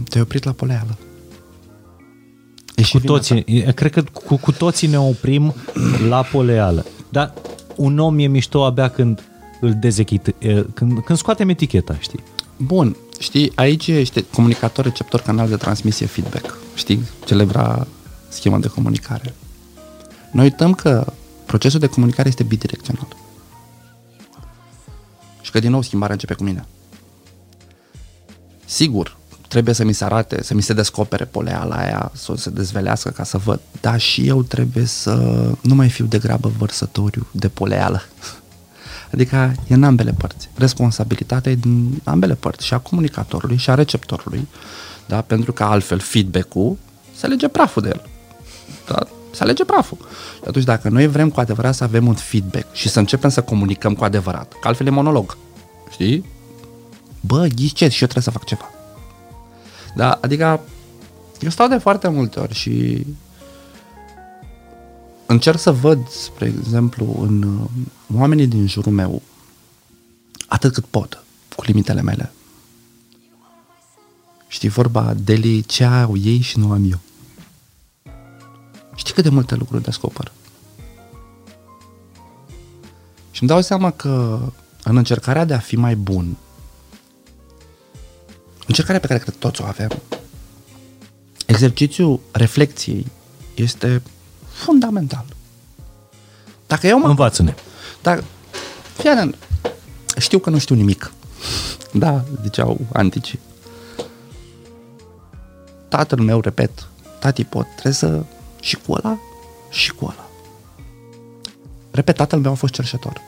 te-ai 0.10 0.24
oprit 0.24 0.44
la 0.44 0.52
poleală. 0.52 0.98
E 2.76 2.82
și 2.82 2.92
Cu 2.92 2.98
vina 2.98 3.14
toții, 3.14 3.44
e- 3.46 3.72
cred 3.72 3.92
că 3.92 4.04
cu, 4.26 4.38
cu 4.38 4.52
toții 4.52 4.88
ne 4.88 5.00
oprim 5.00 5.54
la 6.10 6.22
poleală. 6.22 6.86
Dar 7.10 7.34
un 7.76 8.00
om 8.00 8.20
e 8.20 8.28
mișto 8.28 8.66
abia 8.66 8.90
când 8.90 9.24
îl 9.62 9.76
dezechit, 9.80 10.28
e, 10.28 10.66
când, 10.74 11.00
când 11.00 11.18
scoatem 11.18 11.50
eticheta, 11.50 11.98
știi? 12.00 12.24
Bun, 12.58 12.96
știi, 13.20 13.52
aici 13.56 13.88
ești 13.88 14.22
comunicator, 14.22 14.84
receptor, 14.84 15.22
canal 15.22 15.50
de 15.50 15.56
transmisie, 15.56 16.06
feedback. 16.06 16.58
Știi? 16.76 17.02
Celebra 17.26 17.88
schema 18.30 18.58
de 18.58 18.68
comunicare. 18.68 19.34
Noi 20.32 20.44
uităm 20.44 20.74
că 20.74 21.14
procesul 21.46 21.80
de 21.80 21.88
comunicare 21.88 22.28
este 22.28 22.44
bidirecțional. 22.44 23.08
Și 25.42 25.52
că 25.52 25.60
din 25.60 25.72
nou 25.72 25.82
schimbarea 25.82 26.14
începe 26.14 26.34
cu 26.34 26.44
mine. 26.44 26.66
Sigur, 28.66 29.18
trebuie 29.48 29.74
să 29.74 29.84
mi 29.84 29.94
se 29.94 30.04
arate, 30.04 30.44
să 30.44 30.54
mi 30.54 30.62
se 30.62 30.74
descopere 30.74 31.26
poleala 31.26 31.76
aia, 31.76 32.12
să 32.14 32.34
se 32.38 32.50
dezvelească 32.50 33.10
ca 33.10 33.24
să 33.24 33.38
văd, 33.38 33.60
dar 33.82 34.00
și 34.00 34.28
eu 34.28 34.44
trebuie 34.44 34.86
să 34.86 35.14
nu 35.62 35.76
mai 35.76 35.90
fiu 35.90 36.06
degrabă 36.06 36.52
vărsătoriu 36.58 37.28
de 37.32 37.48
poleală. 37.48 38.02
Adică 39.14 39.56
e 39.68 39.74
în 39.74 39.84
ambele 39.84 40.12
părți. 40.18 40.50
Responsabilitatea 40.56 41.52
e 41.52 41.56
din 41.56 42.02
ambele 42.04 42.36
părți, 42.36 42.66
și 42.66 42.74
a 42.74 42.78
comunicatorului 42.78 43.58
și 43.58 43.70
a 43.70 43.74
receptorului, 43.74 44.48
da? 45.06 45.22
pentru 45.22 45.54
că 45.54 45.64
altfel 45.64 46.00
feedback-ul 46.00 46.78
se 47.16 47.28
lege 47.28 47.48
praful 47.48 47.82
de 47.82 47.88
el. 47.88 48.02
Da? 48.88 49.08
Se 49.32 49.44
alege 49.44 49.66
praful. 49.66 49.98
Și 50.36 50.48
atunci 50.48 50.66
dacă 50.66 50.90
noi 50.90 51.08
vrem 51.08 51.30
cu 51.30 51.40
adevărat 51.40 51.76
să 51.76 51.84
avem 51.84 52.08
un 52.08 52.14
feedback 52.14 52.74
și 52.74 52.90
să 52.90 53.00
începem 53.00 53.30
să 53.30 53.42
comunicăm 53.42 53.96
cu 53.96 54.04
adevărat, 54.04 54.54
că 54.62 54.68
altfel 54.68 54.88
e 54.88 54.90
monolog, 54.90 55.38
știi? 55.90 56.26
Bă, 57.22 57.48
ghiți 57.56 57.74
ce, 57.74 57.88
și 57.88 58.02
eu 58.02 58.08
trebuie 58.08 58.24
să 58.24 58.32
fac 58.32 58.44
ceva. 58.44 58.72
Da, 59.96 60.18
adică 60.22 60.60
eu 61.40 61.50
stau 61.50 61.68
de 61.68 61.78
foarte 61.78 62.08
multe 62.08 62.40
ori 62.40 62.54
și 62.54 63.06
încerc 65.28 65.60
să 65.60 65.72
văd, 65.72 66.10
spre 66.10 66.54
exemplu, 66.58 67.16
în 67.22 67.44
uh, 67.44 67.70
oamenii 68.16 68.48
din 68.48 68.68
jurul 68.68 68.92
meu, 68.92 69.22
atât 70.48 70.74
cât 70.74 70.86
pot, 70.86 71.24
cu 71.56 71.64
limitele 71.64 72.02
mele. 72.02 72.32
Știi 74.48 74.70
vorba, 74.70 75.14
Deli, 75.14 75.62
ce 75.62 75.84
au 75.84 76.18
ei 76.18 76.40
și 76.40 76.58
nu 76.58 76.72
am 76.72 76.92
eu. 76.92 77.00
Știi 78.96 79.14
cât 79.14 79.24
de 79.24 79.30
multe 79.30 79.56
lucruri 79.56 79.84
descoper. 79.84 80.32
Și 83.32 83.44
îmi 83.44 83.52
dau 83.52 83.62
seama 83.62 83.92
că 83.92 84.40
în 84.84 84.98
încercarea 84.98 85.46
de 85.46 85.54
a 85.54 85.60
fi 85.60 85.76
mai 85.76 85.96
bun, 85.96 86.38
încercarea 88.68 89.00
pe 89.00 89.08
care 89.08 89.20
cred 89.20 89.36
toți 89.36 89.62
o 89.62 89.66
avem, 89.66 89.90
exercițiul 91.46 92.20
reflexiei 92.32 93.06
este 93.56 94.02
fundamental. 94.58 95.26
Dacă 96.68 96.88
eu 96.88 97.00
mă... 97.00 97.08
Învață-ne. 97.08 97.56
Dacă, 98.02 98.24
fii 98.98 99.10
atent, 99.10 99.36
știu 100.18 100.40
că 100.40 100.50
nu 100.50 100.58
știu 100.58 100.76
nimic. 100.76 101.12
Da, 101.94 102.24
ziceau 102.42 102.80
anticii. 102.94 103.40
Tatăl 105.88 106.20
meu, 106.20 106.40
repet, 106.40 106.88
tati 107.20 107.44
pot, 107.44 107.68
trebuie 107.72 107.94
să 107.94 108.24
și 108.60 108.76
cu 108.76 108.92
ăla 108.92 109.18
și 109.70 109.92
cu 109.92 110.06
ăla. 110.06 110.28
Repet, 111.92 112.16
tatăl 112.16 112.40
meu 112.40 112.52
a 112.52 112.56
fost 112.56 112.74
cerșetor. 112.74 113.22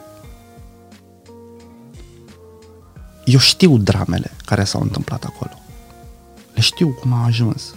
Eu 3.26 3.40
știu 3.40 3.78
dramele 3.78 4.32
care 4.46 4.64
s-au 4.64 4.82
întâmplat 4.82 5.24
acolo. 5.24 5.52
Le 6.54 6.62
știu 6.62 6.88
cum 6.90 7.14
a 7.14 7.26
ajuns. 7.26 7.74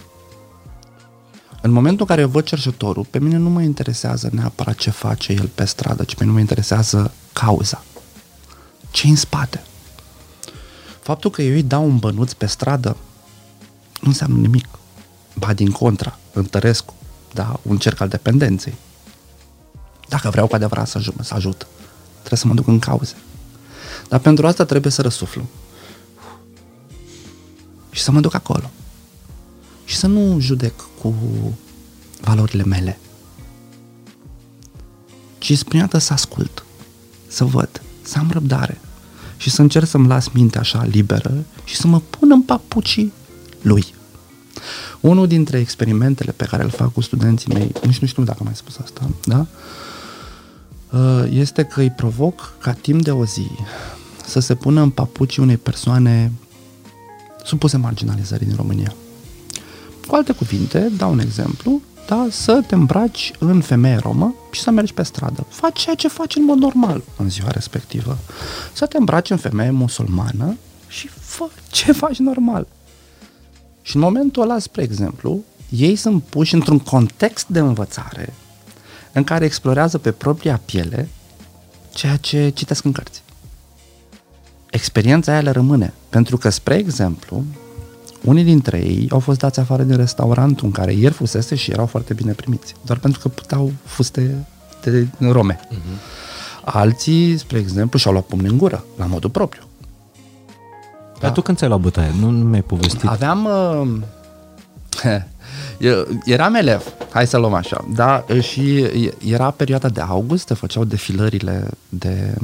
În 1.65 1.71
momentul 1.71 1.99
în 1.99 2.05
care 2.05 2.21
eu 2.21 2.27
văd 2.27 2.45
cerșetorul, 2.45 3.05
pe 3.09 3.19
mine 3.19 3.37
nu 3.37 3.49
mă 3.49 3.61
interesează 3.61 4.29
neapărat 4.31 4.75
ce 4.75 4.89
face 4.89 5.31
el 5.31 5.47
pe 5.55 5.65
stradă, 5.65 6.03
ci 6.03 6.15
pe 6.15 6.23
mine 6.23 6.33
mă 6.33 6.39
interesează 6.39 7.13
cauza. 7.33 7.83
ce 8.91 9.07
în 9.07 9.15
spate? 9.15 9.63
Faptul 11.01 11.31
că 11.31 11.41
eu 11.41 11.53
îi 11.53 11.63
dau 11.63 11.85
un 11.85 11.97
bănuț 11.97 12.31
pe 12.31 12.45
stradă 12.45 12.97
nu 14.01 14.07
înseamnă 14.07 14.37
nimic. 14.37 14.67
Ba 15.37 15.53
din 15.53 15.71
contra, 15.71 16.17
întăresc 16.33 16.83
da, 17.33 17.59
un 17.61 17.77
cerc 17.77 17.99
al 17.99 18.07
dependenței. 18.07 18.75
Dacă 20.09 20.29
vreau 20.29 20.47
cu 20.47 20.55
adevărat 20.55 20.87
să 20.87 20.97
ajut, 20.97 21.15
să 21.21 21.33
ajut, 21.33 21.67
trebuie 22.19 22.39
să 22.39 22.47
mă 22.47 22.53
duc 22.53 22.67
în 22.67 22.79
cauze. 22.79 23.15
Dar 24.09 24.19
pentru 24.19 24.47
asta 24.47 24.65
trebuie 24.65 24.91
să 24.91 25.01
răsuflu. 25.01 25.45
Și 27.91 28.01
să 28.01 28.11
mă 28.11 28.19
duc 28.19 28.33
acolo. 28.33 28.71
Și 29.85 29.95
să 29.95 30.07
nu 30.07 30.39
judec 30.39 30.73
cu 31.01 31.15
valorile 32.21 32.63
mele. 32.63 32.99
Ci 35.37 35.57
spuneată 35.57 35.97
să 35.97 36.13
ascult, 36.13 36.65
să 37.27 37.43
văd, 37.43 37.81
să 38.01 38.17
am 38.17 38.29
răbdare 38.31 38.81
și 39.37 39.49
să 39.49 39.61
încerc 39.61 39.87
să-mi 39.87 40.07
las 40.07 40.27
mintea 40.27 40.59
așa 40.59 40.83
liberă 40.83 41.33
și 41.63 41.75
să 41.75 41.87
mă 41.87 42.01
pun 42.09 42.31
în 42.31 42.41
papucii 42.41 43.13
lui. 43.61 43.85
Unul 44.99 45.27
dintre 45.27 45.59
experimentele 45.59 46.31
pe 46.31 46.45
care 46.45 46.63
îl 46.63 46.69
fac 46.69 46.93
cu 46.93 47.01
studenții 47.01 47.53
mei, 47.53 47.71
nici 47.85 47.99
nu 47.99 48.07
știu 48.07 48.23
dacă 48.23 48.37
am 48.39 48.45
mai 48.45 48.55
spus 48.55 48.77
asta, 48.77 49.09
da? 49.23 49.45
Uh, 50.91 51.25
este 51.29 51.63
că 51.63 51.79
îi 51.79 51.89
provoc 51.89 52.53
ca 52.59 52.71
timp 52.71 53.03
de 53.03 53.11
o 53.11 53.25
zi 53.25 53.47
să 54.25 54.39
se 54.39 54.55
pună 54.55 54.81
în 54.81 54.89
papucii 54.89 55.43
unei 55.43 55.57
persoane 55.57 56.31
supuse 57.43 57.77
marginalizării 57.77 58.47
din 58.47 58.55
România. 58.55 58.95
Cu 60.07 60.15
alte 60.15 60.31
cuvinte, 60.31 60.91
dau 60.97 61.11
un 61.11 61.19
exemplu, 61.19 61.81
da, 62.07 62.27
să 62.29 62.63
te 62.67 62.75
îmbraci 62.75 63.31
în 63.39 63.61
femeie 63.61 63.95
romă 63.95 64.35
și 64.51 64.61
să 64.61 64.71
mergi 64.71 64.93
pe 64.93 65.03
stradă. 65.03 65.45
Faci 65.49 65.79
ceea 65.79 65.95
ce 65.95 66.07
faci 66.07 66.35
în 66.35 66.43
mod 66.43 66.57
normal 66.57 67.03
în 67.17 67.29
ziua 67.29 67.49
respectivă. 67.49 68.17
Să 68.73 68.85
te 68.85 68.97
îmbraci 68.97 69.29
în 69.29 69.37
femeie 69.37 69.71
musulmană 69.71 70.57
și 70.87 71.07
fă 71.07 71.49
ce 71.71 71.91
faci 71.91 72.17
normal. 72.17 72.67
Și 73.81 73.95
în 73.95 74.01
momentul 74.01 74.41
ăla, 74.41 74.59
spre 74.59 74.81
exemplu, 74.81 75.43
ei 75.69 75.95
sunt 75.95 76.23
puși 76.23 76.53
într-un 76.53 76.79
context 76.79 77.47
de 77.47 77.59
învățare 77.59 78.33
în 79.11 79.23
care 79.23 79.45
explorează 79.45 79.97
pe 79.97 80.11
propria 80.11 80.61
piele 80.65 81.09
ceea 81.93 82.17
ce 82.17 82.49
citesc 82.49 82.83
în 82.83 82.91
cărți. 82.91 83.23
Experiența 84.69 85.31
aia 85.31 85.41
le 85.41 85.49
rămâne. 85.49 85.93
Pentru 86.09 86.37
că, 86.37 86.49
spre 86.49 86.75
exemplu, 86.75 87.43
unii 88.23 88.43
dintre 88.43 88.77
ei 88.77 89.07
au 89.11 89.19
fost 89.19 89.39
dați 89.39 89.59
afară 89.59 89.83
din 89.83 89.95
restaurantul 89.95 90.65
în 90.65 90.71
care 90.71 90.93
ieri 90.93 91.13
fusese 91.13 91.55
și 91.55 91.71
erau 91.71 91.85
foarte 91.85 92.13
bine 92.13 92.31
primiți, 92.31 92.75
doar 92.85 92.99
pentru 92.99 93.19
că 93.19 93.27
puteau 93.27 93.71
fuste 93.83 94.45
de 94.83 95.07
rome. 95.19 95.59
Uh-huh. 95.59 96.21
Alții, 96.63 97.37
spre 97.37 97.59
exemplu, 97.59 97.99
și-au 97.99 98.13
luat 98.13 98.25
pumni 98.25 98.47
în 98.47 98.57
gură, 98.57 98.83
la 98.97 99.05
modul 99.05 99.29
propriu. 99.29 99.61
Dar 101.19 101.29
da. 101.29 101.31
tu 101.31 101.41
când 101.41 101.57
ți-ai 101.57 101.69
luat 101.69 101.81
bătaie? 101.81 102.11
Nu, 102.19 102.29
nu 102.29 102.45
mi-ai 102.45 102.61
povestit. 102.61 103.05
Aveam... 103.09 103.45
Uh, 103.45 105.21
eram 106.25 106.53
elev, 106.53 106.83
hai 107.11 107.27
să 107.27 107.37
luăm 107.37 107.53
așa, 107.53 107.85
da, 107.93 108.25
și 108.41 108.85
era 109.25 109.51
perioada 109.51 109.89
de 109.89 110.01
august, 110.01 110.45
te 110.45 110.53
făceau 110.53 110.83
defilările 110.83 111.67
de 111.89 112.35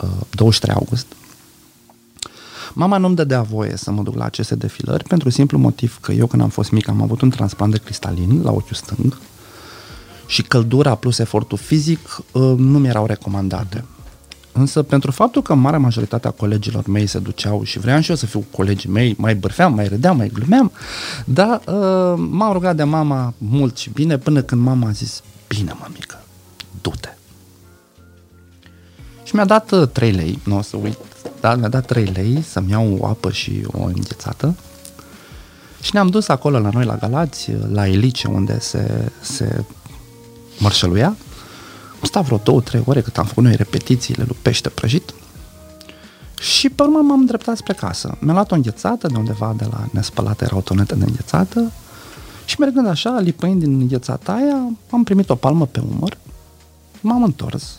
uh, 0.00 0.08
23 0.30 0.74
august. 0.74 1.06
Mama 2.76 2.96
nu-mi 2.96 3.14
dădea 3.14 3.42
voie 3.42 3.76
să 3.76 3.90
mă 3.90 4.02
duc 4.02 4.14
la 4.16 4.24
aceste 4.24 4.54
defilări 4.54 5.04
pentru 5.04 5.30
simplu 5.30 5.58
motiv 5.58 5.98
că 6.00 6.12
eu 6.12 6.26
când 6.26 6.42
am 6.42 6.48
fost 6.48 6.70
mic 6.70 6.88
am 6.88 7.02
avut 7.02 7.20
un 7.20 7.30
transplant 7.30 7.72
de 7.72 7.78
cristalin 7.84 8.42
la 8.42 8.50
ochiul 8.50 8.76
stâng 8.76 9.18
și 10.26 10.42
căldura 10.42 10.94
plus 10.94 11.18
efortul 11.18 11.58
fizic 11.58 12.16
uh, 12.32 12.42
nu 12.56 12.78
mi 12.78 12.88
erau 12.88 13.06
recomandate. 13.06 13.84
Însă 14.52 14.82
pentru 14.82 15.10
faptul 15.10 15.42
că 15.42 15.54
marea 15.54 15.78
majoritatea 15.78 16.30
colegilor 16.30 16.86
mei 16.86 17.06
se 17.06 17.18
duceau 17.18 17.62
și 17.62 17.78
vreau 17.78 18.00
și 18.00 18.10
eu 18.10 18.16
să 18.16 18.26
fiu 18.26 18.38
cu 18.38 18.56
colegii 18.56 18.90
mei, 18.90 19.14
mai 19.18 19.34
bârfeam, 19.34 19.74
mai 19.74 19.88
râdeam, 19.88 20.16
mai 20.16 20.28
glumeam, 20.28 20.72
dar 21.24 21.60
uh, 21.66 22.24
m-am 22.30 22.52
rugat 22.52 22.76
de 22.76 22.82
mama 22.82 23.34
mult 23.38 23.76
și 23.76 23.90
bine 23.90 24.18
până 24.18 24.42
când 24.42 24.60
mama 24.62 24.88
a 24.88 24.90
zis, 24.90 25.22
bine 25.48 25.76
mămică, 25.80 26.24
du-te. 26.82 27.16
Și 29.22 29.34
mi-a 29.34 29.44
dat 29.44 29.70
uh, 29.70 29.88
3 29.88 30.10
lei, 30.12 30.38
nu 30.44 30.56
o 30.56 30.62
să 30.62 30.76
uit, 30.76 30.98
dar 31.40 31.56
mi-a 31.56 31.68
dat 31.68 31.86
3 31.86 32.04
lei 32.04 32.44
să-mi 32.48 32.70
iau 32.70 32.96
o 33.00 33.06
apă 33.06 33.30
și 33.30 33.66
o 33.72 33.82
înghețată. 33.82 34.54
Și 35.80 35.90
ne-am 35.92 36.08
dus 36.08 36.28
acolo 36.28 36.58
la 36.58 36.70
noi 36.70 36.84
la 36.84 36.96
Galați, 36.96 37.50
la 37.72 37.86
Elice, 37.88 38.28
unde 38.28 38.58
se, 38.60 39.12
se 39.20 39.64
mărșăluia 40.58 41.16
am 42.04 42.10
stat 42.10 42.24
vreo 42.24 42.40
două, 42.44 42.60
trei 42.60 42.82
ore 42.86 43.00
cât 43.00 43.18
am 43.18 43.24
făcut 43.24 43.42
noi 43.42 43.56
repetițiile 43.56 44.24
lui 44.26 44.36
pește 44.42 44.68
prăjit 44.68 45.14
și 46.40 46.68
pe 46.70 46.82
urmă 46.82 46.98
m-am 46.98 47.24
dreptat 47.24 47.56
spre 47.56 47.72
casă. 47.72 48.16
Mi-am 48.20 48.34
luat 48.34 48.50
o 48.50 48.54
înghețată 48.54 49.06
de 49.06 49.16
undeva 49.16 49.54
de 49.56 49.66
la 49.70 49.86
nespălată, 49.92 50.44
era 50.44 50.56
o 50.56 50.60
tonetă 50.60 50.94
de 50.94 51.04
înghețată 51.04 51.72
și 52.44 52.56
mergând 52.58 52.86
așa, 52.86 53.18
lipăind 53.18 53.60
din 53.60 53.80
înghețata 53.80 54.32
aia, 54.32 54.68
am 54.90 55.04
primit 55.04 55.30
o 55.30 55.34
palmă 55.34 55.66
pe 55.66 55.82
umăr, 55.92 56.18
m-am 57.00 57.22
întors 57.22 57.78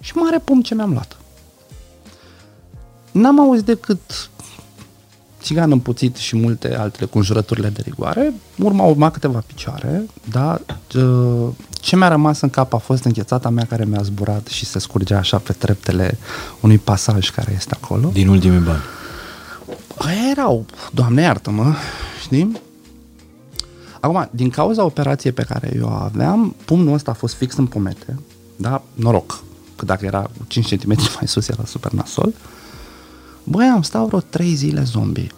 și 0.00 0.16
mare 0.16 0.38
pom 0.38 0.62
ce 0.62 0.74
mi-am 0.74 0.92
luat. 0.92 1.16
N-am 3.16 3.40
auzit 3.40 3.64
decât 3.64 4.30
țigan 5.42 5.70
împuțit 5.70 6.16
și 6.16 6.36
multe 6.36 6.76
altele 6.76 7.06
cu 7.06 7.18
înjurăturile 7.18 7.68
de 7.68 7.80
rigoare. 7.84 8.32
Urma 8.58 8.84
urma 8.84 9.10
câteva 9.10 9.42
picioare, 9.46 10.06
da? 10.30 10.60
Ce 11.70 11.96
mi-a 11.96 12.08
rămas 12.08 12.40
în 12.40 12.50
cap 12.50 12.72
a 12.72 12.76
fost 12.76 13.04
înghețata 13.04 13.48
mea 13.48 13.64
care 13.64 13.84
mi-a 13.84 14.02
zburat 14.02 14.46
și 14.46 14.64
se 14.64 14.78
scurgea 14.78 15.18
așa 15.18 15.38
pe 15.38 15.52
treptele 15.52 16.18
unui 16.60 16.78
pasaj 16.78 17.30
care 17.30 17.52
este 17.56 17.78
acolo. 17.82 18.08
Din 18.12 18.28
ultimii 18.28 18.58
bani. 18.58 18.82
Aia 19.96 20.30
erau, 20.30 20.66
doamne 20.92 21.22
iartă-mă, 21.22 21.74
știi? 22.22 22.60
Acum, 24.00 24.28
din 24.30 24.50
cauza 24.50 24.84
operației 24.84 25.32
pe 25.32 25.42
care 25.42 25.72
eu 25.76 25.86
o 25.86 25.92
aveam, 25.92 26.54
pumnul 26.64 26.94
ăsta 26.94 27.10
a 27.10 27.14
fost 27.14 27.34
fix 27.34 27.56
în 27.56 27.66
pomete, 27.66 28.18
da? 28.56 28.82
Noroc, 28.94 29.42
că 29.76 29.84
dacă 29.84 30.04
era 30.04 30.30
5 30.46 30.76
cm 30.76 30.88
mai 30.88 31.26
sus 31.28 31.48
era 31.48 31.64
super 31.64 31.92
nasol. 31.92 32.34
Băi, 33.48 33.66
am 33.66 33.82
stat 33.82 34.06
vreo 34.06 34.20
3 34.20 34.54
zile 34.54 34.82
zombie. 34.82 35.30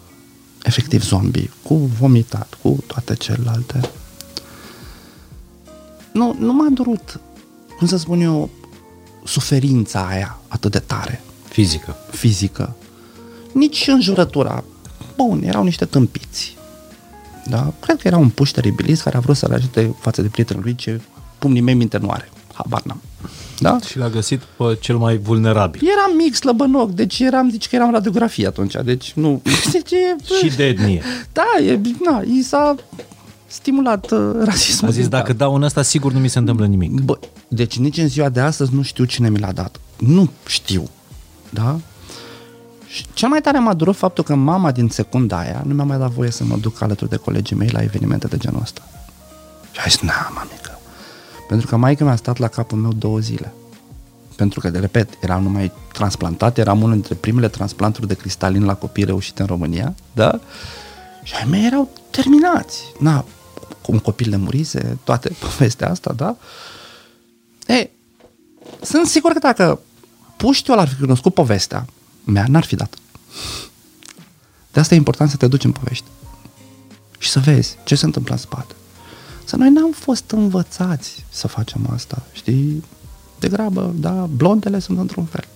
Efectiv 0.63 1.03
zombie, 1.03 1.49
cu 1.63 1.75
vomitat, 1.75 2.57
cu 2.61 2.83
toate 2.87 3.15
celelalte 3.15 3.89
nu, 6.11 6.35
nu 6.39 6.53
m-a 6.53 6.67
durut, 6.71 7.19
cum 7.77 7.87
să 7.87 7.97
spun 7.97 8.21
eu, 8.21 8.49
suferința 9.23 10.07
aia 10.07 10.39
atât 10.47 10.71
de 10.71 10.79
tare. 10.79 11.21
Fizică. 11.47 11.95
Fizică. 12.11 12.75
Nici 13.53 13.87
înjurătura. 13.87 14.63
Bun, 15.15 15.43
erau 15.43 15.63
niște 15.63 15.85
tâmpiți. 15.85 16.57
Da? 17.49 17.73
Cred 17.79 18.01
că 18.01 18.07
era 18.07 18.17
un 18.17 18.29
puș 18.29 18.49
teribilist 18.49 19.01
care 19.01 19.17
a 19.17 19.19
vrut 19.19 19.35
să-l 19.35 19.53
ajute 19.53 19.95
față 19.99 20.21
de 20.21 20.27
prietenul 20.27 20.63
lui 20.63 20.75
ce 20.75 21.01
pumnii 21.39 21.61
mei 21.61 21.73
minte 21.73 21.97
nu 21.97 22.09
are. 22.09 22.29
Habar 22.63 22.81
n-am. 22.83 23.01
Da? 23.59 23.79
Și 23.79 23.97
l-a 23.97 24.09
găsit 24.09 24.41
pe 24.41 24.77
cel 24.79 24.97
mai 24.97 25.17
vulnerabil. 25.17 25.81
Eram 25.97 26.15
mic, 26.15 26.35
slăbănoc, 26.35 26.91
deci 26.91 27.19
eram, 27.19 27.49
zici 27.49 27.67
că 27.67 27.75
eram 27.75 27.91
radiografie 27.91 28.47
atunci, 28.47 28.75
deci 28.83 29.11
nu... 29.13 29.41
Deci 29.71 29.91
e, 29.91 30.35
Și 30.39 30.55
de 30.55 30.65
etnie. 30.65 31.03
Da, 31.33 31.63
e, 31.65 31.79
na, 32.03 32.21
i 32.21 32.41
s-a 32.41 32.75
stimulat 33.47 34.11
uh, 34.11 34.31
rasismul. 34.43 34.89
A 34.89 34.93
zis, 34.93 35.07
dacă 35.07 35.33
dau 35.33 35.55
în 35.55 35.63
ăsta, 35.63 35.81
sigur 35.81 36.11
nu 36.11 36.19
mi 36.19 36.27
se 36.27 36.39
întâmplă 36.39 36.65
nimic. 36.65 36.91
Bă, 36.91 37.17
deci 37.47 37.77
nici 37.77 37.97
în 37.97 38.07
ziua 38.07 38.29
de 38.29 38.39
astăzi 38.39 38.73
nu 38.73 38.81
știu 38.81 39.03
cine 39.03 39.29
mi 39.29 39.39
l-a 39.39 39.51
dat. 39.51 39.79
Nu 39.97 40.29
știu. 40.45 40.89
Da? 41.49 41.79
Și 42.87 43.05
cel 43.13 43.29
mai 43.29 43.41
tare 43.41 43.59
m-a 43.59 43.73
durut 43.73 43.95
faptul 43.95 44.23
că 44.23 44.35
mama 44.35 44.71
din 44.71 44.89
secunda 44.89 45.39
aia 45.39 45.63
nu 45.65 45.73
mi-a 45.73 45.83
mai 45.83 45.97
dat 45.97 46.11
voie 46.11 46.31
să 46.31 46.43
mă 46.43 46.57
duc 46.57 46.81
alături 46.81 47.09
de 47.09 47.15
colegii 47.15 47.55
mei 47.55 47.69
la 47.69 47.81
evenimente 47.81 48.27
de 48.27 48.37
genul 48.37 48.61
ăsta. 48.61 48.81
Și 49.71 49.79
a 49.79 49.83
zis, 49.87 49.99
na, 49.99 50.31
mamică. 50.35 50.68
Pentru 51.49 51.67
că 51.67 51.75
maica 51.75 52.03
mi-a 52.05 52.15
stat 52.15 52.37
la 52.37 52.47
capul 52.47 52.77
meu 52.77 52.93
două 52.93 53.19
zile. 53.19 53.53
Pentru 54.35 54.59
că, 54.59 54.69
de 54.69 54.79
repet, 54.79 55.09
eram 55.21 55.43
numai 55.43 55.71
transplantat, 55.93 56.57
eram 56.57 56.81
unul 56.81 56.93
dintre 56.93 57.15
primele 57.15 57.47
transplanturi 57.47 58.07
de 58.07 58.13
cristalin 58.13 58.65
la 58.65 58.75
copii 58.75 59.03
reușite 59.03 59.41
în 59.41 59.47
România, 59.47 59.95
da? 60.13 60.39
Și 61.23 61.33
ai 61.35 61.47
mei 61.49 61.65
erau 61.65 61.89
terminați. 62.09 62.83
Na, 62.99 63.25
un 63.85 63.99
copil 63.99 64.29
le 64.29 64.35
murise, 64.35 64.97
toate 65.03 65.35
povestea 65.45 65.89
asta, 65.89 66.13
da? 66.13 66.37
E, 67.67 67.89
sunt 68.81 69.07
sigur 69.07 69.31
că 69.31 69.39
dacă 69.39 69.79
puștiul 70.37 70.79
ar 70.79 70.87
fi 70.87 70.99
cunoscut 70.99 71.33
povestea 71.33 71.85
mea, 72.23 72.45
n-ar 72.47 72.63
fi 72.63 72.75
dat. 72.75 72.95
De 74.71 74.79
asta 74.79 74.93
e 74.93 74.97
important 74.97 75.29
să 75.29 75.37
te 75.37 75.47
duci 75.47 75.63
în 75.63 75.71
povești. 75.71 76.05
Și 77.19 77.29
să 77.29 77.39
vezi 77.39 77.77
ce 77.83 77.95
se 77.95 78.05
întâmplă 78.05 78.33
în 78.33 78.39
spate. 78.39 78.73
Să 79.49 79.55
noi 79.55 79.69
n-am 79.69 79.91
fost 79.91 80.31
învățați 80.31 81.25
să 81.29 81.47
facem 81.47 81.89
asta, 81.93 82.21
știi? 82.31 82.83
De 83.39 83.47
grabă, 83.47 83.93
da, 83.99 84.29
blondele 84.35 84.79
sunt 84.79 84.97
într-un 84.97 85.25
fel. 85.25 85.47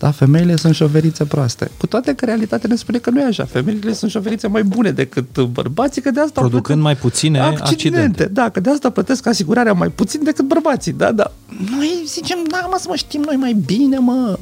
Da, 0.00 0.10
femeile 0.10 0.56
sunt 0.56 0.74
șoferițe 0.74 1.24
proaste. 1.24 1.70
Cu 1.78 1.86
toate 1.86 2.14
că 2.14 2.24
realitatea 2.24 2.68
ne 2.68 2.76
spune 2.76 2.98
că 2.98 3.10
nu 3.10 3.20
e 3.20 3.24
așa. 3.24 3.44
Femeile 3.44 3.92
sunt 3.92 4.10
șoferițe 4.10 4.46
mai 4.46 4.62
bune 4.62 4.90
decât 4.90 5.40
bărbații, 5.40 6.02
că 6.02 6.10
de 6.10 6.20
asta 6.20 6.40
Producând 6.40 6.62
plătesc 6.64 6.84
mai 6.84 6.96
puține 6.96 7.40
accidente. 7.40 7.70
accidente. 7.70 8.24
Da, 8.24 8.48
că 8.48 8.60
de 8.60 8.70
asta 8.70 8.90
plătesc 8.90 9.26
asigurarea 9.26 9.72
mai 9.72 9.88
puțin 9.88 10.20
decât 10.24 10.44
bărbații. 10.44 10.92
Da, 10.92 11.12
da. 11.12 11.32
Noi 11.70 12.02
zicem, 12.06 12.38
da, 12.50 12.66
mă, 12.70 12.76
să 12.78 12.86
mă 12.88 12.96
știm 12.96 13.22
noi 13.26 13.36
mai 13.36 13.52
bine, 13.66 13.98
mă. 13.98 14.38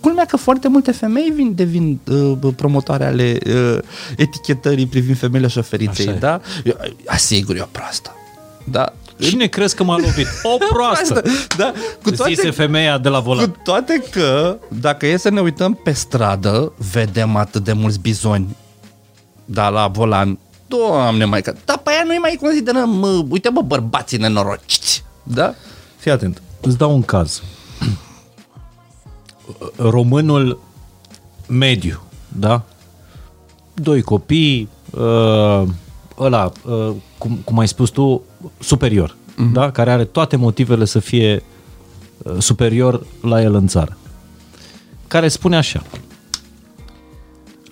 Culmea 0.00 0.24
că 0.24 0.36
foarte 0.36 0.68
multe 0.68 0.92
femei 0.92 1.32
vin, 1.34 1.54
devin 1.54 1.98
uh, 2.10 2.52
promotoare 2.56 3.04
ale 3.04 3.38
uh, 3.46 3.78
etichetării 4.16 4.86
privind 4.86 5.18
femeile 5.18 5.46
șoferiței, 5.46 6.16
da? 6.18 6.40
Eu, 6.64 6.74
asigur, 7.06 7.56
eu 7.56 7.68
proastă. 7.72 8.10
Da, 8.70 8.92
Cine 9.20 9.46
crezi 9.46 9.74
că 9.74 9.84
m-a 9.84 9.96
lovit? 9.96 10.26
O 10.42 10.56
proastă! 10.72 11.22
da, 11.56 11.72
cu 12.02 12.10
toate, 12.10 12.34
Zise 12.34 12.50
femeia 12.50 12.98
de 12.98 13.08
la 13.08 13.20
volan. 13.20 13.50
Cu 13.50 13.56
toate 13.64 14.02
că, 14.10 14.58
dacă 14.68 15.06
e 15.06 15.16
să 15.16 15.28
ne 15.28 15.40
uităm 15.40 15.74
pe 15.74 15.92
stradă, 15.92 16.72
vedem 16.92 17.36
atât 17.36 17.64
de 17.64 17.72
mulți 17.72 17.98
bizoni 17.98 18.56
da, 19.50 19.68
la 19.68 19.88
volan. 19.88 20.38
Doamne, 20.66 21.24
mai 21.24 21.42
că... 21.42 21.54
Dar 21.64 21.78
pe 21.78 21.90
aia 21.90 22.02
noi 22.06 22.16
mai 22.16 22.38
considerăm, 22.40 22.90
mă, 22.90 23.24
uite 23.28 23.48
mă, 23.48 23.62
bărbații 23.62 24.18
nenorociți. 24.18 25.04
Da? 25.22 25.54
Fii 25.96 26.10
atent. 26.10 26.42
Îți 26.60 26.76
dau 26.76 26.94
un 26.94 27.02
caz. 27.02 27.42
Românul 29.76 30.60
mediu, 31.46 32.02
da? 32.28 32.62
Doi 33.74 34.02
copii, 34.02 34.68
uh, 34.90 35.62
ăla, 36.18 36.52
uh, 36.64 36.90
cum, 37.18 37.40
cum 37.44 37.58
ai 37.58 37.68
spus 37.68 37.90
tu, 37.90 38.22
superior, 38.58 39.16
mm-hmm. 39.16 39.52
da? 39.52 39.70
care 39.70 39.90
are 39.90 40.04
toate 40.04 40.36
motivele 40.36 40.84
să 40.84 40.98
fie 40.98 41.42
uh, 42.22 42.32
superior 42.38 43.06
la 43.22 43.42
el 43.42 43.54
în 43.54 43.66
țară. 43.66 43.96
Care 45.06 45.28
spune 45.28 45.56
așa, 45.56 45.82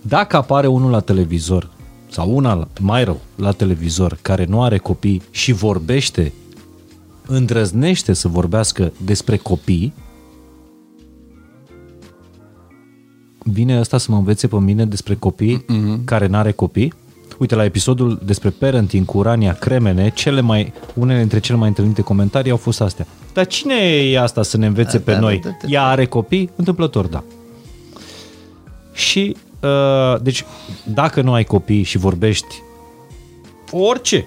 dacă 0.03 0.37
apare 0.37 0.67
unul 0.67 0.91
la 0.91 1.01
televizor 1.01 1.71
sau 2.11 2.37
una 2.37 2.69
mai 2.81 3.05
rău 3.05 3.21
la 3.37 3.53
televizor 3.53 4.19
care 4.23 4.45
nu 4.45 4.63
are 4.63 4.79
copii 4.79 5.23
și 5.31 5.53
vorbește, 5.53 6.33
îndrăznește 7.27 8.13
să 8.13 8.29
vorbească 8.29 8.93
despre 9.05 9.37
copii, 9.37 9.93
vine 13.39 13.79
ăsta 13.79 13.99
să 13.99 14.11
mă 14.11 14.17
învețe 14.17 14.47
pe 14.47 14.57
mine 14.57 14.87
despre 14.87 15.15
copii 15.15 15.65
mm-hmm. 15.65 16.05
care 16.05 16.27
n-are 16.27 16.53
copii 16.53 16.93
Uite, 17.39 17.55
la 17.55 17.65
episodul 17.65 18.21
despre 18.25 18.51
parenting 18.51 19.07
cu 19.07 19.19
Urania 19.19 19.53
Cremene, 19.53 20.11
cele 20.11 20.41
mai, 20.41 20.73
unele 20.95 21.19
dintre 21.19 21.39
cele 21.39 21.59
mai 21.59 21.69
întâlnite 21.69 22.03
comentarii 22.03 22.51
au 22.51 22.57
fost 22.57 22.81
astea. 22.81 23.07
Dar 23.33 23.47
cine 23.47 23.75
e 23.75 24.19
asta 24.19 24.43
să 24.43 24.57
ne 24.57 24.67
învețe 24.67 24.99
da, 24.99 25.03
pe 25.05 25.13
da, 25.13 25.19
noi? 25.19 25.39
Da, 25.39 25.49
da, 25.49 25.57
da. 25.61 25.69
Ea 25.69 25.85
are 25.85 26.07
copii? 26.07 26.51
Întâmplător, 26.57 27.07
da. 27.07 27.25
Și, 28.93 29.37
uh, 29.63 30.21
deci, 30.23 30.45
dacă 30.85 31.21
nu 31.21 31.33
ai 31.33 31.45
copii 31.45 31.83
și 31.83 31.99
vorbești 31.99 32.63
orice 33.71 34.27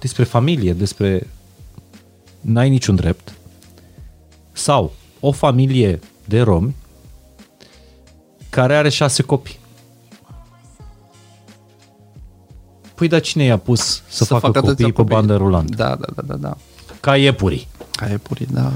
despre 0.00 0.24
familie, 0.24 0.72
despre 0.72 1.26
n-ai 2.40 2.68
niciun 2.68 2.94
drept, 2.94 3.32
sau 4.52 4.92
o 5.20 5.32
familie 5.32 6.00
de 6.24 6.40
romi 6.40 6.74
care 8.50 8.76
are 8.76 8.88
șase 8.88 9.22
copii 9.22 9.58
Păi 12.96 13.08
dar 13.08 13.20
cine 13.20 13.44
i-a 13.44 13.56
pus 13.56 13.80
să, 13.80 14.00
să 14.08 14.24
facă, 14.24 14.46
facă 14.46 14.60
copii 14.60 14.92
pe 14.92 15.02
bandă 15.02 15.36
rulantă? 15.36 15.74
Da, 15.76 15.96
da, 16.00 16.06
da, 16.14 16.22
da, 16.26 16.34
da. 16.34 16.56
Ca 17.00 17.16
iepurii. 17.16 17.68
Ca 17.96 18.06
iepurii, 18.08 18.46
da. 18.50 18.72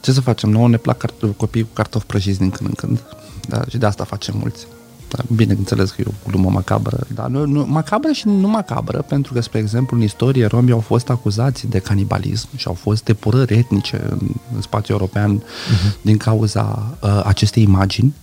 Ce 0.00 0.12
să 0.12 0.20
facem? 0.20 0.50
Nouă 0.50 0.68
ne 0.68 0.76
plac 0.76 0.96
cart- 0.96 1.36
copii 1.36 1.62
cu 1.62 1.68
cartofi 1.72 2.06
prăjiți 2.06 2.38
din 2.38 2.50
când 2.50 2.68
în 2.68 2.74
când. 2.74 3.02
Da, 3.48 3.60
și 3.68 3.78
de 3.78 3.86
asta 3.86 4.04
facem 4.04 4.34
mulți. 4.38 4.66
Dar 5.08 5.24
bineînțeles 5.34 5.90
că 5.90 6.00
e 6.00 6.04
o 6.08 6.28
glumă 6.30 6.50
macabră. 6.50 6.98
Dar 7.14 7.26
nu, 7.26 7.46
nu, 7.46 7.66
macabră 7.68 8.12
și 8.12 8.26
nu 8.26 8.48
macabră, 8.48 9.02
pentru 9.08 9.32
că, 9.32 9.40
spre 9.40 9.58
exemplu, 9.58 9.96
în 9.96 10.02
istorie 10.02 10.46
romii 10.46 10.72
au 10.72 10.80
fost 10.80 11.10
acuzați 11.10 11.66
de 11.66 11.78
canibalism 11.78 12.48
și 12.56 12.66
au 12.66 12.74
fost 12.74 13.04
depurări 13.04 13.54
etnice 13.54 14.02
în, 14.10 14.18
în 14.54 14.60
spațiul 14.60 14.98
european 14.98 15.38
uh-huh. 15.38 16.00
din 16.00 16.16
cauza 16.16 16.96
uh, 17.02 17.20
acestei 17.24 17.62
imagini. 17.62 18.14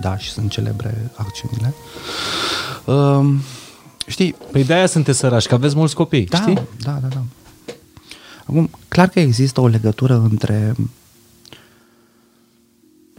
Da, 0.00 0.16
și 0.16 0.30
sunt 0.30 0.50
celebre 0.50 1.10
acțiunile. 1.16 1.74
Uh, 2.84 3.34
Știi? 4.06 4.34
Păi 4.50 4.64
de-aia 4.64 4.86
sunteți 4.86 5.18
sărași, 5.18 5.48
că 5.48 5.54
aveți 5.54 5.76
mulți 5.76 5.94
copii, 5.94 6.24
da, 6.24 6.40
știi? 6.40 6.60
Da, 6.78 6.92
da, 6.92 7.06
da. 7.08 7.22
Acum, 8.46 8.70
clar 8.88 9.08
că 9.08 9.20
există 9.20 9.60
o 9.60 9.66
legătură 9.66 10.14
între 10.14 10.74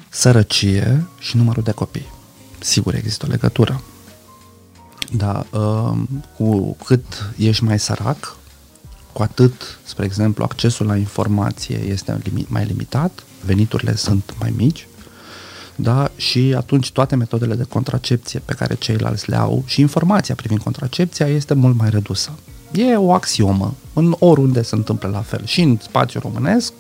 sărăcie 0.09 1.05
și 1.19 1.37
numărul 1.37 1.63
de 1.63 1.71
copii. 1.71 2.11
Sigur 2.59 2.95
există 2.95 3.25
o 3.25 3.29
legătură. 3.29 3.81
Dar 5.11 5.45
uh, 5.51 5.97
cu 6.37 6.77
cât 6.85 7.31
ești 7.37 7.63
mai 7.63 7.79
sărac, 7.79 8.37
cu 9.11 9.21
atât, 9.21 9.79
spre 9.83 10.05
exemplu, 10.05 10.43
accesul 10.43 10.85
la 10.85 10.95
informație 10.95 11.77
este 11.77 12.21
mai 12.47 12.65
limitat, 12.65 13.23
veniturile 13.45 13.95
sunt 13.95 14.35
mai 14.39 14.53
mici 14.57 14.87
da? 15.75 16.11
și 16.15 16.53
atunci 16.57 16.91
toate 16.91 17.15
metodele 17.15 17.55
de 17.55 17.63
contracepție 17.63 18.41
pe 18.45 18.53
care 18.53 18.75
ceilalți 18.75 19.29
le 19.29 19.35
au 19.35 19.63
și 19.65 19.81
informația 19.81 20.35
privind 20.35 20.61
contracepția 20.61 21.27
este 21.27 21.53
mult 21.53 21.77
mai 21.77 21.89
redusă. 21.89 22.31
E 22.71 22.95
o 22.95 23.13
axiomă, 23.13 23.73
în 23.93 24.15
oriunde 24.19 24.61
se 24.61 24.75
întâmplă 24.75 25.09
la 25.09 25.21
fel, 25.21 25.45
și 25.45 25.61
în 25.61 25.77
spațiul 25.81 26.23
românesc, 26.25 26.73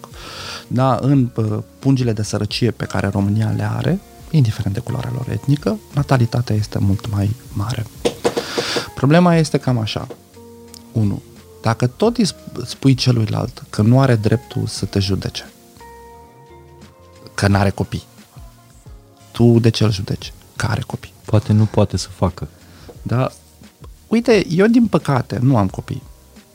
da, 0.67 0.97
în 1.01 1.29
uh, 1.35 1.57
pungile 1.79 2.13
de 2.13 2.23
sărăcie 2.23 2.71
pe 2.71 2.85
care 2.85 3.07
România 3.07 3.53
le 3.55 3.69
are, 3.75 3.99
indiferent 4.31 4.73
de 4.73 4.79
culoarea 4.79 5.11
lor 5.13 5.25
etnică, 5.29 5.79
natalitatea 5.93 6.55
este 6.55 6.79
mult 6.79 7.11
mai 7.11 7.35
mare. 7.53 7.85
Problema 8.95 9.35
este 9.35 9.57
cam 9.57 9.77
așa. 9.77 10.07
1. 10.91 11.21
Dacă 11.61 11.87
tot 11.87 12.17
îi 12.17 12.27
spui 12.65 12.93
celuilalt 12.93 13.63
că 13.69 13.81
nu 13.81 13.99
are 13.99 14.15
dreptul 14.15 14.67
să 14.67 14.85
te 14.85 14.99
judece, 14.99 15.49
că 17.33 17.47
nu 17.47 17.57
are 17.57 17.69
copii, 17.69 18.03
tu 19.35 19.59
de 19.59 19.69
ce 19.69 19.83
îl 19.83 19.91
judeci? 19.91 20.33
Care 20.55 20.81
copii? 20.87 21.13
Poate 21.25 21.53
nu 21.53 21.65
poate 21.65 21.97
să 21.97 22.07
facă. 22.09 22.47
Da. 23.01 23.31
Uite, 24.07 24.45
eu 24.49 24.67
din 24.67 24.87
păcate 24.87 25.39
nu 25.41 25.57
am 25.57 25.67
copii. 25.67 26.03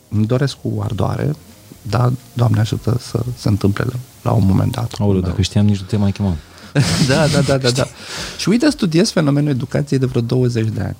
Îmi 0.08 0.26
doresc 0.26 0.56
cu 0.62 0.80
ardoare, 0.82 1.34
dar 1.82 2.12
Doamne 2.32 2.60
ajută 2.60 2.96
să 3.00 3.24
se 3.36 3.48
întâmple 3.48 3.84
la, 3.84 3.98
la 4.22 4.32
un 4.32 4.46
moment 4.46 4.72
dat. 4.72 4.94
Aoleu, 4.98 5.20
dacă 5.20 5.42
știam, 5.42 5.64
nici 5.64 5.80
nu 5.80 5.86
te 5.86 5.96
mai 5.96 6.12
chemam. 6.12 6.36
da, 7.08 7.26
da, 7.26 7.40
da, 7.40 7.58
da, 7.58 7.70
da. 7.70 7.86
Și 8.38 8.48
uite, 8.48 8.70
studiez 8.70 9.10
fenomenul 9.10 9.50
educației 9.50 9.98
de 9.98 10.06
vreo 10.06 10.22
20 10.22 10.68
de 10.68 10.80
ani. 10.80 10.96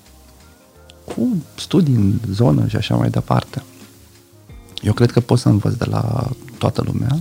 Cu 1.04 1.36
studii 1.54 1.94
în 1.94 2.20
zonă 2.32 2.66
și 2.66 2.76
așa 2.76 2.94
mai 2.94 3.10
departe. 3.10 3.62
Eu 4.82 4.92
cred 4.92 5.10
că 5.10 5.20
pot 5.20 5.38
să 5.38 5.48
învăț 5.48 5.72
de 5.72 5.84
la 5.84 6.30
toată 6.58 6.82
lumea 6.86 7.18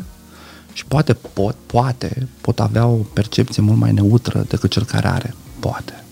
și 0.79 0.85
poate 0.85 1.13
pot, 1.13 1.55
poate 1.65 2.27
pot 2.41 2.59
avea 2.59 2.85
o 2.85 2.95
percepție 2.95 3.61
mult 3.61 3.77
mai 3.77 3.93
neutră 3.93 4.45
decât 4.47 4.69
cel 4.69 4.83
care 4.83 5.07
are. 5.07 5.33
Poate. 5.59 6.03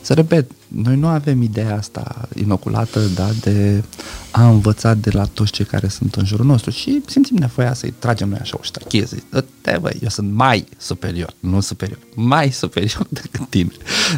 Să 0.00 0.14
repet, 0.14 0.50
noi 0.68 0.96
nu 0.96 1.06
avem 1.06 1.42
ideea 1.42 1.76
asta 1.76 2.28
inoculată 2.34 3.00
da, 3.14 3.28
de 3.40 3.82
a 4.30 4.48
învăța 4.48 4.94
de 4.94 5.10
la 5.10 5.24
toți 5.24 5.52
cei 5.52 5.64
care 5.64 5.88
sunt 5.88 6.14
în 6.14 6.24
jurul 6.24 6.46
nostru 6.46 6.70
și 6.70 7.02
simțim 7.06 7.36
nevoia 7.36 7.74
să-i 7.74 7.94
tragem 7.98 8.28
noi 8.28 8.38
așa 8.38 8.56
o 8.60 8.62
ștachie, 8.62 9.06
te 9.60 9.78
băi, 9.80 9.98
eu 10.02 10.08
sunt 10.08 10.32
mai 10.32 10.66
superior, 10.76 11.34
nu 11.40 11.60
superior, 11.60 11.98
mai 12.14 12.50
superior 12.50 13.06
decât 13.20 13.48
tine. 13.48 13.70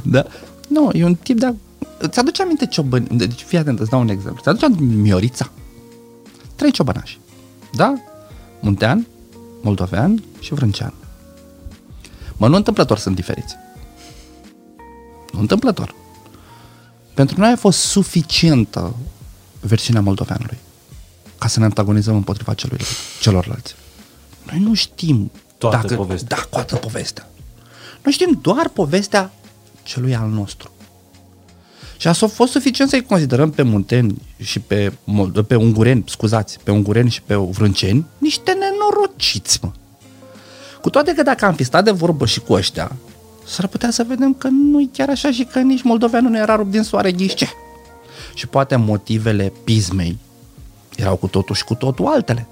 Da? 0.02 0.27
Nu, 0.69 0.90
e 0.93 1.05
un 1.05 1.15
tip 1.15 1.39
de... 1.39 1.55
Îți 1.98 2.19
aduce 2.19 2.43
aminte 2.43 2.66
ciobăni... 2.66 3.06
Deci 3.12 3.40
fii 3.43 3.59
atent, 3.59 3.78
îți 3.78 3.90
dau 3.90 4.01
un 4.01 4.09
exemplu. 4.09 4.39
Îți 4.39 4.48
aduce 4.48 4.65
aminte 4.65 4.85
Miorița? 4.85 5.51
Trei 6.55 6.70
ciobănași. 6.70 7.19
Da? 7.73 7.94
Muntean, 8.60 9.06
Moldovean 9.62 10.22
și 10.40 10.55
Vrâncean. 10.55 10.94
Mă, 12.36 12.48
nu 12.48 12.56
întâmplător 12.56 12.98
sunt 12.98 13.14
diferiți. 13.14 13.56
Nu 15.32 15.40
întâmplător. 15.40 15.94
Pentru 17.14 17.40
noi 17.40 17.51
a 17.51 17.56
fost 17.56 17.78
suficientă 17.78 18.94
versiunea 19.60 20.02
moldoveanului 20.02 20.59
ca 21.39 21.48
să 21.48 21.59
ne 21.59 21.64
antagonizăm 21.64 22.14
împotriva 22.14 22.55
celui, 22.55 22.78
celorlalți. 23.20 23.74
Noi 24.51 24.60
nu 24.60 24.74
știm 24.74 25.30
toată 25.59 25.76
dacă, 25.76 25.94
povestea. 25.94 26.36
Da, 26.36 26.43
toată 26.51 26.76
povestea. 26.76 27.28
Noi 28.02 28.12
știm 28.12 28.39
doar 28.43 28.68
povestea 28.68 29.32
celui 29.82 30.14
al 30.14 30.28
nostru. 30.28 30.70
Și 31.97 32.09
a 32.09 32.12
fost 32.12 32.52
suficient 32.52 32.90
să-i 32.90 33.05
considerăm 33.05 33.51
pe 33.51 33.62
munteni 33.62 34.22
și 34.39 34.60
pe, 34.60 34.93
pe 35.47 35.55
ungureni, 35.55 36.05
scuzați, 36.06 36.59
pe 36.62 36.70
ungureni 36.70 37.10
și 37.10 37.22
pe 37.22 37.35
vrânceni, 37.35 38.06
niște 38.18 38.56
nenorociți, 38.89 39.59
mă. 39.62 39.70
Cu 40.81 40.90
toate 40.90 41.15
că 41.15 41.23
dacă 41.23 41.44
am 41.44 41.55
fi 41.55 41.65
stat 41.65 41.85
de 41.85 41.90
vorbă 41.90 42.27
și 42.27 42.40
cu 42.40 42.52
ăștia, 42.52 42.97
s-ar 43.47 43.66
putea 43.66 43.90
să 43.90 44.05
vedem 44.09 44.35
că 44.35 44.48
nu 44.48 44.81
e 44.81 44.89
chiar 44.93 45.09
așa 45.09 45.31
și 45.31 45.44
că 45.44 45.60
nici 45.60 45.82
moldoveanul 45.82 46.31
nu 46.31 46.36
era 46.36 46.56
rupt 46.56 46.70
din 46.70 46.82
soare 46.82 47.12
ghișce. 47.12 47.48
Și 48.35 48.47
poate 48.47 48.77
motivele 48.77 49.52
pismei 49.65 50.19
erau 50.97 51.16
cu 51.16 51.27
totul 51.27 51.55
și 51.55 51.65
cu 51.65 51.74
totul 51.74 52.06
altele. 52.06 52.47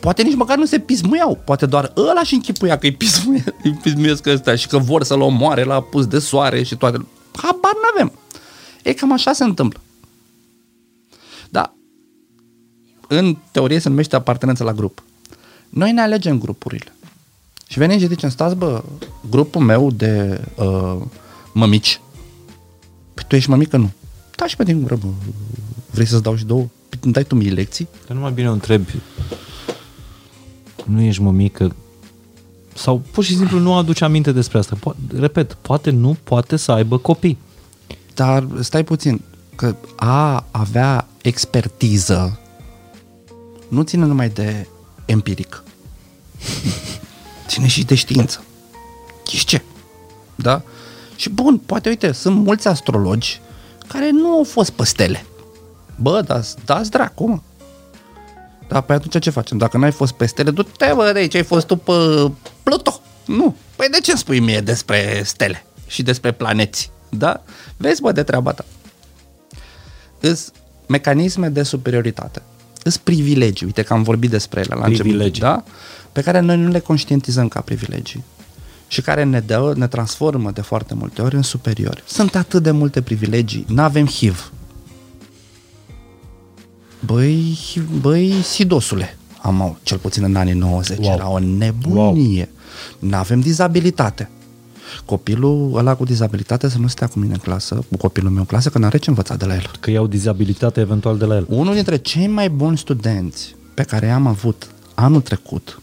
Poate 0.00 0.22
nici 0.22 0.34
măcar 0.34 0.56
nu 0.56 0.64
se 0.64 0.78
pismuiau, 0.78 1.40
poate 1.44 1.66
doar 1.66 1.92
ăla 1.96 2.22
și 2.22 2.34
închipuia 2.34 2.78
că 2.78 2.86
îi, 2.86 2.92
pismuie, 2.92 3.44
îi 3.62 3.72
pismuiesc 3.82 4.26
ăstea 4.26 4.56
și 4.56 4.66
că 4.66 4.78
vor 4.78 5.02
să-l 5.02 5.20
omoare 5.20 5.64
la 5.64 5.80
pus 5.80 6.06
de 6.06 6.18
soare 6.18 6.62
și 6.62 6.76
toate. 6.76 7.06
Habar 7.36 7.72
n-avem. 7.82 8.18
E 8.82 8.92
cam 8.92 9.12
așa 9.12 9.32
se 9.32 9.44
întâmplă. 9.44 9.80
Da. 11.48 11.74
În 13.08 13.36
teorie 13.50 13.78
se 13.78 13.88
numește 13.88 14.16
apartenență 14.16 14.64
la 14.64 14.72
grup. 14.72 15.02
Noi 15.68 15.92
ne 15.92 16.00
alegem 16.00 16.38
grupurile. 16.38 16.96
Și 17.68 17.78
venim 17.78 17.98
și 17.98 18.06
zicem, 18.06 18.28
stați 18.28 18.56
bă, 18.56 18.82
grupul 19.30 19.60
meu 19.60 19.90
de 19.90 20.40
uh, 20.56 20.96
mămici. 21.52 22.00
Păi 23.14 23.24
tu 23.28 23.36
ești 23.36 23.50
mămică? 23.50 23.76
Nu. 23.76 23.90
Da 24.36 24.46
și 24.46 24.56
pe 24.56 24.64
din 24.64 24.80
gură, 24.80 24.98
vrei 25.90 26.06
să-ți 26.06 26.22
dau 26.22 26.36
și 26.36 26.44
două? 26.44 26.66
Păi 26.88 26.98
îmi 27.02 27.12
dai 27.12 27.24
tu 27.24 27.34
mie 27.34 27.50
lecții? 27.50 27.88
Dar 28.06 28.16
numai 28.16 28.32
bine 28.32 28.48
o 28.48 28.52
întrebi. 28.52 28.94
Nu 30.84 31.00
ești 31.00 31.22
mămică? 31.22 31.74
Sau 32.74 33.02
pur 33.10 33.24
și 33.24 33.36
simplu 33.36 33.58
nu 33.58 33.74
aduce 33.74 34.04
aminte 34.04 34.32
despre 34.32 34.58
asta. 34.58 34.76
Po- 34.76 35.18
repet, 35.18 35.52
poate 35.52 35.90
nu 35.90 36.16
poate 36.24 36.56
să 36.56 36.72
aibă 36.72 36.98
copii. 36.98 37.38
Dar 38.14 38.46
stai 38.60 38.84
puțin, 38.84 39.20
că 39.54 39.76
a 39.96 40.46
avea 40.50 41.08
expertiză 41.22 42.38
nu 43.68 43.82
ține 43.82 44.04
numai 44.04 44.28
de 44.28 44.66
empiric. 45.06 45.62
ține 47.46 47.66
și 47.66 47.84
de 47.84 47.94
știință. 47.94 48.44
Știți 49.26 49.44
ce? 49.44 49.62
Da? 50.34 50.62
Și 51.16 51.28
bun, 51.28 51.58
poate, 51.58 51.88
uite, 51.88 52.12
sunt 52.12 52.36
mulți 52.36 52.68
astrologi 52.68 53.40
care 53.86 54.10
nu 54.10 54.28
au 54.36 54.44
fost 54.44 54.70
păstele. 54.70 55.26
Bă, 55.96 56.20
dați, 56.20 56.56
dați 56.64 56.90
dracu, 56.90 57.28
mă. 57.28 57.38
Da, 58.68 58.80
păi 58.80 58.96
atunci 58.96 59.22
ce 59.22 59.30
facem? 59.30 59.58
Dacă 59.58 59.76
n-ai 59.76 59.92
fost 59.92 60.12
pe 60.12 60.26
stele, 60.26 60.50
du-te, 60.50 60.92
bă, 60.94 61.10
de 61.12 61.18
aici 61.18 61.34
ai 61.34 61.42
fost 61.42 61.66
tu 61.66 61.76
pe 61.76 61.92
Pluto. 62.62 63.00
Nu. 63.24 63.56
Păi 63.76 63.88
de 63.88 64.00
ce 64.00 64.10
îmi 64.10 64.20
spui 64.20 64.40
mie 64.40 64.60
despre 64.60 65.22
stele 65.24 65.66
și 65.86 66.02
despre 66.02 66.32
planeți? 66.32 66.90
Da? 67.08 67.42
Vezi, 67.76 68.00
bă, 68.00 68.12
de 68.12 68.22
treaba 68.22 68.52
ta. 68.52 68.64
Îs 70.20 70.50
mecanisme 70.86 71.48
de 71.48 71.62
superioritate. 71.62 72.42
Îs 72.86 72.96
privilegii. 72.96 73.66
Uite 73.66 73.82
că 73.82 73.92
am 73.92 74.02
vorbit 74.02 74.30
despre 74.30 74.60
ele 74.60 74.74
la 74.74 74.80
Privilegii. 74.84 75.12
început. 75.12 75.40
Da? 75.40 75.64
Pe 76.12 76.20
care 76.20 76.40
noi 76.40 76.56
nu 76.56 76.68
le 76.70 76.78
conștientizăm 76.78 77.48
ca 77.48 77.60
privilegii 77.60 78.24
și 78.88 79.00
care 79.00 79.24
ne, 79.24 79.40
dă, 79.40 79.72
ne 79.76 79.86
transformă 79.86 80.50
de 80.50 80.60
foarte 80.60 80.94
multe 80.94 81.22
ori 81.22 81.34
în 81.34 81.42
superiori. 81.42 82.02
Sunt 82.06 82.34
atât 82.34 82.62
de 82.62 82.70
multe 82.70 83.02
privilegii. 83.02 83.64
Nu 83.68 83.82
avem 83.82 84.06
HIV. 84.06 84.52
Băi, 87.04 87.58
băi, 88.00 88.32
sidosule, 88.42 89.16
am 89.42 89.78
cel 89.82 89.98
puțin 89.98 90.22
în 90.24 90.36
anii 90.36 90.52
90, 90.54 90.98
Wow. 90.98 91.12
era 91.12 91.28
o 91.28 91.38
nebunie. 91.38 92.48
Wow. 93.00 93.10
Nu 93.10 93.16
avem 93.16 93.40
dizabilitate. 93.40 94.30
Copilul 95.04 95.76
ăla 95.76 95.94
cu 95.94 96.04
dizabilitate 96.04 96.68
să 96.68 96.78
nu 96.78 96.86
stea 96.86 97.06
cu 97.06 97.18
mine 97.18 97.32
în 97.32 97.38
clasă, 97.38 97.74
cu 97.90 97.96
copilul 97.96 98.30
meu 98.30 98.40
în 98.40 98.46
clasă, 98.46 98.68
că 98.68 98.78
n-are 98.78 98.98
ce 98.98 99.10
învăța 99.10 99.36
de 99.36 99.44
la 99.44 99.54
el. 99.54 99.70
Că 99.80 99.90
iau 99.90 100.06
dizabilitate 100.06 100.80
eventual 100.80 101.18
de 101.18 101.24
la 101.24 101.34
el. 101.34 101.46
Unul 101.48 101.74
dintre 101.74 101.96
cei 101.96 102.26
mai 102.26 102.50
buni 102.50 102.78
studenți 102.78 103.54
pe 103.74 103.82
care 103.82 104.06
i-am 104.06 104.26
avut 104.26 104.70
anul 104.94 105.20
trecut 105.20 105.80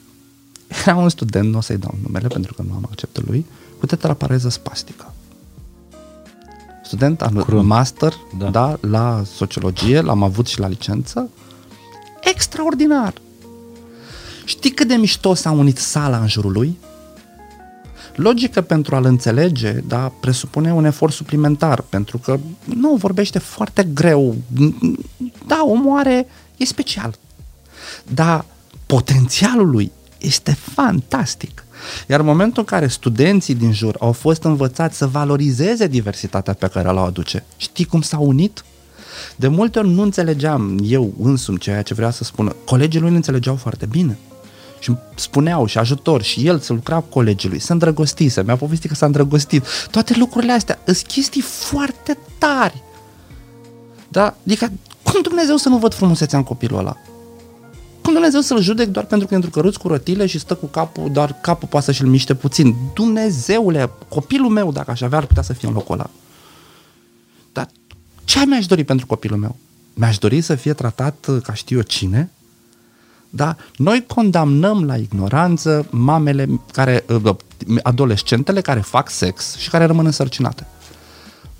era 0.85 0.95
un 0.95 1.09
student, 1.09 1.51
nu 1.51 1.57
o 1.57 1.61
să-i 1.61 1.77
dau 1.77 1.95
numele 2.03 2.27
pentru 2.27 2.53
că 2.53 2.63
nu 2.67 2.73
am 2.73 2.87
acceptul 2.89 3.23
lui, 3.27 3.45
cu 3.79 3.85
tetrapareză 3.85 4.49
spastică. 4.49 5.13
Student 6.83 7.21
anul 7.21 7.43
Crunt. 7.43 7.67
master 7.67 8.13
Da. 8.37 8.49
da. 8.49 8.49
Da, 8.49 8.87
la 8.89 9.23
sociologie, 9.35 10.01
l-am 10.01 10.23
avut 10.23 10.47
și 10.47 10.59
la 10.59 10.67
licență. 10.67 11.29
Extraordinar! 12.21 13.13
Știi 14.45 14.71
cât 14.71 14.87
de 14.87 14.95
mișto 14.95 15.33
s-a 15.33 15.51
unit 15.51 15.77
sala 15.77 16.17
în 16.17 16.27
jurul 16.27 16.51
lui? 16.51 16.77
Logică 18.15 18.61
pentru 18.61 18.95
a-l 18.95 19.05
înțelege, 19.05 19.71
da, 19.71 20.11
presupune 20.19 20.73
un 20.73 20.85
efort 20.85 21.13
suplimentar, 21.13 21.81
pentru 21.81 22.17
că 22.17 22.39
nu 22.63 22.95
vorbește 22.95 23.39
foarte 23.39 23.83
greu. 23.93 24.35
Da, 25.47 25.63
omul 25.65 25.99
are, 25.99 26.27
e 26.57 26.65
special. 26.65 27.15
Dar 28.13 28.45
potențialul 28.85 29.69
lui 29.69 29.91
este 30.17 30.51
fantastic. 30.51 31.63
Iar 32.07 32.19
în 32.19 32.25
momentul 32.25 32.59
în 32.59 32.77
care 32.77 32.87
studenții 32.87 33.55
din 33.55 33.73
jur 33.73 33.95
au 33.99 34.11
fost 34.11 34.43
învățați 34.43 34.97
să 34.97 35.07
valorizeze 35.07 35.87
diversitatea 35.87 36.53
pe 36.53 36.67
care 36.67 36.87
o 36.87 36.99
aduce, 36.99 37.43
știi 37.57 37.85
cum 37.85 38.01
s-au 38.01 38.23
unit? 38.25 38.63
De 39.35 39.47
multe 39.47 39.79
ori 39.79 39.89
nu 39.89 40.01
înțelegeam 40.01 40.79
eu 40.83 41.13
însumi 41.21 41.57
ceea 41.57 41.81
ce 41.81 41.93
vrea 41.93 42.09
să 42.09 42.23
spună. 42.23 42.55
Colegii 42.65 42.99
lui 42.99 43.09
nu 43.09 43.15
înțelegeau 43.15 43.55
foarte 43.55 43.85
bine. 43.85 44.17
Și 44.83 44.89
îmi 44.89 44.99
spuneau 45.15 45.65
și 45.65 45.77
ajutor 45.77 46.21
și 46.21 46.47
el 46.47 46.59
să 46.59 46.73
lucra 46.73 46.95
cu 46.95 47.07
colegii 47.09 47.49
lui, 47.49 47.59
să 47.59 47.71
îndrăgostise, 47.71 48.43
mi-a 48.43 48.55
povestit 48.55 48.89
că 48.89 48.95
s-a 48.95 49.05
îndrăgostit. 49.05 49.65
Toate 49.91 50.13
lucrurile 50.17 50.51
astea 50.51 50.79
sunt 50.85 50.97
chestii 51.01 51.41
foarte 51.41 52.17
tari. 52.37 52.83
Da? 54.07 54.35
Adică, 54.45 54.71
cum 55.03 55.21
Dumnezeu 55.21 55.55
să 55.55 55.69
nu 55.69 55.77
văd 55.77 55.93
frumusețea 55.93 56.37
în 56.37 56.43
copilul 56.43 56.79
ăla? 56.79 56.97
Cum 58.01 58.13
Dumnezeu 58.13 58.41
să-l 58.41 58.61
judec 58.61 58.87
doar 58.87 59.05
pentru 59.05 59.27
că 59.27 59.33
e 59.33 59.35
întrucăruț 59.35 59.75
cu 59.75 59.87
rotile 59.87 60.25
și 60.25 60.39
stă 60.39 60.55
cu 60.55 60.65
capul, 60.65 61.11
doar 61.11 61.37
capul 61.41 61.67
poate 61.67 61.85
să-și-l 61.85 62.07
miște 62.07 62.35
puțin? 62.35 62.75
Dumnezeule, 62.93 63.91
copilul 64.09 64.49
meu, 64.49 64.71
dacă 64.71 64.91
aș 64.91 65.01
avea, 65.01 65.17
ar 65.17 65.25
putea 65.25 65.43
să 65.43 65.53
fie 65.53 65.67
în 65.67 65.73
locul 65.73 65.93
ăla. 65.93 66.09
Dar 67.51 67.69
ce 68.23 68.45
mi-aș 68.45 68.65
dori 68.65 68.83
pentru 68.83 69.05
copilul 69.05 69.37
meu? 69.37 69.55
Mi-aș 69.93 70.17
dori 70.17 70.41
să 70.41 70.55
fie 70.55 70.73
tratat 70.73 71.25
uh, 71.27 71.41
ca 71.41 71.53
știu 71.53 71.77
eu 71.77 71.83
cine? 71.83 72.31
Da? 73.35 73.55
Noi 73.75 74.05
condamnăm 74.07 74.83
la 74.83 74.95
ignoranță 74.95 75.87
mamele 75.89 76.61
care, 76.71 77.05
uh, 77.23 77.35
adolescentele 77.83 78.61
care 78.61 78.79
fac 78.79 79.09
sex 79.09 79.55
și 79.57 79.69
care 79.69 79.85
rămân 79.85 80.05
însărcinate. 80.05 80.67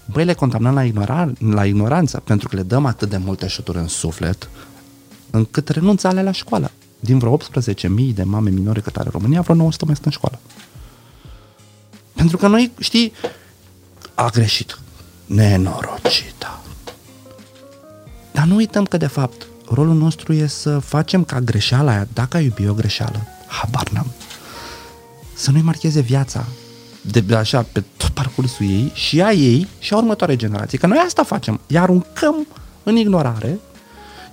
Băi, 0.06 0.26
le 0.26 0.34
condamnăm 0.34 0.74
la, 0.74 0.84
ignora, 0.84 1.32
la 1.40 1.66
ignoranță 1.66 2.22
pentru 2.24 2.48
că 2.48 2.56
le 2.56 2.62
dăm 2.62 2.86
atât 2.86 3.10
de 3.10 3.18
multe 3.18 3.48
șuturi 3.48 3.78
în 3.78 3.88
suflet 3.88 4.50
încât 5.30 5.70
renunță 5.70 6.08
ale 6.08 6.24
la 6.24 6.32
școală. 6.32 6.72
Din 7.00 7.18
vreo 7.18 7.38
18.000 7.38 8.14
de 8.14 8.24
mame 8.24 8.50
minore 8.50 8.80
cât 8.80 8.96
are 8.96 9.10
România, 9.10 9.42
vreo 9.42 9.56
900 9.56 9.86
mai 9.86 9.94
sunt 9.94 10.06
în 10.06 10.12
școală. 10.12 10.40
Pentru 12.14 12.38
că 12.38 12.48
noi, 12.48 12.72
știi, 12.80 13.14
a 14.14 14.30
greșit. 14.30 14.80
Nenorocită. 15.26 16.60
Dar 18.32 18.46
nu 18.46 18.56
uităm 18.56 18.86
că, 18.86 18.98
de 18.98 19.08
fapt, 19.08 19.48
rolul 19.74 19.96
nostru 19.96 20.34
e 20.34 20.48
să 20.48 20.80
facem 20.80 21.24
ca 21.24 21.40
greșeala 21.40 21.92
aia, 21.92 22.08
dacă 22.14 22.38
a 22.38 22.40
iubi 22.40 22.68
o 22.68 22.74
greșeală, 22.74 23.28
habar 23.48 23.90
n-am, 23.90 24.12
să 25.36 25.52
nu-i 25.52 25.62
marcheze 25.62 26.02
viața 26.02 26.46
de, 27.02 27.20
de 27.20 27.36
așa, 27.36 27.66
pe 27.72 27.84
tot 27.98 28.10
parcursul 28.10 28.66
ei 28.66 28.92
și 28.94 29.22
a 29.22 29.32
ei 29.32 29.68
și 29.80 29.94
a 29.94 29.98
următoarei 29.98 30.36
generații. 30.36 30.78
Că 30.78 30.88
noi 30.88 30.98
asta 31.06 31.24
facem. 31.24 31.60
Îi 31.68 31.78
aruncăm 31.78 32.48
în 32.84 32.96
ignorare, 32.96 33.60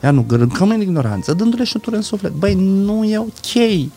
iar 0.03 0.13
nu 0.13 0.27
aruncăm 0.31 0.69
în 0.69 0.81
ignoranță, 0.81 1.33
dându-le 1.33 1.65
șuturi 1.65 1.97
în 1.97 2.03
suflet. 2.03 2.33
Băi, 2.33 2.55
nu 2.55 3.05
e 3.05 3.19
ok. 3.19 3.89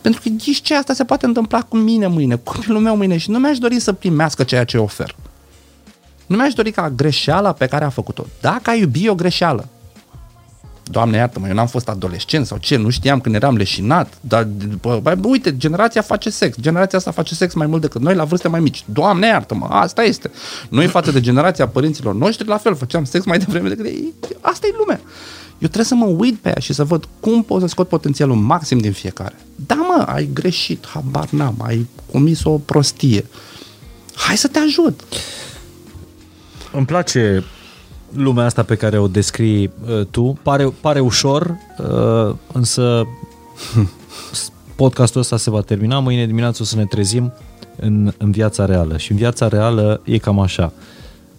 Pentru 0.00 0.20
că 0.20 0.28
zici 0.38 0.60
ce 0.60 0.74
asta 0.74 0.92
se 0.92 1.04
poate 1.04 1.26
întâmpla 1.26 1.62
cu 1.62 1.76
mine 1.76 2.06
mâine, 2.06 2.36
cu 2.36 2.52
copilul 2.52 2.80
meu 2.80 2.96
mâine 2.96 3.16
și 3.16 3.30
nu 3.30 3.38
mi-aș 3.38 3.58
dori 3.58 3.80
să 3.80 3.92
primească 3.92 4.42
ceea 4.42 4.64
ce 4.64 4.78
ofer. 4.78 5.14
Nu 6.26 6.36
mi-aș 6.36 6.52
dori 6.52 6.70
ca 6.70 6.90
greșeala 6.90 7.52
pe 7.52 7.66
care 7.66 7.84
a 7.84 7.88
făcut-o. 7.88 8.26
Dacă 8.40 8.70
ai 8.70 8.80
iubi 8.80 9.08
o 9.08 9.14
greșeală, 9.14 9.68
Doamne 10.90 11.16
iartă-mă, 11.16 11.48
eu 11.48 11.54
n-am 11.54 11.66
fost 11.66 11.88
adolescent 11.88 12.46
sau 12.46 12.58
ce, 12.58 12.76
nu 12.76 12.90
știam 12.90 13.20
când 13.20 13.34
eram 13.34 13.56
leșinat, 13.56 14.12
dar 14.20 14.48
bă, 14.80 15.00
bă, 15.02 15.18
uite, 15.22 15.56
generația 15.56 16.02
face 16.02 16.30
sex, 16.30 16.56
generația 16.60 16.98
asta 16.98 17.10
face 17.10 17.34
sex 17.34 17.54
mai 17.54 17.66
mult 17.66 17.80
decât 17.80 18.00
noi 18.00 18.14
la 18.14 18.24
vârste 18.24 18.48
mai 18.48 18.60
mici. 18.60 18.84
Doamne 18.86 19.26
iartă-mă, 19.26 19.66
asta 19.66 20.02
este. 20.02 20.30
Noi 20.68 20.86
față 20.86 21.10
de 21.10 21.20
generația 21.20 21.68
părinților 21.68 22.14
noștri, 22.14 22.46
la 22.46 22.56
fel, 22.56 22.74
făceam 22.74 23.04
sex 23.04 23.24
mai 23.24 23.38
devreme 23.38 23.68
decât 23.68 23.84
ei. 23.84 24.12
Asta 24.40 24.66
e 24.66 24.74
lumea. 24.78 25.00
Eu 25.58 25.70
trebuie 25.70 25.84
să 25.84 25.94
mă 25.94 26.04
uit 26.04 26.38
pe 26.38 26.48
ea 26.48 26.58
și 26.60 26.72
să 26.72 26.84
văd 26.84 27.08
cum 27.20 27.42
pot 27.42 27.60
să 27.60 27.66
scot 27.66 27.88
potențialul 27.88 28.36
maxim 28.36 28.78
din 28.78 28.92
fiecare. 28.92 29.34
Da, 29.66 29.74
mă, 29.74 30.04
ai 30.06 30.28
greșit, 30.32 30.86
habar 30.86 31.28
n-am, 31.30 31.54
ai 31.62 31.88
comis 32.12 32.44
o 32.44 32.58
prostie. 32.58 33.24
Hai 34.14 34.36
să 34.36 34.48
te 34.48 34.58
ajut. 34.58 35.00
Îmi 36.72 36.86
place 36.86 37.44
lumea 38.14 38.44
asta 38.44 38.62
pe 38.62 38.74
care 38.74 38.98
o 38.98 39.08
descrii 39.08 39.70
uh, 39.88 40.06
tu. 40.10 40.38
Pare, 40.42 40.64
pare 40.80 41.00
ușor, 41.00 41.56
uh, 41.78 42.34
însă 42.52 43.06
podcastul 44.76 45.20
ăsta 45.20 45.36
se 45.36 45.50
va 45.50 45.60
termina. 45.60 45.98
Mâine 45.98 46.26
dimineață 46.26 46.62
o 46.62 46.64
să 46.64 46.76
ne 46.76 46.84
trezim 46.84 47.32
în, 47.76 48.12
în 48.18 48.30
viața 48.30 48.64
reală. 48.64 48.96
Și 48.96 49.10
în 49.10 49.16
viața 49.16 49.48
reală 49.48 50.00
e 50.04 50.18
cam 50.18 50.40
așa. 50.40 50.72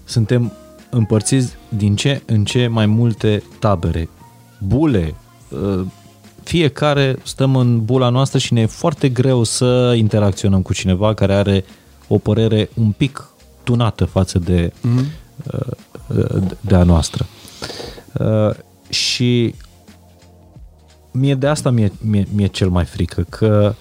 Suntem 0.04 0.52
împărțiți 0.90 1.54
din 1.70 1.96
ce 1.96 2.22
în 2.26 2.46
ce 2.46 2.68
mai 2.68 2.86
multe 2.86 3.44
tabere. 3.60 4.10
Bule, 4.60 5.16
uh, 5.50 5.86
fiecare 6.44 7.18
stăm 7.24 7.56
în 7.56 7.86
bula 7.86 8.10
noastră 8.10 8.40
și 8.40 8.54
ne 8.54 8.62
e 8.62 8.66
foarte 8.66 9.10
greu 9.10 9.44
să 9.44 9.94
interacționăm 9.98 10.62
cu 10.62 10.74
cineva 10.74 11.14
care 11.14 11.34
are 11.34 11.66
o 12.08 12.18
părere 12.18 12.70
un 12.74 12.92
pic 12.92 13.30
tunată 13.64 14.06
față 14.06 14.40
de 14.40 14.74
mm-hmm 14.74 15.24
de 16.61 16.76
a 16.76 16.84
noastră. 16.84 17.26
Uh, 18.14 18.56
și 18.90 19.56
mie 21.11 21.36
de 21.36 21.48
asta 21.48 21.69
mie, 21.69 21.91
mie, 22.02 22.27
mie 22.36 22.48
cel 22.48 22.69
mai 22.69 22.86
frică, 22.86 23.26
că 23.30 23.76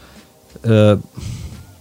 uh, 0.69 0.99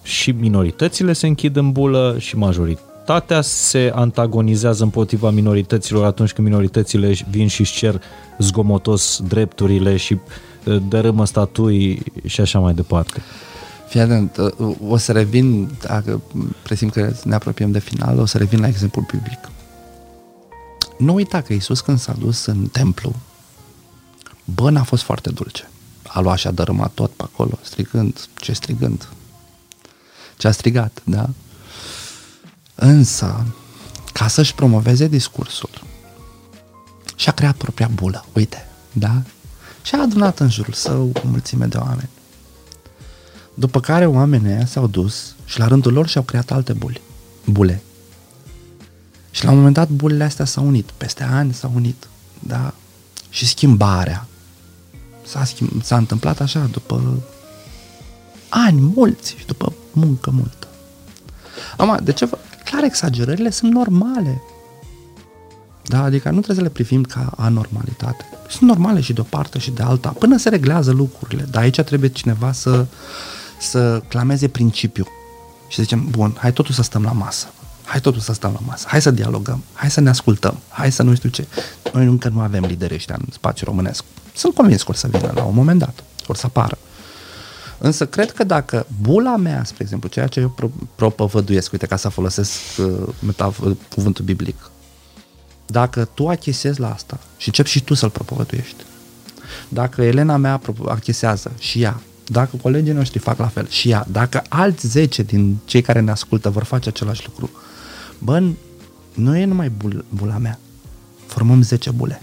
și 0.03 0.31
minoritățile 0.31 1.13
se 1.13 1.27
închid 1.27 1.55
în 1.55 1.71
bulă 1.71 2.15
și 2.19 2.37
majoritatea 2.37 3.41
se 3.41 3.91
antagonizează 3.95 4.83
împotriva 4.83 5.29
minorităților 5.29 6.05
atunci 6.05 6.33
când 6.33 6.47
minoritățile 6.47 7.15
vin 7.29 7.47
și 7.47 7.61
își 7.61 7.73
cer 7.73 8.01
zgomotos 8.39 9.21
drepturile 9.27 9.97
și 9.97 10.17
uh, 10.65 10.81
dărâmă 10.87 11.25
statui 11.25 12.03
și 12.25 12.41
așa 12.41 12.59
mai 12.59 12.73
departe. 12.73 13.21
Fii 13.87 13.99
atent, 13.99 14.37
o 14.87 14.97
să 14.97 15.11
revin, 15.11 15.69
dacă 15.81 16.21
presim 16.63 16.89
că 16.89 17.11
ne 17.23 17.35
apropiem 17.35 17.71
de 17.71 17.79
final, 17.79 18.19
o 18.19 18.25
să 18.25 18.37
revin 18.37 18.59
la 18.59 18.67
exemplul 18.67 19.05
biblic. 19.11 19.52
Nu 20.97 21.13
uita 21.13 21.41
că 21.41 21.53
Iisus 21.53 21.81
când 21.81 21.99
s-a 21.99 22.13
dus 22.13 22.45
în 22.45 22.67
templu, 22.67 23.15
bă, 24.45 24.69
n-a 24.69 24.83
fost 24.83 25.03
foarte 25.03 25.29
dulce. 25.29 25.69
A 26.07 26.19
luat 26.19 26.37
și 26.37 26.47
a 26.47 26.51
dărâmat 26.51 26.91
tot 26.91 27.11
pe 27.11 27.23
acolo, 27.23 27.59
strigând, 27.61 28.27
ce 28.35 28.53
strigând. 28.53 29.09
Ce 30.37 30.47
a 30.47 30.51
strigat, 30.51 31.01
da? 31.03 31.29
Însă, 32.75 33.45
ca 34.13 34.27
să-și 34.27 34.55
promoveze 34.55 35.07
discursul, 35.07 35.69
și-a 37.15 37.31
creat 37.31 37.55
propria 37.55 37.89
bulă, 37.93 38.25
uite, 38.33 38.67
da? 38.91 39.21
Și 39.81 39.95
a 39.95 40.01
adunat 40.01 40.39
în 40.39 40.49
jurul 40.49 40.73
său 40.73 41.11
o 41.13 41.27
mulțime 41.27 41.65
de 41.65 41.77
oameni. 41.77 42.09
După 43.53 43.79
care 43.79 44.05
oamenii 44.05 44.67
s-au 44.67 44.87
dus 44.87 45.35
și 45.45 45.59
la 45.59 45.67
rândul 45.67 45.93
lor 45.93 46.07
și-au 46.07 46.23
creat 46.23 46.51
alte 46.51 46.73
buli, 46.73 47.01
bule. 47.45 47.83
Și 49.33 49.43
la 49.43 49.51
un 49.51 49.57
moment 49.57 49.75
dat 49.75 49.89
bulele 49.89 50.23
astea 50.23 50.45
s-au 50.45 50.67
unit, 50.67 50.91
peste 50.91 51.23
ani 51.23 51.53
s-au 51.53 51.71
unit, 51.75 52.07
da? 52.39 52.73
Și 53.29 53.47
schimbarea 53.47 54.27
s-a, 55.25 55.43
schimb, 55.43 55.83
s-a 55.83 55.97
întâmplat 55.97 56.39
așa 56.39 56.69
după 56.71 57.23
ani 58.49 58.81
mulți 58.95 59.35
și 59.37 59.45
după 59.45 59.73
muncă 59.91 60.31
multă. 60.31 60.67
Acum, 61.77 61.99
de 62.03 62.11
ce 62.11 62.25
vă... 62.25 62.37
Clar, 62.63 62.83
exagerările 62.83 63.49
sunt 63.49 63.71
normale. 63.71 64.41
Da, 65.83 66.03
adică 66.03 66.29
nu 66.29 66.41
trebuie 66.41 66.55
să 66.55 66.61
le 66.61 66.69
privim 66.69 67.03
ca 67.03 67.31
anormalitate. 67.37 68.25
Sunt 68.49 68.69
normale 68.69 69.01
și 69.01 69.13
de 69.13 69.19
o 69.19 69.23
parte 69.23 69.59
și 69.59 69.71
de 69.71 69.83
alta, 69.83 70.09
până 70.09 70.37
se 70.37 70.49
reglează 70.49 70.91
lucrurile. 70.91 71.47
Dar 71.51 71.61
aici 71.61 71.81
trebuie 71.81 72.09
cineva 72.09 72.51
să, 72.51 72.85
să 73.59 74.01
clameze 74.07 74.47
principiul. 74.47 75.07
Și 75.67 75.81
zicem, 75.81 76.07
bun, 76.09 76.35
hai 76.39 76.53
totul 76.53 76.73
să 76.73 76.81
stăm 76.81 77.03
la 77.03 77.11
masă 77.11 77.47
hai 77.85 77.99
totul 77.99 78.21
să 78.21 78.33
stăm 78.33 78.51
la 78.53 78.59
masă, 78.65 78.85
hai 78.87 79.01
să 79.01 79.11
dialogăm, 79.11 79.63
hai 79.73 79.91
să 79.91 79.99
ne 79.99 80.09
ascultăm, 80.09 80.57
hai 80.69 80.91
să 80.91 81.03
nu 81.03 81.15
știu 81.15 81.29
ce. 81.29 81.47
Noi 81.93 82.05
încă 82.05 82.29
nu 82.29 82.39
avem 82.39 82.63
lideri 82.65 82.93
ăștia 82.93 83.15
în 83.19 83.25
spațiu 83.31 83.65
românesc. 83.65 84.03
Sunt 84.35 84.53
convins 84.53 84.83
că 84.83 84.91
o 84.91 84.93
să 84.93 85.07
vină 85.07 85.31
la 85.35 85.43
un 85.43 85.55
moment 85.55 85.79
dat, 85.79 86.03
o 86.27 86.33
să 86.33 86.45
apară. 86.45 86.77
Însă 87.77 88.05
cred 88.05 88.31
că 88.31 88.43
dacă 88.43 88.85
bula 89.01 89.35
mea, 89.35 89.63
spre 89.63 89.83
exemplu, 89.83 90.09
ceea 90.09 90.27
ce 90.27 90.39
eu 90.39 90.73
propovăduiesc, 90.95 91.71
uite 91.71 91.85
ca 91.85 91.95
să 91.95 92.09
folosesc 92.09 92.51
uh, 92.77 93.13
metaf- 93.27 93.77
cuvântul 93.95 94.25
biblic, 94.25 94.71
dacă 95.65 96.09
tu 96.13 96.27
achesezi 96.27 96.79
la 96.79 96.93
asta 96.93 97.19
și 97.37 97.47
începi 97.47 97.69
și 97.69 97.83
tu 97.83 97.93
să-l 97.93 98.09
propovăduiești, 98.09 98.83
dacă 99.69 100.01
Elena 100.01 100.37
mea 100.37 100.61
achesează 100.87 101.51
și 101.59 101.81
ea, 101.81 102.01
dacă 102.25 102.57
colegii 102.61 102.93
noștri 102.93 103.19
fac 103.19 103.37
la 103.37 103.47
fel 103.47 103.67
și 103.69 103.89
ea, 103.89 104.05
dacă 104.11 104.41
alți 104.49 104.87
10 104.87 105.23
din 105.23 105.57
cei 105.65 105.81
care 105.81 105.99
ne 105.99 106.11
ascultă 106.11 106.49
vor 106.49 106.63
face 106.63 106.89
același 106.89 107.23
lucru, 107.25 107.49
Bă, 108.19 108.43
nu 109.13 109.37
e 109.37 109.45
numai 109.45 109.69
bul, 109.69 110.05
bula 110.09 110.37
mea. 110.37 110.59
Formăm 111.25 111.61
10 111.61 111.91
bule. 111.91 112.21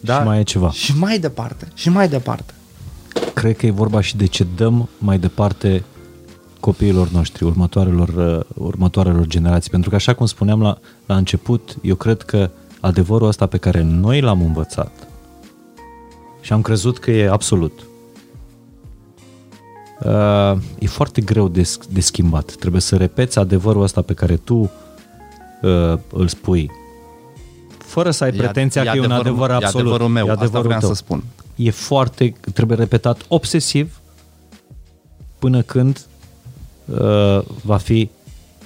Da? 0.00 0.18
Și 0.18 0.24
mai 0.24 0.38
e 0.38 0.42
ceva. 0.42 0.70
Și 0.70 0.96
mai 0.96 1.18
departe, 1.18 1.68
și 1.74 1.88
mai 1.88 2.08
departe. 2.08 2.54
Cred 3.34 3.56
că 3.56 3.66
e 3.66 3.70
vorba 3.70 4.00
și 4.00 4.16
de 4.16 4.26
ce 4.26 4.46
dăm 4.56 4.88
mai 4.98 5.18
departe 5.18 5.84
copiilor 6.60 7.08
noștri, 7.08 7.44
următoarelor, 7.44 8.08
uh, 8.08 8.64
următoarelor 8.66 9.26
generații. 9.26 9.70
Pentru 9.70 9.90
că, 9.90 9.96
așa 9.96 10.14
cum 10.14 10.26
spuneam 10.26 10.62
la, 10.62 10.78
la 11.06 11.16
început, 11.16 11.76
eu 11.82 11.94
cred 11.94 12.22
că 12.22 12.50
adevărul 12.80 13.28
ăsta 13.28 13.46
pe 13.46 13.56
care 13.56 13.82
noi 13.82 14.20
l-am 14.20 14.40
învățat 14.40 15.08
și 16.40 16.52
am 16.52 16.62
crezut 16.62 16.98
că 16.98 17.10
e 17.10 17.28
absolut, 17.28 17.80
uh, 20.04 20.58
e 20.78 20.86
foarte 20.86 21.20
greu 21.20 21.48
de, 21.48 21.70
de 21.90 22.00
schimbat. 22.00 22.54
Trebuie 22.54 22.80
să 22.80 22.96
repeți 22.96 23.38
adevărul 23.38 23.82
ăsta 23.82 24.02
pe 24.02 24.14
care 24.14 24.36
tu 24.36 24.70
uh, 25.62 25.98
îl 26.12 26.28
spui, 26.28 26.70
fără 27.90 28.10
să 28.10 28.24
ai 28.24 28.32
pretenția 28.32 28.82
că 28.82 28.96
e 28.96 29.00
un 29.00 29.10
adevăr 29.10 29.50
absolut. 29.50 29.74
E 29.74 29.78
adevărul 29.78 30.08
meu, 30.08 30.26
e 30.26 30.30
adevărul 30.30 30.54
asta 30.54 30.60
vreau 30.60 30.80
tău. 30.80 30.88
să 30.88 30.94
spun. 30.94 31.22
E 31.56 31.70
foarte, 31.70 32.34
trebuie 32.54 32.76
repetat 32.76 33.24
obsesiv 33.28 34.00
până 35.38 35.62
când 35.62 36.06
uh, 36.84 37.42
va 37.62 37.76
fi, 37.76 38.10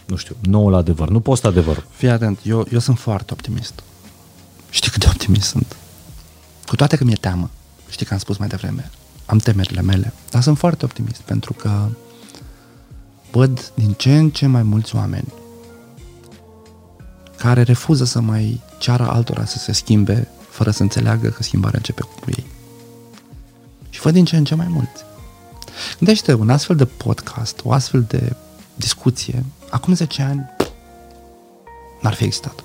nu 0.07 0.17
știu, 0.17 0.37
noul 0.41 0.75
adevăr, 0.75 1.09
nu 1.09 1.21
post 1.21 1.45
adevăr. 1.45 1.87
Fii 1.91 2.09
atent, 2.09 2.39
eu, 2.43 2.67
eu 2.73 2.79
sunt 2.79 2.99
foarte 2.99 3.33
optimist. 3.33 3.83
Știi 4.71 4.91
cât 4.91 5.01
de 5.01 5.07
optimist 5.11 5.49
sunt? 5.49 5.77
Cu 6.67 6.77
toate 6.77 6.97
că 6.97 7.05
mi-e 7.05 7.17
teamă. 7.21 7.51
Știi 7.89 8.07
că 8.07 8.13
am 8.13 8.19
spus 8.19 8.37
mai 8.37 8.49
devreme 8.49 8.91
am 9.27 9.39
temerile 9.39 9.83
mele, 9.83 10.13
dar 10.31 10.43
sunt 10.43 10.59
foarte 10.59 10.85
optimist 10.85 11.21
pentru 11.21 11.53
că 11.53 11.89
văd 13.31 13.73
din 13.75 13.93
ce 13.93 14.17
în 14.17 14.31
ce 14.31 14.47
mai 14.47 14.63
mulți 14.63 14.97
oameni 14.97 15.33
care 17.37 17.63
refuză 17.63 18.05
să 18.05 18.21
mai 18.21 18.61
ceară 18.79 19.09
altora 19.09 19.45
să 19.45 19.59
se 19.59 19.73
schimbe 19.73 20.29
fără 20.49 20.71
să 20.71 20.83
înțeleagă 20.83 21.29
că 21.29 21.43
schimbarea 21.43 21.79
începe 21.79 22.03
cu 22.03 22.31
ei. 22.37 22.47
Și 23.91 24.01
văd 24.01 24.13
din 24.13 24.25
ce 24.25 24.37
în 24.37 24.45
ce 24.45 24.55
mai 24.55 24.67
mulți. 24.69 25.05
Gândește, 25.99 26.35
un 26.35 26.51
astfel 26.51 26.77
de 26.77 26.85
podcast, 26.85 27.61
o 27.65 27.73
astfel 27.73 28.03
de 28.03 28.37
discuție, 28.75 29.45
acum 29.71 29.95
10 29.95 30.23
ani 30.23 30.51
n-ar 32.01 32.15
fi 32.15 32.25
existat. 32.25 32.65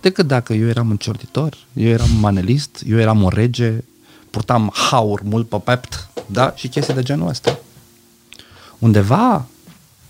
Decât 0.00 0.26
dacă 0.26 0.52
eu 0.52 0.68
eram 0.68 0.90
un 0.90 0.96
ciorditor, 0.96 1.56
eu 1.72 1.88
eram 1.88 2.10
un 2.10 2.20
manelist, 2.20 2.82
eu 2.86 2.98
eram 2.98 3.22
un 3.22 3.28
rege, 3.28 3.84
purtam 4.32 4.70
haur 4.74 5.20
mult 5.22 5.48
pe 5.48 5.58
pept, 5.58 6.08
da? 6.26 6.52
Și 6.56 6.68
chestii 6.68 6.94
de 6.94 7.02
genul 7.02 7.28
ăsta. 7.28 7.58
Undeva 8.78 9.46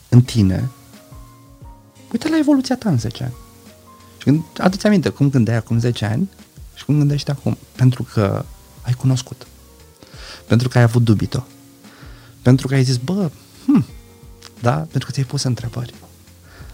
în 0.09 0.23
tine, 0.23 0.71
uite 2.13 2.29
la 2.29 2.39
evoluția 2.39 2.77
ta 2.77 2.89
în 2.89 2.99
10 2.99 3.23
ani. 3.23 3.33
Și 4.19 4.25
când 4.25 4.43
aduți 4.59 4.87
aminte 4.87 5.09
cum 5.09 5.31
gândeai 5.31 5.57
acum 5.57 5.79
10 5.79 6.05
ani 6.05 6.31
și 6.75 6.85
cum 6.85 6.99
gândești 6.99 7.31
acum. 7.31 7.59
Pentru 7.77 8.03
că 8.13 8.45
ai 8.83 8.93
cunoscut. 8.93 9.47
Pentru 10.47 10.69
că 10.69 10.79
ai 10.79 10.85
avut 10.85 11.03
dubito. 11.03 11.47
Pentru 12.43 12.67
că 12.67 12.75
ai 12.75 12.83
zis, 12.83 12.97
bă, 12.97 13.31
hm, 13.67 13.85
da? 14.61 14.73
Pentru 14.73 15.07
că 15.07 15.11
ți-ai 15.11 15.27
pus 15.27 15.43
întrebări. 15.43 15.95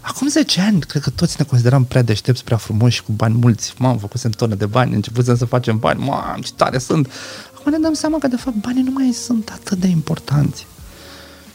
Acum 0.09 0.28
10 0.28 0.60
ani, 0.60 0.80
cred 0.80 1.02
că 1.02 1.10
toți 1.10 1.35
ne 1.39 1.44
consideram 1.44 1.85
prea 1.85 2.02
deștepți, 2.02 2.44
prea 2.44 2.56
frumoși 2.56 2.97
și 2.97 3.02
cu 3.02 3.12
bani 3.12 3.35
mulți. 3.35 3.74
Mamă, 3.78 3.98
făcusem 3.98 4.30
tonă 4.30 4.55
de 4.55 4.66
bani, 4.66 4.94
începusem 4.94 5.36
să 5.36 5.44
facem 5.44 5.78
bani, 5.78 6.05
mamă, 6.05 6.39
ce 6.43 6.51
tare 6.56 6.78
sunt. 6.78 7.10
Acum 7.59 7.72
ne 7.72 7.78
dăm 7.78 7.93
seama 7.93 8.18
că, 8.18 8.28
de 8.28 8.36
fapt, 8.36 8.56
banii 8.56 8.82
nu 8.82 8.90
mai 8.90 9.12
sunt 9.12 9.51
atât 9.51 9.78
de 9.78 9.86
importanți. 9.86 10.66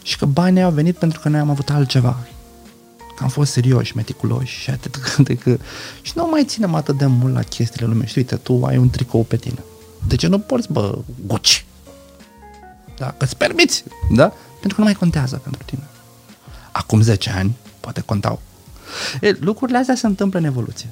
Și 0.02 0.18
că 0.18 0.26
banii 0.26 0.62
au 0.62 0.70
venit 0.70 0.96
pentru 0.96 1.20
că 1.20 1.28
noi 1.28 1.40
am 1.40 1.50
avut 1.50 1.70
altceva. 1.70 2.26
că 3.16 3.22
am 3.22 3.28
fost 3.28 3.52
serioși, 3.52 3.96
meticuloși 3.96 4.60
și 4.60 4.70
atât 4.70 5.16
de 5.26 5.34
că... 5.34 5.58
Și 6.02 6.12
nu 6.14 6.28
mai 6.30 6.44
ținem 6.44 6.74
atât 6.74 6.98
de 6.98 7.06
mult 7.06 7.34
la 7.34 7.42
chestiile 7.42 7.86
lume. 7.86 8.06
Și 8.06 8.18
uite, 8.18 8.36
tu 8.36 8.64
ai 8.64 8.76
un 8.76 8.90
tricou 8.90 9.22
pe 9.22 9.36
tine. 9.36 9.58
De 10.06 10.16
ce 10.16 10.26
nu 10.26 10.38
porți, 10.38 10.72
bă, 10.72 10.98
Gucci? 11.26 11.64
Da? 12.96 13.14
Îți 13.18 13.36
permiți, 13.36 13.84
da? 14.10 14.32
Pentru 14.60 14.74
că 14.74 14.78
nu 14.78 14.84
mai 14.84 14.94
contează 14.94 15.36
pentru 15.36 15.62
tine. 15.64 15.82
Acum 16.72 17.00
10 17.00 17.30
ani, 17.30 17.56
poate 17.84 18.00
contau. 18.00 18.40
E, 19.20 19.36
lucrurile 19.40 19.78
astea 19.78 19.94
se 19.94 20.06
întâmplă 20.06 20.38
în 20.38 20.44
evoluție. 20.44 20.88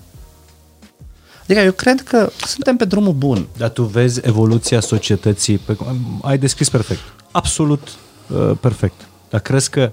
Adică 1.43 1.61
eu 1.61 1.73
cred 1.73 2.03
că 2.03 2.31
suntem 2.47 2.77
pe 2.77 2.85
drumul 2.85 3.13
bun. 3.13 3.47
Dar 3.57 3.69
tu 3.69 3.83
vezi 3.83 4.21
evoluția 4.23 4.81
societății, 4.81 5.59
pe, 5.59 5.77
ai 6.23 6.39
descris 6.39 6.69
perfect, 6.69 7.01
absolut 7.31 7.89
uh, 8.29 8.53
perfect. 8.61 9.01
Dar 9.31 9.41
crezi 9.41 9.71
că 9.71 9.93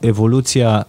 evoluția 0.00 0.86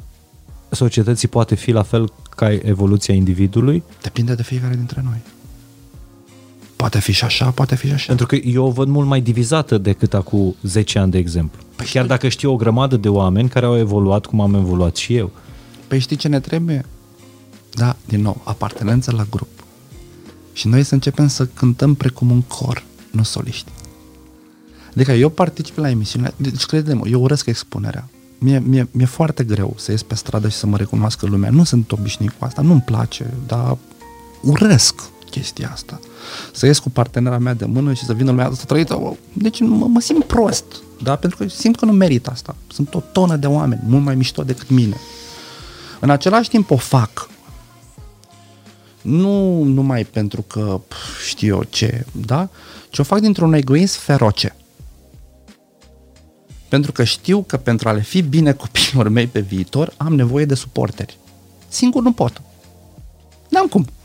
societății 0.69 1.27
poate 1.27 1.55
fi 1.55 1.71
la 1.71 1.83
fel 1.83 2.13
ca 2.35 2.51
evoluția 2.51 3.13
individului? 3.13 3.83
Depinde 4.01 4.35
de 4.35 4.43
fiecare 4.43 4.75
dintre 4.75 5.01
noi. 5.03 5.21
Poate 6.79 6.99
fi 6.99 7.11
și 7.11 7.23
așa, 7.23 7.51
poate 7.51 7.75
fi 7.75 7.87
și 7.87 7.93
așa. 7.93 8.05
Pentru 8.07 8.25
că 8.25 8.35
eu 8.35 8.65
o 8.65 8.71
văd 8.71 8.87
mult 8.87 9.07
mai 9.07 9.21
divizată 9.21 9.77
decât 9.77 10.13
acum 10.13 10.55
10 10.61 10.99
ani, 10.99 11.11
de 11.11 11.17
exemplu. 11.17 11.61
Păi 11.75 11.85
Chiar 11.85 12.05
dacă 12.05 12.27
știu 12.27 12.51
o 12.51 12.55
grămadă 12.55 12.97
de 12.97 13.09
oameni 13.09 13.49
care 13.49 13.65
au 13.65 13.77
evoluat 13.77 14.25
cum 14.25 14.41
am 14.41 14.53
evoluat 14.53 14.95
și 14.95 15.15
eu. 15.15 15.31
Păi 15.87 15.99
știi 15.99 16.15
ce 16.15 16.27
ne 16.27 16.39
trebuie? 16.39 16.85
Da, 17.71 17.95
din 18.05 18.21
nou, 18.21 18.41
apartenență 18.43 19.11
la 19.11 19.25
grup. 19.29 19.47
Și 20.53 20.67
noi 20.67 20.83
să 20.83 20.93
începem 20.93 21.27
să 21.27 21.45
cântăm 21.45 21.93
precum 21.93 22.31
un 22.31 22.41
cor, 22.41 22.83
nu 23.11 23.23
soliști. 23.23 23.71
Adică 24.89 25.11
eu 25.11 25.29
particip 25.29 25.77
la 25.77 25.89
emisiune, 25.89 26.33
deci 26.37 26.65
crede-mă, 26.65 27.07
eu 27.07 27.21
urăsc 27.21 27.45
expunerea. 27.45 28.09
Mie, 28.37 28.59
mie, 28.59 28.87
mi-e 28.91 29.05
foarte 29.05 29.43
greu 29.43 29.73
să 29.77 29.91
ies 29.91 30.03
pe 30.03 30.15
stradă 30.15 30.49
și 30.49 30.57
să 30.57 30.67
mă 30.67 30.77
recunoască 30.77 31.25
lumea. 31.25 31.49
Nu 31.49 31.63
sunt 31.63 31.91
obișnuit 31.91 32.31
cu 32.39 32.45
asta, 32.45 32.61
nu-mi 32.61 32.81
place, 32.81 33.33
dar 33.47 33.77
urăsc 34.41 35.01
chestia 35.29 35.69
asta. 35.73 35.99
Să 36.53 36.65
ies 36.65 36.79
cu 36.79 36.89
partenera 36.89 37.37
mea 37.37 37.53
de 37.53 37.65
mână 37.65 37.93
și 37.93 38.05
să 38.05 38.13
vină 38.13 38.29
lumea 38.29 38.51
să 38.55 38.65
trăită. 38.65 39.17
Deci 39.33 39.59
mă, 39.59 39.85
mă 39.85 39.99
simt 39.99 40.23
prost, 40.23 40.65
da? 41.03 41.15
Pentru 41.15 41.37
că 41.37 41.47
simt 41.47 41.75
că 41.75 41.85
nu 41.85 41.91
merit 41.91 42.27
asta. 42.27 42.55
Sunt 42.67 42.93
o 42.93 42.99
tonă 42.99 43.35
de 43.35 43.47
oameni, 43.47 43.81
mult 43.85 44.03
mai 44.03 44.15
mișto 44.15 44.43
decât 44.43 44.69
mine. 44.69 44.95
În 45.99 46.09
același 46.09 46.49
timp 46.49 46.71
o 46.71 46.77
fac. 46.77 47.29
Nu 49.01 49.63
numai 49.63 50.05
pentru 50.05 50.41
că 50.41 50.81
știu 51.27 51.55
eu 51.55 51.63
ce, 51.63 52.05
da? 52.11 52.49
Ci 52.89 52.99
o 52.99 53.03
fac 53.03 53.19
dintr-un 53.19 53.53
egoism 53.53 53.99
feroce. 53.99 54.55
Pentru 56.69 56.91
că 56.91 57.03
știu 57.03 57.43
că 57.47 57.57
pentru 57.57 57.89
a 57.89 57.91
le 57.91 58.01
fi 58.01 58.21
bine 58.21 58.53
copiilor 58.63 59.09
mei 59.09 59.27
pe 59.27 59.39
viitor, 59.39 59.93
am 59.97 60.15
nevoie 60.15 60.45
de 60.45 60.55
suporteri. 60.55 61.17
Singur 61.67 62.01
nu 62.01 62.11
pot. 62.11 62.41
N-am 63.49 63.67
cum. 63.67 63.85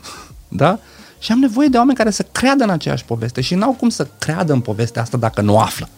Da? 0.47 0.79
Și 1.19 1.31
am 1.31 1.39
nevoie 1.39 1.67
de 1.67 1.77
oameni 1.77 1.97
care 1.97 2.09
să 2.09 2.23
creadă 2.31 2.63
în 2.63 2.69
aceeași 2.69 3.05
poveste 3.05 3.41
și 3.41 3.55
n-au 3.55 3.71
cum 3.71 3.89
să 3.89 4.07
creadă 4.19 4.53
în 4.53 4.59
povestea 4.59 5.01
asta 5.01 5.17
dacă 5.17 5.41
nu 5.41 5.59
află. 5.59 5.89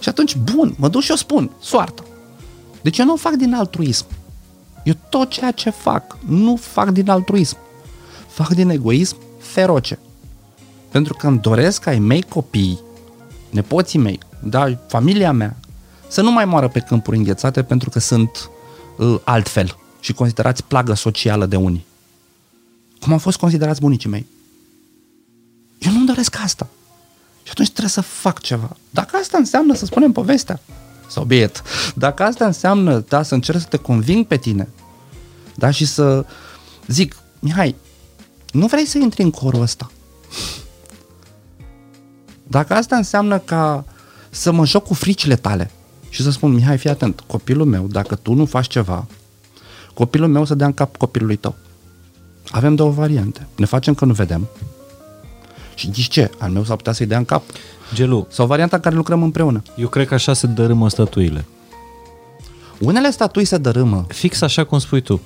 Și 0.00 0.08
atunci, 0.08 0.36
bun, 0.36 0.74
mă 0.78 0.88
duc 0.88 1.02
și 1.02 1.10
o 1.10 1.16
spun, 1.16 1.50
soartă. 1.60 2.04
Deci 2.82 2.98
eu 2.98 3.04
nu 3.04 3.12
o 3.12 3.16
fac 3.16 3.32
din 3.32 3.54
altruism. 3.54 4.06
Eu 4.84 4.94
tot 5.08 5.30
ceea 5.30 5.50
ce 5.50 5.70
fac, 5.70 6.16
nu 6.26 6.56
fac 6.56 6.90
din 6.90 7.10
altruism. 7.10 7.56
Fac 8.28 8.48
din 8.48 8.68
egoism 8.68 9.16
feroce. 9.38 9.98
Pentru 10.90 11.14
că 11.14 11.26
îmi 11.26 11.38
doresc 11.38 11.82
ca 11.82 11.90
ai 11.90 11.98
mei 11.98 12.22
copii, 12.22 12.80
nepoții 13.50 13.98
mei, 13.98 14.18
da, 14.42 14.78
familia 14.86 15.32
mea, 15.32 15.56
să 16.08 16.22
nu 16.22 16.32
mai 16.32 16.44
moară 16.44 16.68
pe 16.68 16.80
câmpuri 16.80 17.16
înghețate 17.16 17.62
pentru 17.62 17.90
că 17.90 17.98
sunt 17.98 18.50
uh, 18.96 19.20
altfel 19.24 19.76
și 20.00 20.12
considerați 20.12 20.64
plagă 20.64 20.94
socială 20.94 21.46
de 21.46 21.56
unii. 21.56 21.84
Cum 23.00 23.12
au 23.12 23.18
fost 23.18 23.38
considerați 23.38 23.80
bunicii 23.80 24.10
mei. 24.10 24.26
Eu 25.86 25.92
nu-mi 25.92 26.06
doresc 26.06 26.38
asta. 26.42 26.66
Și 27.42 27.50
atunci 27.50 27.68
trebuie 27.68 27.90
să 27.90 28.00
fac 28.00 28.40
ceva. 28.40 28.76
Dacă 28.90 29.16
asta 29.16 29.38
înseamnă 29.38 29.74
să 29.74 29.84
spunem 29.84 30.12
povestea, 30.12 30.60
sau 31.06 31.24
biet, 31.24 31.62
dacă 31.94 32.22
asta 32.22 32.44
înseamnă, 32.44 33.04
da, 33.08 33.22
să 33.22 33.34
încerc 33.34 33.60
să 33.60 33.66
te 33.66 33.76
conving 33.76 34.26
pe 34.26 34.36
tine, 34.36 34.68
da, 35.54 35.70
și 35.70 35.84
să 35.84 36.24
zic, 36.86 37.16
Mihai, 37.38 37.74
nu 38.52 38.66
vrei 38.66 38.86
să 38.86 38.98
intri 38.98 39.22
în 39.22 39.30
corul 39.30 39.60
ăsta. 39.60 39.90
Dacă 42.42 42.74
asta 42.74 42.96
înseamnă 42.96 43.38
ca 43.38 43.84
să 44.30 44.52
mă 44.52 44.66
joc 44.66 44.86
cu 44.86 44.94
fricile 44.94 45.36
tale 45.36 45.70
și 46.08 46.22
să 46.22 46.30
spun, 46.30 46.52
Mihai, 46.52 46.78
fii 46.78 46.90
atent, 46.90 47.20
copilul 47.26 47.66
meu, 47.66 47.86
dacă 47.86 48.14
tu 48.14 48.32
nu 48.32 48.44
faci 48.44 48.66
ceva, 48.66 49.06
copilul 49.94 50.28
meu 50.28 50.44
să 50.44 50.54
dea 50.54 50.66
în 50.66 50.72
cap 50.72 50.96
copilului 50.96 51.36
tău. 51.36 51.54
Avem 52.50 52.74
două 52.74 52.90
variante. 52.90 53.46
Ne 53.56 53.64
facem 53.64 53.94
că 53.94 54.04
nu 54.04 54.12
vedem. 54.12 54.48
Și 55.74 55.90
zici 55.92 56.08
ce? 56.08 56.30
Al 56.38 56.50
meu 56.50 56.64
s-ar 56.64 56.76
putea 56.76 56.92
să-i 56.92 57.06
dea 57.06 57.18
în 57.18 57.24
cap. 57.24 57.42
Gelu, 57.94 58.26
Sau 58.30 58.46
varianta 58.46 58.76
în 58.76 58.82
care 58.82 58.94
lucrăm 58.94 59.22
împreună. 59.22 59.62
eu 59.76 59.88
cred 59.88 60.06
că 60.06 60.14
așa 60.14 60.32
se 60.32 60.46
dărâmă 60.46 60.88
statuile. 60.90 61.44
Unele 62.80 63.10
statui 63.10 63.44
se 63.44 63.56
dărâmă, 63.58 64.04
Fix 64.08 64.40
așa 64.40 64.64
cum 64.64 64.78
spui 64.78 65.00
tu. 65.00 65.20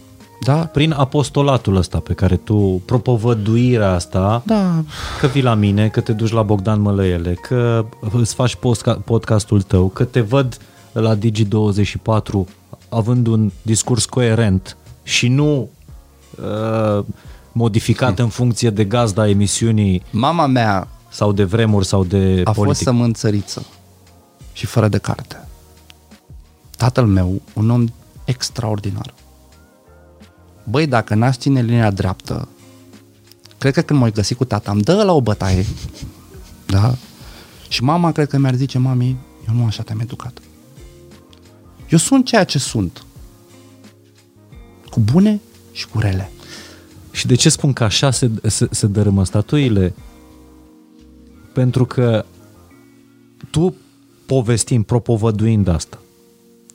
da? 0.44 0.54
Prin 0.54 0.92
apostolatul 0.92 1.76
ăsta 1.76 1.98
pe 1.98 2.12
care 2.12 2.36
tu, 2.36 2.82
propovăduirea 2.84 3.92
asta, 3.92 4.42
Da, 4.46 4.82
că 5.20 5.26
vii 5.26 5.42
la 5.42 5.54
mine, 5.54 5.88
că 5.88 6.00
te 6.00 6.12
duci 6.12 6.32
la 6.32 6.42
Bogdan 6.42 6.80
Mălăiele, 6.80 7.32
că 7.34 7.84
îți 8.12 8.34
faci 8.34 8.54
postka- 8.56 9.04
podcastul 9.04 9.62
tău, 9.62 9.88
că 9.88 10.04
te 10.04 10.20
văd 10.20 10.58
la 10.92 11.16
Digi24 11.18 12.44
având 12.88 13.26
un 13.26 13.50
discurs 13.62 14.04
coerent 14.04 14.76
și 15.02 15.28
nu 15.28 15.68
uh, 16.98 17.04
modificat 17.56 18.18
în 18.18 18.28
funcție 18.28 18.70
de 18.70 18.84
gazda 18.84 19.28
emisiunii 19.28 20.02
mama 20.10 20.46
mea 20.46 20.88
sau 21.08 21.32
de 21.32 21.44
vremuri 21.44 21.86
sau 21.86 22.04
de 22.04 22.40
a 22.44 22.52
fost 22.52 22.58
politic. 22.58 22.86
sămânțăriță 22.86 23.66
și 24.52 24.66
fără 24.66 24.88
de 24.88 24.98
carte. 24.98 25.48
Tatăl 26.76 27.06
meu, 27.06 27.42
un 27.54 27.70
om 27.70 27.86
extraordinar. 28.24 29.14
Băi, 30.64 30.86
dacă 30.86 31.14
n-aș 31.14 31.36
ține 31.36 31.62
linia 31.62 31.90
dreaptă, 31.90 32.48
cred 33.58 33.72
că 33.72 33.80
când 33.80 34.00
m-ai 34.00 34.12
găsit 34.12 34.36
cu 34.36 34.44
tata, 34.44 34.70
am 34.70 34.78
dă 34.78 35.02
la 35.02 35.12
o 35.12 35.20
bătaie, 35.20 35.66
da? 36.74 36.94
Și 37.68 37.82
mama 37.82 38.12
cred 38.12 38.28
că 38.28 38.38
mi-ar 38.38 38.54
zice, 38.54 38.78
mami, 38.78 39.16
eu 39.48 39.54
nu 39.54 39.64
așa 39.64 39.82
te-am 39.82 40.00
educat. 40.00 40.38
Eu 41.88 41.98
sunt 41.98 42.26
ceea 42.26 42.44
ce 42.44 42.58
sunt. 42.58 43.04
Cu 44.90 45.00
bune 45.00 45.40
și 45.72 45.88
cu 45.88 45.98
rele. 45.98 46.30
Și 47.16 47.26
de 47.26 47.34
ce 47.34 47.48
spun 47.48 47.72
că 47.72 47.84
așa 47.84 48.10
se, 48.10 48.30
se, 48.42 48.68
se 48.70 48.86
dărâmă 48.86 49.24
statuile? 49.24 49.94
Pentru 51.52 51.84
că 51.84 52.24
tu 53.50 53.74
povestind, 54.26 54.84
propovăduind 54.84 55.68
asta, 55.68 55.98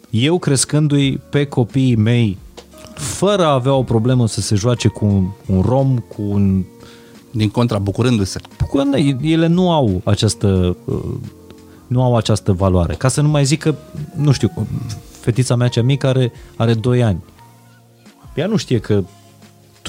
eu 0.10 0.40
crescându-i 0.40 1.18
pe 1.30 1.46
copiii 1.46 1.96
mei, 1.96 2.38
fără 2.94 3.46
a 3.46 3.54
avea 3.54 3.74
o 3.74 3.84
problemă 3.84 4.28
să 4.28 4.42
se 4.42 4.56
joace 4.56 4.88
cu 4.88 5.06
un, 5.06 5.28
un 5.46 5.62
rom, 5.62 5.98
cu 5.98 6.22
un... 6.22 6.64
Din 7.32 7.50
contra, 7.50 7.80
bucurându-se. 7.80 8.40
Cu, 8.70 8.90
ele 9.22 9.48
nu 9.48 9.72
au 9.72 10.02
această 10.04 10.78
uh, 10.86 11.16
nu 11.88 12.04
au 12.04 12.16
această 12.16 12.52
valoare. 12.52 12.94
Ca 12.94 13.08
să 13.08 13.22
nu 13.22 13.28
mai 13.28 13.46
zic 13.46 13.60
că, 13.60 13.76
nu 14.16 14.32
știu, 14.32 14.52
fetița 15.20 15.56
mea 15.56 15.68
cea 15.68 15.82
mică 15.82 16.08
are, 16.08 16.32
are 16.56 16.74
2 16.74 17.04
ani. 17.04 17.24
Ea 18.36 18.48
nu 18.48 18.58
știe 18.58 18.80
că 18.80 19.04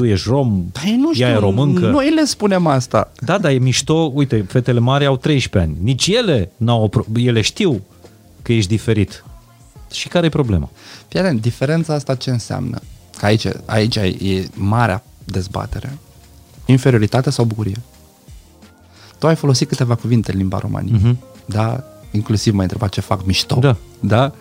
tu 0.03 0.09
ești 0.09 0.29
rom, 0.29 0.65
Păi 0.73 0.97
nu 0.99 1.12
știu, 1.12 1.24
ea 1.27 1.33
e 1.33 1.37
româncă. 1.39 1.87
noi 1.91 2.15
le 2.15 2.24
spunem 2.24 2.66
asta. 2.66 3.12
Da, 3.20 3.39
dar 3.39 3.51
e 3.53 3.59
mișto, 3.59 4.11
uite, 4.15 4.45
fetele 4.49 4.79
mari 4.79 5.07
au 5.07 5.16
13 5.16 5.70
ani. 5.70 5.85
Nici 5.85 6.07
ele 6.07 6.51
n-au 6.57 6.83
o 6.83 6.89
pro- 6.89 7.05
ele 7.16 7.41
știu 7.41 7.81
că 8.43 8.53
ești 8.53 8.69
diferit. 8.69 9.24
Și 9.91 10.09
care 10.09 10.27
e 10.27 10.29
problema? 10.29 10.70
Fii 11.09 11.20
atent, 11.20 11.41
diferența 11.41 11.95
asta 11.95 12.15
ce 12.15 12.31
înseamnă? 12.31 12.79
Că 13.19 13.27
aici, 13.27 13.47
aici 13.66 13.97
e 13.97 14.49
marea 14.55 15.05
dezbatere. 15.24 15.99
Inferioritate 16.66 17.31
sau 17.31 17.45
bucurie? 17.45 17.77
Tu 19.19 19.27
ai 19.27 19.35
folosit 19.37 19.69
câteva 19.69 19.95
cuvinte 19.95 20.33
în 20.33 20.39
limba 20.39 20.59
romaniei, 20.59 21.01
Mhm. 21.03 21.19
da? 21.45 21.85
Inclusiv 22.11 22.53
m-ai 22.53 22.62
întrebat 22.62 22.89
ce 22.91 23.01
fac 23.01 23.27
mișto. 23.27 23.55
Da. 23.61 23.77
da? 24.01 24.33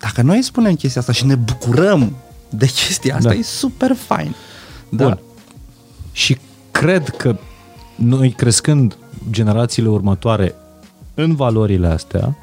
Dacă 0.00 0.22
noi 0.22 0.42
spunem 0.42 0.74
chestia 0.74 1.00
asta 1.00 1.12
și 1.12 1.26
ne 1.26 1.34
bucurăm 1.34 2.16
de 2.50 2.66
chestia 2.66 3.16
asta, 3.16 3.28
Da. 3.28 3.34
e 3.34 3.42
super 3.42 3.94
fain. 3.94 4.34
Da? 4.88 5.04
Bun. 5.04 5.18
Și 6.12 6.38
cred 6.70 7.08
că 7.08 7.36
noi 7.94 8.30
crescând 8.30 8.96
generațiile 9.30 9.88
următoare 9.88 10.54
în 11.14 11.34
valorile 11.34 11.86
astea, 11.86 12.36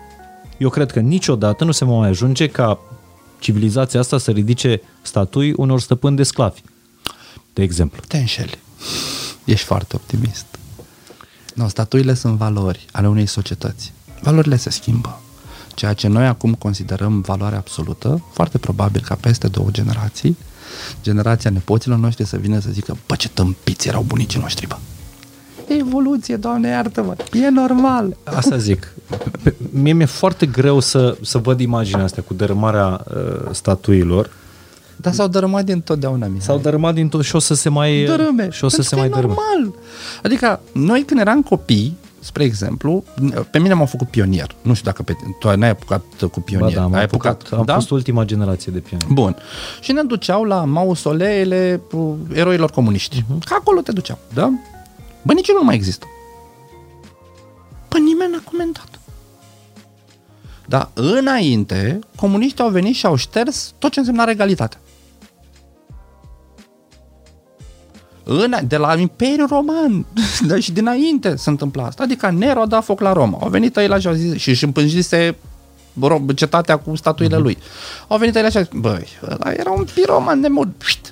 eu 0.58 0.70
cred 0.70 0.92
că 0.92 1.00
niciodată 1.00 1.64
nu 1.64 1.72
se 1.72 1.86
va 1.86 1.92
mai 1.92 2.10
ajunge 2.10 2.48
ca 2.48 2.80
civilizația 3.40 4.00
asta 4.00 4.18
să 4.18 4.32
ridice 4.32 4.82
statui 5.02 5.54
unor 5.58 5.80
stăpâni 5.80 6.16
de 6.16 6.24
sclavi. 6.24 6.62
De 7.54 7.64
exemplu. 7.64 8.02
Te 8.08 8.18
înșeli. 8.18 8.58
Ești 9.46 9.66
foarte 9.66 9.96
optimist. 9.96 10.46
No, 11.54 11.68
statuile 11.68 12.14
sunt 12.14 12.38
valori 12.38 12.86
ale 12.92 13.08
unei 13.08 13.26
societăți. 13.26 13.94
Valorile 14.22 14.56
se 14.56 14.70
schimbă. 14.70 15.22
Ceea 15.78 15.94
ce 15.94 16.08
noi 16.08 16.28
acum 16.28 16.54
considerăm 16.54 17.22
valoare 17.22 17.56
absolută, 17.56 18.24
foarte 18.32 18.58
probabil 18.58 19.02
ca 19.06 19.16
peste 19.16 19.48
două 19.48 19.68
generații, 19.72 20.38
generația 21.04 21.50
nepoților 21.50 21.98
noștri 21.98 22.26
să 22.26 22.38
vină 22.38 22.60
să 22.60 22.70
zică, 22.72 22.98
bă, 23.08 23.16
ce 23.16 23.30
tâmpiți 23.30 23.88
erau 23.88 24.02
bunicii 24.02 24.40
noștri, 24.40 24.68
bă. 24.68 24.78
Evoluție, 25.68 26.36
Doamne, 26.36 26.70
iartă-mă, 26.70 27.16
e 27.34 27.50
normal. 27.50 28.18
Asta 28.24 28.58
zic. 28.58 28.94
Pe, 29.44 29.56
mie 29.72 29.94
mi-e 29.94 30.06
foarte 30.06 30.46
greu 30.46 30.80
să, 30.80 31.18
să 31.22 31.38
văd 31.38 31.60
imaginea 31.60 32.04
asta 32.04 32.22
cu 32.22 32.34
dărâmarea 32.34 33.04
uh, 33.10 33.50
statuilor. 33.52 34.30
Dar 34.96 35.14
s-au 35.14 35.28
dărâmat 35.28 35.66
din 35.66 35.82
totdeauna, 35.82 36.26
Mihai. 36.26 36.42
S-au 36.42 36.58
dărâmat 36.58 36.94
din 36.94 37.10
tot 37.10 37.24
și 37.24 37.36
o 37.36 37.40
să 37.40 37.54
se 37.54 37.70
mai 37.70 38.04
dărâme. 38.04 38.50
și 38.52 38.64
o 38.64 38.68
să 38.68 38.82
se 38.82 38.96
mai 38.96 39.10
dărâme. 39.10 39.34
normal. 39.34 39.74
Adică 40.24 40.60
noi 40.72 41.04
când 41.04 41.20
eram 41.20 41.42
copii, 41.42 41.98
spre 42.20 42.44
exemplu, 42.44 43.04
pe 43.52 43.60
mine 43.60 43.74
m-au 43.74 43.86
făcut 43.86 44.08
pionier. 44.08 44.56
Nu 44.62 44.74
știu 44.74 44.86
dacă 44.92 45.04
pe, 45.04 45.16
tu 45.40 45.56
n-ai 45.56 45.70
apucat 45.70 46.04
cu 46.32 46.40
pionier. 46.40 46.70
Ba 46.70 46.76
da, 46.76 46.84
am, 46.84 46.94
ai 46.94 47.04
apucat, 47.04 47.42
apucat, 47.42 47.60
am 47.60 47.66
da? 47.66 47.74
fost 47.74 47.90
ultima 47.90 48.24
generație 48.24 48.72
de 48.72 48.80
pionieri. 48.80 49.14
Bun. 49.14 49.36
Și 49.82 49.92
ne 49.92 50.04
duceau 50.04 50.44
la 50.44 50.64
mausoleele 50.64 51.82
uh, 51.92 52.14
eroilor 52.34 52.72
comuniști. 52.72 53.22
Uh-huh. 53.22 53.46
Că 53.46 53.56
acolo 53.60 53.82
te 53.82 53.92
duceau, 53.92 54.18
da? 54.34 54.52
Bă, 55.22 55.34
nici 55.34 55.52
nu 55.52 55.64
mai 55.64 55.76
există. 55.76 56.06
Păi 57.88 58.02
nimeni 58.02 58.32
n-a 58.32 58.42
comentat. 58.52 58.90
Dar 60.66 60.90
înainte, 60.94 62.00
comuniștii 62.16 62.64
au 62.64 62.70
venit 62.70 62.96
și 62.96 63.06
au 63.06 63.16
șters 63.16 63.74
tot 63.78 63.92
ce 63.92 64.00
însemna 64.00 64.24
regalitate. 64.24 64.78
În, 68.30 68.54
de 68.68 68.78
la 68.78 68.96
Imperiul 69.00 69.48
Roman 69.50 70.06
da, 70.48 70.60
și 70.60 70.72
dinainte 70.72 71.36
se 71.36 71.50
întâmpla 71.50 71.84
asta. 71.84 72.04
Adică 72.04 72.30
Nero 72.38 72.62
a 72.62 72.66
dat 72.66 72.84
foc 72.84 73.00
la 73.00 73.14
Roma. 73.14 73.38
Au 73.42 73.50
venit 73.50 73.78
ei 73.78 73.88
la 73.88 74.00
și 74.00 74.08
au 74.08 74.14
zis 74.14 74.34
și 74.36 74.50
își 74.50 74.64
împânjise 74.64 75.36
ro- 76.06 76.36
cetatea 76.36 76.78
cu 76.78 76.96
statuile 76.96 77.36
mm-hmm. 77.38 77.42
lui. 77.42 77.58
Au 78.08 78.18
venit 78.18 78.36
ei 78.36 78.42
la 78.42 78.50
și 78.50 78.58
au 78.58 78.64
zis, 78.64 78.80
băi, 78.80 79.08
ăla 79.24 79.52
era 79.58 79.72
un 79.72 79.86
piroman 79.94 80.42
de 80.42 80.48
mod. 80.48 80.68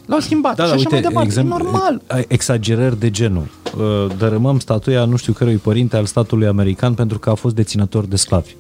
L-au 0.06 0.20
schimbat 0.20 0.56
Da, 0.56 0.64
și 0.64 0.70
da, 0.70 0.76
așa 0.76 0.84
uite, 0.90 0.94
mai 0.94 1.02
departe. 1.02 1.28
exemplu, 1.28 1.56
e 1.56 1.62
normal. 1.62 2.02
exagerări 2.28 3.00
de 3.00 3.10
genul. 3.12 3.48
Uh, 3.78 4.16
Dărâmăm 4.18 4.60
statuia 4.60 5.06
nu 5.06 5.16
știu 5.16 5.34
cărui 5.34 5.56
părinte 5.56 5.96
al 5.98 6.06
statului 6.06 6.48
american 6.48 6.94
pentru 6.94 7.20
că 7.20 7.30
a 7.30 7.34
fost 7.34 7.56
deținător 7.56 8.06
de 8.06 8.16
sclavi. 8.16 8.56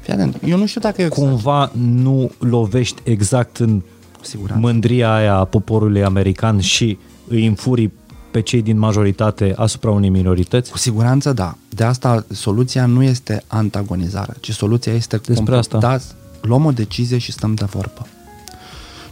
Fii 0.00 0.12
atent, 0.12 0.36
eu 0.44 0.58
nu 0.58 0.66
știu 0.66 0.80
dacă 0.80 1.02
e 1.02 1.08
Cumva 1.08 1.70
nu 1.72 2.30
lovești 2.38 3.02
exact 3.04 3.56
în 3.56 3.82
siguranță. 4.20 4.66
mândria 4.66 5.14
aia 5.14 5.34
a 5.34 5.44
poporului 5.44 6.04
american 6.04 6.60
și 6.60 6.98
îi 7.28 7.46
înfuri 7.46 7.90
pe 8.30 8.40
cei 8.40 8.62
din 8.62 8.78
majoritate 8.78 9.52
asupra 9.56 9.90
unei 9.90 10.08
minorități? 10.08 10.70
Cu 10.70 10.78
siguranță 10.78 11.32
da. 11.32 11.56
De 11.68 11.84
asta 11.84 12.24
soluția 12.30 12.86
nu 12.86 13.02
este 13.02 13.42
antagonizarea, 13.46 14.36
ci 14.40 14.52
soluția 14.52 14.92
este 14.92 15.16
Despre 15.16 15.56
asta. 15.56 15.78
Da, 15.78 15.98
luăm 16.40 16.64
o 16.64 16.70
decizie 16.70 17.18
și 17.18 17.32
stăm 17.32 17.54
de 17.54 17.64
vorbă. 17.64 18.06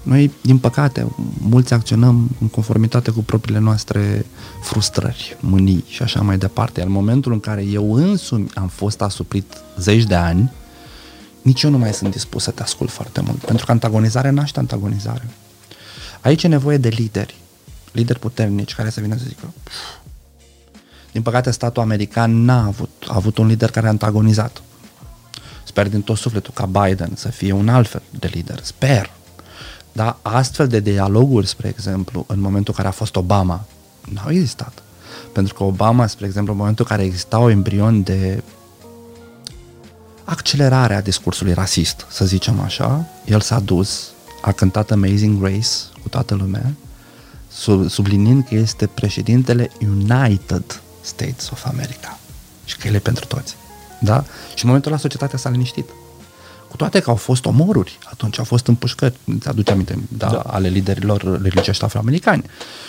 Noi, 0.03 0.31
din 0.41 0.59
păcate, 0.59 1.07
mulți 1.39 1.73
acționăm 1.73 2.31
în 2.41 2.49
conformitate 2.49 3.11
cu 3.11 3.20
propriile 3.20 3.61
noastre 3.61 4.27
frustrări, 4.62 5.36
mânii 5.41 5.85
și 5.89 6.03
așa 6.03 6.20
mai 6.20 6.39
departe. 6.39 6.78
Iar 6.78 6.89
în 6.89 6.95
momentul 6.95 7.32
în 7.32 7.41
care 7.41 7.62
eu 7.62 7.95
însumi 7.95 8.47
am 8.55 8.69
fost 8.69 9.03
asuprit 9.03 9.45
zeci 9.78 10.05
de 10.05 10.15
ani, 10.15 10.53
nici 11.43 11.62
eu 11.62 11.70
nu 11.70 11.78
mai 11.78 11.93
sunt 11.93 12.11
dispus 12.11 12.43
să 12.43 12.51
te 12.51 12.62
ascult 12.62 12.91
foarte 12.91 13.20
mult. 13.20 13.39
Pentru 13.39 13.65
că 13.65 13.73
antagonizarea 13.73 14.31
naște 14.31 14.59
antagonizare. 14.59 15.28
Aici 16.20 16.43
e 16.43 16.49
nevoie 16.49 16.77
de 16.77 16.89
lideri. 16.89 17.35
Lideri 17.95 18.19
puternici 18.19 18.75
care 18.75 18.91
să 18.91 19.01
vină 19.01 19.16
să 19.16 19.25
zică 19.27 19.53
din 21.15 21.23
păcate, 21.23 21.51
statul 21.51 21.83
american 21.83 22.45
n-a 22.45 22.65
avut, 22.65 22.91
a 23.07 23.15
avut 23.15 23.39
un 23.39 23.47
lider 23.47 23.71
care 23.71 23.87
a 23.87 23.89
antagonizat. 23.89 24.62
Sper 25.65 25.89
din 25.89 26.03
tot 26.03 26.16
sufletul 26.16 26.53
ca 26.55 26.66
Biden 26.66 27.11
să 27.15 27.29
fie 27.29 27.53
un 27.53 27.69
alt 27.69 27.89
fel 27.89 28.03
de 28.11 28.31
lider. 28.33 28.61
Sper. 28.62 29.11
Dar 29.93 30.16
astfel 30.23 30.69
de 30.69 30.81
dialoguri, 30.81 31.47
spre 31.47 31.69
exemplu, 31.69 32.25
în 32.29 32.41
momentul 32.41 32.75
în 32.77 32.83
care 32.83 32.89
a 32.89 32.97
fost 32.97 33.16
Obama, 33.16 33.65
n-au 34.12 34.31
existat. 34.31 34.83
Pentru 35.33 35.55
că 35.55 35.62
Obama, 35.62 36.07
spre 36.07 36.27
exemplu, 36.27 36.53
în 36.53 36.59
momentul 36.59 36.87
în 36.89 36.97
care 36.97 37.09
exista 37.09 37.39
o 37.39 37.51
embrion 37.51 38.03
de 38.03 38.43
accelerare 40.25 40.95
a 40.95 41.03
discursului 41.03 41.53
rasist, 41.53 42.07
să 42.11 42.25
zicem 42.25 42.61
așa, 42.61 43.07
el 43.25 43.41
s-a 43.41 43.61
dus, 43.61 44.11
a 44.41 44.53
cântat 44.53 44.91
Amazing 44.91 45.41
Grace 45.41 45.69
cu 46.03 46.09
toată 46.09 46.35
lumea, 46.35 46.73
sub, 47.55 47.89
subliniind 47.90 48.44
că 48.48 48.55
este 48.55 48.86
președintele 48.86 49.70
United 49.81 50.81
States 51.01 51.51
of 51.51 51.64
America 51.66 52.18
și 52.64 52.76
că 52.76 52.89
el 52.89 52.94
e 52.94 52.98
pentru 52.98 53.24
toți. 53.24 53.56
Da? 54.01 54.24
Și 54.55 54.62
în 54.62 54.66
momentul 54.66 54.90
ăla 54.90 55.01
societatea 55.01 55.39
s-a 55.39 55.48
liniștit. 55.48 55.89
Cu 56.68 56.76
toate 56.76 57.01
că 57.01 57.10
au 57.10 57.16
fost 57.16 57.44
omoruri, 57.44 57.98
atunci 58.10 58.39
au 58.39 58.44
fost 58.44 58.66
împușcări, 58.66 59.18
îți 59.24 59.48
aduce 59.48 59.72
aminte, 59.72 59.98
da, 60.09 60.28
da. 60.28 60.39
ale 60.39 60.68
liderilor 60.68 61.40
religioși 61.43 61.82
afroamericani. 61.82 62.44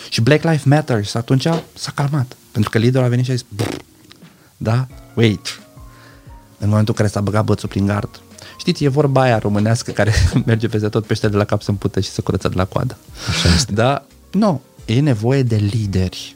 Și 0.09 0.21
Black 0.21 0.43
Lives 0.43 0.63
Matter 0.63 1.05
și 1.05 1.17
atunci 1.17 1.47
s-a 1.73 1.91
calmat. 1.93 2.35
Pentru 2.51 2.69
că 2.69 2.77
liderul 2.77 3.05
a 3.05 3.09
venit 3.09 3.25
și 3.25 3.31
a 3.31 3.33
zis, 3.33 3.45
"Brr, 3.49 3.75
da, 4.57 4.87
wait. 5.13 5.59
În 6.57 6.69
momentul 6.69 6.93
în 6.97 6.99
care 6.99 7.07
s-a 7.07 7.21
băgat 7.21 7.43
bățul 7.45 7.69
prin 7.69 7.85
gard. 7.85 8.21
Știți, 8.57 8.83
e 8.83 8.87
vorba 8.87 9.21
aia 9.21 9.37
românească 9.37 9.91
care 9.91 10.13
merge 10.45 10.67
peste 10.67 10.89
tot 10.89 11.05
pește 11.05 11.27
de 11.27 11.37
la 11.37 11.43
cap 11.43 11.61
să 11.61 11.69
împute 11.69 12.01
și 12.01 12.09
să 12.09 12.21
curăță 12.21 12.49
de 12.49 12.55
la 12.55 12.65
coadă. 12.65 12.97
Așa 13.29 13.53
este. 13.53 13.71
Da? 13.71 14.05
Nu. 14.35 14.61
E 14.85 14.99
nevoie 14.99 15.43
de 15.43 15.55
lideri 15.55 16.35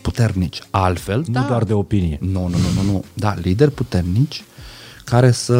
puternici. 0.00 0.62
Altfel, 0.70 1.24
Nu 1.26 1.32
da. 1.32 1.40
doar 1.40 1.64
de 1.64 1.72
opinie. 1.72 2.18
Nu, 2.20 2.46
nu, 2.46 2.56
nu, 2.58 2.82
nu, 2.82 2.92
nu. 2.92 3.04
Da, 3.14 3.34
lideri 3.34 3.70
puternici 3.70 4.44
care 5.04 5.30
să 5.30 5.56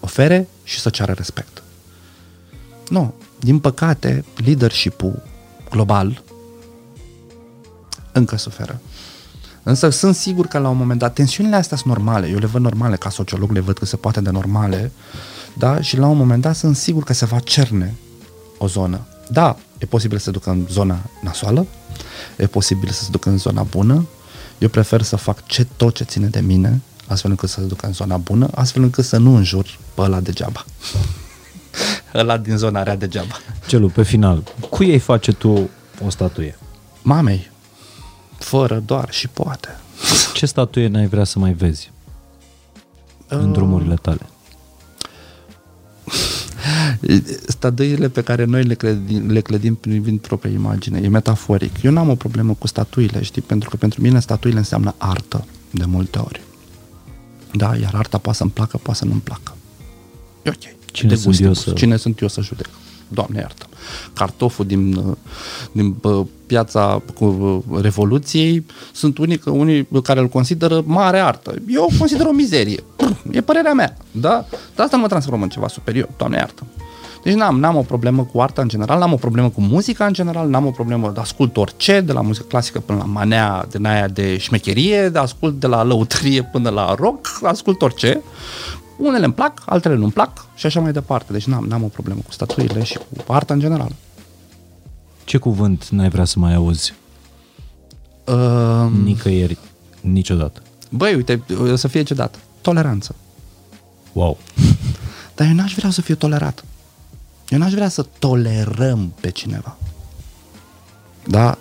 ofere 0.00 0.48
și 0.64 0.80
să 0.80 0.90
ceară 0.90 1.12
respect. 1.12 1.62
Nu, 2.88 3.14
din 3.40 3.58
păcate, 3.58 4.24
leadership-ul 4.36 5.22
global 5.70 6.22
încă 8.12 8.36
suferă. 8.36 8.80
Însă 9.62 9.88
sunt 9.88 10.14
sigur 10.14 10.46
că 10.46 10.58
la 10.58 10.68
un 10.68 10.76
moment 10.76 10.98
dat, 10.98 11.12
tensiunile 11.12 11.56
astea 11.56 11.76
sunt 11.76 11.94
normale, 11.94 12.28
eu 12.28 12.38
le 12.38 12.46
văd 12.46 12.60
normale, 12.60 12.96
ca 12.96 13.10
sociolog 13.10 13.50
le 13.50 13.60
văd 13.60 13.78
că 13.78 13.84
se 13.84 13.96
poate 13.96 14.20
de 14.20 14.30
normale, 14.30 14.92
da? 15.58 15.80
și 15.80 15.96
la 15.96 16.06
un 16.06 16.16
moment 16.16 16.42
dat 16.42 16.56
sunt 16.56 16.76
sigur 16.76 17.02
că 17.02 17.12
se 17.12 17.24
va 17.24 17.38
cerne 17.38 17.94
o 18.58 18.68
zonă. 18.68 19.06
Da, 19.28 19.56
e 19.78 19.86
posibil 19.86 20.18
să 20.18 20.24
se 20.24 20.30
ducă 20.30 20.50
în 20.50 20.66
zona 20.70 20.98
nasoală, 21.22 21.66
e 22.36 22.46
posibil 22.46 22.90
să 22.90 23.02
se 23.02 23.10
ducă 23.10 23.28
în 23.28 23.38
zona 23.38 23.62
bună, 23.62 24.06
eu 24.58 24.68
prefer 24.68 25.02
să 25.02 25.16
fac 25.16 25.46
ce, 25.46 25.66
tot 25.76 25.94
ce 25.94 26.04
ține 26.04 26.26
de 26.26 26.40
mine, 26.40 26.80
astfel 27.06 27.30
încât 27.30 27.48
să 27.48 27.60
se 27.60 27.66
ducă 27.66 27.86
în 27.86 27.92
zona 27.92 28.16
bună, 28.16 28.48
astfel 28.54 28.82
încât 28.82 29.04
să 29.04 29.16
nu 29.16 29.36
înjur 29.36 29.78
pe 29.94 30.00
ăla 30.00 30.20
degeaba. 30.20 30.64
ăla 32.14 32.36
din 32.36 32.56
zona 32.56 32.82
rea 32.82 32.96
degeaba. 32.96 33.38
Celu, 33.66 33.88
pe 33.88 34.02
final, 34.02 34.42
cui 34.70 34.88
ei 34.88 34.98
face 34.98 35.32
tu 35.32 35.70
o 36.04 36.10
statuie? 36.10 36.58
Mamei, 37.02 37.50
fără 38.38 38.78
doar 38.78 39.10
și 39.10 39.28
poate. 39.28 39.80
Ce 40.34 40.46
statuie 40.46 40.86
n-ai 40.86 41.06
vrea 41.06 41.24
să 41.24 41.38
mai 41.38 41.52
vezi 41.52 41.92
în 43.28 43.52
drumurile 43.52 43.94
tale? 43.94 44.26
Statuile 47.46 48.08
pe 48.08 48.20
care 48.22 48.44
noi 48.44 48.64
le 48.64 48.74
clădim, 48.74 49.30
le 49.30 49.40
clădim 49.40 49.74
privind 49.74 50.20
propria 50.20 50.50
imagine, 50.52 51.00
e 51.02 51.08
metaforic. 51.08 51.82
Eu 51.82 51.92
n-am 51.92 52.08
o 52.08 52.14
problemă 52.14 52.54
cu 52.58 52.66
statuile, 52.66 53.22
știi, 53.22 53.42
pentru 53.42 53.70
că 53.70 53.76
pentru 53.76 54.00
mine 54.02 54.20
statuile 54.20 54.58
înseamnă 54.58 54.94
artă, 54.98 55.46
de 55.70 55.84
multe 55.84 56.18
ori. 56.18 56.40
Da, 57.52 57.76
iar 57.76 57.94
arta 57.94 58.18
poate 58.18 58.38
să-mi 58.38 58.50
placă, 58.50 58.76
poate 58.82 58.98
să 58.98 59.04
nu-mi 59.04 59.20
placă. 59.20 59.56
E 60.42 60.48
ok. 60.50 60.74
Cine 60.92 61.08
De 61.08 61.14
sunt 61.14 61.26
gust, 61.26 61.40
eu 61.40 61.48
gust. 61.48 61.62
să- 61.62 61.70
Cine 61.72 61.96
sunt 61.96 62.20
eu 62.20 62.28
să 62.28 62.40
judec? 62.40 62.68
Doamne 63.08 63.38
iartă. 63.40 63.66
Cartoful 64.12 64.66
din, 64.66 64.94
uh, 64.94 65.16
din 65.72 65.90
bă, 66.00 66.24
piața 66.46 67.02
cu 67.14 67.24
uh, 67.24 67.80
Revoluției 67.82 68.66
sunt 68.92 69.18
unii, 69.18 69.40
unii 69.44 69.88
care 70.02 70.20
îl 70.20 70.28
consideră 70.28 70.82
mare 70.86 71.18
artă. 71.18 71.54
Eu 71.68 71.82
o 71.82 71.98
consider 71.98 72.26
o 72.26 72.32
mizerie. 72.32 72.82
E 73.30 73.40
părerea 73.40 73.72
mea. 73.72 73.96
Da? 74.10 74.44
Dar 74.74 74.84
asta 74.84 74.96
nu 74.96 75.02
mă 75.02 75.08
transformă 75.08 75.42
în 75.42 75.48
ceva 75.48 75.68
superior. 75.68 76.08
Doamne 76.16 76.36
iartă. 76.36 76.62
Deci 77.26 77.34
n-am, 77.34 77.58
n-am 77.58 77.76
o 77.76 77.80
problemă 77.80 78.28
cu 78.32 78.40
arta 78.40 78.62
în 78.62 78.68
general, 78.68 78.98
n-am 78.98 79.12
o 79.12 79.16
problemă 79.16 79.48
cu 79.48 79.60
muzica 79.60 80.06
în 80.06 80.12
general, 80.12 80.48
n-am 80.48 80.66
o 80.66 80.70
problemă 80.70 81.10
de 81.14 81.20
ascult 81.20 81.56
orice, 81.56 82.00
de 82.00 82.12
la 82.12 82.20
muzică 82.20 82.44
clasică 82.48 82.80
până 82.80 82.98
la 82.98 83.04
manea 83.04 83.66
din 83.70 83.86
aia 83.86 84.08
de 84.08 84.36
șmecherie, 84.36 85.08
de 85.08 85.18
ascult 85.18 85.60
de 85.60 85.66
la 85.66 85.82
lăutrie 85.82 86.42
până 86.42 86.70
la 86.70 86.94
rock, 86.98 87.40
ascult 87.42 87.82
orice. 87.82 88.22
Unele 88.96 89.24
îmi 89.24 89.34
plac, 89.34 89.62
altele 89.66 89.94
nu-mi 89.94 90.12
plac 90.12 90.46
și 90.54 90.66
așa 90.66 90.80
mai 90.80 90.92
departe. 90.92 91.32
Deci 91.32 91.46
n-am, 91.46 91.64
n-am 91.64 91.82
o 91.82 91.86
problemă 91.86 92.20
cu 92.26 92.32
statuile 92.32 92.82
și 92.82 92.98
cu 93.26 93.32
arta 93.32 93.54
în 93.54 93.60
general. 93.60 93.92
Ce 95.24 95.38
cuvânt 95.38 95.88
n-ai 95.88 96.08
vrea 96.08 96.24
să 96.24 96.38
mai 96.38 96.54
auzi 96.54 96.94
Uh, 98.24 98.90
nicăieri, 99.02 99.58
niciodată? 100.00 100.62
băi, 100.90 101.14
uite, 101.14 101.42
o 101.70 101.76
să 101.76 101.88
fie 101.88 102.02
ce 102.02 102.14
dat. 102.14 102.38
Toleranță. 102.60 103.14
Wow! 104.12 104.38
Dar 105.34 105.46
eu 105.46 105.54
n-aș 105.54 105.74
vrea 105.74 105.90
să 105.90 106.00
fiu 106.00 106.14
tolerat. 106.14 106.64
Eu 107.48 107.58
n-aș 107.58 107.72
vrea 107.72 107.88
să 107.88 108.06
tolerăm 108.18 109.12
pe 109.20 109.30
cineva. 109.30 109.76
Da? 111.26 111.58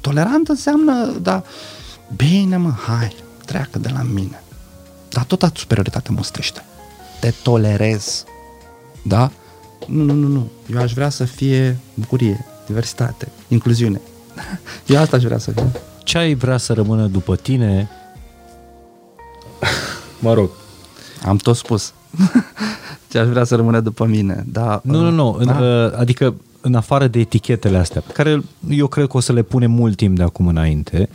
Tolerant 0.00 0.48
înseamnă, 0.48 1.06
da, 1.22 1.42
bine 2.16 2.56
mă, 2.56 2.70
hai, 2.70 3.16
treacă 3.46 3.78
de 3.78 3.88
la 3.88 4.02
mine. 4.02 4.42
Dar 5.08 5.24
tot 5.24 5.52
superioritate 5.56 6.12
mustrește. 6.12 6.64
Te 7.20 7.32
tolerez. 7.42 8.24
Da? 9.02 9.30
Nu, 9.86 10.02
nu, 10.04 10.12
nu, 10.12 10.26
nu. 10.28 10.50
Eu 10.72 10.78
aș 10.80 10.92
vrea 10.92 11.08
să 11.08 11.24
fie 11.24 11.78
bucurie, 11.94 12.46
diversitate, 12.66 13.28
incluziune. 13.48 14.00
Eu 14.86 15.00
asta 15.00 15.16
aș 15.16 15.22
vrea 15.22 15.38
să 15.38 15.50
fie. 15.50 15.70
Ce 16.04 16.18
ai 16.18 16.34
vrea 16.34 16.56
să 16.56 16.72
rămână 16.72 17.06
după 17.06 17.36
tine? 17.36 17.88
Mă 20.18 20.32
rog. 20.32 20.50
Am 21.26 21.36
tot 21.36 21.56
spus. 21.56 21.92
Ce 23.10 23.18
aș 23.18 23.26
vrea 23.26 23.44
să 23.44 23.56
rămână 23.56 23.80
după 23.80 24.04
mine. 24.04 24.44
Da, 24.48 24.80
Nu, 24.84 25.00
nu, 25.00 25.10
nu. 25.10 25.36
În, 25.38 25.46
Da. 25.46 25.58
uh, 25.60 25.92
adică 25.98 26.34
în 26.60 26.74
afară 26.74 27.06
de 27.06 27.18
etichetele 27.18 27.78
astea, 27.78 28.00
pe 28.06 28.12
care 28.12 28.42
eu 28.68 28.86
cred 28.86 29.06
că 29.06 29.16
o 29.16 29.20
să 29.20 29.32
le 29.32 29.42
punem 29.42 29.70
mult 29.70 29.96
timp 29.96 30.16
de 30.16 30.22
acum 30.22 30.46
înainte, 30.46 31.08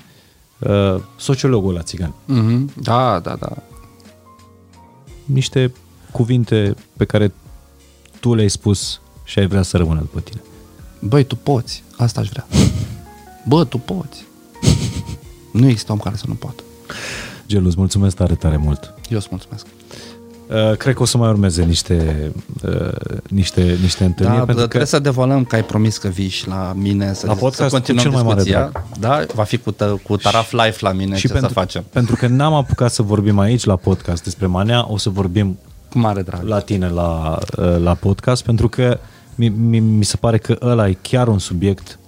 uh, 0.59 0.95
sociologul 1.17 1.73
la 1.73 1.81
țigan. 1.81 2.13
Mhm. 2.25 2.71
Da, 2.81 3.19
da, 3.19 3.35
da. 3.39 3.49
Niște 5.25 5.73
cuvinte 6.15 6.75
pe 6.97 7.05
care 7.05 7.33
tu 8.19 8.33
le-ai 8.33 8.49
spus 8.49 9.01
și 9.23 9.39
ai 9.39 9.47
vrea 9.47 9.61
să 9.61 9.77
rămână 9.77 9.99
după 9.99 10.19
tine. 10.19 10.41
Băi, 10.99 11.23
tu 11.23 11.35
poți. 11.35 11.83
Asta 11.97 12.19
aș 12.19 12.27
vrea. 12.29 12.45
Bă, 13.47 13.63
tu 13.63 13.77
poți. 13.77 14.25
Nu 15.51 15.67
există 15.67 15.91
om 15.91 15.97
care 15.97 16.15
să 16.15 16.23
nu 16.27 16.33
poată. 16.33 16.63
Gelu, 17.47 17.67
îți 17.67 17.77
mulțumesc 17.77 18.15
tare, 18.15 18.35
tare 18.35 18.57
mult. 18.57 18.93
Eu 19.09 19.17
îți 19.17 19.27
mulțumesc. 19.29 19.65
Uh, 20.47 20.77
cred 20.77 20.95
că 20.95 21.01
o 21.01 21.05
să 21.05 21.17
mai 21.17 21.29
urmeze 21.29 21.63
niște, 21.63 22.31
uh, 22.63 23.17
niște, 23.29 23.77
niște 23.81 23.99
Da, 23.99 24.05
întâlniri, 24.05 24.35
pentru 24.35 24.45
pentru 24.45 24.67
trebuie 24.67 24.81
că 24.81 24.85
să 24.85 24.99
devalăm 24.99 25.45
că 25.45 25.55
ai 25.55 25.63
promis 25.63 25.97
că 25.97 26.07
vii 26.07 26.27
și 26.27 26.47
la 26.47 26.73
mine 26.75 27.13
să, 27.13 27.25
La 27.25 27.33
podcast 27.33 27.57
să 27.57 27.65
cu 27.65 27.71
continuăm 27.71 28.03
cel 28.03 28.11
mai 28.11 28.23
mare 28.23 28.43
discuția. 28.43 28.71
Da, 28.99 29.25
va 29.33 29.43
fi 29.43 29.57
cu, 29.57 29.71
tă, 29.71 29.99
cu 30.03 30.17
Taraf 30.17 30.51
Live 30.51 30.75
la 30.79 30.91
mine, 30.91 31.15
ce 31.15 31.27
pentru, 31.27 31.47
să 31.47 31.53
facem? 31.53 31.83
pentru 31.89 32.15
că 32.15 32.27
n-am 32.27 32.53
apucat 32.53 32.91
să 32.91 33.01
vorbim 33.01 33.39
aici 33.39 33.63
la 33.63 33.75
podcast 33.75 34.23
despre 34.23 34.45
manea, 34.45 34.91
o 34.91 34.97
să 34.97 35.09
vorbim 35.09 35.57
Cu 35.95 36.01
mare 36.01 36.21
drag. 36.21 36.43
la 36.43 36.59
tine 36.59 36.89
la, 36.89 37.37
uh, 37.57 37.77
la 37.77 37.93
podcast, 37.93 38.43
pentru 38.43 38.69
că 38.69 38.99
mi, 39.35 39.49
mi, 39.49 39.79
mi 39.79 40.05
se 40.05 40.17
pare 40.17 40.37
că 40.37 40.57
ăla 40.61 40.87
e 40.87 40.97
chiar 41.01 41.27
un 41.27 41.39
subiect 41.39 41.99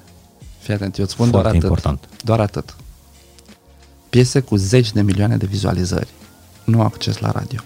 Fii 0.59 0.73
atent, 0.73 0.97
eu 0.97 1.03
îți 1.03 1.14
spun 1.14 1.30
Foarte 1.30 1.41
doar 1.49 1.55
atât. 1.55 1.69
important. 1.69 2.09
Doar 2.23 2.39
atât. 2.39 2.76
Piese 4.09 4.39
cu 4.39 4.55
zeci 4.55 4.91
de 4.91 5.01
milioane 5.01 5.38
de 5.38 5.45
vizualizări. 5.45 6.07
Nu 6.64 6.80
au 6.80 6.85
acces 6.85 7.18
la 7.18 7.31
radio. 7.31 7.59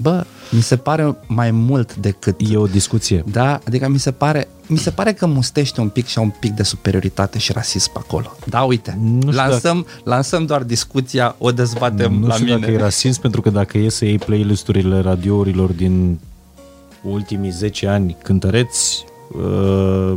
Bă, 0.00 0.24
mi 0.50 0.60
se 0.60 0.76
pare 0.76 1.16
mai 1.26 1.50
mult 1.50 1.94
decât... 1.96 2.40
E 2.50 2.56
o 2.56 2.66
discuție. 2.66 3.24
Da, 3.30 3.60
adică 3.66 3.88
mi 3.88 3.98
se 3.98 4.10
pare, 4.12 4.48
mi 4.66 4.76
se 4.78 4.90
pare 4.90 5.12
că 5.12 5.26
mustește 5.26 5.80
un 5.80 5.88
pic 5.88 6.06
și 6.06 6.18
au 6.18 6.24
un 6.24 6.32
pic 6.40 6.52
de 6.52 6.62
superioritate 6.62 7.38
și 7.38 7.52
rasism 7.52 7.92
pe 7.92 7.98
acolo. 8.02 8.36
Da, 8.46 8.62
uite, 8.62 8.98
Nu 9.00 9.18
știu 9.20 9.32
lansăm, 9.32 9.86
lansăm 10.04 10.46
doar 10.46 10.62
discuția, 10.62 11.34
o 11.38 11.50
dezbatem 11.52 12.12
Nu 12.12 12.26
la 12.26 12.34
știu 12.34 12.44
mine. 12.46 12.58
dacă 12.58 12.72
e 12.72 12.76
rasism, 12.76 13.20
pentru 13.20 13.40
că 13.40 13.50
dacă 13.50 13.78
e 13.78 13.88
să 13.88 14.04
iei 14.04 14.18
playlisturile 14.18 15.00
radiourilor 15.00 15.70
din 15.72 16.18
ultimii 17.02 17.50
10 17.50 17.86
ani 17.86 18.16
cântăreți, 18.22 19.04
uh, 19.38 20.14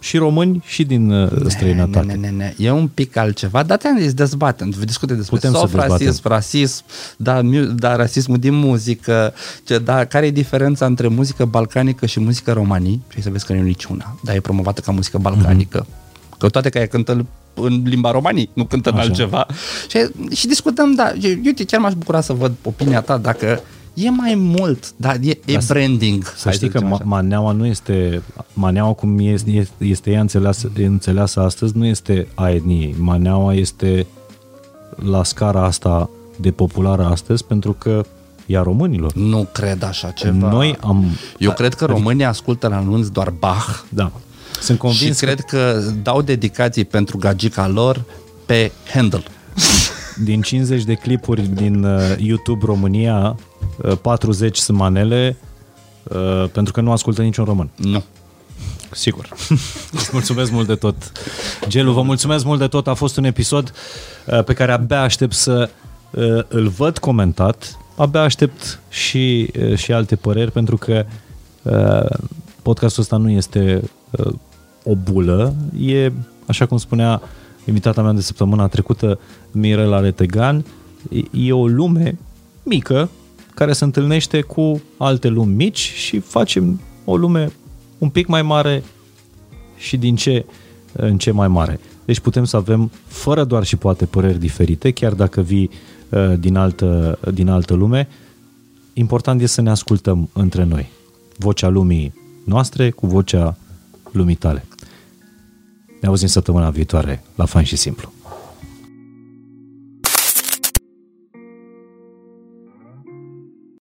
și 0.00 0.16
români 0.16 0.62
și 0.66 0.84
din 0.84 1.10
uh, 1.10 1.30
străinătate. 1.46 2.06
Ne, 2.06 2.14
ne, 2.14 2.28
ne, 2.28 2.36
ne. 2.36 2.54
E 2.56 2.70
un 2.70 2.88
pic 2.88 3.16
altceva, 3.16 3.62
dar 3.62 3.78
te-am 3.78 3.98
zis, 3.98 4.12
dezbatem, 4.14 4.70
discute 4.84 5.14
despre 5.14 5.36
Putem 5.36 5.52
să 5.52 5.58
soft 5.58 5.72
dezbatem. 5.72 6.06
rasism, 6.06 6.28
rasism, 6.28 6.84
da, 7.16 7.40
mu- 7.42 7.64
da, 7.64 7.96
rasismul 7.96 8.38
din 8.38 8.54
muzică, 8.54 9.34
ce, 9.64 9.78
da, 9.78 10.04
care 10.04 10.26
e 10.26 10.30
diferența 10.30 10.86
între 10.86 11.08
muzică 11.08 11.44
balcanică 11.44 12.06
și 12.06 12.20
muzică 12.20 12.52
romanii, 12.52 13.02
și 13.14 13.22
să 13.22 13.30
vezi 13.30 13.46
că 13.46 13.52
nu 13.52 13.58
e 13.58 13.62
niciuna, 13.62 14.18
dar 14.22 14.34
e 14.34 14.40
promovată 14.40 14.80
ca 14.80 14.92
muzică 14.92 15.18
balcanică. 15.18 15.84
Mm-hmm. 15.84 16.38
Că 16.38 16.48
toate 16.48 16.68
că 16.68 16.78
ea 16.78 16.86
cântă 16.86 17.26
în 17.54 17.82
limba 17.84 18.10
romanii, 18.10 18.50
nu 18.52 18.64
cântă 18.64 18.88
în 18.90 18.94
Așa. 18.96 19.04
altceva. 19.04 19.46
Și, 19.88 19.98
și 20.34 20.46
discutăm, 20.46 20.94
da, 20.94 21.12
eu, 21.20 21.30
uite, 21.44 21.64
chiar 21.64 21.80
m-aș 21.80 21.92
bucura 21.92 22.20
să 22.20 22.32
văd 22.32 22.52
opinia 22.62 23.00
ta 23.00 23.16
dacă 23.16 23.60
e 23.98 24.10
mai 24.10 24.34
mult, 24.34 24.92
da, 24.96 25.14
e, 25.20 25.38
e 25.44 25.52
Dar 25.52 25.62
să- 25.62 25.72
branding. 25.72 26.24
Să 26.24 26.40
hai 26.44 26.52
știi 26.52 26.68
că 26.68 26.78
zicem 26.78 26.90
ma- 26.90 26.94
așa. 26.94 27.04
maneaua 27.06 27.52
nu 27.52 27.66
este, 27.66 28.22
maneaua 28.52 28.92
cum 28.92 29.18
este, 29.18 29.68
este 29.78 30.10
ea 30.10 30.20
înțeleasă, 30.20 30.70
înțeleasă 30.76 31.40
astăzi, 31.40 31.76
nu 31.76 31.86
este 31.86 32.26
a 32.34 32.50
etniei. 32.50 32.94
Maneaua 32.98 33.54
este 33.54 34.06
la 34.96 35.24
scara 35.24 35.64
asta 35.64 36.10
de 36.40 36.50
populară 36.50 37.04
astăzi 37.04 37.44
pentru 37.44 37.72
că 37.72 38.04
e 38.46 38.58
a 38.58 38.62
românilor. 38.62 39.12
Nu 39.14 39.48
cred 39.52 39.82
așa 39.82 40.10
ceva. 40.10 40.50
Noi 40.50 40.76
am... 40.80 41.04
Eu 41.38 41.52
cred 41.52 41.74
că 41.74 41.84
românii 41.84 42.24
ascultă 42.24 42.68
la 42.68 42.76
anunț 42.76 43.06
doar 43.06 43.30
Bach 43.30 43.80
Da. 43.88 44.12
Sunt 44.60 44.78
convins 44.78 45.18
și 45.18 45.24
cred 45.24 45.40
că 45.40 45.82
dau 46.02 46.22
dedicații 46.22 46.84
pentru 46.84 47.16
gagica 47.18 47.68
lor 47.68 48.04
pe 48.46 48.72
Handel. 48.94 49.24
că 49.24 50.22
din 50.24 50.40
50 50.40 50.84
de 50.84 50.94
clipuri 50.94 51.40
din 51.42 51.84
uh, 51.84 52.00
YouTube 52.18 52.64
România, 52.64 53.28
uh, 53.28 53.34
40 54.02 54.56
sunt 54.56 54.78
manele 54.78 55.36
uh, 56.02 56.44
pentru 56.52 56.72
că 56.72 56.80
nu 56.80 56.92
ascultă 56.92 57.22
niciun 57.22 57.44
român. 57.44 57.70
Nu. 57.76 58.04
Sigur. 58.90 59.28
Îți 59.98 60.10
mulțumesc 60.12 60.50
mult 60.50 60.66
de 60.66 60.74
tot. 60.74 61.12
Gelu, 61.68 61.92
vă 61.92 62.02
mulțumesc 62.02 62.44
mult 62.44 62.58
de 62.58 62.66
tot. 62.66 62.86
A 62.86 62.94
fost 62.94 63.16
un 63.16 63.24
episod 63.24 63.72
uh, 64.26 64.44
pe 64.44 64.52
care 64.52 64.72
abia 64.72 65.00
aștept 65.00 65.32
să 65.32 65.70
uh, 66.10 66.44
îl 66.48 66.68
văd 66.68 66.98
comentat. 66.98 67.78
Abia 67.96 68.22
aștept 68.22 68.80
și, 68.88 69.50
uh, 69.60 69.76
și 69.76 69.92
alte 69.92 70.16
păreri 70.16 70.50
pentru 70.50 70.76
că 70.76 71.06
uh, 71.62 72.18
podcastul 72.62 73.02
ăsta 73.02 73.16
nu 73.16 73.30
este 73.30 73.82
uh, 74.10 74.32
o 74.84 74.94
bulă. 74.94 75.54
E, 75.80 76.12
așa 76.46 76.66
cum 76.66 76.76
spunea 76.76 77.22
invitata 77.64 78.02
mea 78.02 78.12
de 78.12 78.20
săptămâna 78.20 78.68
trecută, 78.68 79.18
Mirela 79.50 80.00
Retegan, 80.00 80.64
e, 81.10 81.46
e 81.46 81.52
o 81.52 81.66
lume 81.66 82.18
mică 82.62 83.10
care 83.58 83.72
se 83.72 83.84
întâlnește 83.84 84.40
cu 84.40 84.80
alte 84.96 85.28
lumi 85.28 85.54
mici 85.54 85.78
și 85.78 86.18
facem 86.18 86.80
o 87.04 87.16
lume 87.16 87.52
un 87.98 88.08
pic 88.08 88.26
mai 88.26 88.42
mare 88.42 88.82
și 89.76 89.96
din 89.96 90.16
ce 90.16 90.46
în 90.92 91.18
ce 91.18 91.30
mai 91.30 91.48
mare. 91.48 91.80
Deci 92.04 92.20
putem 92.20 92.44
să 92.44 92.56
avem, 92.56 92.90
fără 93.06 93.44
doar 93.44 93.64
și 93.64 93.76
poate 93.76 94.04
păreri 94.04 94.38
diferite, 94.38 94.90
chiar 94.90 95.12
dacă 95.12 95.40
vii 95.40 95.70
uh, 96.08 96.32
din 96.38 96.56
altă, 96.56 97.18
din 97.32 97.48
altă 97.48 97.74
lume, 97.74 98.08
important 98.92 99.40
este 99.40 99.54
să 99.54 99.60
ne 99.60 99.70
ascultăm 99.70 100.28
între 100.32 100.64
noi. 100.64 100.90
Vocea 101.36 101.68
lumii 101.68 102.14
noastre 102.44 102.90
cu 102.90 103.06
vocea 103.06 103.56
lumii 104.12 104.34
tale. 104.34 104.64
Ne 106.00 106.08
auzim 106.08 106.28
săptămâna 106.28 106.70
viitoare 106.70 107.22
la 107.34 107.44
Fain 107.44 107.64
și 107.64 107.76
Simplu. 107.76 108.12